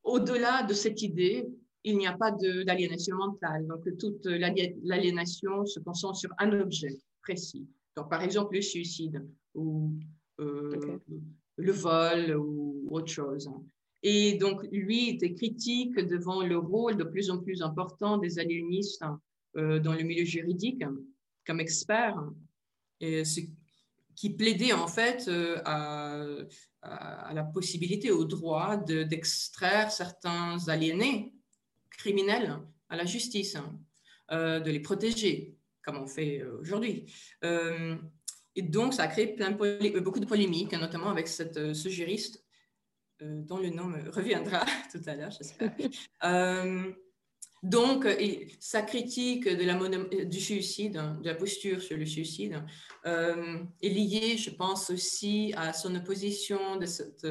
au-delà 0.03 0.63
de 0.63 0.73
cette 0.73 1.01
idée, 1.01 1.47
il 1.83 1.97
n'y 1.97 2.05
a 2.05 2.15
pas 2.15 2.31
d'aliénation 2.31 3.15
mentale. 3.15 3.65
Donc, 3.65 3.87
toute 3.97 4.23
l'aliénation 4.25 5.65
se 5.65 5.79
concentre 5.79 6.17
sur 6.17 6.29
un 6.37 6.51
objet 6.59 6.99
précis. 7.23 7.65
Donc, 7.97 8.11
par 8.11 8.21
exemple, 8.21 8.53
le 8.53 8.61
suicide 8.61 9.25
ou 9.55 9.91
le 11.59 11.71
vol 11.71 12.35
ou 12.37 12.87
autre 12.89 13.11
chose. 13.11 13.49
Et 14.01 14.35
donc, 14.35 14.63
lui 14.71 15.09
était 15.09 15.33
critique 15.33 15.95
devant 15.95 16.41
le 16.41 16.57
rôle 16.57 16.95
de 16.95 17.03
plus 17.03 17.29
en 17.29 17.39
plus 17.39 17.61
important 17.61 18.17
des 18.17 18.39
aliénistes 18.39 19.03
euh, 19.57 19.79
dans 19.79 19.93
le 19.93 20.03
milieu 20.03 20.23
juridique 20.23 20.83
comme 21.45 21.59
expert, 21.59 22.15
et 23.01 23.23
qui 24.15 24.29
plaidait 24.29 24.73
en 24.73 24.87
fait 24.87 25.27
euh, 25.27 25.57
à, 26.81 27.33
la 27.33 27.43
possibilité, 27.43 28.11
au 28.11 28.25
droit 28.25 28.77
d'extraire 28.77 29.91
certains 29.91 30.57
aliénés 30.67 31.33
criminels 31.89 32.57
à 32.89 32.95
la 32.95 33.05
justice, 33.05 33.57
euh, 34.31 34.59
de 34.59 34.71
les 34.71 34.79
protéger, 34.79 35.57
comme 35.83 35.97
on 35.97 36.07
fait 36.07 36.43
aujourd'hui. 36.43 37.11
Et 38.55 38.61
donc, 38.61 38.93
ça 38.93 39.03
a 39.03 39.07
créé 39.07 39.27
plein 39.27 39.55
euh, 39.61 40.01
beaucoup 40.01 40.19
de 40.19 40.25
polémiques, 40.25 40.73
notamment 40.73 41.09
avec 41.09 41.27
cette, 41.27 41.57
euh, 41.57 41.73
ce 41.73 41.89
juriste 41.89 42.43
euh, 43.21 43.41
dont 43.41 43.57
le 43.57 43.69
nom 43.69 43.85
me 43.85 44.09
reviendra 44.11 44.65
tout 44.91 45.01
à 45.05 45.15
l'heure, 45.15 45.31
j'espère. 45.31 45.71
donc, 47.63 48.07
sa 48.59 48.81
critique 48.81 49.47
de 49.47 49.65
la 49.65 50.25
du 50.25 50.39
suicide, 50.39 50.93
de 51.21 51.25
la 51.25 51.35
posture 51.35 51.81
sur 51.81 51.97
le 51.97 52.05
suicide, 52.05 52.63
est 53.05 53.89
liée, 53.89 54.37
je 54.37 54.51
pense, 54.51 54.89
aussi 54.89 55.53
à 55.57 55.73
son 55.73 55.93
opposition 55.95 56.77
de 56.77 56.85
cette, 56.85 57.27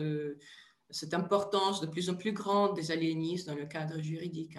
cette 0.90 1.14
importance 1.14 1.80
de 1.80 1.86
plus 1.86 2.10
en 2.10 2.14
plus 2.14 2.32
grande 2.32 2.76
des 2.76 2.90
aliénistes 2.90 3.46
dans 3.46 3.54
le 3.54 3.64
cadre 3.64 4.02
juridique. 4.02 4.58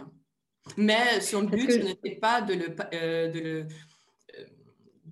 Mais 0.76 1.22
son 1.22 1.44
but 1.44 1.69
n'était 1.69 2.15
pas 2.15 2.41
de 2.41 2.53
le, 2.56 3.31
de 3.31 3.40
le 3.40 3.68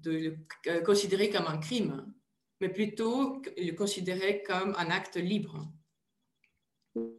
de 0.02 0.12
le 0.12 0.38
euh, 0.68 0.82
considérer 0.82 1.30
comme 1.30 1.48
un 1.48 1.58
crime, 1.58 2.14
mais 2.62 2.70
plutôt 2.70 3.42
le 3.58 3.72
considérer 3.72 4.44
comme 4.44 4.74
un 4.78 4.90
acte 4.90 5.18
libre. 5.18 5.68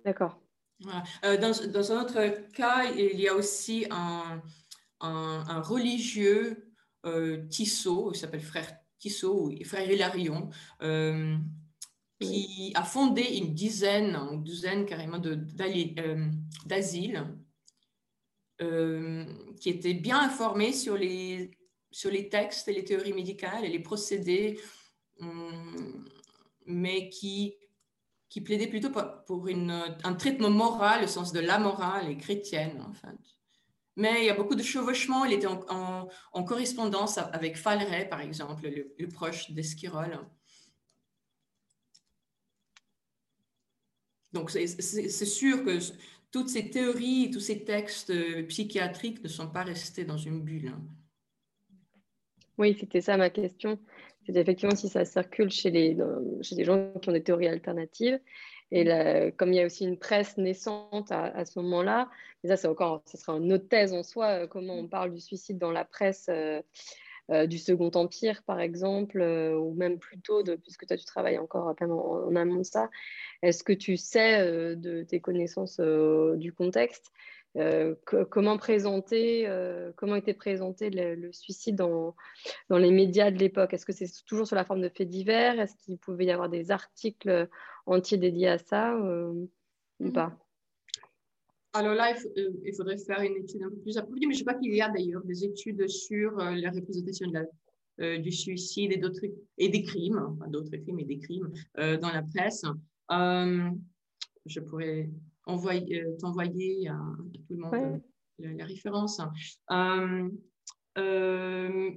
D'accord. 0.04 0.40
Euh, 1.24 1.36
dans, 1.36 1.52
dans, 1.70 1.92
un 1.92 2.02
autre 2.02 2.50
cas, 2.52 2.84
il 2.92 3.20
y 3.20 3.28
a 3.28 3.34
aussi 3.34 3.86
un, 3.90 4.40
un, 5.00 5.60
religieux 5.60 6.72
euh, 7.04 7.46
Tissot, 7.48 8.12
il 8.12 8.18
s'appelle 8.18 8.40
frère 8.40 8.76
Tissot, 8.98 9.48
ou 9.48 9.64
frère 9.64 9.90
Hilarion, 9.90 10.50
euh, 10.82 11.36
qui 12.20 12.72
a 12.74 12.84
fondé 12.84 13.22
une 13.22 13.54
dizaine, 13.54 14.14
une 14.14 14.44
douzaine 14.44 14.86
carrément 14.86 15.18
d'asiles, 16.64 17.26
qui 19.60 19.70
étaient 19.70 19.94
bien 19.94 20.20
informés 20.20 20.72
sur 20.72 20.96
les 20.96 21.57
sur 21.90 22.10
les 22.10 22.28
textes 22.28 22.68
et 22.68 22.72
les 22.72 22.84
théories 22.84 23.12
médicales 23.12 23.64
et 23.64 23.68
les 23.68 23.80
procédés, 23.80 24.60
hum, 25.20 26.04
mais 26.66 27.08
qui, 27.08 27.54
qui 28.28 28.40
plaidaient 28.40 28.66
plutôt 28.66 28.90
pour 29.26 29.48
une, 29.48 29.70
un 30.04 30.14
traitement 30.14 30.50
moral, 30.50 31.04
au 31.04 31.06
sens 31.06 31.32
de 31.32 31.40
la 31.40 31.58
morale 31.58 32.10
et 32.10 32.16
chrétienne. 32.16 32.84
Mais 33.96 34.22
il 34.22 34.26
y 34.26 34.30
a 34.30 34.34
beaucoup 34.34 34.54
de 34.54 34.62
chevauchements. 34.62 35.24
Il 35.24 35.32
était 35.32 35.46
en, 35.46 36.08
en, 36.32 36.44
correspondance 36.44 37.18
avec 37.18 37.56
Faleret, 37.56 38.08
par 38.08 38.20
exemple, 38.20 38.68
le, 38.68 39.08
proche 39.08 39.50
d'Esquirol. 39.50 40.20
Donc, 44.32 44.50
c'est 44.50 45.24
sûr 45.24 45.64
que 45.64 45.78
toutes 46.30 46.50
ces 46.50 46.70
théories, 46.70 47.30
tous 47.32 47.40
ces 47.40 47.64
textes 47.64 48.12
psychiatriques 48.48 49.22
ne 49.24 49.28
sont 49.28 49.48
pas 49.48 49.64
restés 49.64 50.04
dans 50.04 50.18
une 50.18 50.42
bulle. 50.42 50.74
Oui, 52.58 52.76
c'était 52.78 53.00
ça 53.00 53.16
ma 53.16 53.30
question. 53.30 53.78
C'est 54.26 54.36
effectivement 54.36 54.76
si 54.76 54.88
ça 54.88 55.04
circule 55.04 55.50
chez 55.50 55.70
les, 55.70 55.96
chez 56.42 56.54
les 56.56 56.64
gens 56.64 56.92
qui 57.00 57.08
ont 57.08 57.12
des 57.12 57.22
théories 57.22 57.48
alternatives. 57.48 58.20
Et 58.70 58.84
comme 59.38 59.52
il 59.52 59.56
y 59.56 59.62
a 59.62 59.66
aussi 59.66 59.84
une 59.84 59.98
presse 59.98 60.36
naissante 60.36 61.10
à, 61.10 61.44
ce 61.46 61.58
moment-là, 61.60 62.10
et 62.44 62.48
ça, 62.48 62.56
c'est 62.56 62.68
encore, 62.68 63.02
ce 63.06 63.16
sera 63.16 63.34
une 63.36 63.52
autre 63.52 63.68
thèse 63.68 63.92
en 63.92 64.02
soi, 64.02 64.42
euh, 64.42 64.46
comment 64.46 64.74
on 64.74 64.86
parle 64.86 65.12
du 65.12 65.20
suicide 65.20 65.58
dans 65.58 65.72
la 65.72 65.84
presse 65.84 66.26
euh, 66.28 66.62
euh, 67.30 67.46
du 67.46 67.58
Second 67.58 67.90
Empire, 67.94 68.42
par 68.44 68.60
exemple, 68.60 69.20
ou 69.20 69.74
même 69.74 69.98
plus 69.98 70.20
tôt, 70.20 70.42
de, 70.42 70.54
puisque 70.54 70.86
toi, 70.86 70.96
tu 70.96 71.04
travailles 71.04 71.38
encore 71.38 71.74
en, 71.80 71.90
en 71.90 72.36
amont 72.36 72.56
de 72.56 72.62
ça. 72.62 72.90
Est-ce 73.42 73.64
que 73.64 73.72
tu 73.72 73.96
sais 73.96 74.76
de 74.76 75.02
tes 75.02 75.20
connaissances 75.20 75.80
du 76.36 76.52
contexte? 76.52 77.12
Euh, 77.58 77.94
comment 78.30 78.56
présenter, 78.56 79.48
euh, 79.48 79.90
comment 79.96 80.14
était 80.14 80.34
présenté 80.34 80.90
le, 80.90 81.32
suicide 81.32 81.76
dans, 81.76 82.14
dans, 82.68 82.78
les 82.78 82.92
médias 82.92 83.30
de 83.30 83.38
l'époque? 83.38 83.74
Est-ce 83.74 83.84
que 83.84 83.92
c'est 83.92 84.06
toujours 84.26 84.46
sous 84.46 84.54
la 84.54 84.64
forme 84.64 84.80
de 84.80 84.88
faits 84.88 85.08
divers? 85.08 85.58
Est-ce 85.58 85.74
qu'il 85.76 85.98
pouvait 85.98 86.26
y 86.26 86.30
avoir 86.30 86.48
des 86.48 86.70
articles 86.70 87.48
entiers 87.86 88.18
dédiés 88.18 88.48
à 88.48 88.58
ça 88.58 88.94
euh, 88.94 89.32
ou 89.98 90.06
mhm. 90.06 90.12
pas? 90.12 90.38
Alors 91.72 91.94
là, 91.94 92.16
il, 92.64 92.74
faudrait 92.74 92.96
faire 92.96 93.20
une 93.20 93.36
étude 93.36 93.62
un 93.62 93.70
peu 93.70 93.76
plus 93.76 93.98
approfondie, 93.98 94.26
mais 94.26 94.34
je 94.34 94.38
sais 94.38 94.44
pas 94.44 94.54
qu'il 94.54 94.74
y 94.74 94.80
a 94.80 94.88
d'ailleurs 94.88 95.22
des 95.24 95.44
études 95.44 95.88
sur 95.88 96.36
la 96.36 96.70
représentation 96.70 97.28
de 97.28 97.38
la, 97.98 98.18
du 98.18 98.32
suicide 98.32 98.92
et 98.92 98.96
d'autres 98.96 99.20
et 99.58 99.68
des 99.68 99.82
crimes, 99.82 100.18
enfin, 100.18 100.48
d'autres 100.48 100.76
crimes 100.76 100.98
et 100.98 101.04
des 101.04 101.18
crimes 101.18 101.52
dans 101.76 102.10
la 102.10 102.22
presse. 102.22 102.64
je 104.46 104.60
pourrais 104.60 105.10
envoyer, 105.48 106.02
euh, 106.02 106.16
t'envoyer 106.20 106.88
à, 106.88 107.00
tout 107.48 107.54
le 107.54 107.56
monde 107.56 108.00
la, 108.38 108.64
référence. 108.64 109.20
Euh, 109.72 110.28
euh, 110.98 111.90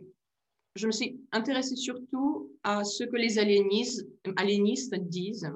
je 0.76 0.88
me 0.88 0.92
suis 0.92 1.22
intéressée 1.32 1.76
surtout 1.76 2.52
à 2.64 2.84
ce 2.84 3.04
que 3.04 3.18
les 3.18 3.38
aliénistes, 3.38 4.08
aliénistes 4.38 4.96
disent 4.96 5.52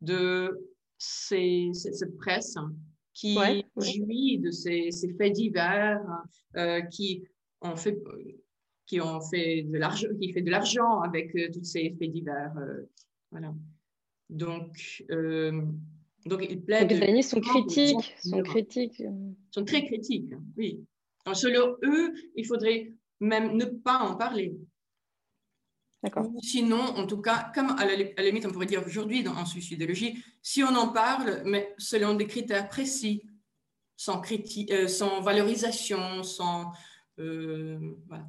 de 0.00 0.70
ces, 0.98 1.70
cette 1.72 2.16
presse 2.18 2.54
qui 3.14 3.36
jouit 3.76 4.38
de 4.38 4.50
ces, 4.50 4.90
faits 5.18 5.32
divers, 5.32 6.04
qui 6.92 7.24
ont 7.62 7.74
fait, 7.74 7.98
qui 8.86 9.00
ont 9.00 9.20
fait 9.20 9.62
de 9.62 9.76
l'argent, 9.76 10.08
qui 10.20 10.32
fait 10.32 10.42
de 10.42 10.50
l'argent 10.50 11.00
avec 11.00 11.32
tous 11.52 11.64
ces 11.64 11.96
faits 11.98 12.12
divers. 12.12 12.54
voilà. 13.32 13.52
Donc, 14.30 15.02
donc, 16.28 16.46
ils 16.48 16.62
plaident. 16.62 16.90
les 16.90 17.02
aliénistes 17.02 17.30
sont 17.30 17.40
critiques, 17.40 18.14
sont 18.22 18.42
critiques. 18.42 19.02
sont 19.50 19.64
très 19.64 19.84
critiques, 19.84 20.32
oui. 20.56 20.84
selon 21.34 21.76
eux, 21.84 22.12
il 22.36 22.46
faudrait 22.46 22.92
même 23.20 23.56
ne 23.56 23.64
pas 23.64 23.98
en 23.98 24.14
parler. 24.14 24.56
Sinon, 26.42 26.80
en 26.80 27.06
tout 27.06 27.20
cas, 27.20 27.50
comme 27.54 27.70
à 27.70 27.84
la, 27.84 28.22
limite, 28.22 28.46
on 28.46 28.52
pourrait 28.52 28.66
dire 28.66 28.86
aujourd'hui 28.86 29.26
en 29.26 29.44
suicidologie, 29.44 30.22
si 30.40 30.62
on 30.62 30.74
en 30.76 30.88
parle, 30.88 31.42
mais 31.44 31.74
selon 31.76 32.14
des 32.14 32.28
critères 32.28 32.68
précis, 32.68 33.24
sans, 33.96 34.22
euh, 34.70 34.86
sans 34.86 35.20
valorisation, 35.20 36.22
sans. 36.22 36.72
Euh, 37.18 37.96
voilà. 38.06 38.28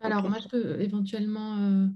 Alors, 0.00 0.28
moi, 0.28 0.38
je 0.38 0.48
peux 0.48 0.80
éventuellement 0.82 1.56
euh, 1.56 1.86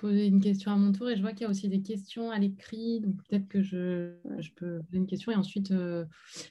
poser 0.00 0.26
une 0.26 0.40
question 0.40 0.72
à 0.72 0.76
mon 0.76 0.92
tour 0.92 1.10
et 1.10 1.16
je 1.16 1.20
vois 1.20 1.32
qu'il 1.32 1.42
y 1.42 1.44
a 1.44 1.50
aussi 1.50 1.68
des 1.68 1.82
questions 1.82 2.30
à 2.30 2.38
l'écrit, 2.38 3.00
donc 3.00 3.16
peut-être 3.28 3.48
que 3.48 3.62
je, 3.62 4.14
je, 4.38 4.50
peux 4.56 4.78
poser 4.78 4.96
une 4.96 5.06
question 5.06 5.30
et 5.30 5.36
ensuite, 5.36 5.72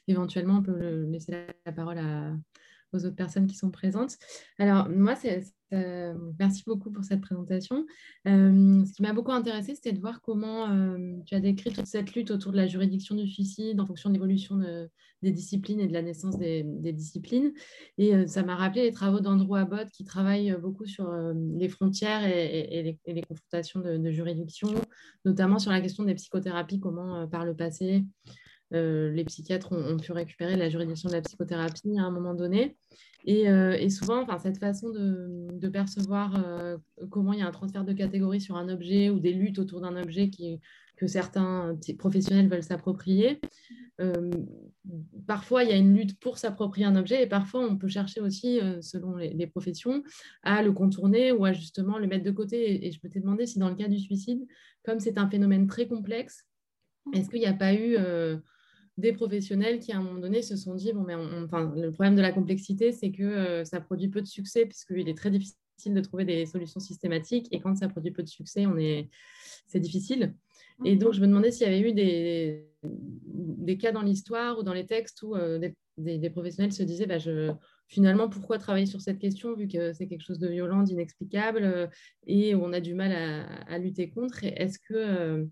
éventuellement, 0.07 0.59
on 0.59 0.63
peut 0.63 1.05
laisser 1.09 1.47
la 1.65 1.71
parole 1.71 1.97
à, 1.97 2.33
aux 2.93 3.05
autres 3.05 3.15
personnes 3.15 3.47
qui 3.47 3.55
sont 3.55 3.71
présentes. 3.71 4.17
Alors, 4.57 4.89
moi, 4.89 5.15
c'est, 5.15 5.43
merci 5.71 6.63
beaucoup 6.65 6.91
pour 6.91 7.03
cette 7.03 7.21
présentation. 7.21 7.85
Euh, 8.27 8.85
ce 8.85 8.93
qui 8.93 9.01
m'a 9.01 9.13
beaucoup 9.13 9.31
intéressé, 9.31 9.75
c'était 9.75 9.91
de 9.91 9.99
voir 9.99 10.21
comment 10.21 10.69
euh, 10.69 11.17
tu 11.25 11.35
as 11.35 11.39
décrit 11.39 11.71
toute 11.71 11.85
cette 11.85 12.13
lutte 12.15 12.31
autour 12.31 12.51
de 12.51 12.57
la 12.57 12.67
juridiction 12.67 13.15
du 13.15 13.27
suicide 13.27 13.79
en 13.79 13.85
fonction 13.85 14.09
de 14.09 14.15
l'évolution 14.15 14.57
des 15.21 15.31
disciplines 15.31 15.79
et 15.79 15.87
de 15.87 15.93
la 15.93 16.01
naissance 16.01 16.37
des, 16.37 16.63
disciplines. 16.93 17.51
Et 17.97 18.15
euh, 18.15 18.25
ça 18.25 18.43
m'a 18.43 18.55
rappelé 18.55 18.83
les 18.83 18.91
travaux 18.91 19.19
d'Andrew 19.19 19.55
Abbott 19.55 19.89
qui 19.91 20.03
travaille 20.03 20.55
beaucoup 20.59 20.85
sur 20.85 21.11
les 21.57 21.69
frontières 21.69 22.25
et, 22.25 22.99
les, 23.05 23.21
confrontations 23.21 23.81
de, 23.81 23.97
de, 23.97 24.11
juridiction, 24.11 24.69
notamment 25.25 25.59
sur 25.59 25.71
la 25.71 25.81
question 25.81 26.03
des 26.03 26.15
psychothérapies, 26.15 26.79
comment 26.79 27.27
par 27.27 27.45
le 27.45 27.55
passé 27.55 28.03
euh, 28.73 29.09
les 29.11 29.23
psychiatres 29.25 29.71
ont, 29.71 29.97
pu 29.97 30.11
récupérer 30.11 30.55
la 30.55 30.69
juridiction 30.69 31.09
de 31.09 31.15
la 31.15 31.21
psychothérapie 31.21 31.97
à 31.97 32.03
un 32.03 32.11
moment 32.11 32.33
donné. 32.33 32.77
Et, 33.25 33.49
euh, 33.49 33.89
souvent, 33.89 34.25
cette 34.37 34.59
façon 34.59 34.89
de, 34.89 35.67
percevoir 35.69 36.43
euh, 36.43 36.77
comment 37.09 37.33
il 37.33 37.39
y 37.39 37.41
a 37.41 37.47
un 37.47 37.51
transfert 37.51 37.83
de 37.83 37.93
catégorie 37.93 38.41
sur 38.41 38.55
un 38.55 38.69
objet 38.69 39.09
ou 39.09 39.19
des 39.19 39.33
luttes 39.33 39.59
autour 39.59 39.81
d'un 39.81 40.01
objet 40.01 40.29
qui, 40.29 40.59
que 40.97 41.07
certains 41.07 41.77
professionnels 41.97 42.49
veulent 42.49 42.63
s'approprier, 42.63 43.39
parfois 45.27 45.63
il 45.63 45.69
y 45.69 45.73
a 45.73 45.75
une 45.75 45.93
lutte 45.93 46.17
pour 46.19 46.37
s'approprier 46.37 46.87
un 46.87 46.95
objet 46.95 47.21
et 47.21 47.27
parfois 47.27 47.67
on 47.67 47.77
peut 47.77 47.89
chercher 47.89 48.21
aussi, 48.21 48.59
selon 48.81 49.17
les, 49.17 49.47
professions, 49.47 50.03
à 50.41 50.63
le 50.63 50.71
contourner 50.71 51.31
ou 51.31 51.45
à 51.45 51.53
justement 51.53 51.99
le 51.99 52.07
mettre 52.07 52.23
de 52.23 52.31
côté. 52.31 52.71
Et, 52.71 52.87
et 52.87 52.91
je 52.91 52.99
peux 52.99 53.09
te 53.09 53.19
demander 53.19 53.45
si 53.45 53.59
dans 53.59 53.69
le 53.69 53.75
cas 53.75 53.89
du 53.89 53.99
suicide, 53.99 54.45
comme 54.83 54.99
c'est 54.99 55.17
un 55.17 55.29
phénomène 55.29 55.67
très 55.67 55.87
complexe, 55.87 56.45
est-ce 57.13 57.29
qu'il 57.29 57.39
n'y 57.39 57.45
a 57.45 57.53
pas 57.53 57.73
eu 57.73 57.97
des 58.99 59.13
professionnels 59.13 59.79
qui, 59.79 59.91
à 59.91 59.97
un 59.97 60.03
moment 60.03 60.19
donné, 60.19 60.41
se 60.41 60.55
sont 60.55 60.75
dit, 60.75 60.91
bon, 60.93 61.03
mais 61.03 61.15
enfin, 61.15 61.73
le 61.75 61.91
problème 61.91 62.15
de 62.15 62.21
la 62.21 62.31
complexité, 62.31 62.91
c'est 62.91 63.11
que 63.11 63.23
euh, 63.23 63.65
ça 63.65 63.79
produit 63.79 64.09
peu 64.09 64.21
de 64.21 64.27
succès, 64.27 64.65
puisqu'il 64.65 65.07
est 65.07 65.17
très 65.17 65.31
difficile 65.31 65.57
de 65.87 66.01
trouver 66.01 66.25
des 66.25 66.45
solutions 66.45 66.79
systématiques. 66.79 67.47
Et 67.51 67.59
quand 67.59 67.75
ça 67.75 67.87
produit 67.87 68.11
peu 68.11 68.23
de 68.23 68.27
succès, 68.27 68.65
on 68.65 68.77
est... 68.77 69.09
c'est 69.67 69.79
difficile. 69.79 70.35
Et 70.85 70.95
donc, 70.95 71.13
je 71.13 71.21
me 71.21 71.27
demandais 71.27 71.51
s'il 71.51 71.67
y 71.67 71.69
avait 71.69 71.81
eu 71.81 71.93
des, 71.93 72.67
des 72.83 73.77
cas 73.77 73.91
dans 73.91 74.01
l'histoire 74.01 74.59
ou 74.59 74.63
dans 74.63 74.73
les 74.73 74.85
textes 74.85 75.21
où 75.23 75.35
euh, 75.35 75.59
des, 75.97 76.29
professionnels 76.29 76.73
se 76.73 76.83
disaient, 76.83 77.05
bah, 77.05 77.17
je... 77.17 77.51
finalement, 77.87 78.29
pourquoi 78.29 78.57
travailler 78.57 78.85
sur 78.85 79.01
cette 79.01 79.19
question, 79.19 79.55
vu 79.55 79.67
que 79.67 79.93
c'est 79.93 80.07
quelque 80.07 80.25
chose 80.25 80.39
de 80.39 80.47
violent, 80.49 80.83
d'inexplicable, 80.83 81.63
euh, 81.63 81.87
et 82.27 82.55
on 82.55 82.73
a 82.73 82.81
du 82.81 82.93
mal 82.93 83.13
à, 83.13 83.45
à 83.73 83.77
lutter 83.77 84.09
contre. 84.09 84.43
Est-ce 84.43 84.79
que 84.79 85.47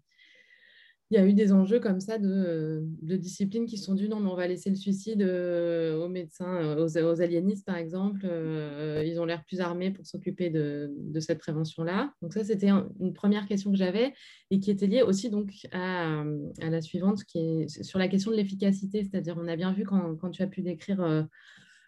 il 1.10 1.16
y 1.16 1.18
a 1.18 1.26
eu 1.26 1.34
des 1.34 1.54
enjeux 1.54 1.80
comme 1.80 2.02
ça 2.02 2.18
de, 2.18 2.84
disciplines 3.02 3.66
qui 3.66 3.78
sont 3.78 3.94
dues 3.94 4.10
non, 4.10 4.20
mais 4.20 4.30
on 4.30 4.36
va 4.36 4.48
laisser 4.48 4.70
le 4.70 4.76
suicide 4.76 5.22
euh, 5.22 5.96
aux 5.98 6.10
médecins, 6.10 6.62
euh, 6.78 6.86
aux, 6.86 7.22
aliénistes 7.22 7.66
par 7.66 7.78
exemple. 7.78 8.22
Euh, 8.26 9.04
ils 9.06 9.20
ont 9.20 9.26
l'air 9.26 9.44
plus 9.46 9.62
armés 9.62 9.92
pour 9.92 10.06
s'occuper 10.06 10.50
de, 10.50 10.92
cette 11.20 11.40
prévention-là. 11.40 12.14
Donc, 12.22 12.34
ça, 12.34 12.44
c'était 12.44 12.70
une 12.70 13.14
première 13.14 13.48
question 13.48 13.72
que 13.72 13.78
j'avais 13.78 14.14
et 14.52 14.60
qui 14.60 14.70
était 14.70 14.88
liée 14.88 15.02
aussi 15.02 15.30
donc 15.30 15.52
à, 15.72 16.24
la 16.60 16.82
suivante, 16.82 17.24
qui 17.24 17.40
est 17.40 17.84
sur 17.84 18.00
la 18.00 18.08
question 18.10 18.32
de 18.32 18.36
l'efficacité. 18.36 19.04
C'est-à-dire, 19.04 19.38
on 19.40 19.48
a 19.48 19.56
bien 19.56 19.72
vu 19.72 19.86
quand, 19.86 20.30
tu 20.32 20.42
as 20.42 20.48
pu 20.48 20.62
décrire. 20.62 21.28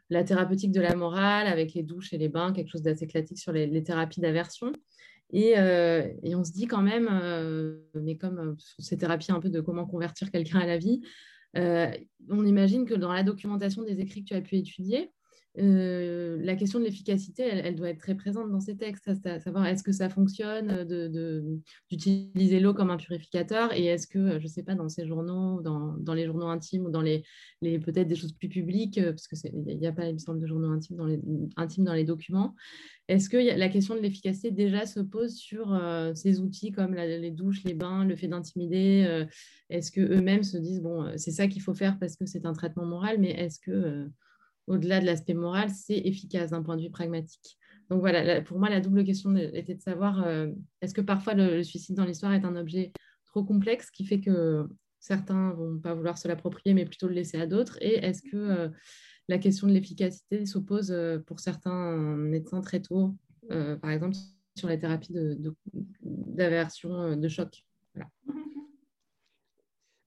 la 0.10 0.24
thérapeutique 0.24 0.72
de 0.72 0.82
la 0.82 0.96
morale 0.96 1.48
avec 1.48 1.74
les 1.74 1.84
douches 1.84 2.14
et 2.14 2.18
les 2.18 2.30
bains, 2.30 2.54
quelque 2.54 2.70
chose 2.70 2.82
d'assez 2.82 3.06
classique 3.06 3.38
sur 3.38 3.52
les 3.52 3.84
thérapies 3.84 4.22
d'aversion. 4.22 4.72
Euh, 5.36 6.12
et, 6.24 6.36
on 6.36 6.44
se 6.44 6.52
dit 6.52 6.68
quand 6.68 6.82
même, 6.82 7.08
euh, 7.12 7.78
mais 7.94 8.18
comme 8.18 8.40
euh, 8.40 8.56
ces 8.80 8.98
thérapies 8.98 9.32
un 9.32 9.40
peu 9.40 9.50
de 9.50 9.62
comment 9.62 9.86
convertir 9.86 10.32
quelqu'un 10.32 10.60
à 10.60 10.66
la 10.66 10.78
vie, 10.78 11.02
on 11.56 12.46
imagine 12.46 12.86
que 12.86 12.94
dans 12.94 13.12
la 13.12 13.24
documentation 13.24 13.84
des 13.84 14.00
écrits 14.02 14.24
que 14.24 14.30
tu 14.30 14.36
as 14.36 14.42
pu 14.42 14.58
étudier, 14.58 15.12
euh, 15.58 16.38
la 16.42 16.56
question 16.56 16.80
de 16.80 16.84
l'efficacité, 16.86 17.44
elle, 17.44 17.76
doit 17.76 17.90
être 17.90 18.00
très 18.00 18.16
présente 18.16 18.52
dans 18.52 18.60
ces 18.60 18.78
textes, 18.78 19.10
à, 19.26 19.40
savoir 19.40 19.66
est-ce 19.66 19.84
que 19.84 19.92
ça 19.92 20.08
fonctionne 20.08 20.86
d'utiliser 21.90 22.60
de, 22.60 22.64
l'eau 22.64 22.74
comme 22.76 22.92
un 22.92 22.98
purificateur 22.98 23.74
et 23.74 23.86
est-ce 23.86 24.06
que, 24.06 24.40
je 24.40 24.44
ne 24.44 24.48
sais 24.48 24.64
pas, 24.64 24.76
dans 24.76 24.90
ces 24.90 25.08
journaux, 25.08 25.62
dans, 25.62 25.96
dans, 25.98 26.14
les 26.14 26.26
journaux 26.26 26.48
intimes 26.48 26.86
ou 26.86 26.90
dans 26.92 27.02
les, 27.02 27.24
les 27.62 27.80
peut-être 27.80 28.08
des 28.08 28.16
choses 28.16 28.34
plus 28.34 28.48
publiques, 28.48 29.00
euh, 29.00 29.12
parce 29.12 29.28
qu'il 29.28 29.52
n'y 29.64 29.88
a, 29.88 29.92
pas, 29.92 30.08
il 30.08 30.16
de 30.16 30.46
journaux 30.46 30.70
intimes 30.70 30.98
dans 30.98 31.08
les, 31.08 31.20
intimes 31.58 31.84
dans 31.84 31.96
les 31.96 32.06
documents, 32.06 32.54
est-ce 33.08 33.28
que 33.28 33.38
la 33.38 33.70
question 33.70 33.96
de 33.96 34.02
l'efficacité 34.02 34.52
déjà 34.52 34.86
se 34.86 35.00
pose 35.00 35.36
sur 35.36 35.74
euh, 35.74 36.14
ces 36.14 36.42
outils 36.42 36.72
comme 36.72 36.94
les 36.94 37.32
douches, 37.32 37.64
les 37.64 37.74
bains, 37.74 38.06
le 38.06 38.16
fait 38.16 38.28
d'intimider 38.28 39.26
Est-ce 39.72 39.92
qu'eux-mêmes 39.92 40.44
se 40.44 40.58
disent, 40.58 40.82
bon, 40.82 41.12
c'est 41.18 41.32
ça 41.32 41.48
qu'il 41.48 41.64
faut 41.64 41.74
faire 41.74 41.98
parce 41.98 42.16
que 42.16 42.28
c'est 42.28 42.46
un 42.46 42.54
traitement 42.54 42.86
moral, 42.86 43.18
mais 43.20 43.32
est-ce 43.32 43.60
que 43.60 44.08
au-delà 44.70 45.02
de 45.02 45.06
l'aspect 45.06 45.34
moral, 45.34 45.70
c'est 45.72 45.98
efficace 45.98 46.52
d'un 46.52 46.62
point 46.62 46.78
de 46.78 46.84
vue 46.84 46.92
pragmatique. 46.92 47.58
Donc 47.90 48.02
voilà, 48.02 48.42
pour 48.42 48.60
moi, 48.60 48.70
la 48.70 48.82
double 48.82 49.04
question 49.04 49.36
était 49.36 49.74
de 49.74 49.82
savoir 49.82 50.26
euh, 50.26 50.48
est-ce 50.82 50.94
que 50.94 51.02
parfois 51.02 51.34
le, 51.34 51.64
suicide 51.64 51.96
dans 51.96 52.06
l'histoire 52.06 52.34
est 52.34 52.46
un 52.46 52.56
objet 52.56 52.94
trop 53.26 53.44
complexe 53.44 53.90
qui 53.90 54.06
fait 54.06 54.22
que 54.22 54.68
certains 55.00 55.52
vont 55.54 55.80
pas 55.80 55.96
vouloir 55.96 56.20
se 56.20 56.28
l'approprier, 56.28 56.76
mais 56.76 56.86
plutôt 56.86 57.08
le 57.08 57.16
laisser 57.16 57.42
à 57.42 57.48
d'autres? 57.48 57.80
Et 57.82 57.96
est-ce 57.96 58.22
que 58.22 58.38
euh, 58.38 58.70
la 59.28 59.40
question 59.40 59.68
de 59.68 59.74
l'efficacité 59.74 60.46
s'oppose 60.46 60.92
euh, 60.92 61.18
pour 61.18 61.40
certains 61.40 61.98
médecins 62.16 62.62
très 62.62 62.82
tôt, 62.82 63.16
par 63.50 63.90
exemple 63.90 64.16
sur 64.56 64.68
la 64.68 64.78
thérapie 64.78 65.16
d'aversion, 66.04 67.16
de, 67.16 67.28
choc? 67.28 67.64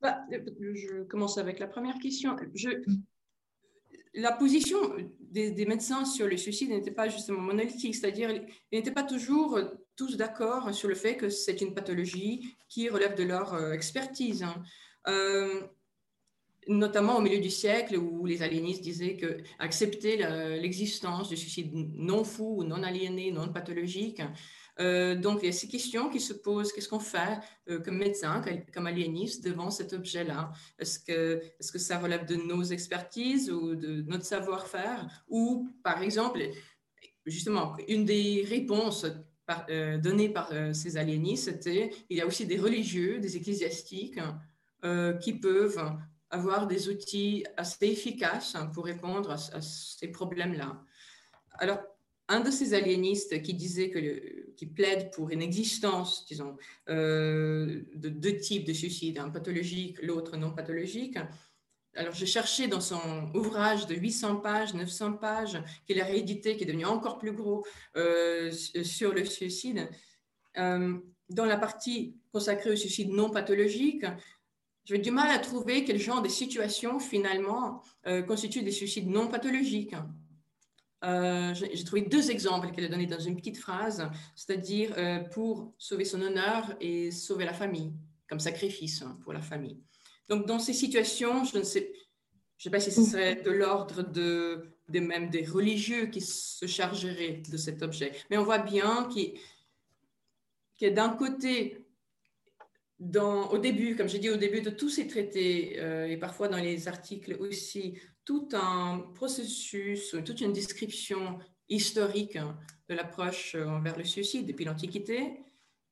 Bah, 0.01 0.21
je 0.31 1.03
commence 1.05 1.39
avec 1.39 1.59
la 1.59 1.67
première 1.67 1.99
question. 1.99 2.37
Je, 2.55 2.69
mm 2.69 3.03
la 4.15 4.33
position 4.33 4.79
des, 5.21 5.67
médecins 5.67 6.05
sur 6.05 6.27
le 6.27 6.37
suicide 6.37 6.71
n'était 6.71 6.91
pas 6.91 7.09
justement 7.09 7.41
monolithique, 7.41 7.95
c'est-à-dire 7.95 8.31
ils 8.31 8.79
n'étaient 8.79 8.91
pas 8.91 9.03
toujours 9.03 9.59
tous 9.97 10.17
d'accord 10.17 10.75
sur 10.75 10.89
le 10.89 10.95
fait 10.95 11.17
que 11.17 11.29
c'est 11.29 11.61
une 11.61 11.75
pathologie 11.75 12.57
qui 12.69 12.89
relève 12.89 13.15
de 13.15 13.25
leur 13.25 13.55
euh, 13.55 13.73
expertise. 13.73 14.43
Hein. 14.43 14.63
Euh, 15.09 15.63
notamment 16.69 17.17
au 17.17 17.21
milieu 17.21 17.41
du 17.41 17.51
siècle 17.51 17.97
où 17.97 18.25
les 18.25 18.43
aliénistes 18.43 18.83
disaient 18.83 19.17
que 19.17 19.39
accepter 19.59 20.17
l'existence 20.61 21.29
du 21.29 21.37
suicide 21.37 21.73
non 21.75 22.23
fou, 22.23 22.63
non 22.63 22.85
aliéné, 22.85 23.33
non 23.33 23.53
pathologique, 23.53 24.23
euh, 24.81 25.15
donc, 25.15 25.41
il 25.43 25.47
y 25.47 25.49
a 25.49 25.53
ces 25.53 25.69
questions 25.69 26.09
qui 26.09 26.21
se 26.21 26.33
posent. 26.33 26.73
Qu'est-ce 26.73 26.89
qu'on 26.89 26.99
fait 26.99 27.39
euh, 27.69 27.81
comme 27.81 27.99
médecin, 27.99 28.43
comme 28.73 28.87
aliéniste 28.87 29.45
devant 29.45 29.71
cet 29.71 29.93
objet-là? 29.93 30.53
Est-ce 30.79 30.99
que, 30.99 31.43
est 31.61 31.73
que 31.73 31.79
ça 31.79 31.99
relève 31.99 32.25
de 32.27 32.37
nos 32.37 32.63
expertises 32.63 33.51
ou 33.51 33.75
de 33.75 34.03
notre 34.03 34.25
savoir-faire? 34.25 35.25
Ou, 35.29 35.69
par 35.83 36.03
exemple, 36.03 36.41
justement, 37.27 37.77
une 37.89 38.05
des 38.05 38.45
réponses 38.49 39.07
euh, 39.69 39.99
données 39.99 40.31
par 40.31 40.51
ces 40.73 40.97
aliénistes, 40.97 41.45
c'était 41.45 41.93
il 42.09 42.17
y 42.17 42.21
a 42.21 42.27
aussi 42.27 42.47
des 42.47 42.59
religieux, 42.59 43.19
des 43.19 43.37
ecclésiastiques 43.37 44.19
qui 45.21 45.35
peuvent 45.35 45.97
avoir 46.31 46.67
des 46.67 46.89
outils 46.89 47.45
assez 47.57 47.87
efficaces 47.87 48.57
pour 48.75 48.87
répondre 48.87 49.31
à, 49.31 49.61
ces 49.61 50.09
problèmes-là. 50.09 50.83
Alors, 51.53 51.79
un 52.29 52.41
de 52.41 52.51
ces 52.51 52.75
aliénistes 52.75 53.43
qui 53.43 53.55
disait 53.55 53.91
que 53.91 54.42
qui 54.57 54.67
plaide 54.67 55.11
pour 55.13 55.31
une 55.31 55.43
existence, 55.43 56.25
disons, 56.27 56.57
euh, 56.89 57.83
de 57.95 58.09
deux 58.09 58.37
types 58.37 58.67
de 58.67 58.73
suicides, 58.73 59.19
un 59.19 59.31
pathologique, 59.31 60.01
l'autre 60.03 60.37
non 60.37 60.53
pathologique. 60.53 61.19
Alors, 61.95 62.15
j'ai 62.15 62.27
cherché 62.27 62.69
dans 62.69 62.81
son 62.81 63.31
ouvrage 63.35 63.87
de 63.87 63.95
800 63.95 64.37
pages, 64.37 64.75
900 64.75 65.15
pages, 65.15 65.63
qu'il 65.87 66.01
a 66.01 66.05
réédité, 66.05 66.57
qui 66.57 66.65
est 66.65 66.67
devenu 66.67 66.87
encore 66.87 67.19
plus 67.19 67.33
gros, 67.33 67.67
euh, 67.97 68.51
sur 68.51 69.13
le 69.13 69.25
suicide. 69.25 69.91
Euh, 70.57 70.99
dans 71.29 71.45
la 71.45 71.57
partie 71.57 72.17
consacrée 72.33 72.71
au 72.71 72.77
suicide 72.77 73.11
non 73.11 73.31
pathologique, 73.31 74.05
j'ai 74.85 74.99
du 74.99 75.11
mal 75.11 75.31
à 75.31 75.39
trouver 75.39 75.85
quel 75.85 75.99
genre 75.99 76.23
de 76.23 76.29
situation 76.29 76.99
finalement 76.99 77.83
constitue 78.27 78.63
des 78.63 78.73
suicides 78.73 79.09
non 79.09 79.29
pathologiques. 79.29 79.95
Euh, 81.05 81.53
j'ai 81.55 81.85
trouvé 81.85 82.03
deux 82.03 82.31
exemples 82.31 82.71
qu'elle 82.71 82.85
a 82.85 82.89
donnés 82.89 83.07
dans 83.07 83.19
une 83.19 83.37
petite 83.37 83.59
phrase, 83.59 84.09
c'est-à-dire 84.37 84.95
euh, 84.97 85.19
pour 85.19 85.73
sauver 85.77 86.05
son 86.05 86.23
honneur 86.23 86.75
et 86.81 87.11
sauver 87.11 87.45
la 87.45 87.53
famille, 87.53 87.93
comme 88.29 88.39
sacrifice 88.39 89.03
hein, 89.03 89.19
pour 89.25 89.33
la 89.33 89.41
famille. 89.41 89.81
Donc, 90.29 90.47
dans 90.47 90.61
ces 90.61 90.73
situations, 90.73 91.45
je 91.45 91.59
ne 91.59 91.65
sais, 91.65 91.93
je 92.57 92.65
sais 92.65 92.71
pas 92.71 92.79
si 92.79 92.93
ce 92.93 93.03
serait 93.03 93.37
de 93.37 93.51
l'ordre 93.51 94.03
de, 94.03 94.77
de, 94.89 95.01
même 95.01 95.29
des 95.29 95.45
religieux 95.45 96.07
qui 96.07 96.21
se 96.21 96.67
chargeraient 96.67 97.43
de 97.51 97.57
cet 97.57 97.83
objet, 97.83 98.13
mais 98.31 98.39
on 98.39 98.45
voit 98.45 98.59
bien 98.59 99.09
qu'il 99.13 99.35
qu 100.79 100.91
d'un 100.93 101.11
côté, 101.11 101.85
dans, 103.01 103.51
au 103.51 103.59
début, 103.59 103.97
comme 103.97 104.09
j'ai 104.09 104.21
dit 104.21 104.31
au 104.31 104.37
début 104.37 104.61
de 104.63 104.71
tous 104.71 104.89
ces 104.89 105.09
traités, 105.09 105.81
euh, 105.81 106.07
et 106.07 106.17
parfois 106.17 106.47
dans 106.47 106.59
les 106.59 106.87
articles 106.87 107.37
aussi, 107.41 107.99
tout 108.25 108.49
un 108.53 109.01
processus, 109.15 110.15
toute 110.25 110.41
une 110.41 110.53
description 110.53 111.39
historique 111.69 112.39
de 112.89 112.95
l'approche 112.95 113.57
vers 113.57 113.97
le 113.97 114.05
suicide 114.05 114.47
depuis 114.47 114.65
l'Antiquité, 114.65 115.41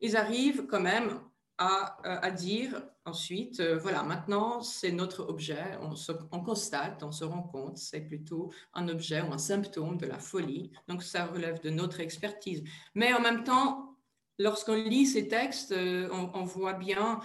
ils 0.00 0.16
arrivent 0.16 0.66
quand 0.66 0.80
même 0.80 1.20
à, 1.58 2.24
à 2.24 2.30
dire 2.30 2.82
ensuite, 3.04 3.60
euh, 3.60 3.76
voilà, 3.76 4.02
maintenant 4.02 4.62
c'est 4.62 4.92
notre 4.92 5.28
objet, 5.28 5.78
on, 5.82 5.94
on, 6.32 6.42
constate, 6.42 7.02
on 7.02 7.12
se 7.12 7.24
rend 7.24 7.42
compte, 7.42 7.76
c'est 7.76 8.00
plutôt 8.00 8.50
un 8.72 8.88
objet 8.88 9.20
ou 9.20 9.32
un 9.32 9.38
symptôme 9.38 9.98
de 9.98 10.06
la 10.06 10.18
folie, 10.18 10.70
donc 10.88 11.02
ça 11.02 11.26
relève 11.26 11.60
de 11.60 11.68
notre 11.70 12.00
expertise. 12.00 12.64
Mais 12.94 13.12
en 13.12 13.20
même 13.20 13.44
temps, 13.44 13.96
lorsqu'on 14.38 14.74
lit 14.74 15.06
ces 15.06 15.28
textes, 15.28 15.72
euh, 15.72 16.08
on, 16.12 16.30
on 16.34 16.44
voit 16.44 16.74
bien 16.74 17.20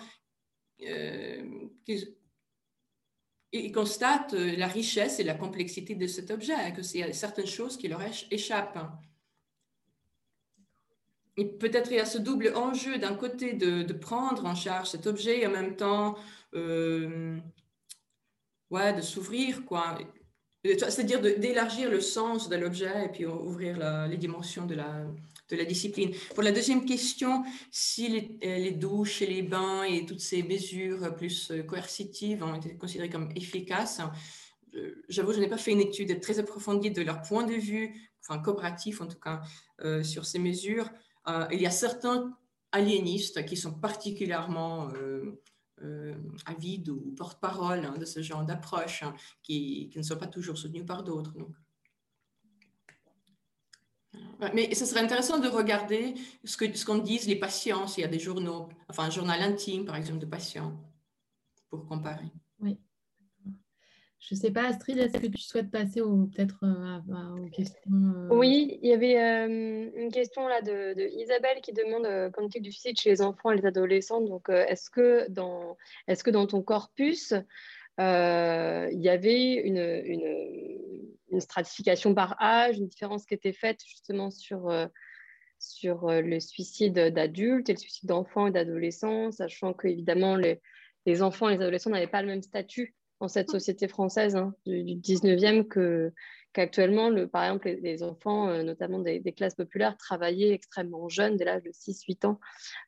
euh, 0.81 1.43
ils 3.51 3.71
constatent 3.71 4.33
euh, 4.33 4.55
la 4.57 4.67
richesse 4.67 5.19
et 5.19 5.23
la 5.23 5.33
complexité 5.33 5.95
de 5.95 6.07
cet 6.07 6.31
objet, 6.31 6.53
hein, 6.53 6.71
que 6.71 6.81
c'est 6.81 7.13
certaines 7.13 7.47
choses 7.47 7.77
qui 7.77 7.87
leur 7.87 8.01
échappent. 8.31 8.91
Et 11.37 11.45
peut-être 11.45 11.91
il 11.91 11.97
y 11.97 11.99
a 11.99 12.05
ce 12.05 12.17
double 12.17 12.53
enjeu 12.55 12.97
d'un 12.97 13.15
côté 13.15 13.53
de, 13.53 13.91
prendre 13.93 14.45
en 14.45 14.55
charge 14.55 14.89
cet 14.89 15.05
objet 15.05 15.41
et 15.41 15.47
en 15.47 15.51
même 15.51 15.75
temps 15.75 16.15
euh, 16.53 17.37
ouais, 18.69 18.93
de 18.93 19.01
s'ouvrir, 19.01 19.65
quoi. 19.65 19.97
C'est-à-dire 20.63 21.21
d'élargir 21.21 21.91
le 21.91 22.01
sens 22.01 22.49
de 22.49 22.55
l'objet 22.55 23.05
et 23.05 23.09
puis 23.09 23.25
ouvrir 23.25 24.07
les 24.07 24.17
dimensions 24.17 24.65
de 24.65 24.73
la, 24.73 25.05
de 25.49 25.55
la 25.55 25.65
discipline. 25.65 26.11
Pour 26.33 26.43
la 26.43 26.51
deuxième 26.51 26.85
question, 26.85 27.43
si 27.71 28.07
les, 28.07 28.39
euh, 28.43 28.77
douches 28.77 29.21
et 29.21 29.27
les 29.27 29.43
bains 29.43 29.83
et 29.83 30.05
toutes 30.05 30.19
ces 30.19 30.43
mesures 30.43 31.15
plus 31.15 31.51
euh, 31.51 31.63
coercitives 31.63 32.43
ont 32.43 32.55
été 32.55 32.75
considérées 32.77 33.09
comme 33.09 33.29
efficaces, 33.35 34.01
j'avoue, 35.07 35.31
je 35.31 35.39
n'ai 35.39 35.47
pas 35.47 35.57
fait 35.57 35.71
une 35.71 35.79
étude 35.79 36.19
très 36.19 36.39
approfondie 36.39 36.91
de 36.91 37.01
leur 37.01 37.21
point 37.21 37.45
de 37.45 37.53
vue, 37.53 37.95
enfin 38.21 38.39
coopératif 38.39 38.99
en 38.99 39.07
tout 39.07 39.19
cas, 39.19 39.41
euh, 39.81 40.03
sur 40.03 40.25
ces 40.25 40.39
mesures. 40.39 40.89
il 41.51 41.61
y 41.61 41.65
a 41.65 41.71
certains 41.71 42.37
aliénistes 42.73 43.45
qui 43.45 43.55
sont 43.55 43.73
particulièrement 43.73 44.89
avides 46.45 46.89
ou 46.89 47.13
porte-parole 47.17 47.85
hein, 47.85 47.97
de 47.97 48.05
ce 48.05 48.21
genre 48.21 48.43
d'approche, 48.43 49.03
hein, 49.03 49.13
qui, 49.43 49.91
ne 49.95 50.01
sont 50.01 50.17
pas 50.17 50.27
toujours 50.27 50.57
soutenus 50.57 50.85
par 50.85 51.03
d'autres. 51.03 51.33
Mais 54.53 54.73
ce 54.73 54.85
serait 54.85 55.01
intéressant 55.01 55.39
de 55.39 55.47
regarder 55.47 56.15
ce 56.43 56.57
qu'en 56.57 56.73
ce 56.73 56.85
qu'on 56.85 56.97
disent 56.97 57.27
les 57.27 57.37
patients, 57.37 57.87
s'il 57.87 58.01
y 58.01 58.05
a 58.05 58.09
des 58.09 58.19
journaux, 58.19 58.69
enfin 58.89 59.03
un 59.03 59.09
journal 59.09 59.41
intime 59.41 59.85
par 59.85 59.95
exemple 59.95 60.19
de 60.19 60.25
patients, 60.25 60.73
pour 61.69 61.85
comparer. 61.87 62.31
Oui. 62.59 62.77
Je 64.27 64.33
ne 64.33 64.39
sais 64.39 64.51
pas, 64.51 64.63
Astrid, 64.63 64.97
est-ce 64.97 65.19
que 65.19 65.27
tu 65.27 65.41
souhaites 65.41 65.69
passer 65.69 66.01
peut-être 66.01 66.57
euh, 66.63 67.43
aux 67.43 67.49
questions 67.49 67.91
euh? 67.91 68.27
Oui, 68.31 68.79
il 68.81 68.89
y 68.89 68.93
avait 68.93 69.19
euh, 69.19 69.91
une 69.95 70.11
question 70.11 70.47
là 70.47 70.63
de, 70.63 70.99
Isabelle 71.19 71.61
qui 71.61 71.73
demande 71.73 72.31
quand 72.33 72.49
tu 72.49 72.59
du 72.59 72.71
suicide 72.71 72.99
chez 72.99 73.11
les 73.11 73.21
enfants 73.21 73.51
et 73.51 73.57
les 73.57 73.67
adolescents. 73.67 74.21
Donc, 74.21 74.49
est-ce 74.49 74.89
que, 74.89 75.29
dans, 75.29 75.77
est 76.07 76.23
que 76.23 76.31
dans 76.31 76.47
ton 76.47 76.63
corpus, 76.63 77.35
il 77.99 78.99
y 78.99 79.09
avait 79.09 79.53
une, 79.53 79.77
une 79.77 81.04
une 81.35 81.41
stratification 81.41 82.13
par 82.15 82.41
âge, 82.41 82.77
une 82.77 82.87
différence 82.87 83.25
qui 83.25 83.33
était 83.33 83.53
faite 83.53 83.81
justement 83.85 84.31
sur, 84.31 84.69
euh, 84.69 84.87
sur 85.59 86.09
euh, 86.09 86.21
le 86.21 86.39
suicide 86.39 86.93
d'adultes 86.93 87.69
et 87.69 87.73
le 87.73 87.77
suicide 87.77 88.09
d'enfants 88.09 88.47
et 88.47 88.51
d'adolescents, 88.51 89.31
sachant 89.31 89.73
qu'évidemment, 89.73 90.35
les, 90.35 90.61
les 91.05 91.21
enfants 91.21 91.49
et 91.49 91.55
les 91.55 91.61
adolescents 91.61 91.89
n'avaient 91.91 92.07
pas 92.07 92.21
le 92.21 92.29
même 92.29 92.41
statut 92.41 92.95
dans 93.19 93.27
cette 93.27 93.51
société 93.51 93.87
française 93.87 94.35
hein, 94.35 94.53
du, 94.65 94.95
19e 94.95 95.67
que, 95.67 96.11
qu'actuellement, 96.55 97.11
par 97.27 97.43
exemple, 97.43 97.67
les, 97.81 98.01
enfants, 98.01 98.47
euh, 98.47 98.63
notamment 98.63 98.99
des, 98.99 99.21
classes 99.33 99.55
populaires, 99.55 99.97
travaillaient 99.97 100.51
extrêmement 100.51 101.09
jeunes, 101.09 101.35
dès 101.35 101.43
l'âge 101.43 101.63
de 101.63 101.71
6-8 101.71 102.25
ans, 102.25 102.39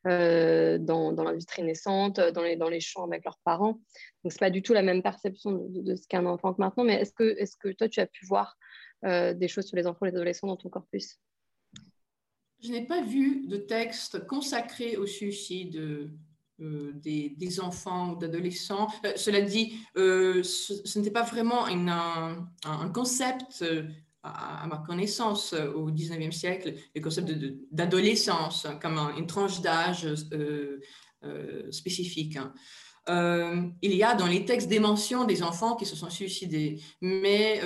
euh, 0.06 0.78
dans, 0.78 1.12
dans 1.12 1.22
l'industrie 1.22 1.62
naissante, 1.62 2.18
dans 2.18 2.42
les, 2.42 2.56
dans 2.56 2.70
les 2.70 2.80
champs 2.80 3.04
avec 3.04 3.24
leurs 3.24 3.38
parents. 3.44 3.80
Donc, 4.24 4.32
ce 4.32 4.36
n'est 4.36 4.48
pas 4.48 4.50
du 4.50 4.62
tout 4.62 4.72
la 4.72 4.82
même 4.82 5.02
perception 5.02 5.52
de, 5.52 5.94
ce 5.94 6.08
qu'est 6.08 6.16
un 6.16 6.26
enfant 6.26 6.54
que 6.54 6.60
maintenant. 6.62 6.82
Mais 6.82 6.94
est-ce 6.94 7.12
que, 7.12 7.36
est 7.38 7.58
que 7.58 7.68
toi, 7.68 7.88
tu 7.88 8.00
as 8.00 8.06
pu 8.06 8.24
voir 8.24 8.56
euh, 9.04 9.34
des 9.34 9.48
choses 9.48 9.66
sur 9.66 9.76
les 9.76 9.86
enfants 9.86 10.06
et 10.06 10.10
les 10.10 10.16
adolescents 10.16 10.46
dans 10.46 10.56
ton 10.56 10.70
corpus? 10.70 11.20
Je 12.60 12.72
n'ai 12.72 12.86
pas 12.86 13.02
vu 13.02 13.46
de 13.46 13.58
texte 13.58 14.26
consacré 14.26 14.96
au 14.96 15.06
suicide 15.06 16.10
euh, 16.60 16.92
des, 16.94 17.60
enfants 17.60 18.12
ou 18.12 18.16
d'adolescents. 18.16 18.88
Euh, 19.04 19.12
cela 19.14 19.40
dit, 19.40 19.74
euh, 19.96 20.42
ce, 20.42 20.98
n'était 20.98 21.12
pas 21.12 21.22
vraiment 21.22 21.66
un, 21.66 22.88
concept, 22.92 23.64
à, 24.24 24.66
ma 24.66 24.78
connaissance, 24.78 25.52
au 25.52 25.90
19e 25.90 26.32
siècle, 26.32 26.74
le 26.94 27.00
concept 27.00 27.30
d'adolescence, 27.70 28.66
comme 28.82 28.98
une 29.16 29.26
tranche 29.26 29.60
d'âge 29.60 30.08
spécifique. 31.70 32.36
Hein. 33.06 33.72
il 33.80 33.94
y 33.94 34.02
a 34.02 34.14
dans 34.14 34.26
les 34.26 34.44
textes 34.44 34.68
des 34.68 34.80
mentions 34.80 35.24
des 35.24 35.44
enfants 35.44 35.76
qui 35.76 35.86
se 35.86 35.94
sont 35.94 36.10
suicidés, 36.10 36.80
mais 37.00 37.60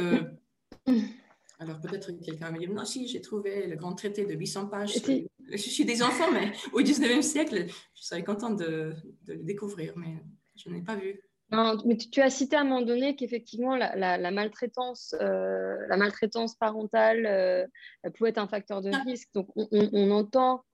alors 1.63 1.81
peut-être 1.81 2.13
que 2.13 2.25
quelqu'un 2.25 2.47
va 2.47 2.53
me 2.53 2.59
dire, 2.59 2.73
non, 2.73 2.85
si, 2.85 3.07
j'ai 3.07 3.21
trouvé 3.21 3.67
le 3.67 3.77
grand 3.77 3.95
traité 3.95 4.27
de 4.27 4.35
800 4.35 4.67
pages 4.67 4.95
le 5.07 5.57
suicide 5.57 5.87
des 5.87 6.03
enfants, 6.03 6.31
mais 6.33 6.53
au 6.73 6.81
19e 6.81 7.23
siècle, 7.23 7.67
je 7.95 8.03
serais 8.03 8.25
contente 8.25 8.59
de, 8.59 8.95
le 9.29 9.45
découvrir, 9.45 9.95
mais 9.97 10.17
je 10.57 10.71
n'ai 10.71 10.83
pas 10.83 10.97
vu. 10.97 11.21
Non, 11.51 11.77
mais 11.85 11.97
tu, 11.97 12.21
as 12.21 12.31
cité 12.31 12.57
à 12.57 12.61
un 12.61 12.65
moment 12.65 12.83
donné 12.83 13.15
qu'effectivement, 13.15 13.77
la, 13.77 14.31
maltraitance, 14.31 15.15
euh, 15.21 15.77
la 15.89 15.97
maltraitance 15.99 16.57
parentale 16.57 17.27
euh, 17.27 17.67
pouvait 18.15 18.31
être 18.31 18.39
un 18.39 18.49
facteur 18.49 18.81
de 18.81 18.91
ah. 18.93 19.03
risque. 19.05 19.29
Donc, 19.35 19.49
on, 19.55 20.11
entend 20.11 20.65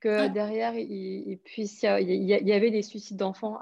que 0.00 0.08
ah. 0.08 0.28
derrière, 0.28 0.74
il, 0.74 1.38
puisse, 1.44 1.82
il 1.82 2.24
y, 2.24 2.52
avait 2.52 2.70
des 2.70 2.82
suicides 2.82 3.18
d'enfants 3.18 3.58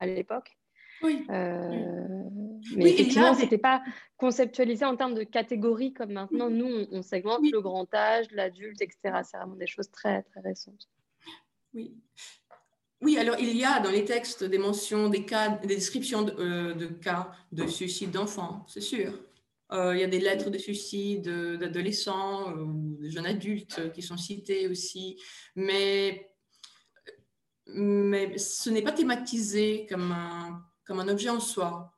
à 0.00 0.06
l'époque. 0.06 0.59
Oui. 1.02 1.24
Euh, 1.30 2.20
mais 2.76 2.90
effectivement, 2.92 3.34
ce 3.34 3.42
n'était 3.42 3.58
pas 3.58 3.82
conceptualisé 4.16 4.84
en 4.84 4.96
termes 4.96 5.14
de 5.14 5.22
catégories 5.22 5.92
comme 5.92 6.12
maintenant. 6.12 6.50
Nous, 6.50 6.86
on, 6.90 7.02
segmente 7.02 7.40
le 7.50 7.60
grand 7.60 7.92
âge, 7.94 8.26
l'adulte, 8.32 8.82
etc. 8.82 9.20
C'est 9.24 9.36
vraiment 9.36 9.56
des 9.56 9.66
choses 9.66 9.90
très, 9.90 10.22
très 10.22 10.40
récentes. 10.40 10.88
Oui. 11.74 11.94
Oui, 13.02 13.16
alors 13.16 13.36
il 13.38 13.56
y 13.56 13.64
a 13.64 13.80
dans 13.80 13.90
les 13.90 14.04
textes 14.04 14.44
des 14.44 14.58
mentions, 14.58 15.08
des 15.08 15.24
cas, 15.24 15.48
des 15.48 15.74
descriptions 15.74 16.20
de, 16.20 16.34
euh, 16.38 16.88
cas 17.00 17.32
de 17.50 17.66
suicide 17.66 18.10
d'enfants, 18.10 18.66
c'est 18.68 18.82
sûr. 18.82 19.18
Euh, 19.72 19.96
il 19.96 20.00
y 20.00 20.04
a 20.04 20.06
des 20.06 20.20
lettres 20.20 20.50
de 20.50 20.58
suicide 20.58 21.22
d'adolescents 21.58 22.52
ou 22.52 22.98
de 23.00 23.08
jeunes 23.08 23.24
adultes 23.24 23.90
qui 23.92 24.02
sont 24.02 24.18
citées 24.18 24.68
aussi, 24.68 25.16
mais, 25.56 26.30
mais 27.68 28.36
ce 28.36 28.68
n'est 28.68 28.82
pas 28.82 28.92
thématisé 28.92 29.86
comme 29.88 30.12
un 30.12 30.62
comme 30.90 30.98
un 30.98 31.06
objet 31.06 31.28
en 31.28 31.38
soi. 31.38 31.96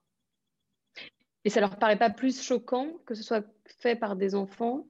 Et 1.47 1.49
ça 1.49 1.61
leur 1.61 1.79
paraît 1.79 1.97
pas 1.97 2.11
plus 2.11 2.43
choquant 2.43 2.99
que 3.07 3.15
ce 3.15 3.23
soit 3.23 3.43
fait 3.81 3.97
par 3.97 4.17
des 4.17 4.35
enfants, 4.35 4.87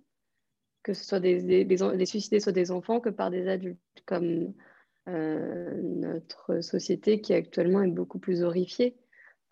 que 0.83 0.93
ce 0.93 1.05
soit 1.05 1.21
des, 1.21 1.65
des, 1.65 2.05
suicidés 2.07 2.41
soit 2.41 2.51
des 2.51 2.73
enfants, 2.73 2.99
que 2.99 3.11
par 3.11 3.31
des 3.31 3.47
adultes, 3.47 3.79
comme 4.05 4.55
euh, 5.09 5.81
notre 5.81 6.63
société 6.63 7.21
qui 7.21 7.33
actuellement 7.33 7.81
est 7.81 7.93
beaucoup 7.93 8.19
plus 8.19 8.43
horrifiée 8.43 8.97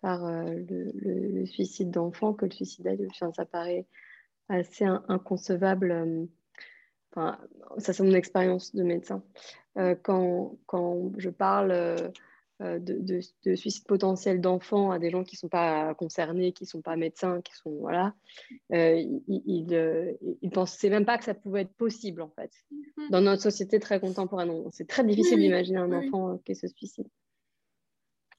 par 0.01 0.25
euh, 0.25 0.43
le, 0.67 1.45
suicide 1.45 1.89
d'enfants 1.89 2.33
que 2.33 2.43
le 2.43 2.51
suicide 2.51 2.83
d'adultes. 2.83 3.15
ça 3.33 3.45
paraît 3.45 3.87
assez 4.49 4.83
inconcevable. 4.83 5.91
Euh, 5.91 6.25
enfin, 7.15 7.39
ça, 7.77 7.93
c'est 7.93 8.03
mon 8.03 8.15
expérience 8.15 8.75
de 8.75 8.83
médecin. 8.83 9.23
quand, 10.03 10.57
quand, 10.65 11.13
je 11.17 11.29
parle 11.29 12.11
euh, 12.61 12.79
de, 12.79 13.21
suicide 13.55 13.85
potentiel 13.85 14.39
d'enfants 14.39 14.91
à 14.91 14.99
des 14.99 15.09
gens 15.09 15.23
qui 15.23 15.35
ne 15.35 15.39
sont 15.39 15.49
pas 15.49 15.95
concernés, 15.95 16.51
qui 16.51 16.65
ne 16.65 16.69
sont 16.69 16.81
pas 16.81 16.95
médecins, 16.95 17.41
qui 17.41 17.53
sont 17.55 17.71
voilà, 17.79 18.13
euh, 18.71 19.03
ils 19.27 19.65
ne 19.65 19.75
euh, 19.75 20.13
pensaient 20.53 20.89
même 20.89 21.05
pas 21.05 21.17
que 21.17 21.23
ça 21.23 21.33
pouvait 21.33 21.61
être 21.61 21.73
possible 21.73 22.21
en 22.21 22.29
fait. 22.29 22.51
Mm-hmm. 22.71 23.09
Dans 23.09 23.21
notre 23.21 23.41
société 23.41 23.79
très 23.79 23.99
contemporaine, 23.99 24.51
c'est 24.71 24.87
très 24.87 25.03
difficile 25.03 25.39
d'imaginer 25.39 25.79
un 25.79 25.91
enfant 25.91 26.37
qui 26.45 26.53
se 26.53 26.67
suicide. 26.67 27.07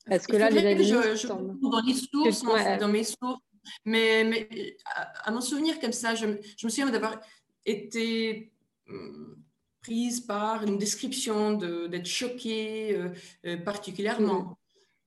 Est-ce 0.09 0.29
que 0.29 0.37
là, 0.37 0.51
les 0.51 0.85
je, 0.85 1.17
je 1.17 1.27
dans 1.27 1.81
les 1.85 1.95
sources, 1.95 2.43
dans 2.81 2.89
mes 2.89 3.05
sources, 3.05 3.41
mais, 3.85 4.25
mais 4.25 4.77
à, 5.25 5.31
mon 5.33 5.41
souvenir 5.41 5.81
comme 5.81 5.93
ça, 5.93 6.15
je, 6.15 6.27
je 6.57 6.67
me 6.67 6.71
souviens 6.71 6.91
d'avoir 6.91 7.21
été 7.65 8.53
hum, 8.89 9.43
prise 9.83 10.21
par 10.21 10.63
une 10.63 10.79
description 10.79 11.55
d'être 11.55 12.07
choquée 12.07 12.97
euh, 12.97 13.11
euh, 13.47 13.57
particulièrement. 13.59 14.59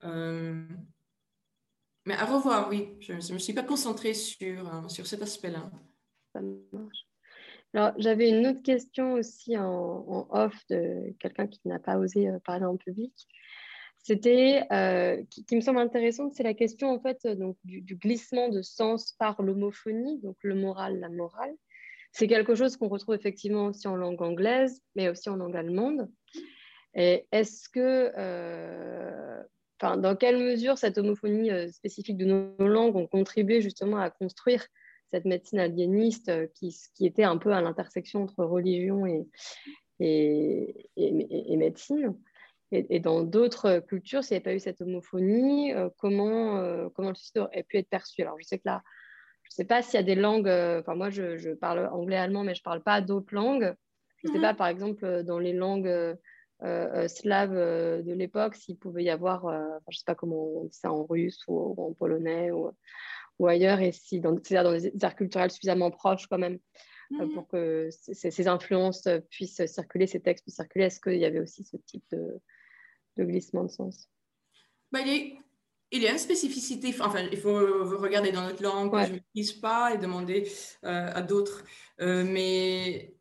Mm. 0.03 0.07
Euh, 0.07 0.67
mais 2.05 2.13
à 2.13 2.25
revoir, 2.25 2.69
oui. 2.69 2.89
Je 2.99 3.13
ne 3.13 3.33
me 3.33 3.39
suis 3.39 3.53
pas 3.53 3.63
concentrée 3.63 4.13
sur, 4.13 4.91
sur 4.91 5.07
cet 5.07 5.23
aspect-là. 5.23 5.71
Ça 6.33 6.41
marche. 6.71 7.07
Alors, 7.73 7.93
j'avais 7.97 8.29
une 8.29 8.45
autre 8.45 8.61
question 8.61 9.13
aussi 9.13 9.57
en, 9.57 10.27
off 10.29 10.55
de 10.69 11.13
quelqu'un 11.19 11.47
qui 11.47 11.59
n'a 11.65 11.79
pas 11.79 11.97
osé 11.97 12.29
parler 12.45 12.65
en 12.65 12.77
public. 12.77 13.11
C'était, 13.97 14.67
qui, 15.31 15.55
me 15.55 15.61
semble 15.61 15.79
intéressante, 15.79 16.35
c'est 16.35 16.43
la 16.43 16.53
question 16.53 16.91
en 16.91 16.99
fait 16.99 17.25
donc, 17.25 17.57
du, 17.63 17.81
du 17.81 17.95
glissement 17.95 18.49
de 18.49 18.61
sens 18.61 19.13
par 19.13 19.41
l'homophonie, 19.41 20.19
donc 20.21 20.37
le 20.43 20.53
moral, 20.53 20.99
la 20.99 21.09
morale. 21.09 21.55
C'est 22.17 22.27
quelque 22.27 22.55
chose 22.55 22.77
qu'on 22.77 22.87
retrouve 22.87 23.15
effectivement 23.15 23.65
aussi 23.65 23.89
en 23.89 23.97
langue 23.97 24.21
anglaise, 24.21 24.81
mais 24.95 25.09
aussi 25.09 25.27
en 25.27 25.35
langue 25.35 25.57
allemande. 25.57 26.09
Et 26.93 27.27
est-ce 27.33 27.67
que, 27.67 28.09
euh, 28.17 29.43
dans 29.81 30.15
quelle 30.15 30.37
mesure 30.37 30.77
cette 30.77 30.97
homophonie 30.97 31.51
euh, 31.51 31.67
spécifique 31.67 32.15
de 32.15 32.23
nos 32.23 32.67
langues 32.69 32.95
ont 32.95 33.05
contribué 33.05 33.59
justement 33.59 33.97
à 33.97 34.09
construire 34.09 34.65
cette 35.11 35.25
médecine 35.25 35.59
aliéniste 35.59 36.29
euh, 36.29 36.47
qui, 36.53 36.73
était 37.01 37.25
un 37.25 37.35
peu 37.35 37.51
à 37.51 37.59
l'intersection 37.59 38.23
entre 38.23 38.45
religion 38.45 39.05
et, 39.05 39.27
médecine? 41.57 42.17
Et, 42.71 43.01
dans 43.01 43.23
d'autres 43.23 43.79
cultures, 43.89 44.23
s'il 44.23 44.35
n'y 44.35 44.37
avait 44.37 44.51
pas 44.51 44.55
eu 44.55 44.59
cette 44.61 44.79
homophonie, 44.79 45.73
comment, 45.97 46.89
comment 46.91 47.09
le 47.09 47.15
suicide 47.15 47.39
aurait 47.39 47.63
pu 47.63 47.77
être 47.77 47.89
perçu? 47.89 48.21
Alors, 48.21 48.37
je 48.39 48.47
sais 48.47 48.57
que 48.57 48.67
là, 48.67 48.83
je 49.45 49.53
ne 49.53 49.55
sais 49.63 49.65
pas 49.65 49.81
s'il 49.81 49.95
y 49.95 49.97
a 49.97 50.03
des 50.03 50.15
langues, 50.15 50.47
euh, 50.47 50.79
enfin 50.79 50.95
moi 50.95 51.09
je, 51.09 51.53
parle 51.53 51.87
anglais, 51.91 52.17
allemand, 52.17 52.43
mais 52.43 52.55
je 52.55 52.61
ne 52.61 52.63
parle 52.63 52.81
pas 52.81 52.99
d'autres 53.01 53.33
langues. 53.33 53.75
Je 54.17 54.27
ne 54.27 54.33
sais 54.33 54.39
mhm. 54.39 54.43
pas, 54.43 54.53
par 54.55 54.67
exemple, 54.67 55.05
euh, 55.05 55.23
dans 55.23 55.37
les 55.37 55.53
langues 55.53 56.17
euh, 56.63 57.07
slaves 57.07 57.53
de 57.53 58.13
l'époque, 58.13 58.55
s'il 58.55 58.77
pouvait 58.77 59.03
y 59.03 59.09
avoir, 59.09 59.47
je 59.87 59.95
ne 59.95 59.95
sais 59.95 60.03
pas 60.05 60.15
comment 60.15 60.61
on 60.61 60.65
dit 60.65 60.77
ça 60.77 60.91
en 60.91 61.05
russe 61.05 61.43
ou, 61.47 61.75
en 61.77 61.93
polonais 61.93 62.51
ou, 62.51 62.71
ou, 63.37 63.47
ailleurs, 63.47 63.81
et 63.81 63.91
si 63.91 64.19
dans, 64.19 64.35
c'est-à-dire 64.43 64.63
dans 64.63 64.77
des 64.77 65.05
arts 65.05 65.15
culturels 65.15 65.51
suffisamment 65.51 65.91
proches 65.91 66.25
quand 66.27 66.39
même, 66.39 66.57
mhm. 67.11 67.33
pour 67.33 67.47
que 67.47 67.89
ces, 67.91 68.47
influences 68.47 69.07
puissent 69.29 69.63
circuler, 69.67 70.07
ces 70.07 70.21
textes 70.21 70.43
puissent 70.43 70.55
circuler. 70.55 70.85
Est-ce 70.85 70.99
qu'il 70.99 71.19
y 71.19 71.25
avait 71.25 71.39
aussi 71.39 71.63
ce 71.63 71.77
type 71.77 72.05
de, 72.11 73.23
glissement 73.23 73.63
de 73.63 73.69
sens? 73.69 74.09
Bah, 74.91 75.01
il 75.05 75.44
y 75.91 76.07
a 76.07 76.11
une 76.11 76.17
spécificité, 76.17 76.93
enfin, 76.99 77.27
il 77.31 77.37
faut 77.37 77.57
regarder 77.97 78.31
dans 78.31 78.43
notre 78.43 78.61
langue, 78.61 78.91
je 79.05 79.11
ne 79.11 79.13
l'utilise 79.15 79.53
pas 79.53 79.93
et 79.93 79.97
demander 79.97 80.49
euh, 80.83 81.11
à 81.13 81.21
d'autres. 81.21 81.63
Euh, 82.01 82.23
mais 82.25 83.15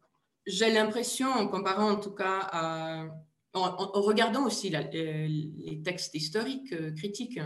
j'ai 0.47 0.73
l'impression, 0.73 1.28
en 1.28 1.49
comparant 1.49 1.91
en 1.91 2.01
tout 2.01 2.12
cas 2.12 2.49
à, 2.53 3.07
en, 3.53 4.01
regardant 4.01 4.47
aussi 4.47 4.70
les, 4.70 5.82
textes 5.85 6.15
historiques 6.15 6.73
euh, 6.73 6.93
critiques, 6.93 7.41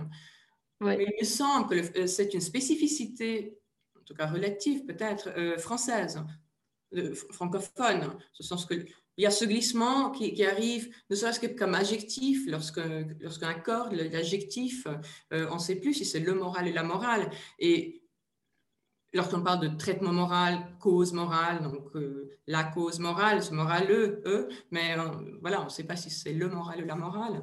mais 0.81 0.97
il 1.01 1.13
me 1.21 1.27
semble 1.27 1.69
que 1.69 2.07
c'est 2.07 2.35
une 2.35 2.41
spécificité, 2.41 3.59
en 3.99 4.05
tout 4.05 4.15
cas 4.15 4.27
relative 4.27 4.85
peut-être, 4.87 5.59
française, 5.59 6.25
francophone, 7.33 8.17
ce 8.33 8.43
sens 8.45 8.65
que 8.65 8.87
il 9.19 9.23
y 9.23 9.27
a 9.27 9.33
ce 9.33 9.45
glissement 9.45 10.11
qui, 10.11 10.45
arrive, 10.45 10.95
ne 11.11 11.17
serait-ce 11.17 11.41
que 11.41 11.49
comme 11.49 11.75
adjectif, 11.75 12.47
lorsqu'un 12.47 13.05
lorsqu 13.21 13.45
corps, 13.65 13.89
l'adjectif, 13.93 14.87
euh, 15.33 15.49
on 15.51 15.57
ne 15.57 15.61
sait 15.61 15.75
plus 15.75 15.93
si 15.93 16.05
c'est 16.05 16.21
le 16.21 16.35
moral 16.35 16.69
et 16.69 16.73
la 16.73 16.85
morale. 16.85 17.29
Et 17.59 18.05
lorsqu'on 19.13 19.43
parle 19.43 19.59
de 19.59 19.77
traitement 19.77 20.13
moral, 20.13 20.69
cause 20.79 21.13
morale, 21.13 21.65
donc 21.65 21.97
euh, 21.97 22.31
la 22.47 22.63
cause 22.63 23.01
morale, 23.01 23.43
ce 23.43 23.53
moraleux, 23.53 24.23
eux, 24.25 24.49
mais 24.71 24.97
euh, 24.97 25.03
voilà, 25.41 25.63
on 25.63 25.65
ne 25.65 25.71
sait 25.71 25.85
pas 25.85 25.97
si 25.97 26.11
c'est 26.11 26.33
le 26.33 26.49
moral 26.49 26.85
ou 26.85 26.87
la 26.87 26.95
morale. 26.95 27.43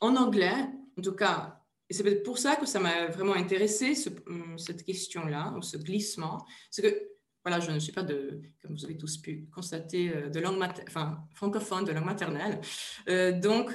en 0.00 0.16
anglais, 0.16 0.70
en 0.98 1.02
tout 1.02 1.14
cas, 1.14 1.62
et 1.88 1.94
c'est 1.94 2.22
pour 2.24 2.38
ça 2.38 2.56
que 2.56 2.66
ça 2.66 2.80
m'a 2.80 3.06
vraiment 3.06 3.34
intéressé, 3.34 3.94
cette 3.94 4.82
question-là, 4.82 5.54
ce 5.60 5.76
glissement, 5.76 6.44
c'est 6.68 6.82
que 6.82 7.11
voilà, 7.44 7.60
je 7.60 7.70
ne 7.70 7.78
suis 7.78 7.92
pas 7.92 8.02
de, 8.02 8.40
comme 8.60 8.76
vous 8.76 8.84
avez 8.84 8.96
tous 8.96 9.18
pu 9.18 9.48
constater, 9.52 10.10
euh, 10.14 10.28
de 10.28 10.40
langue 10.40 10.62
enfin, 10.86 11.24
francophone, 11.34 11.84
de 11.84 11.92
langue 11.92 12.04
maternelle. 12.04 12.60
Euh, 13.08 13.38
donc, 13.38 13.70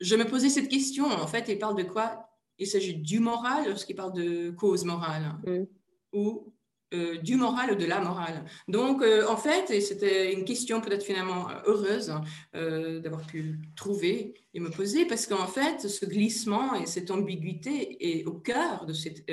je 0.00 0.16
me 0.16 0.24
posais 0.24 0.50
cette 0.50 0.68
question, 0.68 1.06
en 1.06 1.26
fait, 1.26 1.46
il 1.48 1.58
parle 1.58 1.76
de 1.76 1.84
quoi? 1.84 2.28
Il 2.58 2.66
s'agit 2.66 2.94
du 2.94 3.20
moral 3.20 3.68
lorsqu'il 3.68 3.96
parle 3.96 4.12
de 4.12 4.50
cause 4.50 4.84
morale, 4.84 5.34
mm. 5.46 5.64
ou 6.12 6.52
euh, 6.94 7.16
du 7.18 7.36
moral 7.36 7.72
ou 7.72 7.74
de 7.74 7.86
la 7.86 8.00
morale? 8.00 8.44
Donc, 8.68 9.02
en 9.02 9.36
fait, 9.36 9.80
c'était 9.80 10.34
une 10.34 10.44
question 10.44 10.82
peut-être 10.82 11.04
finalement 11.04 11.48
heureuse 11.64 12.12
d'avoir 12.52 13.26
pu 13.26 13.58
trouver 13.76 14.34
et 14.52 14.60
me 14.60 14.70
poser, 14.70 15.06
parce 15.06 15.26
qu'en 15.26 15.46
fait, 15.46 15.88
ce 15.88 16.04
glissement 16.04 16.74
et 16.74 16.84
cette 16.84 17.10
ambiguïté 17.10 18.18
est 18.18 18.24
au 18.26 18.34
cœur 18.34 18.84
de 18.84 18.92
cette 18.92 19.24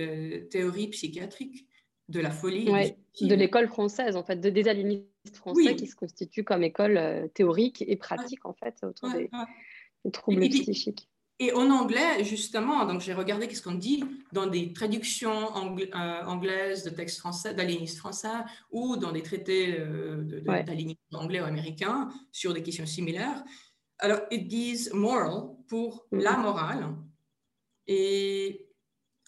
théorie 0.49 0.87
psychiatrique 0.87 1.67
de 2.09 2.19
la 2.19 2.31
folie. 2.31 2.65
de 3.21 3.35
l'école 3.35 3.67
française, 3.67 4.15
en 4.15 4.23
fait, 4.23 4.37
de, 4.37 4.49
des 4.49 4.67
aliénistes 4.67 5.07
français 5.33 5.75
qui 5.75 5.87
se 5.87 5.95
constituent 5.95 6.43
comme 6.43 6.63
école 6.63 6.97
euh, 6.97 7.27
théorique 7.27 7.83
et 7.87 7.95
pratique, 7.95 8.45
en 8.45 8.53
fait, 8.53 8.75
autour 8.83 9.09
des, 9.09 9.29
troubles 10.11 10.47
psychiques. 10.49 11.07
Et 11.39 11.51
en 11.53 11.69
anglais, 11.71 12.23
justement, 12.23 12.85
donc 12.85 13.01
j'ai 13.01 13.13
regardé 13.13 13.47
qu'est-ce 13.47 13.63
qu'on 13.63 13.73
dit 13.73 14.03
dans 14.31 14.45
des 14.45 14.71
traductions 14.71 15.49
euh, 15.55 16.23
anglaises 16.25 16.83
de 16.83 16.89
textes 16.89 17.19
français, 17.19 17.53
d'aliénistes 17.53 17.97
français, 17.97 18.27
ou 18.71 18.97
dans 18.97 19.11
des 19.11 19.23
traités 19.23 19.79
euh, 19.79 20.41
d'aliénistes 20.45 20.99
anglais 21.13 21.41
ou 21.41 21.45
américains 21.45 22.09
sur 22.31 22.53
des 22.53 22.61
questions 22.61 22.85
similaires. 22.85 23.43
Alors, 23.97 24.19
ils 24.31 24.47
disent 24.47 24.93
moral 24.93 25.49
pour 25.67 26.05
mm-hmm. 26.11 26.21
la 26.21 26.37
morale. 26.37 26.95
Et 27.87 28.72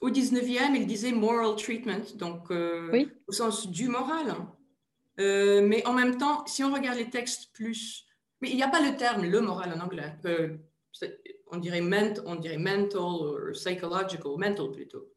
au 0.01 0.09
19e, 0.09 0.75
il 0.75 0.87
disait 0.87 1.11
moral 1.11 1.55
treatment, 1.55 2.15
donc 2.15 2.51
euh, 2.51 3.05
au 3.27 3.31
sens 3.31 3.67
du 3.67 3.87
moral. 3.87 4.35
Euh, 5.19 5.65
mais 5.65 5.85
en 5.87 5.93
même 5.93 6.17
temps, 6.17 6.45
si 6.45 6.63
on 6.63 6.73
regarde 6.73 6.97
les 6.97 7.09
textes 7.09 7.53
plus... 7.53 8.05
Mais 8.41 8.49
il 8.49 8.57
n'y 8.57 8.63
a 8.63 8.67
pas 8.67 8.81
le 8.81 8.97
terme 8.97 9.23
le 9.23 9.39
moral 9.41 9.73
en 9.73 9.79
anglais. 9.79 10.13
Euh, 10.25 10.57
on, 11.51 11.57
dirait 11.57 11.81
ment, 11.81 12.13
on 12.25 12.35
dirait 12.35 12.57
mental 12.57 13.01
ou 13.01 13.51
psychological, 13.53 14.33
mental 14.37 14.71
plutôt. 14.71 15.07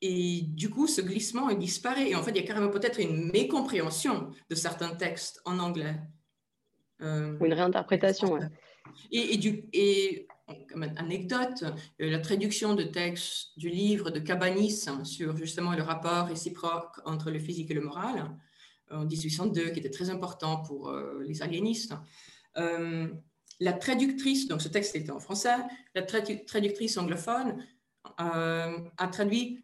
et 0.00 0.42
du 0.42 0.70
coup, 0.70 0.86
ce 0.86 1.00
glissement 1.00 1.50
il 1.50 1.58
disparaît. 1.58 2.10
Et 2.10 2.14
en 2.14 2.22
fait, 2.22 2.30
il 2.30 2.36
y 2.36 2.40
a 2.40 2.46
carrément 2.46 2.70
peut-être 2.70 3.00
une 3.00 3.32
mécompréhension 3.32 4.30
de 4.48 4.54
certains 4.54 4.94
textes 4.94 5.42
en 5.44 5.58
anglais. 5.58 5.96
ou 7.00 7.44
une 7.44 7.52
réinterprétation, 7.52 8.34
ouais. 8.34 8.48
Et, 9.10 9.34
et, 9.34 9.36
du, 9.36 9.64
et 9.72 10.28
comme 10.68 10.82
anecdote, 10.96 11.64
euh, 12.00 12.10
la 12.10 12.18
traduction 12.18 12.74
de 12.74 12.82
texte 12.82 13.58
du 13.58 13.68
livre 13.68 14.10
de 14.10 14.20
Cabanis 14.20 14.86
sur 15.04 15.36
justement 15.36 15.72
le 15.74 15.82
rapport 15.82 16.26
réciproque 16.26 16.96
entre 17.04 17.30
le 17.30 17.38
physique 17.38 17.70
et 17.70 17.74
le 17.74 17.82
moral 17.82 18.30
en 18.90 19.04
1802, 19.04 19.70
qui 19.70 19.78
était 19.78 19.90
très 19.90 20.10
important 20.10 20.62
pour 20.62 20.88
euh, 20.88 21.22
les 21.26 21.42
aliénistes. 21.42 21.94
Euh, 22.56 23.08
la 23.60 23.72
traductrice, 23.72 24.48
donc 24.48 24.62
ce 24.62 24.68
texte 24.68 24.96
était 24.96 25.10
en 25.10 25.20
français, 25.20 25.56
la 25.94 26.02
traductrice 26.02 26.96
anglophone 26.96 27.64
a 28.16 29.08
traduit 29.12 29.62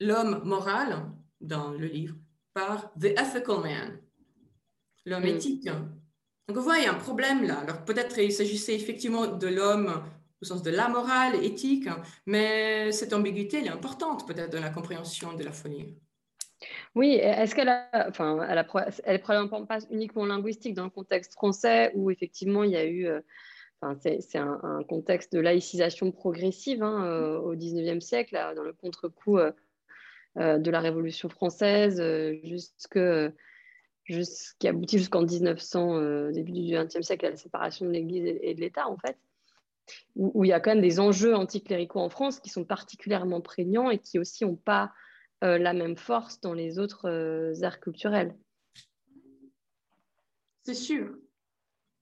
l'homme 0.00 0.42
moral 0.44 1.12
dans 1.40 1.70
le 1.70 1.86
livre 1.86 2.16
par 2.54 2.92
The 2.94 3.12
Ethical 3.18 3.60
Man, 3.62 4.00
l'homme 5.04 5.24
mm. 5.24 5.26
éthique. 5.26 5.68
Donc, 6.48 6.56
vous 6.56 6.62
voyez, 6.62 6.82
il 6.82 6.86
y 6.86 6.88
a 6.88 6.92
un 6.92 6.98
problème 6.98 7.44
là. 7.44 7.58
Alors, 7.58 7.84
peut-être 7.84 8.18
il 8.18 8.32
s'agissait 8.32 8.74
effectivement 8.74 9.26
de 9.26 9.46
l'homme 9.48 10.02
au 10.42 10.44
sens 10.44 10.62
de 10.62 10.70
la 10.70 10.88
morale, 10.88 11.42
éthique, 11.44 11.88
mais 12.26 12.92
cette 12.92 13.12
ambiguïté, 13.12 13.58
elle 13.58 13.66
est 13.66 13.70
importante 13.70 14.26
peut-être 14.26 14.52
dans 14.52 14.60
la 14.60 14.70
compréhension 14.70 15.32
de 15.32 15.42
la 15.42 15.52
folie. 15.52 15.96
Oui, 16.94 17.14
est-ce 17.14 17.54
qu'elle 17.54 17.70
enfin, 17.92 18.40
elle, 18.48 18.66
elle 19.04 19.16
est 19.16 19.18
pas 19.18 19.78
uniquement 19.90 20.24
linguistique 20.24 20.74
dans 20.74 20.84
le 20.84 20.90
contexte 20.90 21.34
français 21.34 21.92
où 21.94 22.10
effectivement 22.10 22.64
il 22.64 22.70
y 22.70 22.76
a 22.76 22.86
eu, 22.86 23.06
euh, 23.06 23.20
enfin, 23.80 23.98
c'est 24.00 24.38
un, 24.38 24.82
contexte 24.88 25.32
de 25.34 25.40
laïcisation 25.40 26.10
progressive 26.12 26.82
hein, 26.82 27.04
euh, 27.04 27.38
au 27.38 27.54
19e 27.54 28.00
siècle, 28.00 28.38
dans 28.56 28.62
le 28.62 28.72
contre-coup 28.72 29.38
euh, 29.38 29.52
de 30.36 30.70
la 30.70 30.80
Révolution 30.80 31.28
française, 31.28 32.02
jusque 32.44 32.98
qui 34.58 34.68
aboutit 34.68 34.98
jusqu'en 34.98 35.22
1900, 35.22 36.30
début 36.30 36.52
du 36.52 36.74
XXe 36.74 37.02
siècle, 37.02 37.26
à 37.26 37.30
la 37.30 37.36
séparation 37.36 37.86
de 37.86 37.90
l'Église 37.90 38.38
et 38.40 38.54
de 38.54 38.60
l'État, 38.60 38.88
en 38.88 38.96
fait 38.96 39.16
où, 40.16 40.44
il 40.44 40.48
y 40.48 40.52
a 40.52 40.60
quand 40.60 40.70
même 40.70 40.80
des 40.80 41.00
enjeux 41.00 41.34
anticléricaux 41.34 42.00
en 42.00 42.08
France 42.08 42.40
qui 42.40 42.50
sont 42.50 42.64
particulièrement 42.64 43.40
prégnants 43.40 43.90
et 43.90 43.98
qui 43.98 44.18
aussi 44.18 44.44
n'ont 44.44 44.56
pas 44.56 44.92
euh, 45.44 45.58
la 45.58 45.72
même 45.72 45.96
force 45.96 46.40
dans 46.40 46.54
les 46.54 46.78
autres 46.78 47.08
euh, 47.08 47.62
arts 47.62 47.80
culturels. 47.80 48.34
C'est 50.64 50.74
sûr. 50.74 51.14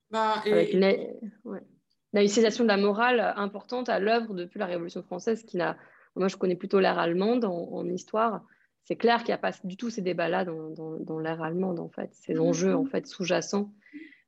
bah, 0.09 0.41
avec 0.45 0.73
la, 0.73 2.23
utilisation 2.23 2.63
de 2.63 2.69
la 2.69 2.77
morale 2.77 3.33
importante 3.35 3.89
à 3.89 3.99
l'œuvre 3.99 4.33
depuis 4.33 4.57
la 4.57 4.65
Révolution 4.65 5.03
française, 5.03 5.43
qui 5.43 5.57
n'a, 5.57 5.77
moi 6.15 6.27
je 6.29 6.37
connais 6.37 6.55
plutôt 6.55 6.79
l'ère 6.79 6.97
allemande 6.97 7.45
en, 7.45 7.85
histoire. 7.89 8.43
C'est 8.85 8.95
clair 8.95 9.19
qu'il 9.19 9.29
n'y 9.29 9.33
a 9.33 9.39
pas 9.39 9.51
du 9.63 9.77
tout 9.77 9.89
ces 9.89 10.01
débats-là 10.01 10.45
dans, 10.45 10.97
dans, 10.99 11.19
l'ère 11.19 11.41
allemande, 11.41 11.79
en 11.79 11.89
fait, 11.89 12.09
ces 12.13 12.39
enjeux 12.39 12.75
en 12.75 12.85
fait 12.85 13.05
sous-jacents 13.05 13.71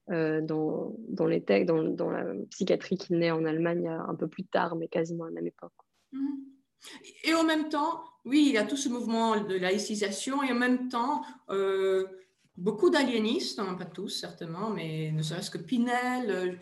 euh, 0.10 0.42
dans, 0.42 0.96
dans, 1.10 1.26
les 1.26 1.44
textes, 1.44 1.68
dans, 1.68 1.84
dans, 1.84 2.10
la 2.10 2.24
psychiatrie 2.52 2.98
qui 2.98 3.14
naît 3.14 3.32
en 3.32 3.46
Allemagne 3.46 3.88
un 3.88 4.16
peu 4.16 4.28
plus 4.28 4.46
tard, 4.46 4.76
mais 4.76 4.88
quasiment 4.88 5.26
à 5.26 5.28
la 5.28 5.34
même 5.34 5.48
époque. 5.48 5.74
Et 7.24 7.34
en 7.34 7.44
même 7.44 7.70
temps, 7.70 8.04
oui, 8.26 8.46
il 8.48 8.54
y 8.54 8.58
a 8.58 8.66
tout 8.66 8.78
ce 8.78 8.90
mouvement 8.90 9.40
de 9.42 9.56
laïcisation 9.56 10.44
et 10.44 10.52
en 10.52 10.56
même 10.56 10.90
temps, 10.90 11.24
euh, 11.50 12.06
beaucoup 12.56 12.90
d'aliénistes, 12.90 13.60
hein, 13.60 13.76
pas 13.76 13.86
tous 13.86 14.10
certainement, 14.10 14.70
mais 14.70 15.12
ne 15.12 15.22
serait-ce 15.22 15.52
que 15.52 15.58
Pinel, 15.58 16.30
euh, 16.30 16.54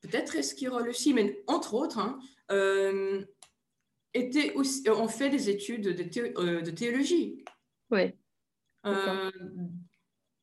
peut-être 0.00 0.36
Esquirol 0.36 0.88
aussi, 0.88 1.14
mais 1.14 1.42
entre 1.46 1.74
autres, 1.74 1.98
hein, 1.98 2.18
euh, 2.50 3.24
étaient 4.14 4.52
aussi, 4.54 4.88
ont 4.90 5.08
fait 5.08 5.30
des 5.30 5.48
études 5.48 5.88
de, 5.88 6.70
théologie. 6.70 7.44
Oui. 7.90 8.12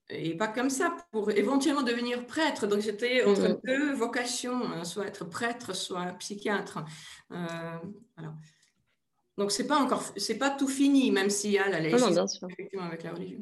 Et 0.10 0.36
pas 0.36 0.48
comme 0.48 0.70
ça, 0.70 0.96
pour 1.12 1.30
éventuellement 1.32 1.84
devenir 1.84 2.26
prêtre. 2.26 2.68
Donc 2.68 2.80
j'étais 2.82 3.24
entre 3.24 3.60
deux 3.64 3.94
vocations, 3.94 4.64
hein, 4.64 4.84
soit 4.84 5.08
être 5.08 5.26
prêtre, 5.26 5.76
soit 5.76 6.06
psychiatre. 6.20 6.84
alors. 7.30 8.34
Donc, 9.40 9.54
c'est 9.54 9.68
pas 9.68 9.78
encore, 9.78 10.04
c'est 10.18 10.38
pas 10.38 10.50
tout 10.50 10.68
fini, 10.68 11.12
même 11.12 11.30
s'il 11.30 11.52
y 11.52 11.58
a 11.58 11.70
la 11.70 11.80
laïcité 11.80 12.20
avec 12.78 13.04
la 13.04 13.14
religion. 13.14 13.40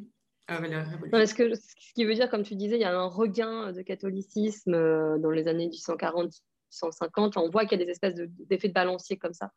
Euh, 0.52 1.26
ce, 1.26 1.34
que, 1.34 1.56
ce 1.56 1.94
qui 1.95 2.06
veut 2.06 2.14
dire, 2.14 2.30
comme 2.30 2.44
tu 2.44 2.56
disais, 2.56 2.76
il 2.76 2.81
y 2.81 2.85
a 2.85 2.98
un 2.98 3.07
regain 3.07 3.72
de 3.72 3.81
catholicisme 3.81 4.76
euh, 4.76 5.18
dans 5.18 5.31
les 5.31 5.48
années 5.48 5.65
1840, 5.65 6.31
150. 6.69 7.38
On 7.38 7.49
voit 7.49 7.65
qu'il 7.65 7.80
y 7.80 7.81
a 7.81 7.85
des 7.85 7.91
espèces 7.91 8.14
d'effets 8.14 8.68
de, 8.68 8.73
balancier 8.73 9.18
comme 9.18 9.34
ça 9.34 9.52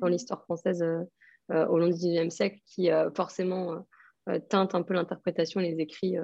dans 0.00 0.08
l'histoire 0.08 0.42
française 0.42 0.82
euh, 0.82 1.66
au 1.66 1.78
long 1.78 1.88
du 1.88 1.92
XIXe 1.92 2.34
siècle 2.34 2.58
qui 2.64 2.88
forcément 3.14 3.86
teintent 4.48 4.74
un 4.74 4.82
peu 4.82 4.94
l'interprétation 4.94 5.60
et 5.60 5.70
les 5.70 5.80
écrits 5.80 6.16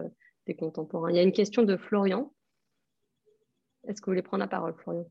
des 0.47 0.57
contemporains. 0.57 1.11
Il 1.11 1.17
y 1.17 1.21
a 1.21 1.23
une 1.23 1.33
question 1.33 1.63
de 1.63 1.77
Florian. 1.77 2.33
Est-ce 3.87 4.01
que 4.01 4.07
vous 4.07 4.13
voulez 4.13 4.23
prendre 4.23 4.43
la 4.43 4.49
parole, 4.49 4.75
Florian? 4.83 5.07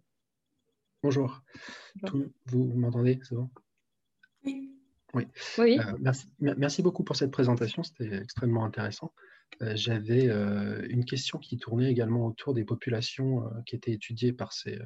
Bonjour. 1.04 1.42
vous 2.04 2.66
m'entendez? 2.76 3.20
C'est 3.24 3.36
bon? 3.36 3.50
Oui. 5.14 5.28
Euh, 5.60 5.98
merci, 6.00 6.28
merci, 6.40 6.82
beaucoup 6.82 7.04
pour 7.04 7.16
cette 7.16 7.32
présentation, 7.32 7.84
c'était 7.84 8.16
extrêmement 8.16 8.64
intéressant. 8.64 9.14
Euh, 9.62 9.74
j'avais 9.76 10.30
euh, 10.30 10.86
une 10.90 11.04
question 11.06 11.38
qui 11.38 11.58
tournait 11.58 11.92
également 11.92 12.26
autour 12.26 12.54
des 12.54 12.64
populations 12.64 13.44
qui 13.66 13.76
étaient 13.76 13.92
étudiées 13.92 14.32
par 14.32 14.54
ces, 14.54 14.80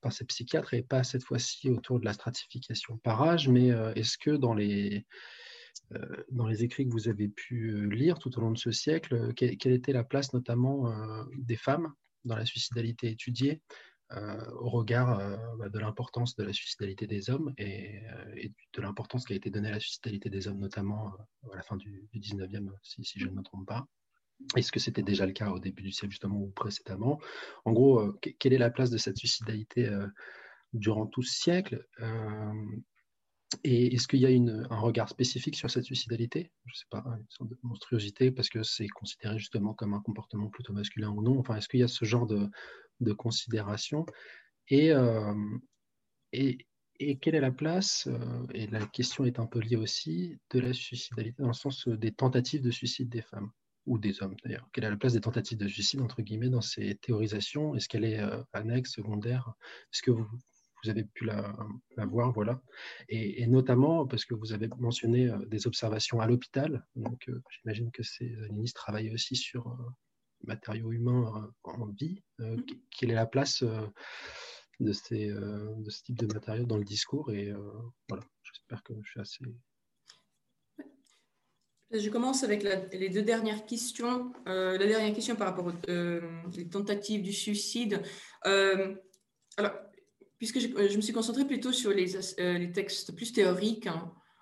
par 0.00 0.12
ces 0.12 0.24
psychiatres 0.24 0.74
et 0.74 0.82
pas 0.82 1.04
cette 1.04 1.24
fois-ci 1.24 1.68
autour 1.68 2.00
de 2.00 2.04
la 2.04 2.12
stratification 2.12 2.96
par 2.98 3.22
âge, 3.22 3.48
mais 3.48 3.68
est-ce 3.96 4.16
que 4.16 4.30
dans 4.30 4.54
les, 4.54 5.06
dans 6.30 6.46
les 6.46 6.64
écrits 6.64 6.86
que 6.86 6.92
vous 6.92 7.08
avez 7.08 7.28
pu 7.28 7.88
lire 7.90 8.18
tout 8.18 8.36
au 8.38 8.40
long 8.40 8.50
de 8.50 8.58
ce 8.58 8.70
siècle, 8.70 9.32
quelle 9.34 9.72
était 9.72 9.92
la 9.92 10.04
place 10.04 10.32
notamment 10.32 10.92
des 11.36 11.56
femmes 11.56 11.92
dans 12.24 12.36
la 12.36 12.44
suicidalité 12.44 13.08
étudiée 13.08 13.62
euh, 14.12 14.50
au 14.52 14.70
regard 14.70 15.20
euh, 15.20 15.36
bah, 15.58 15.68
de 15.68 15.78
l'importance 15.78 16.34
de 16.34 16.42
la 16.42 16.54
suicidalité 16.54 17.06
des 17.06 17.28
hommes 17.28 17.52
et, 17.58 18.00
euh, 18.06 18.48
de 18.72 18.80
l'importance 18.80 19.26
qui 19.26 19.34
a 19.34 19.36
été 19.36 19.50
donnée 19.50 19.68
à 19.68 19.72
la 19.72 19.80
suicidalité 19.80 20.30
des 20.30 20.48
hommes, 20.48 20.60
notamment 20.60 21.12
à 21.52 21.56
la 21.56 21.62
fin 21.62 21.76
du, 21.76 22.08
19e, 22.14 22.70
si, 22.82 23.18
je 23.18 23.26
ne 23.26 23.32
me 23.32 23.42
trompe 23.42 23.66
pas. 23.66 23.86
Est-ce 24.56 24.72
que 24.72 24.80
c'était 24.80 25.02
déjà 25.02 25.26
le 25.26 25.32
cas 25.32 25.50
au 25.50 25.58
début 25.58 25.82
du 25.82 25.92
siècle, 25.92 26.12
justement, 26.12 26.38
ou 26.38 26.48
précédemment? 26.48 27.20
En 27.66 27.72
gros, 27.72 28.14
quelle 28.38 28.54
est 28.54 28.58
la 28.58 28.70
place 28.70 28.88
de 28.88 28.96
cette 28.96 29.18
suicidalité 29.18 29.90
durant 30.72 31.06
tout 31.06 31.22
ce 31.22 31.34
siècle 31.34 31.84
et 33.64 33.94
est-ce 33.94 34.06
qu'il 34.06 34.20
y 34.20 34.26
a 34.26 34.52
un 34.70 34.78
regard 34.78 35.08
spécifique 35.08 35.56
sur 35.56 35.70
cette 35.70 35.84
suicidalité? 35.84 36.52
Je 36.66 36.72
ne 36.72 36.74
sais 36.74 36.86
pas, 36.90 37.04
une 37.06 37.26
sorte 37.30 37.50
de 37.50 37.58
monstruosité, 37.62 38.30
parce 38.30 38.48
que 38.50 38.62
c'est 38.62 38.88
considéré 38.88 39.38
justement 39.38 39.72
comme 39.74 39.94
un 39.94 40.00
comportement 40.00 40.48
plutôt 40.48 40.72
masculin 40.72 41.10
ou 41.10 41.22
non. 41.22 41.38
Enfin, 41.38 41.56
est-ce 41.56 41.68
qu'il 41.68 41.80
y 41.80 41.82
a 41.82 41.88
ce 41.88 42.04
genre 42.04 42.26
de, 42.26 42.48
de 43.00 43.12
considération? 43.12 44.04
Et, 44.68 44.92
euh, 44.92 45.34
et, 46.32 46.66
et, 47.00 47.16
quelle 47.16 47.36
est 47.36 47.40
la 47.40 47.50
place, 47.50 48.06
euh, 48.06 48.46
et 48.52 48.66
la 48.66 48.86
question 48.86 49.24
est 49.24 49.38
un 49.38 49.46
peu 49.46 49.60
liée 49.60 49.76
aussi, 49.76 50.36
de 50.50 50.60
la 50.60 50.74
suicidalité 50.74 51.40
dans 51.40 51.48
le 51.48 51.54
sens 51.54 51.88
des 51.88 52.12
tentatives 52.12 52.62
de 52.62 52.70
suicide 52.70 53.08
des 53.08 53.22
femmes 53.22 53.50
ou 53.86 53.98
des 53.98 54.22
hommes 54.22 54.36
d'ailleurs? 54.44 54.68
Quelle 54.74 54.84
est 54.84 54.90
la 54.90 54.98
place 54.98 55.14
des 55.14 55.22
tentatives 55.22 55.56
de 55.56 55.68
suicide, 55.68 56.02
entre 56.02 56.20
guillemets, 56.20 56.50
dans 56.50 56.60
ces 56.60 56.96
théorisations? 56.96 57.74
Est-ce 57.74 57.88
qu'elle 57.88 58.04
est 58.04 58.20
euh, 58.20 58.42
annexe, 58.52 58.92
secondaire? 58.92 59.54
Est-ce 59.94 60.02
que 60.02 60.10
vous, 60.10 60.28
vous, 60.82 60.90
avez 60.90 61.04
pu 61.04 61.24
la, 61.24 61.56
la 61.96 62.06
voir 62.06 62.32
voilà. 62.32 62.62
Et, 63.08 63.46
notamment 63.46 64.06
parce 64.06 64.24
que 64.24 64.34
vous 64.34 64.52
avez 64.52 64.68
mentionné 64.78 65.30
des 65.46 65.66
observations 65.66 66.20
à 66.20 66.26
l'hôpital. 66.26 66.86
Donc 66.96 67.30
j'imagine 67.50 67.90
que 67.90 68.02
ces 68.02 68.28
ministres 68.50 68.80
travaillent 68.82 69.12
aussi 69.12 69.36
sur 69.36 69.76
matériaux 70.44 70.92
humains 70.92 71.32
euh, 71.36 71.70
en 71.70 71.86
vie, 71.86 72.22
euh, 72.40 72.56
mm. 72.56 72.64
quelle 72.90 73.10
est 73.10 73.14
la 73.14 73.26
place 73.26 73.62
euh, 73.62 73.86
de, 74.80 74.92
ces, 74.92 75.28
de 75.28 75.90
ce 75.90 76.02
type 76.02 76.18
de 76.18 76.26
matériaux 76.32 76.64
dans 76.64 76.76
le 76.76 76.84
discours 76.84 77.32
Et 77.32 77.52
voilà, 78.08 78.24
j'espère 78.42 78.82
que 78.84 78.94
je 79.02 79.10
suis 79.10 79.20
assez 79.20 79.44
je 81.90 82.10
commence 82.10 82.44
avec 82.44 82.62
les 82.92 83.08
deux 83.08 83.22
dernières 83.22 83.64
questions. 83.64 84.30
la 84.44 84.76
dernière 84.76 85.14
question 85.14 85.36
par 85.36 85.48
rapport 85.48 85.66
aux 85.66 86.64
tentatives 86.70 87.22
du 87.22 87.32
suicide. 87.32 88.02
alors, 88.44 89.72
puisque 90.38 90.60
je, 90.60 90.68
me 90.96 91.00
suis 91.00 91.12
concentrée 91.12 91.44
plutôt 91.44 91.72
sur 91.72 91.90
les, 91.90 92.14
les 92.38 92.72
textes 92.72 93.14
plus 93.14 93.32
théoriques, 93.32 93.88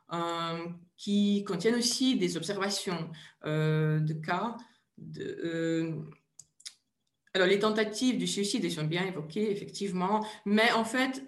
hein, 0.08 0.76
qui 0.96 1.44
contiennent 1.44 1.74
aussi 1.74 2.16
des 2.16 2.36
observations 2.36 3.10
de 3.44 4.12
cas, 4.12 4.56
euh, 5.18 5.92
alors, 7.34 7.48
les 7.48 7.58
tentatives 7.58 8.16
du 8.16 8.26
suicide 8.26 8.70
sont 8.70 8.84
bien 8.84 9.04
évoquées, 9.04 9.50
effectivement, 9.50 10.26
mais 10.46 10.72
en 10.72 10.84
fait, 10.84 11.22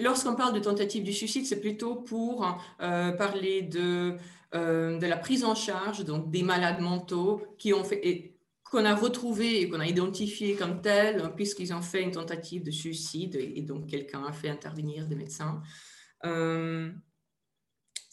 lorsqu'on 0.00 0.36
parle 0.36 0.54
de 0.54 0.60
tentative 0.60 1.02
du 1.02 1.12
suicide, 1.12 1.46
c'est 1.46 1.60
plutôt 1.60 1.96
pour 1.96 2.46
euh, 2.80 3.10
parler 3.10 3.62
de, 3.62 4.16
euh, 4.54 4.98
de 4.98 5.06
la 5.06 5.16
prise 5.16 5.44
en 5.44 5.56
charge 5.56 6.04
donc 6.04 6.30
des 6.30 6.44
malades 6.44 6.80
mentaux 6.80 7.42
qui 7.58 7.74
ont 7.74 7.82
fait, 7.82 8.35
qu'on 8.70 8.84
a 8.84 8.94
retrouvé 8.94 9.60
et 9.60 9.68
qu'on 9.68 9.80
a 9.80 9.86
identifié 9.86 10.56
comme 10.56 10.80
tels, 10.80 11.32
puisqu'ils 11.36 11.72
ont 11.72 11.82
fait 11.82 12.02
une 12.02 12.10
tentative 12.10 12.64
de 12.64 12.70
suicide 12.70 13.36
et, 13.36 13.62
donc 13.62 13.86
quelqu'un 13.86 14.24
a 14.24 14.32
fait 14.32 14.48
intervenir 14.48 15.06
des 15.06 15.14
médecins 15.14 15.62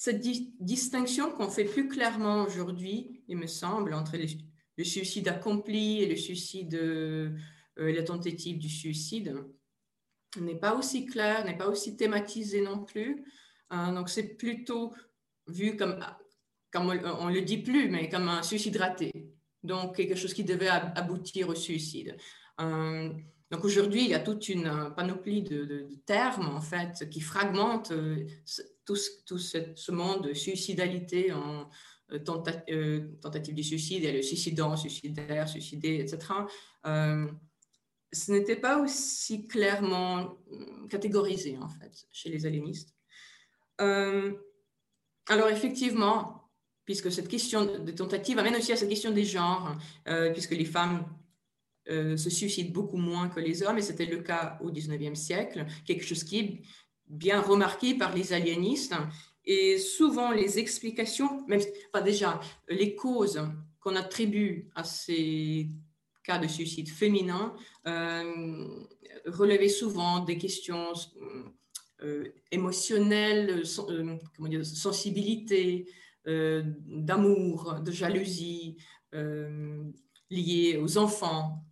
cette 0.03 0.19
distinction 0.59 1.31
qu'on 1.31 1.49
fait 1.49 1.63
plus 1.63 1.87
clairement 1.87 2.43
aujourd'hui, 2.43 3.23
il 3.29 3.37
me 3.37 3.47
semble, 3.47 3.93
entre 3.93 4.17
le 4.17 4.83
suicide 4.83 5.29
accompli 5.29 6.01
et 6.01 6.09
le 6.09 6.17
suicide, 6.17 6.73
euh, 6.75 7.31
la 7.77 8.03
tentative 8.03 8.57
du 8.57 8.67
suicide, 8.67 9.33
n'est 10.41 10.59
pas 10.59 10.75
aussi 10.75 11.05
claire, 11.05 11.45
n'est 11.45 11.55
pas 11.55 11.69
aussi 11.69 11.95
thématisée 11.95 12.59
non 12.59 12.83
plus. 12.83 13.23
Hein. 13.69 13.93
donc 13.93 14.09
c'est 14.09 14.35
plutôt 14.35 14.93
vu 15.47 15.77
comme, 15.77 15.97
comme 16.69 16.89
on, 16.89 17.29
ne 17.29 17.33
le 17.33 17.41
dit 17.41 17.59
plus, 17.59 17.87
mais 17.87 18.09
comme 18.09 18.27
un 18.27 18.43
suicide 18.43 18.75
raté. 18.75 19.32
Donc 19.63 19.95
quelque 19.95 20.15
chose 20.15 20.33
qui 20.33 20.43
devait 20.43 20.69
aboutir 20.69 21.49
au 21.49 21.55
suicide. 21.55 22.17
Euh, 22.59 23.09
donc 23.51 23.65
aujourd'hui, 23.65 24.03
il 24.03 24.09
y 24.09 24.15
a 24.15 24.19
toute 24.19 24.49
une 24.49 24.91
panoplie 24.95 25.43
de, 25.43 25.87
termes 26.05 26.47
en 26.47 26.61
fait 26.61 27.09
qui 27.09 27.21
fragmentent 27.21 27.91
euh, 27.91 28.25
tout, 28.85 28.95
ce, 28.95 29.91
monde 29.91 30.27
de 30.27 30.33
suicidalité 30.33 31.31
en 31.31 31.69
euh, 32.13 32.19
euh, 32.69 33.07
tentative 33.21 33.55
du 33.55 33.63
suicide, 33.63 34.03
et 34.03 34.11
le 34.11 34.21
suicidant, 34.21 34.75
suicidaire, 34.75 35.47
suicidé, 35.47 35.95
etc. 35.95 36.19
Euh, 36.85 37.27
ce 38.11 38.31
n'était 38.31 38.55
pas 38.55 38.79
aussi 38.79 39.47
clairement 39.47 40.37
catégorisé, 40.89 41.57
en 41.57 41.69
fait, 41.69 42.05
chez 42.11 42.29
les 42.29 42.45
aliénistes. 42.45 42.93
alors, 43.79 45.49
effectivement, 45.49 46.42
puisque 46.85 47.11
cette 47.11 47.27
question 47.27 47.65
de 47.65 47.91
tentative 47.91 48.39
amène 48.39 48.55
aussi 48.55 48.71
à 48.71 48.75
cette 48.75 48.89
question 48.89 49.11
des 49.11 49.25
genres, 49.25 49.77
puisque 50.33 50.51
les 50.51 50.65
femmes 50.65 51.05
se 51.87 52.29
suicident 52.29 52.71
beaucoup 52.71 52.97
moins 52.97 53.29
que 53.29 53.39
les 53.39 53.63
hommes, 53.63 53.77
et 53.77 53.81
c'était 53.81 54.05
le 54.05 54.17
cas 54.17 54.57
au 54.61 54.69
19e 54.69 55.15
siècle, 55.15 55.65
quelque 55.85 56.05
chose 56.05 56.23
qui 56.23 56.39
est 56.39 56.61
bien 57.07 57.41
remarqué 57.41 57.93
par 57.95 58.13
les 58.15 58.33
aliénistes. 58.33 58.95
Et 59.45 59.77
souvent, 59.77 60.31
les 60.31 60.59
explications, 60.59 61.45
même 61.47 61.61
pas 61.91 62.01
déjà, 62.01 62.39
les 62.69 62.95
causes 62.95 63.41
qu'on 63.79 63.95
attribue 63.95 64.69
à 64.75 64.83
ces 64.83 65.67
cas 66.23 66.37
de 66.37 66.47
suicide 66.47 66.89
féminin 66.89 67.53
euh, 67.85 68.65
relevaient 69.25 69.67
souvent 69.67 70.21
des 70.21 70.37
questions 70.37 70.93
euh, 72.01 72.29
émotionnelles, 72.51 73.63
euh, 73.89 74.63
sensibilité, 74.63 75.85
d'amour, 76.25 77.79
de 77.81 77.91
jalousie, 77.91 78.77
liées 80.29 80.77
aux 80.81 80.97
enfants. 80.97 81.65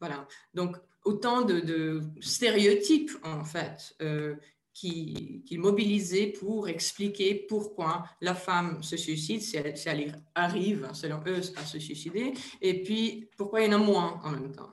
Voilà. 0.00 0.26
Donc, 0.54 0.76
autant 1.04 1.42
de, 1.42 2.02
stéréotypes, 2.20 3.12
en 3.22 3.44
fait, 3.44 3.94
euh, 4.02 4.36
qui, 4.74 5.44
mobilisaient 5.52 6.28
pour 6.28 6.68
expliquer 6.68 7.34
pourquoi 7.48 8.04
la 8.20 8.34
femme 8.34 8.82
se 8.82 8.96
suicide, 8.96 9.42
si 9.42 9.56
elle, 9.56 10.22
arrive, 10.34 10.88
selon 10.92 11.22
eux, 11.26 11.40
à 11.56 11.64
se 11.64 11.78
suicider, 11.78 12.32
et 12.60 12.82
puis 12.82 13.28
pourquoi 13.36 13.60
il 13.60 13.70
y 13.70 13.74
en 13.74 13.80
a 13.80 13.84
moins 13.84 14.20
en 14.24 14.30
même 14.30 14.52
temps. 14.52 14.70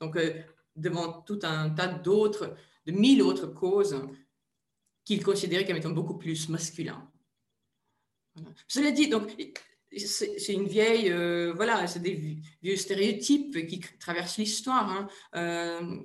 Donc, 0.00 0.16
euh, 0.16 0.42
devant 0.76 1.22
tout 1.22 1.40
un 1.42 1.70
tas 1.70 1.88
d'autres, 1.88 2.54
de 2.86 2.92
mille 2.92 3.22
autres 3.22 3.48
causes 3.48 4.00
qu'ils 5.04 5.22
considéraient 5.22 5.66
comme 5.66 5.76
étant 5.76 5.90
beaucoup 5.90 6.16
plus 6.16 6.48
masculins. 6.48 7.09
Cela 8.68 8.90
dit, 8.90 9.08
donc, 9.08 9.36
c'est 9.96 10.52
une 10.52 10.68
vieille, 10.68 11.10
euh, 11.10 11.52
voilà, 11.54 11.86
c'est 11.86 12.00
des 12.00 12.38
vieux 12.62 12.76
stéréotypes 12.76 13.66
qui 13.66 13.80
traversent 13.98 14.38
l'histoire, 14.38 14.88
hein, 14.88 15.08
euh, 15.34 15.96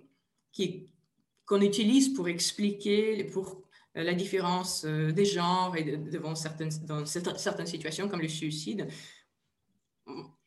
qu'on 1.45 1.61
utilise 1.61 2.13
pour 2.13 2.27
expliquer 2.27 3.23
pour 3.25 3.61
euh, 3.97 4.03
la 4.03 4.13
différence 4.13 4.85
des 4.85 5.25
genres 5.25 5.75
et 5.77 5.97
devant 5.97 6.33
certaines, 6.33 6.71
dans 6.85 7.05
certaines 7.05 7.67
situations 7.67 8.09
comme 8.09 8.21
le 8.21 8.27
suicide. 8.27 8.87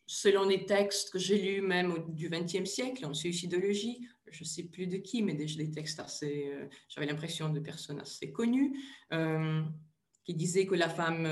Selon 0.07 0.47
les 0.47 0.65
textes 0.65 1.11
que 1.11 1.19
j'ai 1.19 1.39
lus 1.39 1.61
même 1.61 2.07
du 2.09 2.31
XXe 2.31 2.69
siècle 2.69 3.05
en 3.05 3.15
suicidologie, 3.15 4.09
je 4.31 4.43
ne 4.43 4.49
sais 4.49 4.65
plus 4.65 4.87
de 4.87 4.97
qui, 4.97 5.23
mais 5.23 5.35
des, 5.35 5.47
des 5.47 5.71
textes 5.71 6.01
assez, 6.01 6.53
j'avais 6.89 7.07
l'impression 7.07 7.51
de 7.51 7.61
personnes 7.61 8.01
assez 8.01 8.33
connues, 8.33 8.73
qui 10.29 10.35
disaient 10.35 10.67
que 10.67 10.75
la 10.75 10.91
femme 10.91 11.27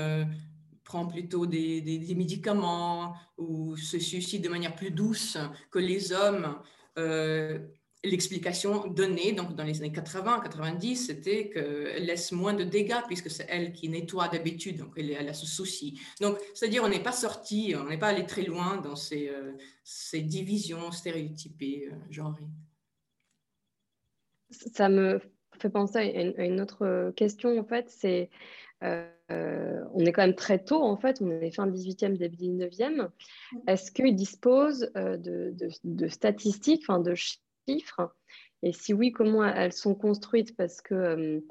prend 0.87 1.05
plutôt 1.05 1.45
des, 1.45 2.15
médicaments 2.15 3.13
ou 3.37 3.75
se 3.75 3.99
suicide 3.99 4.43
de 4.43 4.49
manière 4.49 4.73
plus 4.73 4.89
douce 4.89 5.37
que 5.69 5.79
les 5.79 6.13
hommes. 6.13 6.57
Euh, 6.97 7.59
l'explication 8.03 8.87
donnée 8.87 9.33
donc 9.33 9.53
dans 9.53 9.65
les 9.65 9.81
années 9.81 9.91
80-90, 9.91 10.95
c'était 10.95 11.49
qu'elle 11.49 12.05
laisse 12.05 12.31
moins 12.31 12.53
de 12.53 12.63
dégâts 12.63 13.03
puisque 13.07 13.29
c'est 13.29 13.45
elle 13.49 13.73
qui 13.73 13.89
nettoie 13.89 14.29
d'habitude, 14.29 14.77
donc 14.77 14.93
elle, 14.95 15.27
a 15.27 15.33
ce 15.33 15.45
souci. 15.45 15.99
Donc, 16.21 16.37
c'est-à-dire 16.53 16.83
on 16.83 16.89
n'est 16.89 17.03
pas 17.03 17.11
sorti, 17.11 17.75
on 17.77 17.89
n'est 17.89 17.99
pas 17.99 18.07
allé 18.07 18.25
très 18.25 18.43
loin 18.43 18.77
dans 18.77 18.95
ces, 18.95 19.29
euh, 19.29 19.51
divisions 20.21 20.91
stéréotypées, 20.91 21.89
euh. 21.91 22.31
Ça 24.73 24.87
me 24.87 25.19
fait 25.59 25.69
penser 25.69 25.97
à 25.97 26.43
une, 26.45 26.61
autre 26.61 27.11
question, 27.17 27.59
en 27.59 27.65
fait, 27.65 27.89
c'est 27.89 28.29
euh, 28.83 29.83
on 29.93 30.05
est 30.05 30.11
quand 30.11 30.21
même 30.21 30.35
très 30.35 30.59
tôt, 30.59 30.81
en 30.81 30.97
fait, 30.97 31.21
on 31.21 31.29
est 31.29 31.51
fin 31.51 31.67
18e, 31.67 32.17
début 32.17 32.37
19e. 32.37 33.09
Est-ce 33.67 33.91
qu'ils 33.91 34.15
disposent 34.15 34.91
euh, 34.95 35.17
de, 35.17 36.07
statistiques, 36.07 36.83
enfin, 36.87 36.99
de 36.99 37.15
chiffres? 37.15 38.13
Et 38.63 38.71
si 38.71 38.93
oui, 38.93 39.11
comment 39.11 39.43
elles 39.45 39.73
sont 39.73 39.95
construites? 39.95 40.55
Parce 40.55 40.81
que, 40.81 41.43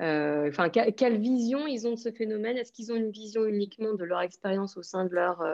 euh, 0.00 0.48
enfin, 0.48 0.70
quelle 0.70 1.18
vision 1.18 1.66
ils 1.66 1.86
ont 1.86 1.92
de 1.92 1.98
ce 1.98 2.10
phénomène? 2.10 2.56
Est-ce 2.56 2.72
qu'ils 2.72 2.92
ont 2.92 2.96
une 2.96 3.10
vision 3.10 3.44
uniquement 3.44 3.94
de 3.94 4.04
leur 4.04 4.20
expérience 4.20 4.76
au 4.76 4.82
sein 4.82 5.04
de 5.04 5.14
leur, 5.14 5.44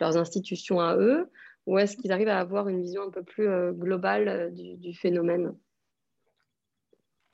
leurs 0.00 0.16
institutions 0.16 0.80
à 0.80 0.96
eux? 0.96 1.30
Ou 1.66 1.78
est-ce 1.78 1.96
qu'ils 1.96 2.12
arrivent 2.12 2.28
à 2.28 2.38
avoir 2.38 2.68
une 2.68 2.80
vision 2.80 3.02
un 3.02 3.10
peu 3.10 3.22
plus 3.22 3.48
globale 3.72 4.52
du 4.54 4.94
phénomène? 4.94 5.54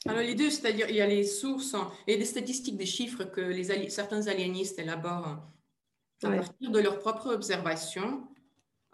Alors 0.07 0.23
les 0.23 0.35
deux, 0.35 0.51
c'est-à-dire 0.51 0.89
il 0.89 0.97
y 0.97 1.01
a 1.01 1.07
les 1.07 1.25
sources 1.25 1.77
et 2.07 2.17
des 2.17 2.25
statistiques, 2.25 2.77
des 2.77 2.87
chiffres 2.87 3.25
que 3.25 3.41
les, 3.41 3.89
certains 3.89 4.27
aliénistes 4.27 4.79
élaborent 4.79 5.43
à 6.25 6.31
partir 6.31 6.71
de 6.71 6.79
leurs 6.81 6.99
propres 6.99 7.33
observations, 7.33 8.27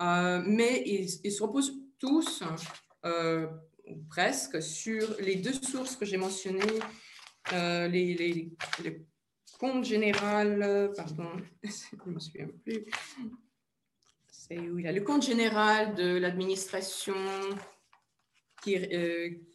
euh, 0.00 0.42
mais 0.46 0.82
ils, 0.86 1.32
se 1.32 1.42
reposent 1.42 1.74
tous, 1.98 2.42
euh, 3.04 3.46
presque, 4.08 4.62
sur 4.62 5.16
les 5.20 5.36
deux 5.36 5.52
sources 5.52 5.96
que 5.96 6.04
j'ai 6.04 6.16
mentionnées, 6.16 6.80
euh, 7.52 7.88
les, 7.88 8.14
les, 8.14 8.52
le 8.84 9.06
compte 9.58 9.84
général, 9.84 10.92
pardon, 10.94 11.30
je 11.62 11.70
ne 12.06 12.14
me 12.14 12.20
souviens 12.20 12.48
plus, 12.64 12.84
c'est 14.30 14.58
où 14.58 14.78
il 14.78 14.84
y 14.84 14.88
a 14.88 14.92
le 14.92 15.02
compte 15.02 15.22
général 15.22 15.94
de 15.94 16.16
l'administration 16.16 17.16
qui, 18.62 18.76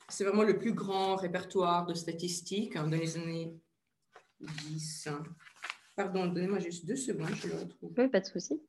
c'est 0.09 0.23
vraiment 0.23 0.43
le 0.43 0.57
plus 0.57 0.73
grand 0.73 1.15
répertoire 1.15 1.85
de 1.85 1.93
statistiques 1.93 2.75
hein, 2.75 2.87
dans 2.87 2.97
les 2.97 3.17
années 3.17 3.53
10. 4.39 5.09
Pardon, 5.95 6.27
donnez-moi 6.27 6.59
juste 6.59 6.85
deux 6.85 6.95
secondes, 6.95 7.35
je 7.35 7.47
le 7.47 7.55
retrouve. 7.55 7.93
Oui, 7.97 8.07
pas 8.07 8.19
de 8.19 8.25
souci. 8.25 8.61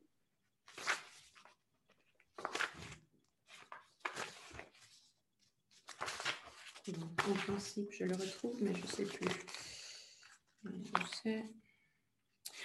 en 7.27 7.33
principe, 7.33 7.91
je 7.91 8.03
le 8.03 8.15
retrouve, 8.15 8.55
mais 8.61 8.73
je 8.75 8.81
ne 8.81 8.87
sais 8.87 9.05
plus. 9.05 9.27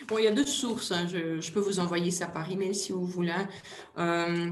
Bon, 0.08 0.18
il 0.18 0.24
y 0.24 0.28
a 0.28 0.32
deux 0.32 0.46
sources. 0.46 0.92
Hein. 0.92 1.06
Je, 1.06 1.52
peux 1.52 1.60
vous 1.60 1.80
envoyer 1.80 2.10
ça 2.10 2.26
par 2.26 2.50
email 2.50 2.74
si 2.74 2.92
vous 2.92 3.04
voulez. 3.06 3.32
Euh, 3.98 4.50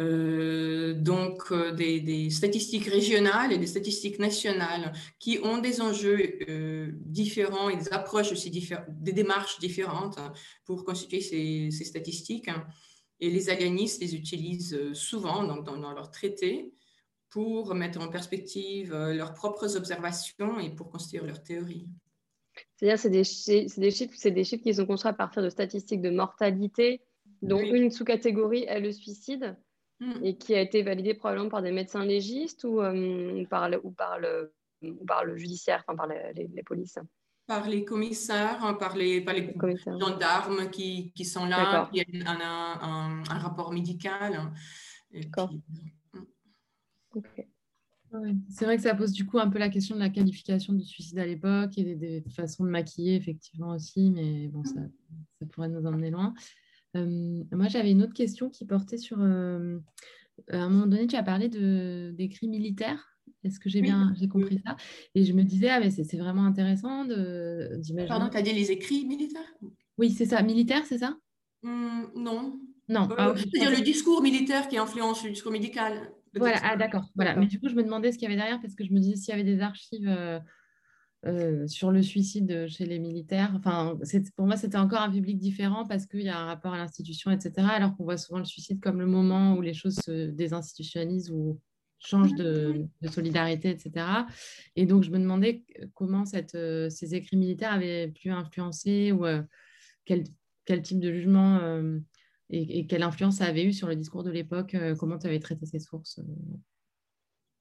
euh, 0.00 0.92
donc 0.94 1.52
euh, 1.52 1.70
des, 1.70 2.28
statistiques 2.28 2.86
régionales 2.86 3.52
et 3.52 3.58
des 3.58 3.68
statistiques 3.68 4.18
nationales 4.18 4.92
qui 5.20 5.38
ont 5.44 5.58
des 5.58 5.80
enjeux 5.80 6.40
euh, 6.48 6.90
différents 6.94 7.68
et 7.68 7.76
des 7.76 7.92
approches 7.92 8.32
aussi 8.32 8.50
différentes, 8.50 8.86
des 8.88 9.12
démarches 9.12 9.60
différentes 9.60 10.18
pour 10.64 10.84
constituer 10.84 11.20
ces, 11.20 11.84
statistiques. 11.84 12.50
Et 13.20 13.30
les 13.30 13.50
alianistes 13.50 14.02
les 14.02 14.16
utilisent 14.16 14.92
souvent 14.94 15.44
dans, 15.44 15.62
dans, 15.62 15.92
leurs 15.92 16.10
traités 16.10 16.72
pour 17.30 17.72
mettre 17.76 18.00
en 18.00 18.08
perspective 18.08 18.92
leurs 18.92 19.32
propres 19.32 19.76
observations 19.76 20.58
et 20.58 20.70
pour 20.70 20.90
construire 20.90 21.24
leurs 21.24 21.42
théories. 21.42 21.86
C'est-à-dire 22.76 22.98
c'est 22.98 23.10
des, 23.10 23.66
des, 23.80 23.90
chiffres, 23.92 24.14
c'est 24.16 24.30
des 24.32 24.44
chiffres 24.44 24.64
qui 24.64 24.74
sont 24.74 24.86
construits 24.86 25.10
à 25.10 25.14
partir 25.14 25.42
de 25.42 25.48
statistiques 25.48 26.02
de 26.02 26.10
mortalité, 26.10 27.00
dont 27.42 27.60
une 27.60 27.90
sous-catégorie 27.90 28.64
est 28.64 28.80
le 28.80 28.90
suicide. 28.90 29.56
Mm. 30.04 30.24
et 30.24 30.36
qui 30.36 30.54
a 30.54 30.60
été 30.60 30.82
validé 30.82 31.14
probablement 31.14 31.48
par 31.48 31.62
des 31.62 31.72
médecins 31.72 32.04
légistes 32.04 32.64
ou, 32.64 32.80
euh, 32.80 33.44
par, 33.46 33.68
le, 33.68 33.80
ou, 33.84 33.90
par, 33.90 34.18
le, 34.18 34.52
par 35.06 35.24
le 35.24 35.36
judiciaire, 35.36 35.82
enfin 35.86 35.96
par 35.96 36.06
les, 36.06 36.48
les, 36.52 36.62
polices? 36.62 36.98
Par 37.46 37.68
les 37.68 37.84
commissaires, 37.84 38.62
hein, 38.62 38.74
par 38.74 38.96
les, 38.96 39.20
par 39.22 39.34
les 39.34 39.54
gendarmes 39.98 40.68
qui, 40.70 41.12
qui, 41.12 41.24
sont 41.24 41.46
là, 41.46 41.88
qui 41.92 42.00
ont 42.00 42.26
un, 42.26 43.22
un, 43.30 43.38
rapport 43.38 43.72
médical. 43.72 44.52
D'accord. 45.12 45.52
Mm. 46.12 46.20
C'est 48.48 48.64
vrai 48.64 48.76
que 48.76 48.82
ça 48.82 48.94
pose 48.94 49.10
du 49.10 49.26
coup 49.26 49.40
un 49.40 49.48
peu 49.48 49.58
la 49.58 49.68
question 49.68 49.96
de 49.96 50.00
la 50.00 50.08
qualification 50.10 50.72
du 50.72 50.84
suicide 50.84 51.18
à 51.18 51.26
l'époque 51.26 51.76
et 51.78 51.96
des, 51.96 52.22
façons 52.30 52.62
de 52.62 52.68
maquiller 52.68 53.16
effectivement 53.16 53.70
aussi, 53.70 54.10
mais 54.10 54.46
bon, 54.48 54.62
ça, 54.64 54.80
ça 55.40 55.46
pourrait 55.46 55.68
nous 55.68 55.84
emmener 55.84 56.10
loin. 56.10 56.32
Euh, 56.96 57.42
moi, 57.52 57.68
j'avais 57.68 57.90
une 57.90 58.02
autre 58.02 58.14
question 58.14 58.50
qui 58.50 58.64
portait 58.64 58.98
sur. 58.98 59.18
Euh, 59.20 59.78
à 60.50 60.58
un 60.58 60.68
moment 60.68 60.86
donné, 60.86 61.06
tu 61.06 61.16
as 61.16 61.22
parlé 61.22 61.48
d'écrits 61.48 62.48
militaires. 62.48 63.10
Est-ce 63.44 63.60
que 63.60 63.68
j'ai 63.68 63.82
bien 63.82 64.14
j'ai 64.18 64.28
compris 64.28 64.60
ça? 64.64 64.76
Et 65.14 65.24
je 65.24 65.32
me 65.32 65.42
disais, 65.42 65.68
ah, 65.68 65.80
mais 65.80 65.90
c'est 65.90 66.16
vraiment 66.16 66.44
intéressant 66.44 67.04
d'imaginer. 67.04 68.06
Pardon, 68.06 68.28
tu 68.30 68.36
as 68.36 68.42
dit 68.42 68.52
les 68.52 68.70
écrits 68.70 69.06
militaires? 69.06 69.54
Oui, 69.98 70.10
c'est 70.10 70.24
ça. 70.24 70.42
Militaire, 70.42 70.84
c'est 70.86 70.98
ça? 70.98 71.16
Hum, 71.62 72.10
Non. 72.16 72.58
Non. 72.88 73.10
Euh, 73.10 73.14
ah, 73.16 73.34
C'est-à-dire 73.36 73.70
le 73.70 73.82
discours 73.82 74.22
militaire 74.22 74.68
qui 74.68 74.76
influence 74.76 75.24
le 75.24 75.30
discours 75.30 75.52
médical. 75.52 76.12
Voilà, 76.34 76.58
ah, 76.62 76.76
d'accord. 76.76 77.04
Voilà. 77.14 77.36
Mais 77.36 77.46
du 77.46 77.60
coup, 77.60 77.68
je 77.68 77.74
me 77.74 77.82
demandais 77.82 78.12
ce 78.12 78.18
qu'il 78.18 78.28
y 78.28 78.32
avait 78.32 78.40
derrière 78.40 78.60
parce 78.60 78.74
que 78.74 78.84
je 78.84 78.92
me 78.92 78.98
disais 78.98 79.16
s'il 79.16 79.30
y 79.30 79.32
avait 79.32 79.44
des 79.44 79.60
archives 79.60 80.08
euh, 80.08 80.38
sur 81.66 81.90
le 81.90 82.02
suicide 82.02 82.66
chez 82.68 82.84
les 82.84 82.98
militaires. 82.98 83.52
Enfin, 83.56 83.98
pour 84.36 84.46
moi, 84.46 84.56
c'était 84.56 84.76
encore 84.76 85.00
un 85.00 85.10
public 85.10 85.38
différent 85.38 85.86
parce 85.86 86.06
qu'il 86.06 86.22
y 86.22 86.28
a 86.28 86.38
un 86.38 86.46
rapport 86.46 86.74
à 86.74 86.78
l'institution, 86.78 87.30
etc. 87.30 87.66
Alors 87.70 87.96
qu'on 87.96 88.04
voit 88.04 88.18
souvent 88.18 88.38
le 88.38 88.44
suicide 88.44 88.80
comme 88.80 89.00
le 89.00 89.06
moment 89.06 89.54
où 89.54 89.60
les 89.60 89.74
choses 89.74 89.96
se 90.04 90.30
désinstitutionnalisent 90.30 91.30
ou 91.30 91.60
changent 91.98 92.34
de, 92.34 92.84
solidarité, 93.10 93.70
etc. 93.70 94.06
Et 94.76 94.84
donc, 94.84 95.04
je 95.04 95.10
me 95.10 95.18
demandais 95.18 95.64
comment 95.94 96.26
cette, 96.26 96.54
euh, 96.54 96.90
ces 96.90 97.14
écrits 97.14 97.38
militaires 97.38 97.72
avaient 97.72 98.08
pu 98.08 98.30
influencer 98.30 99.12
ou 99.12 99.24
euh, 99.24 99.42
quel, 100.04 100.24
quel, 100.66 100.82
type 100.82 101.00
de 101.00 101.12
jugement 101.12 101.60
et, 102.50 102.80
et, 102.80 102.86
quelle 102.86 103.02
influence 103.02 103.36
ça 103.36 103.46
avait 103.46 103.64
eu 103.64 103.72
sur 103.72 103.88
le 103.88 103.96
discours 103.96 104.22
de 104.22 104.30
l'époque, 104.30 104.76
comment 104.98 105.18
tu 105.18 105.26
avais 105.26 105.40
traité 105.40 105.64
ces 105.64 105.78
sources. 105.80 106.20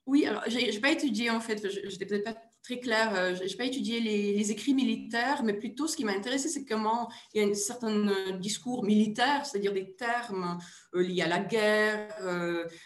Oui, 0.05 0.25
alors 0.25 0.43
je 0.49 0.57
n'ai 0.57 0.79
pas 0.81 0.91
étudié 0.91 1.29
en 1.29 1.39
fait, 1.39 1.65
je 1.69 1.87
n'étais 1.87 2.05
peut-être 2.05 2.25
pas 2.25 2.37
très 2.63 2.79
clair. 2.79 3.13
Euh, 3.13 3.35
je 3.35 3.43
n'ai 3.43 3.55
pas 3.55 3.65
étudié 3.65 3.99
les, 3.99 4.51
écrits 4.51 4.73
militaires, 4.73 5.43
mais 5.43 5.53
plutôt 5.53 5.87
ce 5.87 5.95
qui 5.95 6.05
m'a 6.05 6.13
intéressé, 6.13 6.49
c'est 6.49 6.65
comment 6.65 7.11
il 7.33 7.41
y 7.41 7.45
a 7.45 7.47
un 7.47 7.53
certain 7.53 8.07
euh, 8.07 8.31
discours 8.37 8.83
militaire, 8.83 9.45
c'est-à-dire 9.45 9.73
des 9.73 9.93
termes 9.93 10.57
euh, 10.95 11.03
liés 11.03 11.21
à 11.21 11.27
la 11.27 11.39
guerre, 11.39 12.15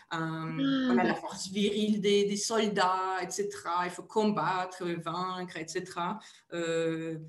à 0.10 0.18
ah. 0.18 1.04
la 1.04 1.16
force 1.16 1.50
virile 1.50 2.02
des, 2.02 2.38
soldats, 2.38 3.18
etc. 3.22 3.50
Il 3.86 3.92
faut 3.92 4.04
combattre, 4.04 4.84
vaincre, 4.86 5.58
etc. 5.58 5.84
que 6.50 7.20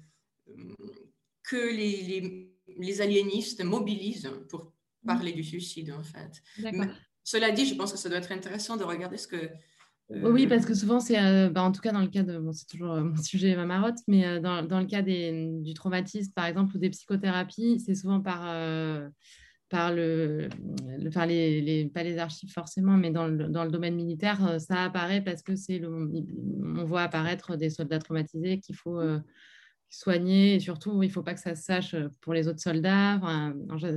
les, 1.52 2.50
les, 2.78 3.00
aliénistes 3.00 3.64
mobilisent 3.64 4.30
pour 4.48 4.72
parler 5.06 5.32
du 5.32 5.42
suicide, 5.42 5.92
en 5.92 6.02
fait. 6.02 6.42
cela 7.24 7.50
dit, 7.50 7.66
je 7.66 7.74
pense 7.74 7.92
que 7.92 7.98
ça 7.98 8.08
doit 8.08 8.18
être 8.18 8.32
intéressant 8.32 8.76
de 8.76 8.84
regarder 8.84 9.16
ce 9.16 9.28
que 9.28 9.50
oui, 10.10 10.46
parce 10.46 10.64
que 10.64 10.74
souvent, 10.74 11.00
c'est, 11.00 11.20
euh, 11.20 11.50
bah, 11.50 11.62
en 11.62 11.70
tout 11.70 11.82
cas 11.82 11.92
dans 11.92 12.00
le 12.00 12.08
cas 12.08 12.22
de, 12.22 12.40
toujours 12.70 12.92
euh, 12.92 13.02
mon 13.04 13.16
sujet, 13.16 13.54
ma 13.56 13.66
marotte, 13.66 13.98
mais 14.06 14.26
euh, 14.26 14.40
dans, 14.40 14.80
le 14.80 14.86
cas 14.86 15.02
des, 15.02 15.50
du 15.60 15.74
traumatisme, 15.74 16.32
par 16.32 16.46
exemple, 16.46 16.74
ou 16.76 16.78
des 16.78 16.88
psychothérapies, 16.90 17.80
c'est 17.80 17.94
souvent 17.94 18.20
par, 18.20 18.46
le, 19.92 20.48
les, 20.96 21.90
pas 21.92 22.02
les 22.02 22.18
archives 22.18 22.50
forcément, 22.50 22.96
mais 22.96 23.10
dans 23.10 23.26
le, 23.26 23.48
dans 23.48 23.64
le 23.64 23.70
domaine 23.70 23.96
militaire, 23.96 24.58
ça 24.60 24.84
apparaît 24.84 25.20
parce 25.20 25.42
que 25.42 25.56
c'est 25.56 25.78
le, 25.78 25.88
on 25.90 26.84
voit 26.84 27.02
apparaître 27.02 27.56
des 27.56 27.68
soldats 27.68 27.98
traumatisés 27.98 28.60
qu'il 28.60 28.76
faut 28.76 29.02
soigner, 29.90 30.54
et 30.54 30.60
surtout, 30.60 31.02
il 31.02 31.08
ne 31.08 31.12
faut 31.12 31.22
pas 31.22 31.34
que 31.34 31.40
ça 31.40 31.54
se 31.54 31.64
sache 31.64 31.94
pour 32.22 32.32
les 32.32 32.48
autres 32.48 32.60
soldats. 32.60 33.20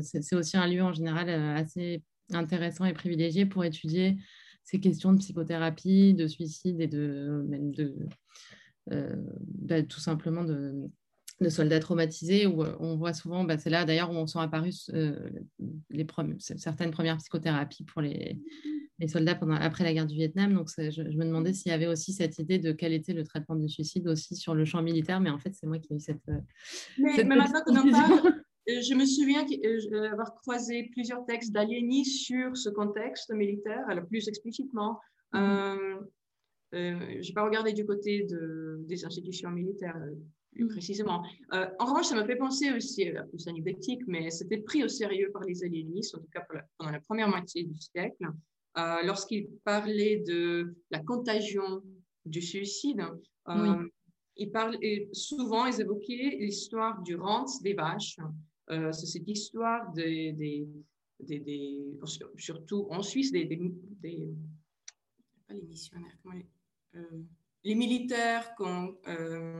c'est 0.01 0.35
aussi 0.35 0.57
un 0.57 0.67
lieu 0.67 0.81
en 0.81 0.91
général 0.91 1.29
assez 1.29 2.03
intéressant 2.33 2.83
et 2.83 2.93
privilégié 2.93 3.45
pour 3.45 3.63
étudier 3.63 4.17
ces 4.63 4.79
questions 4.79 5.13
de 5.13 5.19
psychothérapie, 5.19 6.13
de 6.13 6.27
suicide 6.27 6.79
et 6.81 6.87
de 6.87 7.45
même 7.47 7.71
de 7.71 7.95
euh, 8.91 9.15
bah, 9.43 9.83
tout 9.83 9.99
simplement 9.99 10.43
de, 10.43 10.89
de, 11.39 11.49
soldats 11.49 11.79
traumatisés 11.79 12.47
où 12.47 12.63
euh, 12.63 12.75
on 12.79 12.95
voit 12.95 13.13
souvent, 13.13 13.43
bah, 13.43 13.57
c'est 13.57 13.69
là 13.69 13.85
d'ailleurs 13.85 14.11
où 14.11 14.15
on 14.15 14.25
sont 14.25 14.39
apparus 14.39 14.89
euh, 14.93 15.29
les 15.89 16.07
certaines 16.39 16.91
premières 16.91 17.17
psychothérapies 17.17 17.83
pour 17.83 18.01
les, 18.01 18.39
les, 18.97 19.07
soldats 19.07 19.35
pendant, 19.35 19.53
après 19.53 19.83
la 19.83 19.93
guerre 19.93 20.07
du 20.07 20.15
Vietnam. 20.15 20.53
Donc 20.53 20.69
je, 20.77 21.01
me 21.01 21.25
demandais 21.25 21.53
s'il 21.53 21.71
y 21.71 21.75
avait 21.75 21.87
aussi 21.87 22.11
cette 22.11 22.39
idée 22.39 22.57
de 22.57 22.71
quel 22.71 22.93
était 22.93 23.13
le 23.13 23.23
traitement 23.23 23.55
du 23.55 23.69
suicide 23.69 24.07
aussi 24.07 24.35
sur 24.35 24.55
le 24.55 24.65
champ 24.65 24.81
militaire, 24.81 25.19
mais 25.19 25.29
en 25.29 25.37
fait 25.37 25.53
c'est 25.53 25.67
moi 25.67 25.77
qui 25.77 25.93
ai 25.93 25.97
eu 25.97 25.99
cette... 25.99 26.23
mais, 26.97 27.23
mais 27.23 27.35
maintenant 27.35 27.61
qu'on 27.63 27.77
en 27.77 27.91
parle, 27.91 28.19
euh, 28.25 28.40
je 28.67 28.93
me 28.93 29.05
souviens 29.05 29.45
euh, 29.45 30.11
avoir 30.11 30.35
croisé 30.35 30.89
plusieurs 30.91 31.25
textes 31.25 31.51
d'Alieni 31.51 32.05
sur 32.05 32.55
ce 32.55 32.69
contexte 32.69 33.31
militaire, 33.31 33.83
alors 33.87 34.05
plus 34.05 34.27
explicitement. 34.27 34.99
Mhm. 35.33 36.07
Euh, 36.73 37.21
je 37.21 37.27
n'ai 37.27 37.33
pas 37.33 37.43
regardé 37.43 37.73
du 37.73 37.85
côté 37.85 38.23
de, 38.23 38.77
des 38.87 39.03
institutions 39.03 39.49
militaires 39.49 39.97
plus 40.53 40.65
mhm. 40.65 40.69
précisément. 40.69 41.23
en 41.51 41.85
revanche, 41.85 42.07
ça 42.07 42.15
m'a 42.15 42.25
fait 42.25 42.35
penser 42.35 42.71
aussi, 42.71 43.09
plus 43.29 43.47
anecdotique, 43.47 44.01
mais 44.07 44.29
c'était 44.29 44.57
pris 44.57 44.83
au 44.83 44.87
sérieux 44.87 45.31
par 45.31 45.43
les 45.43 45.63
aliénistes, 45.63 46.15
en 46.15 46.19
tout 46.19 46.29
cas 46.33 46.45
pendant 46.77 46.91
la 46.91 46.99
première 46.99 47.29
moitié 47.29 47.63
du 47.63 47.75
siècle, 47.79 48.25
lorsqu'ils 49.03 49.49
parlaient 49.63 50.23
de 50.25 50.75
la 50.91 50.99
contagion 50.99 51.81
du 52.25 52.41
suicide. 52.41 53.01
Ils 54.37 55.09
souvent, 55.11 55.65
ils 55.65 55.81
évoquaient 55.81 56.37
l'histoire 56.39 57.01
du 57.01 57.15
rente 57.15 57.61
des 57.63 57.73
vaches, 57.73 58.17
euh, 58.71 58.91
c'est 58.93 59.05
cette 59.05 59.27
histoire 59.27 59.91
des, 59.91 60.31
des, 60.31 60.67
des, 61.19 61.99
surtout 62.37 62.87
en 62.89 63.01
Suisse, 63.01 63.31
des, 63.31 63.45
pas 65.47 65.53
les 65.53 65.63
missionnaires, 65.63 66.17
les, 66.33 66.45
euh, 66.95 67.23
les 67.63 67.75
militaires 67.75 68.55
qu'on, 68.55 68.97
euh, 69.07 69.59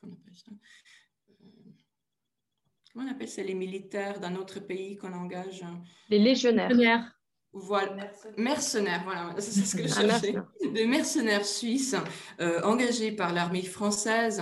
comment 0.00 0.14
on 0.14 0.20
appelle 0.20 0.36
ça 0.36 0.52
Comment 2.92 3.08
on 3.08 3.10
appelle 3.10 3.28
ça 3.28 3.42
les 3.42 3.54
militaires 3.54 4.20
d'un 4.20 4.36
autre 4.36 4.60
pays 4.60 4.96
qu'on 4.96 5.12
engage 5.12 5.64
Les 6.08 6.18
légionnaires. 6.18 7.16
Voilà, 7.52 8.12
mercenaires, 8.36 9.02
voilà, 9.02 9.34
c'est 9.40 9.62
ce 9.62 9.76
que 9.76 9.82
je 9.82 9.88
cherchais. 9.88 10.36
Des 10.72 10.86
mercenaires 10.86 11.44
suisses 11.44 11.96
engagés 12.62 13.10
par 13.10 13.32
l'armée 13.32 13.62
française 13.62 14.40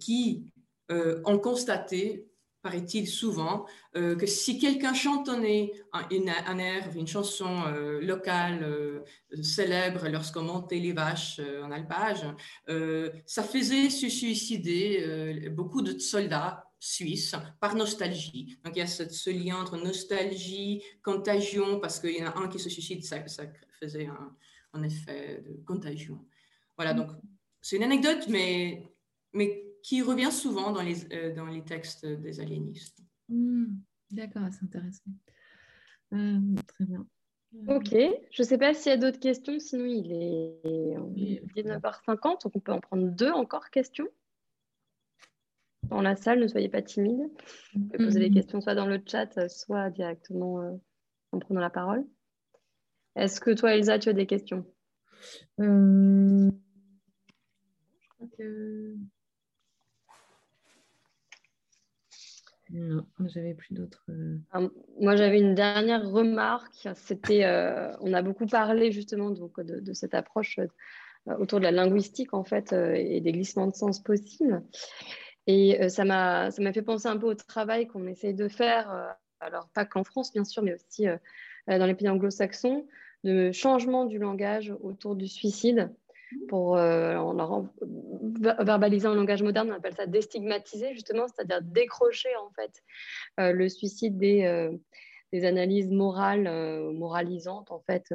qui 0.00 0.52
euh, 0.90 1.20
ont 1.24 1.38
constaté, 1.38 2.28
paraît-il 2.62 3.08
souvent, 3.08 3.66
euh, 3.96 4.14
que 4.14 4.26
si 4.26 4.58
quelqu'un 4.58 4.94
chantonnait 4.94 5.72
un, 5.92 6.06
un, 6.46 6.58
air, 6.58 6.90
une 6.94 7.08
chanson 7.08 7.64
euh, 7.66 8.00
locale 8.00 9.02
célèbre 9.42 10.08
lorsqu'on 10.08 10.42
montait 10.42 10.78
les 10.78 10.92
vaches 10.92 11.40
en 11.62 11.70
alpage, 11.70 12.24
ça 13.26 13.42
faisait 13.42 13.90
se 13.90 14.08
suicider 14.08 15.48
beaucoup 15.50 15.82
de 15.82 15.98
soldats 15.98 16.64
suisses 16.78 17.34
par 17.60 17.74
nostalgie. 17.74 18.58
Donc 18.64 18.76
il 18.76 18.80
y 18.80 18.82
a 18.82 18.86
ce, 18.86 19.30
lien 19.30 19.60
entre 19.60 19.76
nostalgie, 19.76 20.82
contagion, 21.02 21.80
parce 21.80 21.98
qu'il 21.98 22.16
y 22.16 22.22
en 22.22 22.30
a 22.30 22.38
un 22.38 22.48
qui 22.48 22.58
se 22.58 22.68
suicide, 22.68 23.04
ça, 23.04 23.18
faisait 23.80 24.06
un, 24.72 24.82
effet 24.82 25.42
de 25.44 25.64
contagion. 25.64 26.24
Voilà, 26.76 26.94
donc 26.94 27.08
c'est 27.60 27.76
une 27.76 27.82
anecdote, 27.82 28.28
mais 28.28 28.92
qui 29.86 30.02
revient 30.02 30.32
souvent 30.32 30.72
dans 30.72 30.82
les, 30.82 31.04
euh, 31.12 31.32
dans 31.32 31.46
les 31.46 31.62
textes 31.62 32.04
des 32.04 32.40
aliénistes. 32.40 33.04
Hmm, 33.28 33.66
d'accord, 34.10 34.42
c'est 34.50 34.64
intéressant. 34.64 35.12
Euh, 36.12 36.40
très 36.66 36.84
bien. 36.86 37.06
Euh, 37.54 37.76
ok, 37.76 37.94
je 38.32 38.42
ne 38.42 38.46
sais 38.46 38.58
pas 38.58 38.74
s'il 38.74 38.90
y 38.90 38.94
a 38.94 38.96
d'autres 38.96 39.20
questions, 39.20 39.60
sinon 39.60 39.84
il 39.84 40.12
est 40.12 41.40
19h50, 41.54 42.42
donc 42.42 42.56
on 42.56 42.58
peut 42.58 42.72
en 42.72 42.80
prendre 42.80 43.06
deux 43.06 43.30
encore 43.30 43.70
questions. 43.70 44.08
Dans 45.84 46.02
la 46.02 46.16
salle, 46.16 46.40
ne 46.40 46.48
soyez 46.48 46.68
pas 46.68 46.82
timide. 46.82 47.30
Vous 47.74 47.84
pouvez 47.84 48.06
poser 48.06 48.18
des 48.18 48.30
hmm. 48.30 48.34
questions 48.34 48.60
soit 48.60 48.74
dans 48.74 48.86
le 48.86 49.00
chat, 49.06 49.48
soit 49.48 49.90
directement 49.90 50.80
en 51.30 51.38
prenant 51.38 51.60
la 51.60 51.70
parole. 51.70 52.04
Est-ce 53.14 53.40
que 53.40 53.52
toi, 53.52 53.76
Elsa, 53.76 54.00
tu 54.00 54.08
as 54.08 54.14
des 54.14 54.26
questions? 54.26 54.66
Je 55.58 56.50
crois 58.08 58.28
que... 58.36 58.96
Non, 62.78 63.06
j'avais 63.24 63.54
plus 63.54 63.72
d'autres. 63.72 64.04
Euh, 64.10 64.68
moi, 65.00 65.16
j'avais 65.16 65.40
une 65.40 65.54
dernière 65.54 66.06
remarque. 66.10 66.88
C'était, 66.94 67.44
euh, 67.44 67.90
on 68.00 68.12
a 68.12 68.20
beaucoup 68.20 68.46
parlé 68.46 68.92
justement 68.92 69.30
de, 69.30 69.92
cette 69.94 70.12
approche 70.12 70.58
euh, 70.58 71.36
autour 71.38 71.58
de 71.58 71.64
la 71.64 71.70
linguistique 71.70 72.34
en 72.34 72.44
fait 72.44 72.72
et 72.74 73.20
des 73.22 73.32
glissements 73.32 73.66
de 73.66 73.74
sens 73.74 74.02
possibles. 74.02 74.62
Et 75.46 75.88
ça 75.88 76.04
m'a, 76.04 76.50
ça 76.50 76.60
m'a 76.62 76.72
fait 76.72 76.82
penser 76.82 77.06
un 77.06 77.16
peu 77.16 77.26
au 77.26 77.34
travail 77.34 77.86
qu'on 77.86 78.06
essaye 78.06 78.34
de 78.34 78.48
faire, 78.48 79.16
alors 79.40 79.68
pas 79.72 79.84
qu'en 79.84 80.04
France 80.04 80.32
bien 80.32 80.44
sûr, 80.44 80.62
mais 80.62 80.74
aussi 80.74 81.06
dans 81.68 81.86
les 81.86 81.94
pays 81.94 82.08
anglo-saxons, 82.08 82.86
de 83.24 83.52
changement 83.52 84.06
du 84.06 84.18
langage 84.18 84.74
autour 84.82 85.14
du 85.14 85.28
suicide 85.28 85.90
pour 86.48 86.76
euh, 86.76 87.16
en, 87.16 87.68
verbaliser 88.40 89.06
en 89.06 89.14
langage 89.14 89.42
moderne, 89.42 89.70
on 89.70 89.74
appelle 89.74 89.94
ça 89.94 90.06
déstigmatiser 90.06 90.92
justement, 90.94 91.26
c'est-à-dire 91.28 91.62
décrocher 91.62 92.34
en 92.36 92.50
fait 92.50 92.82
euh, 93.40 93.52
le 93.52 93.68
suicide 93.68 94.16
des, 94.18 94.44
euh, 94.44 94.72
des 95.32 95.44
analyses 95.44 95.90
morales, 95.90 96.48
moralisantes 96.92 97.70
en 97.70 97.80
fait. 97.80 98.12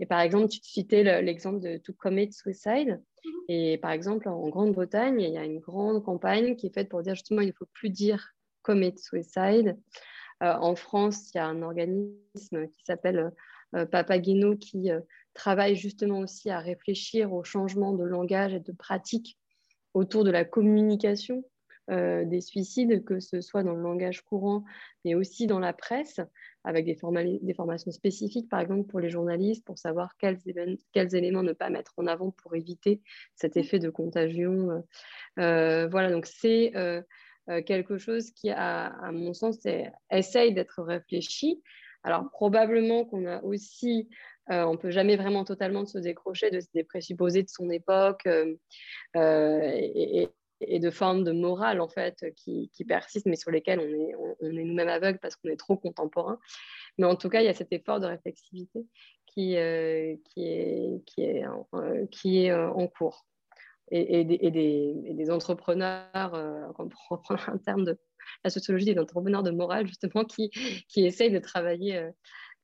Et 0.00 0.06
par 0.06 0.20
exemple, 0.20 0.48
tu 0.48 0.60
citais 0.62 1.22
l'exemple 1.22 1.60
de 1.60 1.78
To 1.78 1.92
Commit 1.92 2.32
Suicide. 2.32 3.00
Mm-hmm. 3.24 3.30
Et 3.48 3.78
par 3.78 3.92
exemple, 3.92 4.28
en 4.28 4.48
Grande-Bretagne, 4.48 5.20
il 5.20 5.32
y 5.32 5.38
a 5.38 5.44
une 5.44 5.60
grande 5.60 6.02
campagne 6.04 6.56
qui 6.56 6.66
est 6.66 6.74
faite 6.74 6.88
pour 6.88 7.02
dire 7.02 7.14
justement 7.14 7.40
il 7.40 7.48
ne 7.48 7.52
faut 7.52 7.68
plus 7.72 7.90
dire 7.90 8.34
Commit 8.62 8.96
Suicide. 8.98 9.76
en 10.40 10.74
France, 10.76 11.30
il 11.34 11.38
y 11.38 11.40
a 11.40 11.46
un 11.46 11.62
organisme 11.62 12.68
qui 12.68 12.84
s'appelle 12.84 13.32
Papageno 13.72 14.56
qui 14.56 14.90
travaille 15.38 15.76
justement 15.76 16.18
aussi 16.18 16.50
à 16.50 16.58
réfléchir 16.58 17.32
au 17.32 17.44
changement 17.44 17.92
de 17.92 18.04
langage 18.04 18.52
et 18.52 18.60
de 18.60 18.72
pratique 18.72 19.38
autour 19.94 20.24
de 20.24 20.30
la 20.30 20.44
communication 20.44 21.44
euh, 21.90 22.24
des 22.26 22.42
suicides, 22.42 23.04
que 23.04 23.20
ce 23.20 23.40
soit 23.40 23.62
dans 23.62 23.72
le 23.72 23.80
langage 23.80 24.20
courant, 24.22 24.64
mais 25.04 25.14
aussi 25.14 25.46
dans 25.46 25.60
la 25.60 25.72
presse, 25.72 26.20
avec 26.64 26.84
des, 26.84 26.96
formations 26.96 27.90
spécifiques, 27.92 28.50
par 28.50 28.60
exemple 28.60 28.88
pour 28.88 29.00
les 29.00 29.08
journalistes, 29.08 29.64
pour 29.64 29.78
savoir 29.78 30.16
quels, 30.18 30.38
éléments 31.14 31.42
ne 31.42 31.54
pas 31.54 31.70
mettre 31.70 31.94
en 31.96 32.06
avant 32.06 32.30
pour 32.30 32.54
éviter 32.56 33.00
cet 33.36 33.56
effet 33.56 33.78
de 33.78 33.88
contagion. 33.88 34.70
Euh, 34.70 34.80
euh, 35.38 35.88
voilà, 35.88 36.10
donc 36.10 36.26
c'est 36.26 36.72
quelque 37.64 37.96
chose 37.96 38.30
qui, 38.32 38.50
à 38.50 39.10
mon 39.10 39.32
sens, 39.32 39.56
essaye 40.10 40.52
d'être 40.52 40.82
réfléchi. 40.82 41.62
Alors 42.02 42.30
probablement 42.30 43.04
qu'on 43.04 43.26
a 43.26 43.42
aussi 43.42 44.08
euh, 44.50 44.64
on 44.64 44.72
ne 44.72 44.76
peut 44.78 44.90
jamais 44.90 45.16
vraiment 45.16 45.44
totalement 45.44 45.84
se 45.84 45.98
décrocher 45.98 46.50
de 46.50 46.60
ces 46.60 46.84
présupposés 46.84 47.42
de 47.42 47.50
son 47.50 47.68
époque 47.70 48.26
euh, 48.26 48.54
euh, 49.16 49.70
et, 49.72 50.30
de 50.80 50.90
formes 50.90 51.22
de 51.22 51.32
morale 51.32 51.80
en 51.80 51.88
fait 51.88 52.24
qui, 52.34 52.70
persistent, 52.86 53.26
mais 53.26 53.36
sur 53.36 53.50
lesquelles 53.50 53.80
on 53.80 54.48
est, 54.48 54.52
nous-mêmes 54.52 54.88
aveugles 54.88 55.18
parce 55.20 55.36
qu'on 55.36 55.50
est 55.50 55.56
trop 55.56 55.76
contemporain. 55.76 56.38
Mais 56.96 57.06
en 57.06 57.14
tout 57.14 57.28
cas, 57.28 57.42
il 57.42 57.44
y 57.44 57.48
a 57.48 57.54
cet 57.54 57.72
effort 57.72 58.00
de 58.00 58.06
réflexivité 58.06 58.86
qui 59.26 59.54
est 59.54 60.18
en 61.44 62.88
cours. 62.88 63.24
Et, 63.90 64.24
des, 64.24 65.14
des, 65.14 65.30
entrepreneurs, 65.30 66.72
pour 66.76 66.90
reprendre 67.10 67.48
un 67.48 67.58
terme 67.58 67.84
de 67.84 67.98
la 68.44 68.50
sociologie, 68.50 68.84
des 68.84 68.98
entrepreneurs 68.98 69.42
de 69.42 69.50
morale, 69.50 69.86
justement, 69.86 70.24
qui, 70.24 70.50
qui 70.88 71.06
essayent 71.06 71.30
de 71.30 71.38
travailler, 71.38 72.10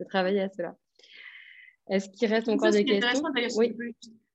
de 0.01 0.05
travailler 0.05 0.41
à 0.41 0.49
cela. 0.51 0.77
Est-ce 1.89 2.09
qu'il 2.11 2.29
reste 2.29 2.49
encore 2.49 2.71
des 2.71 2.85
questions? 2.85 3.23
oui. 3.57 3.77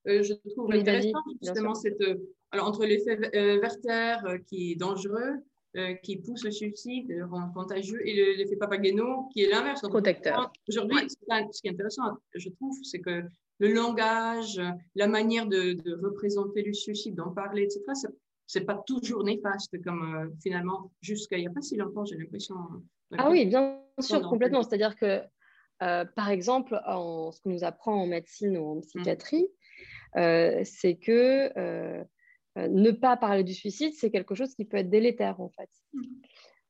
Euh, 0.08 0.24
je 0.24 0.34
trouve 0.54 0.72
intéressant 0.74 1.20
justement 1.42 1.76
cette, 1.76 2.00
euh, 2.02 2.16
alors, 2.52 2.68
entre 2.68 2.86
l'effet 2.86 3.20
euh, 3.36 3.60
Werther 3.60 4.40
qui 4.48 4.72
est 4.72 4.76
dangereux 4.76 5.44
euh, 5.76 5.94
qui 5.96 6.18
pousse 6.18 6.44
le 6.44 6.52
suicide, 6.52 7.10
le 7.10 7.26
rend 7.26 7.52
contagieux, 7.52 8.08
et 8.08 8.36
l'effet 8.38 8.56
Papageno 8.56 9.28
qui 9.34 9.44
est 9.44 9.50
l'inverse. 9.50 9.82
Protecteur. 9.82 10.52
Aujourd'hui, 10.68 11.10
ce 11.10 11.62
qui 11.62 11.68
est 11.68 11.72
intéressant, 11.72 12.18
je 12.34 12.50
trouve, 12.50 12.78
c'est 12.84 13.00
que 13.00 13.24
le 13.60 13.74
langage, 13.74 14.62
la 14.96 15.08
manière 15.08 15.46
de, 15.46 15.78
représenter 16.02 16.64
le 16.64 16.74
suicide, 16.74 17.16
d'en 17.16 17.32
parler, 17.32 17.64
etc., 17.64 17.84
c'est 18.48 18.66
pas 18.66 18.82
toujours 18.88 19.24
néfaste 19.24 19.80
comme 19.84 20.16
euh, 20.16 20.28
finalement 20.42 20.92
jusqu'à 21.02 21.38
il 21.38 21.42
n'y 21.42 21.48
a 21.48 21.52
pas 21.52 21.62
si 21.62 21.76
longtemps, 21.76 22.04
j'ai 22.04 22.18
l'impression. 22.18 22.56
Ah 23.16 23.30
oui, 23.30 23.46
bien 23.46 23.80
sûr, 24.00 24.28
complètement. 24.28 24.64
C'est-à-dire 24.64 24.96
que, 24.96 25.22
euh, 25.84 26.06
par 26.16 26.30
exemple, 26.30 26.82
en, 26.88 27.32
ce 27.32 27.40
qu'on 27.42 27.52
nous 27.52 27.64
apprend 27.64 27.94
en 27.94 28.08
médecine 28.08 28.58
ou 28.58 28.72
en 28.72 28.76
mmh. 28.78 28.82
psychiatrie, 28.82 29.48
c'est 30.16 30.98
que 31.00 31.52
euh, 32.60 32.68
ne 32.68 32.92
pas 32.92 33.18
parler 33.18 33.44
du 33.44 33.54
suicide, 33.54 33.94
c'est 33.96 34.10
quelque 34.10 34.34
chose 34.34 34.56
qui 34.56 34.66
peut 34.66 34.78
être 34.78 34.90
délétère 34.90 35.40
en 35.40 35.50
fait. 35.50 35.70
Mmh. 35.94 36.02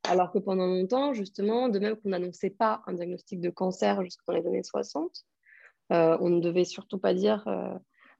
Alors 0.04 0.32
que 0.32 0.40
pendant 0.40 0.68
longtemps, 0.68 1.14
justement, 1.14 1.70
de 1.70 1.80
même 1.80 1.96
qu'on 1.96 2.10
n'annonçait 2.10 2.50
pas 2.50 2.82
un 2.88 2.94
diagnostic 2.94 3.40
de 3.40 3.50
cancer 3.50 4.04
jusqu'en 4.04 4.34
les 4.34 4.46
années 4.46 4.64
60, 4.64 5.26
euh, 5.92 6.18
on 6.20 6.30
ne 6.30 6.40
devait 6.40 6.66
surtout 6.66 7.00
pas 7.00 7.14
dire, 7.14 7.48
euh, 7.48 7.74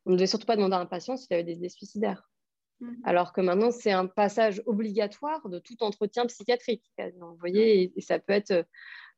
on 0.06 0.12
ne 0.12 0.16
devait 0.16 0.28
surtout 0.28 0.48
pas 0.48 0.56
demander 0.56 0.76
à 0.76 0.80
un 0.80 0.86
patient 0.86 1.18
s'il 1.18 1.34
avait 1.34 1.44
des 1.44 1.54
idées 1.54 1.70
suicidaires. 1.70 2.30
Mmh. 2.80 2.94
Alors 3.04 3.34
que 3.34 3.42
maintenant, 3.42 3.72
c'est 3.72 3.92
un 3.92 4.08
passage 4.08 4.64
obligatoire 4.66 5.48
de 5.50 5.60
tout 5.60 5.84
entretien 5.84 6.26
psychiatrique. 6.26 6.84
Vous 6.98 7.36
voyez, 7.38 7.94
et 7.96 8.02
ça 8.02 8.18
peut 8.18 8.34
être 8.34 8.66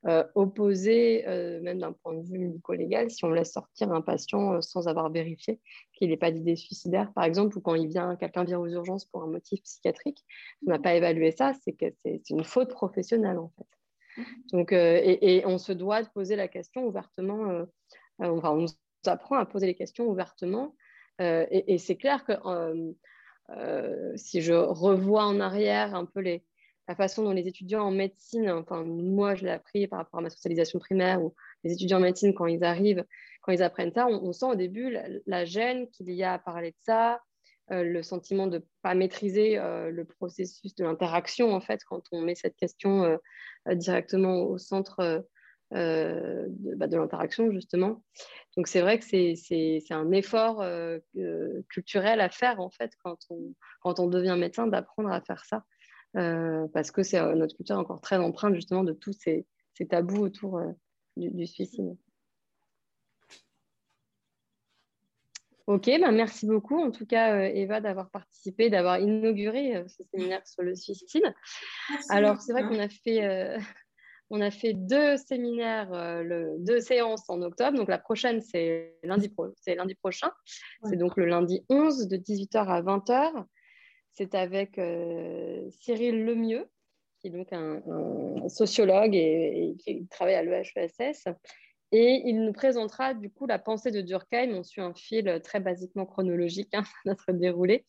euh, 0.07 0.23
opposé, 0.36 1.23
même 1.61 1.80
d'un 1.80 1.94
point 1.94 2.14
de 2.14 2.28
vue 2.28 2.40
médico-légal, 2.40 3.10
si 3.10 3.23
on 3.23 3.30
laisse 3.30 3.53
sortir 3.53 3.91
un 3.94 4.02
patient 4.02 4.60
sans 4.61 4.88
avoir 4.88 5.11
vérifié 5.11 5.60
qu'il 5.94 6.10
n'ait 6.10 6.18
pas 6.18 6.32
d'idée 6.32 6.56
suicidaire, 6.56 7.14
par 7.14 7.23
exemple, 7.23 7.57
ou 7.57 7.61
quand 7.61 7.76
il 7.76 7.88
vient, 7.88 8.15
quelqu'un 8.15 8.44
vient 8.44 8.60
aux 8.60 8.68
urgences 8.68 9.06
pour 9.06 9.23
un 9.23 9.28
motif 9.28 9.61
psychiatrique, 9.61 10.26
on 10.65 10.72
n'a 10.72 10.80
pas 10.80 10.95
évalué 10.95 11.32
ça, 11.32 11.53
c'est 11.64 11.73
que 11.73 11.86
c'est 11.99 12.30
une 12.32 12.44
faute 12.44 12.72
professionnelle 12.72 13.38
en 13.38 13.52
fait. 13.57 14.26
Donc, 14.52 14.73
et, 14.73 15.44
on 15.45 15.57
se 15.57 15.72
doit 15.72 16.02
de 16.02 16.10
poser 16.10 16.36
la 16.36 16.48
question 16.48 16.86
ouvertement, 16.86 17.65
enfin, 18.22 18.52
on 18.52 18.61
nous 18.61 18.69
apprend 19.06 19.38
à 19.38 19.45
poser 19.45 19.68
les 19.68 19.76
questions 19.76 20.06
ouvertement, 20.07 20.76
et, 21.19 21.73
et 21.73 21.77
c'est 21.77 21.98
clair 21.98 22.23
que 22.26 22.34
si 24.15 24.41
je 24.41 24.53
revois 24.53 25.26
en 25.26 25.39
arrière 25.39 25.93
un 25.95 26.06
peu 26.06 26.22
la 26.88 26.95
façon 26.95 27.23
dont 27.23 27.31
les 27.31 27.48
étudiants 27.48 27.84
en 27.84 27.91
médecine, 27.91 28.49
enfin 28.49 28.84
moi 28.84 29.35
je 29.35 29.45
l'ai 29.45 29.52
appris 29.52 29.88
par 29.88 29.99
rapport 29.99 30.19
à 30.19 30.23
ma 30.23 30.30
socialisation 30.30 30.80
primaire, 30.80 31.23
ou 31.23 31.34
les 31.64 31.73
étudiants 31.73 31.98
en 31.98 32.02
médecine 32.02 32.34
quand 32.34 32.48
ils 32.48 32.64
arrivent, 32.64 33.06
quand 33.41 33.52
ils 33.52 33.64
apprennent 33.64 33.93
ça, 33.93 34.07
on, 34.07 34.34
sent 34.34 34.45
au 34.45 34.56
début 34.56 34.95
la, 35.26 35.45
gêne 35.45 35.89
qu'il 35.89 36.11
y 36.11 36.23
a 36.23 36.34
à 36.34 36.39
parler 36.39 36.72
de 36.72 36.77
ça, 36.81 37.22
euh, 37.72 37.84
le 37.84 38.03
sentiment 38.03 38.48
de 38.48 38.57
ne 38.57 38.64
pas 38.81 38.95
maîtriser 38.95 39.57
euh, 39.57 39.89
le 39.89 40.06
processus 40.06 40.76
de 40.76 40.84
l'interaction 40.84 41.53
en 41.53 41.61
fait 41.61 41.84
quand 41.85 42.03
on 42.11 42.22
met 42.22 42.35
cette 42.35 42.56
question 42.56 43.03
euh, 43.03 43.76
directement 43.76 44.43
au 44.43 44.57
centre 44.57 45.26
de, 45.72 46.76
bah, 46.76 46.88
de 46.88 46.98
l'interaction 46.98 47.52
justement. 47.52 48.03
Donc 48.57 48.68
c'est 48.68 48.81
vrai 48.81 48.99
que 48.99 49.06
c'est 49.06 49.81
un 49.91 50.11
effort 50.11 50.65
culturel 51.69 52.22
à 52.22 52.30
faire 52.30 52.60
en 52.60 52.69
fait 52.69 52.91
quand 53.03 53.18
on, 53.30 53.53
quand 53.81 53.99
on 53.99 54.07
devient 54.07 54.35
médecin 54.38 54.68
d'apprendre 54.68 55.11
à 55.11 55.22
faire 55.22 55.45
ça. 55.45 55.64
Euh, 56.18 56.68
parce 56.73 56.91
que 56.91 57.03
c'est 57.03 57.19
euh, 57.19 57.35
notre 57.35 57.56
culture 57.56 57.77
encore 57.77 58.02
très 58.02 58.18
empreinte 58.18 58.53
justement 58.56 58.84
de 58.84 58.91
tous 58.91 59.14
ces, 59.14 59.45
tabous 59.89 60.22
autour 60.22 60.57
euh, 60.57 60.72
du, 61.15 61.48
suicide. 61.48 61.98
Ok, 65.68 65.85
ben 65.85 66.11
merci 66.11 66.45
beaucoup 66.45 66.80
en 66.80 66.91
tout 66.91 67.06
cas 67.06 67.45
Eva 67.45 67.80
d'avoir 67.80 68.11
participé, 68.11 68.69
d'avoir 68.69 68.99
inauguré 68.99 69.84
ce 69.88 70.03
séminaire 70.03 70.45
sur 70.45 70.61
le 70.64 70.76
suicide. 70.76 71.34
Alors 72.10 72.41
c'est 72.41 72.52
vrai 72.52 72.64
qu'on 72.64 72.80
a 72.80 72.89
fait, 72.89 73.57
on 74.32 74.41
a 74.41 74.49
fait 74.49 74.74
deux 74.74 75.18
séminaires, 75.18 75.91
le, 76.24 76.56
deux 76.60 76.80
séances 76.80 77.30
en 77.30 77.41
octobre. 77.41 77.78
Donc 77.78 77.90
la 77.90 77.99
prochaine 77.99 78.41
c'est 78.41 78.95
lundi, 79.03 79.32
lundi 79.68 79.95
prochain. 79.95 80.32
C'est 80.86 80.95
donc 80.95 81.18
le 81.18 81.26
lundi 81.26 81.64
11 81.70 82.08
de 82.08 82.18
18h 82.18 82.66
à 82.66 82.82
20h. 82.82 83.45
C'est 84.14 84.34
avec 84.36 84.78
euh, 84.78 85.70
Cyril 85.70 86.26
Lemieux, 86.26 86.66
qui 87.20 87.28
est 87.28 87.32
donc 87.32 87.52
un, 87.52 87.82
sociologue 88.49 89.16
et, 89.16 89.76
qui 89.80 90.08
travaille 90.08 90.36
à 90.36 90.44
l'EHESS. 90.44 91.28
Et 91.94 92.22
il 92.26 92.41
nous 92.41 92.53
présentera 92.53 93.14
du 93.14 93.30
coup 93.30 93.45
la 93.48 93.60
pensée 93.60 93.91
de 93.91 94.02
Durkheim. 94.02 94.53
On 94.53 94.64
suit 94.64 94.82
un 94.82 94.94
fil 94.94 95.41
très 95.44 95.60
basiquement 95.60 96.06
chronologique, 96.06 96.74
hein, 96.74 96.84
notre 97.06 97.34
déroulé. 97.34 97.86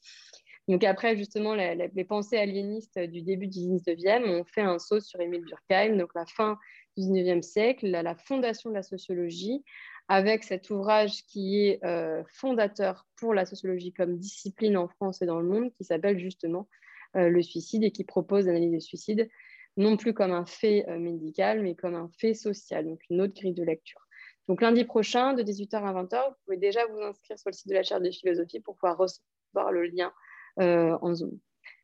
Donc 0.68 0.84
après, 0.84 1.16
justement, 1.16 1.54
les 1.54 2.04
pensées 2.04 2.36
aliénistes 2.36 2.98
du 2.98 3.22
début 3.22 3.48
du 3.48 3.58
19e, 3.58 4.28
on 4.28 4.44
fait 4.44 4.60
un 4.60 4.78
saut 4.78 5.00
sur 5.00 5.20
Émile 5.20 5.44
Durkheim, 5.44 5.96
donc 5.96 6.10
la 6.14 6.24
fin 6.26 6.58
du 6.96 7.04
19e 7.04 7.42
siècle, 7.42 7.88
la 7.88 8.14
fondation 8.14 8.70
de 8.70 8.76
la 8.76 8.82
sociologie, 8.82 9.64
avec 10.08 10.44
cet 10.44 10.70
ouvrage 10.70 11.24
qui 11.26 11.66
est 11.66 11.84
euh, 11.84 12.22
fondateur 12.28 13.06
pour 13.16 13.34
la 13.34 13.44
sociologie 13.44 13.92
comme 13.92 14.18
discipline 14.18 14.76
en 14.76 14.88
France 14.88 15.22
et 15.22 15.26
dans 15.26 15.40
le 15.40 15.48
monde, 15.48 15.72
qui 15.74 15.84
s'appelle 15.84 16.18
justement 16.18 16.68
euh, 17.16 17.28
Le 17.28 17.42
suicide 17.42 17.82
et 17.84 17.90
qui 17.90 18.04
propose 18.04 18.46
d'analyser 18.46 18.76
le 18.76 18.80
suicide 18.80 19.28
non 19.76 19.96
plus 19.96 20.12
comme 20.12 20.32
un 20.32 20.44
fait 20.44 20.84
euh, 20.88 20.98
médical, 20.98 21.62
mais 21.62 21.74
comme 21.74 21.94
un 21.94 22.10
fait 22.18 22.34
social, 22.34 22.84
donc 22.86 23.00
une 23.10 23.20
autre 23.22 23.34
grille 23.34 23.54
de 23.54 23.64
lecture. 23.64 24.00
Donc 24.48 24.60
lundi 24.60 24.84
prochain, 24.84 25.34
de 25.34 25.42
18h 25.42 25.76
à 25.76 26.02
20h, 26.02 26.28
vous 26.28 26.36
pouvez 26.44 26.56
déjà 26.58 26.84
vous 26.86 27.00
inscrire 27.00 27.38
sur 27.38 27.48
le 27.48 27.54
site 27.54 27.68
de 27.68 27.74
la 27.74 27.82
chaire 27.82 28.00
de 28.00 28.10
philosophie 28.10 28.60
pour 28.60 28.76
pouvoir 28.76 28.98
recevoir 28.98 29.72
le 29.72 29.84
lien 29.84 30.12
en 30.58 31.14
Zoom. 31.14 31.38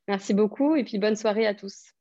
Merci 0.08 0.34
beaucoup 0.34 0.76
et 0.76 0.84
puis 0.84 0.98
bonne 0.98 1.16
soirée 1.16 1.46
à 1.46 1.54
tous. 1.54 1.92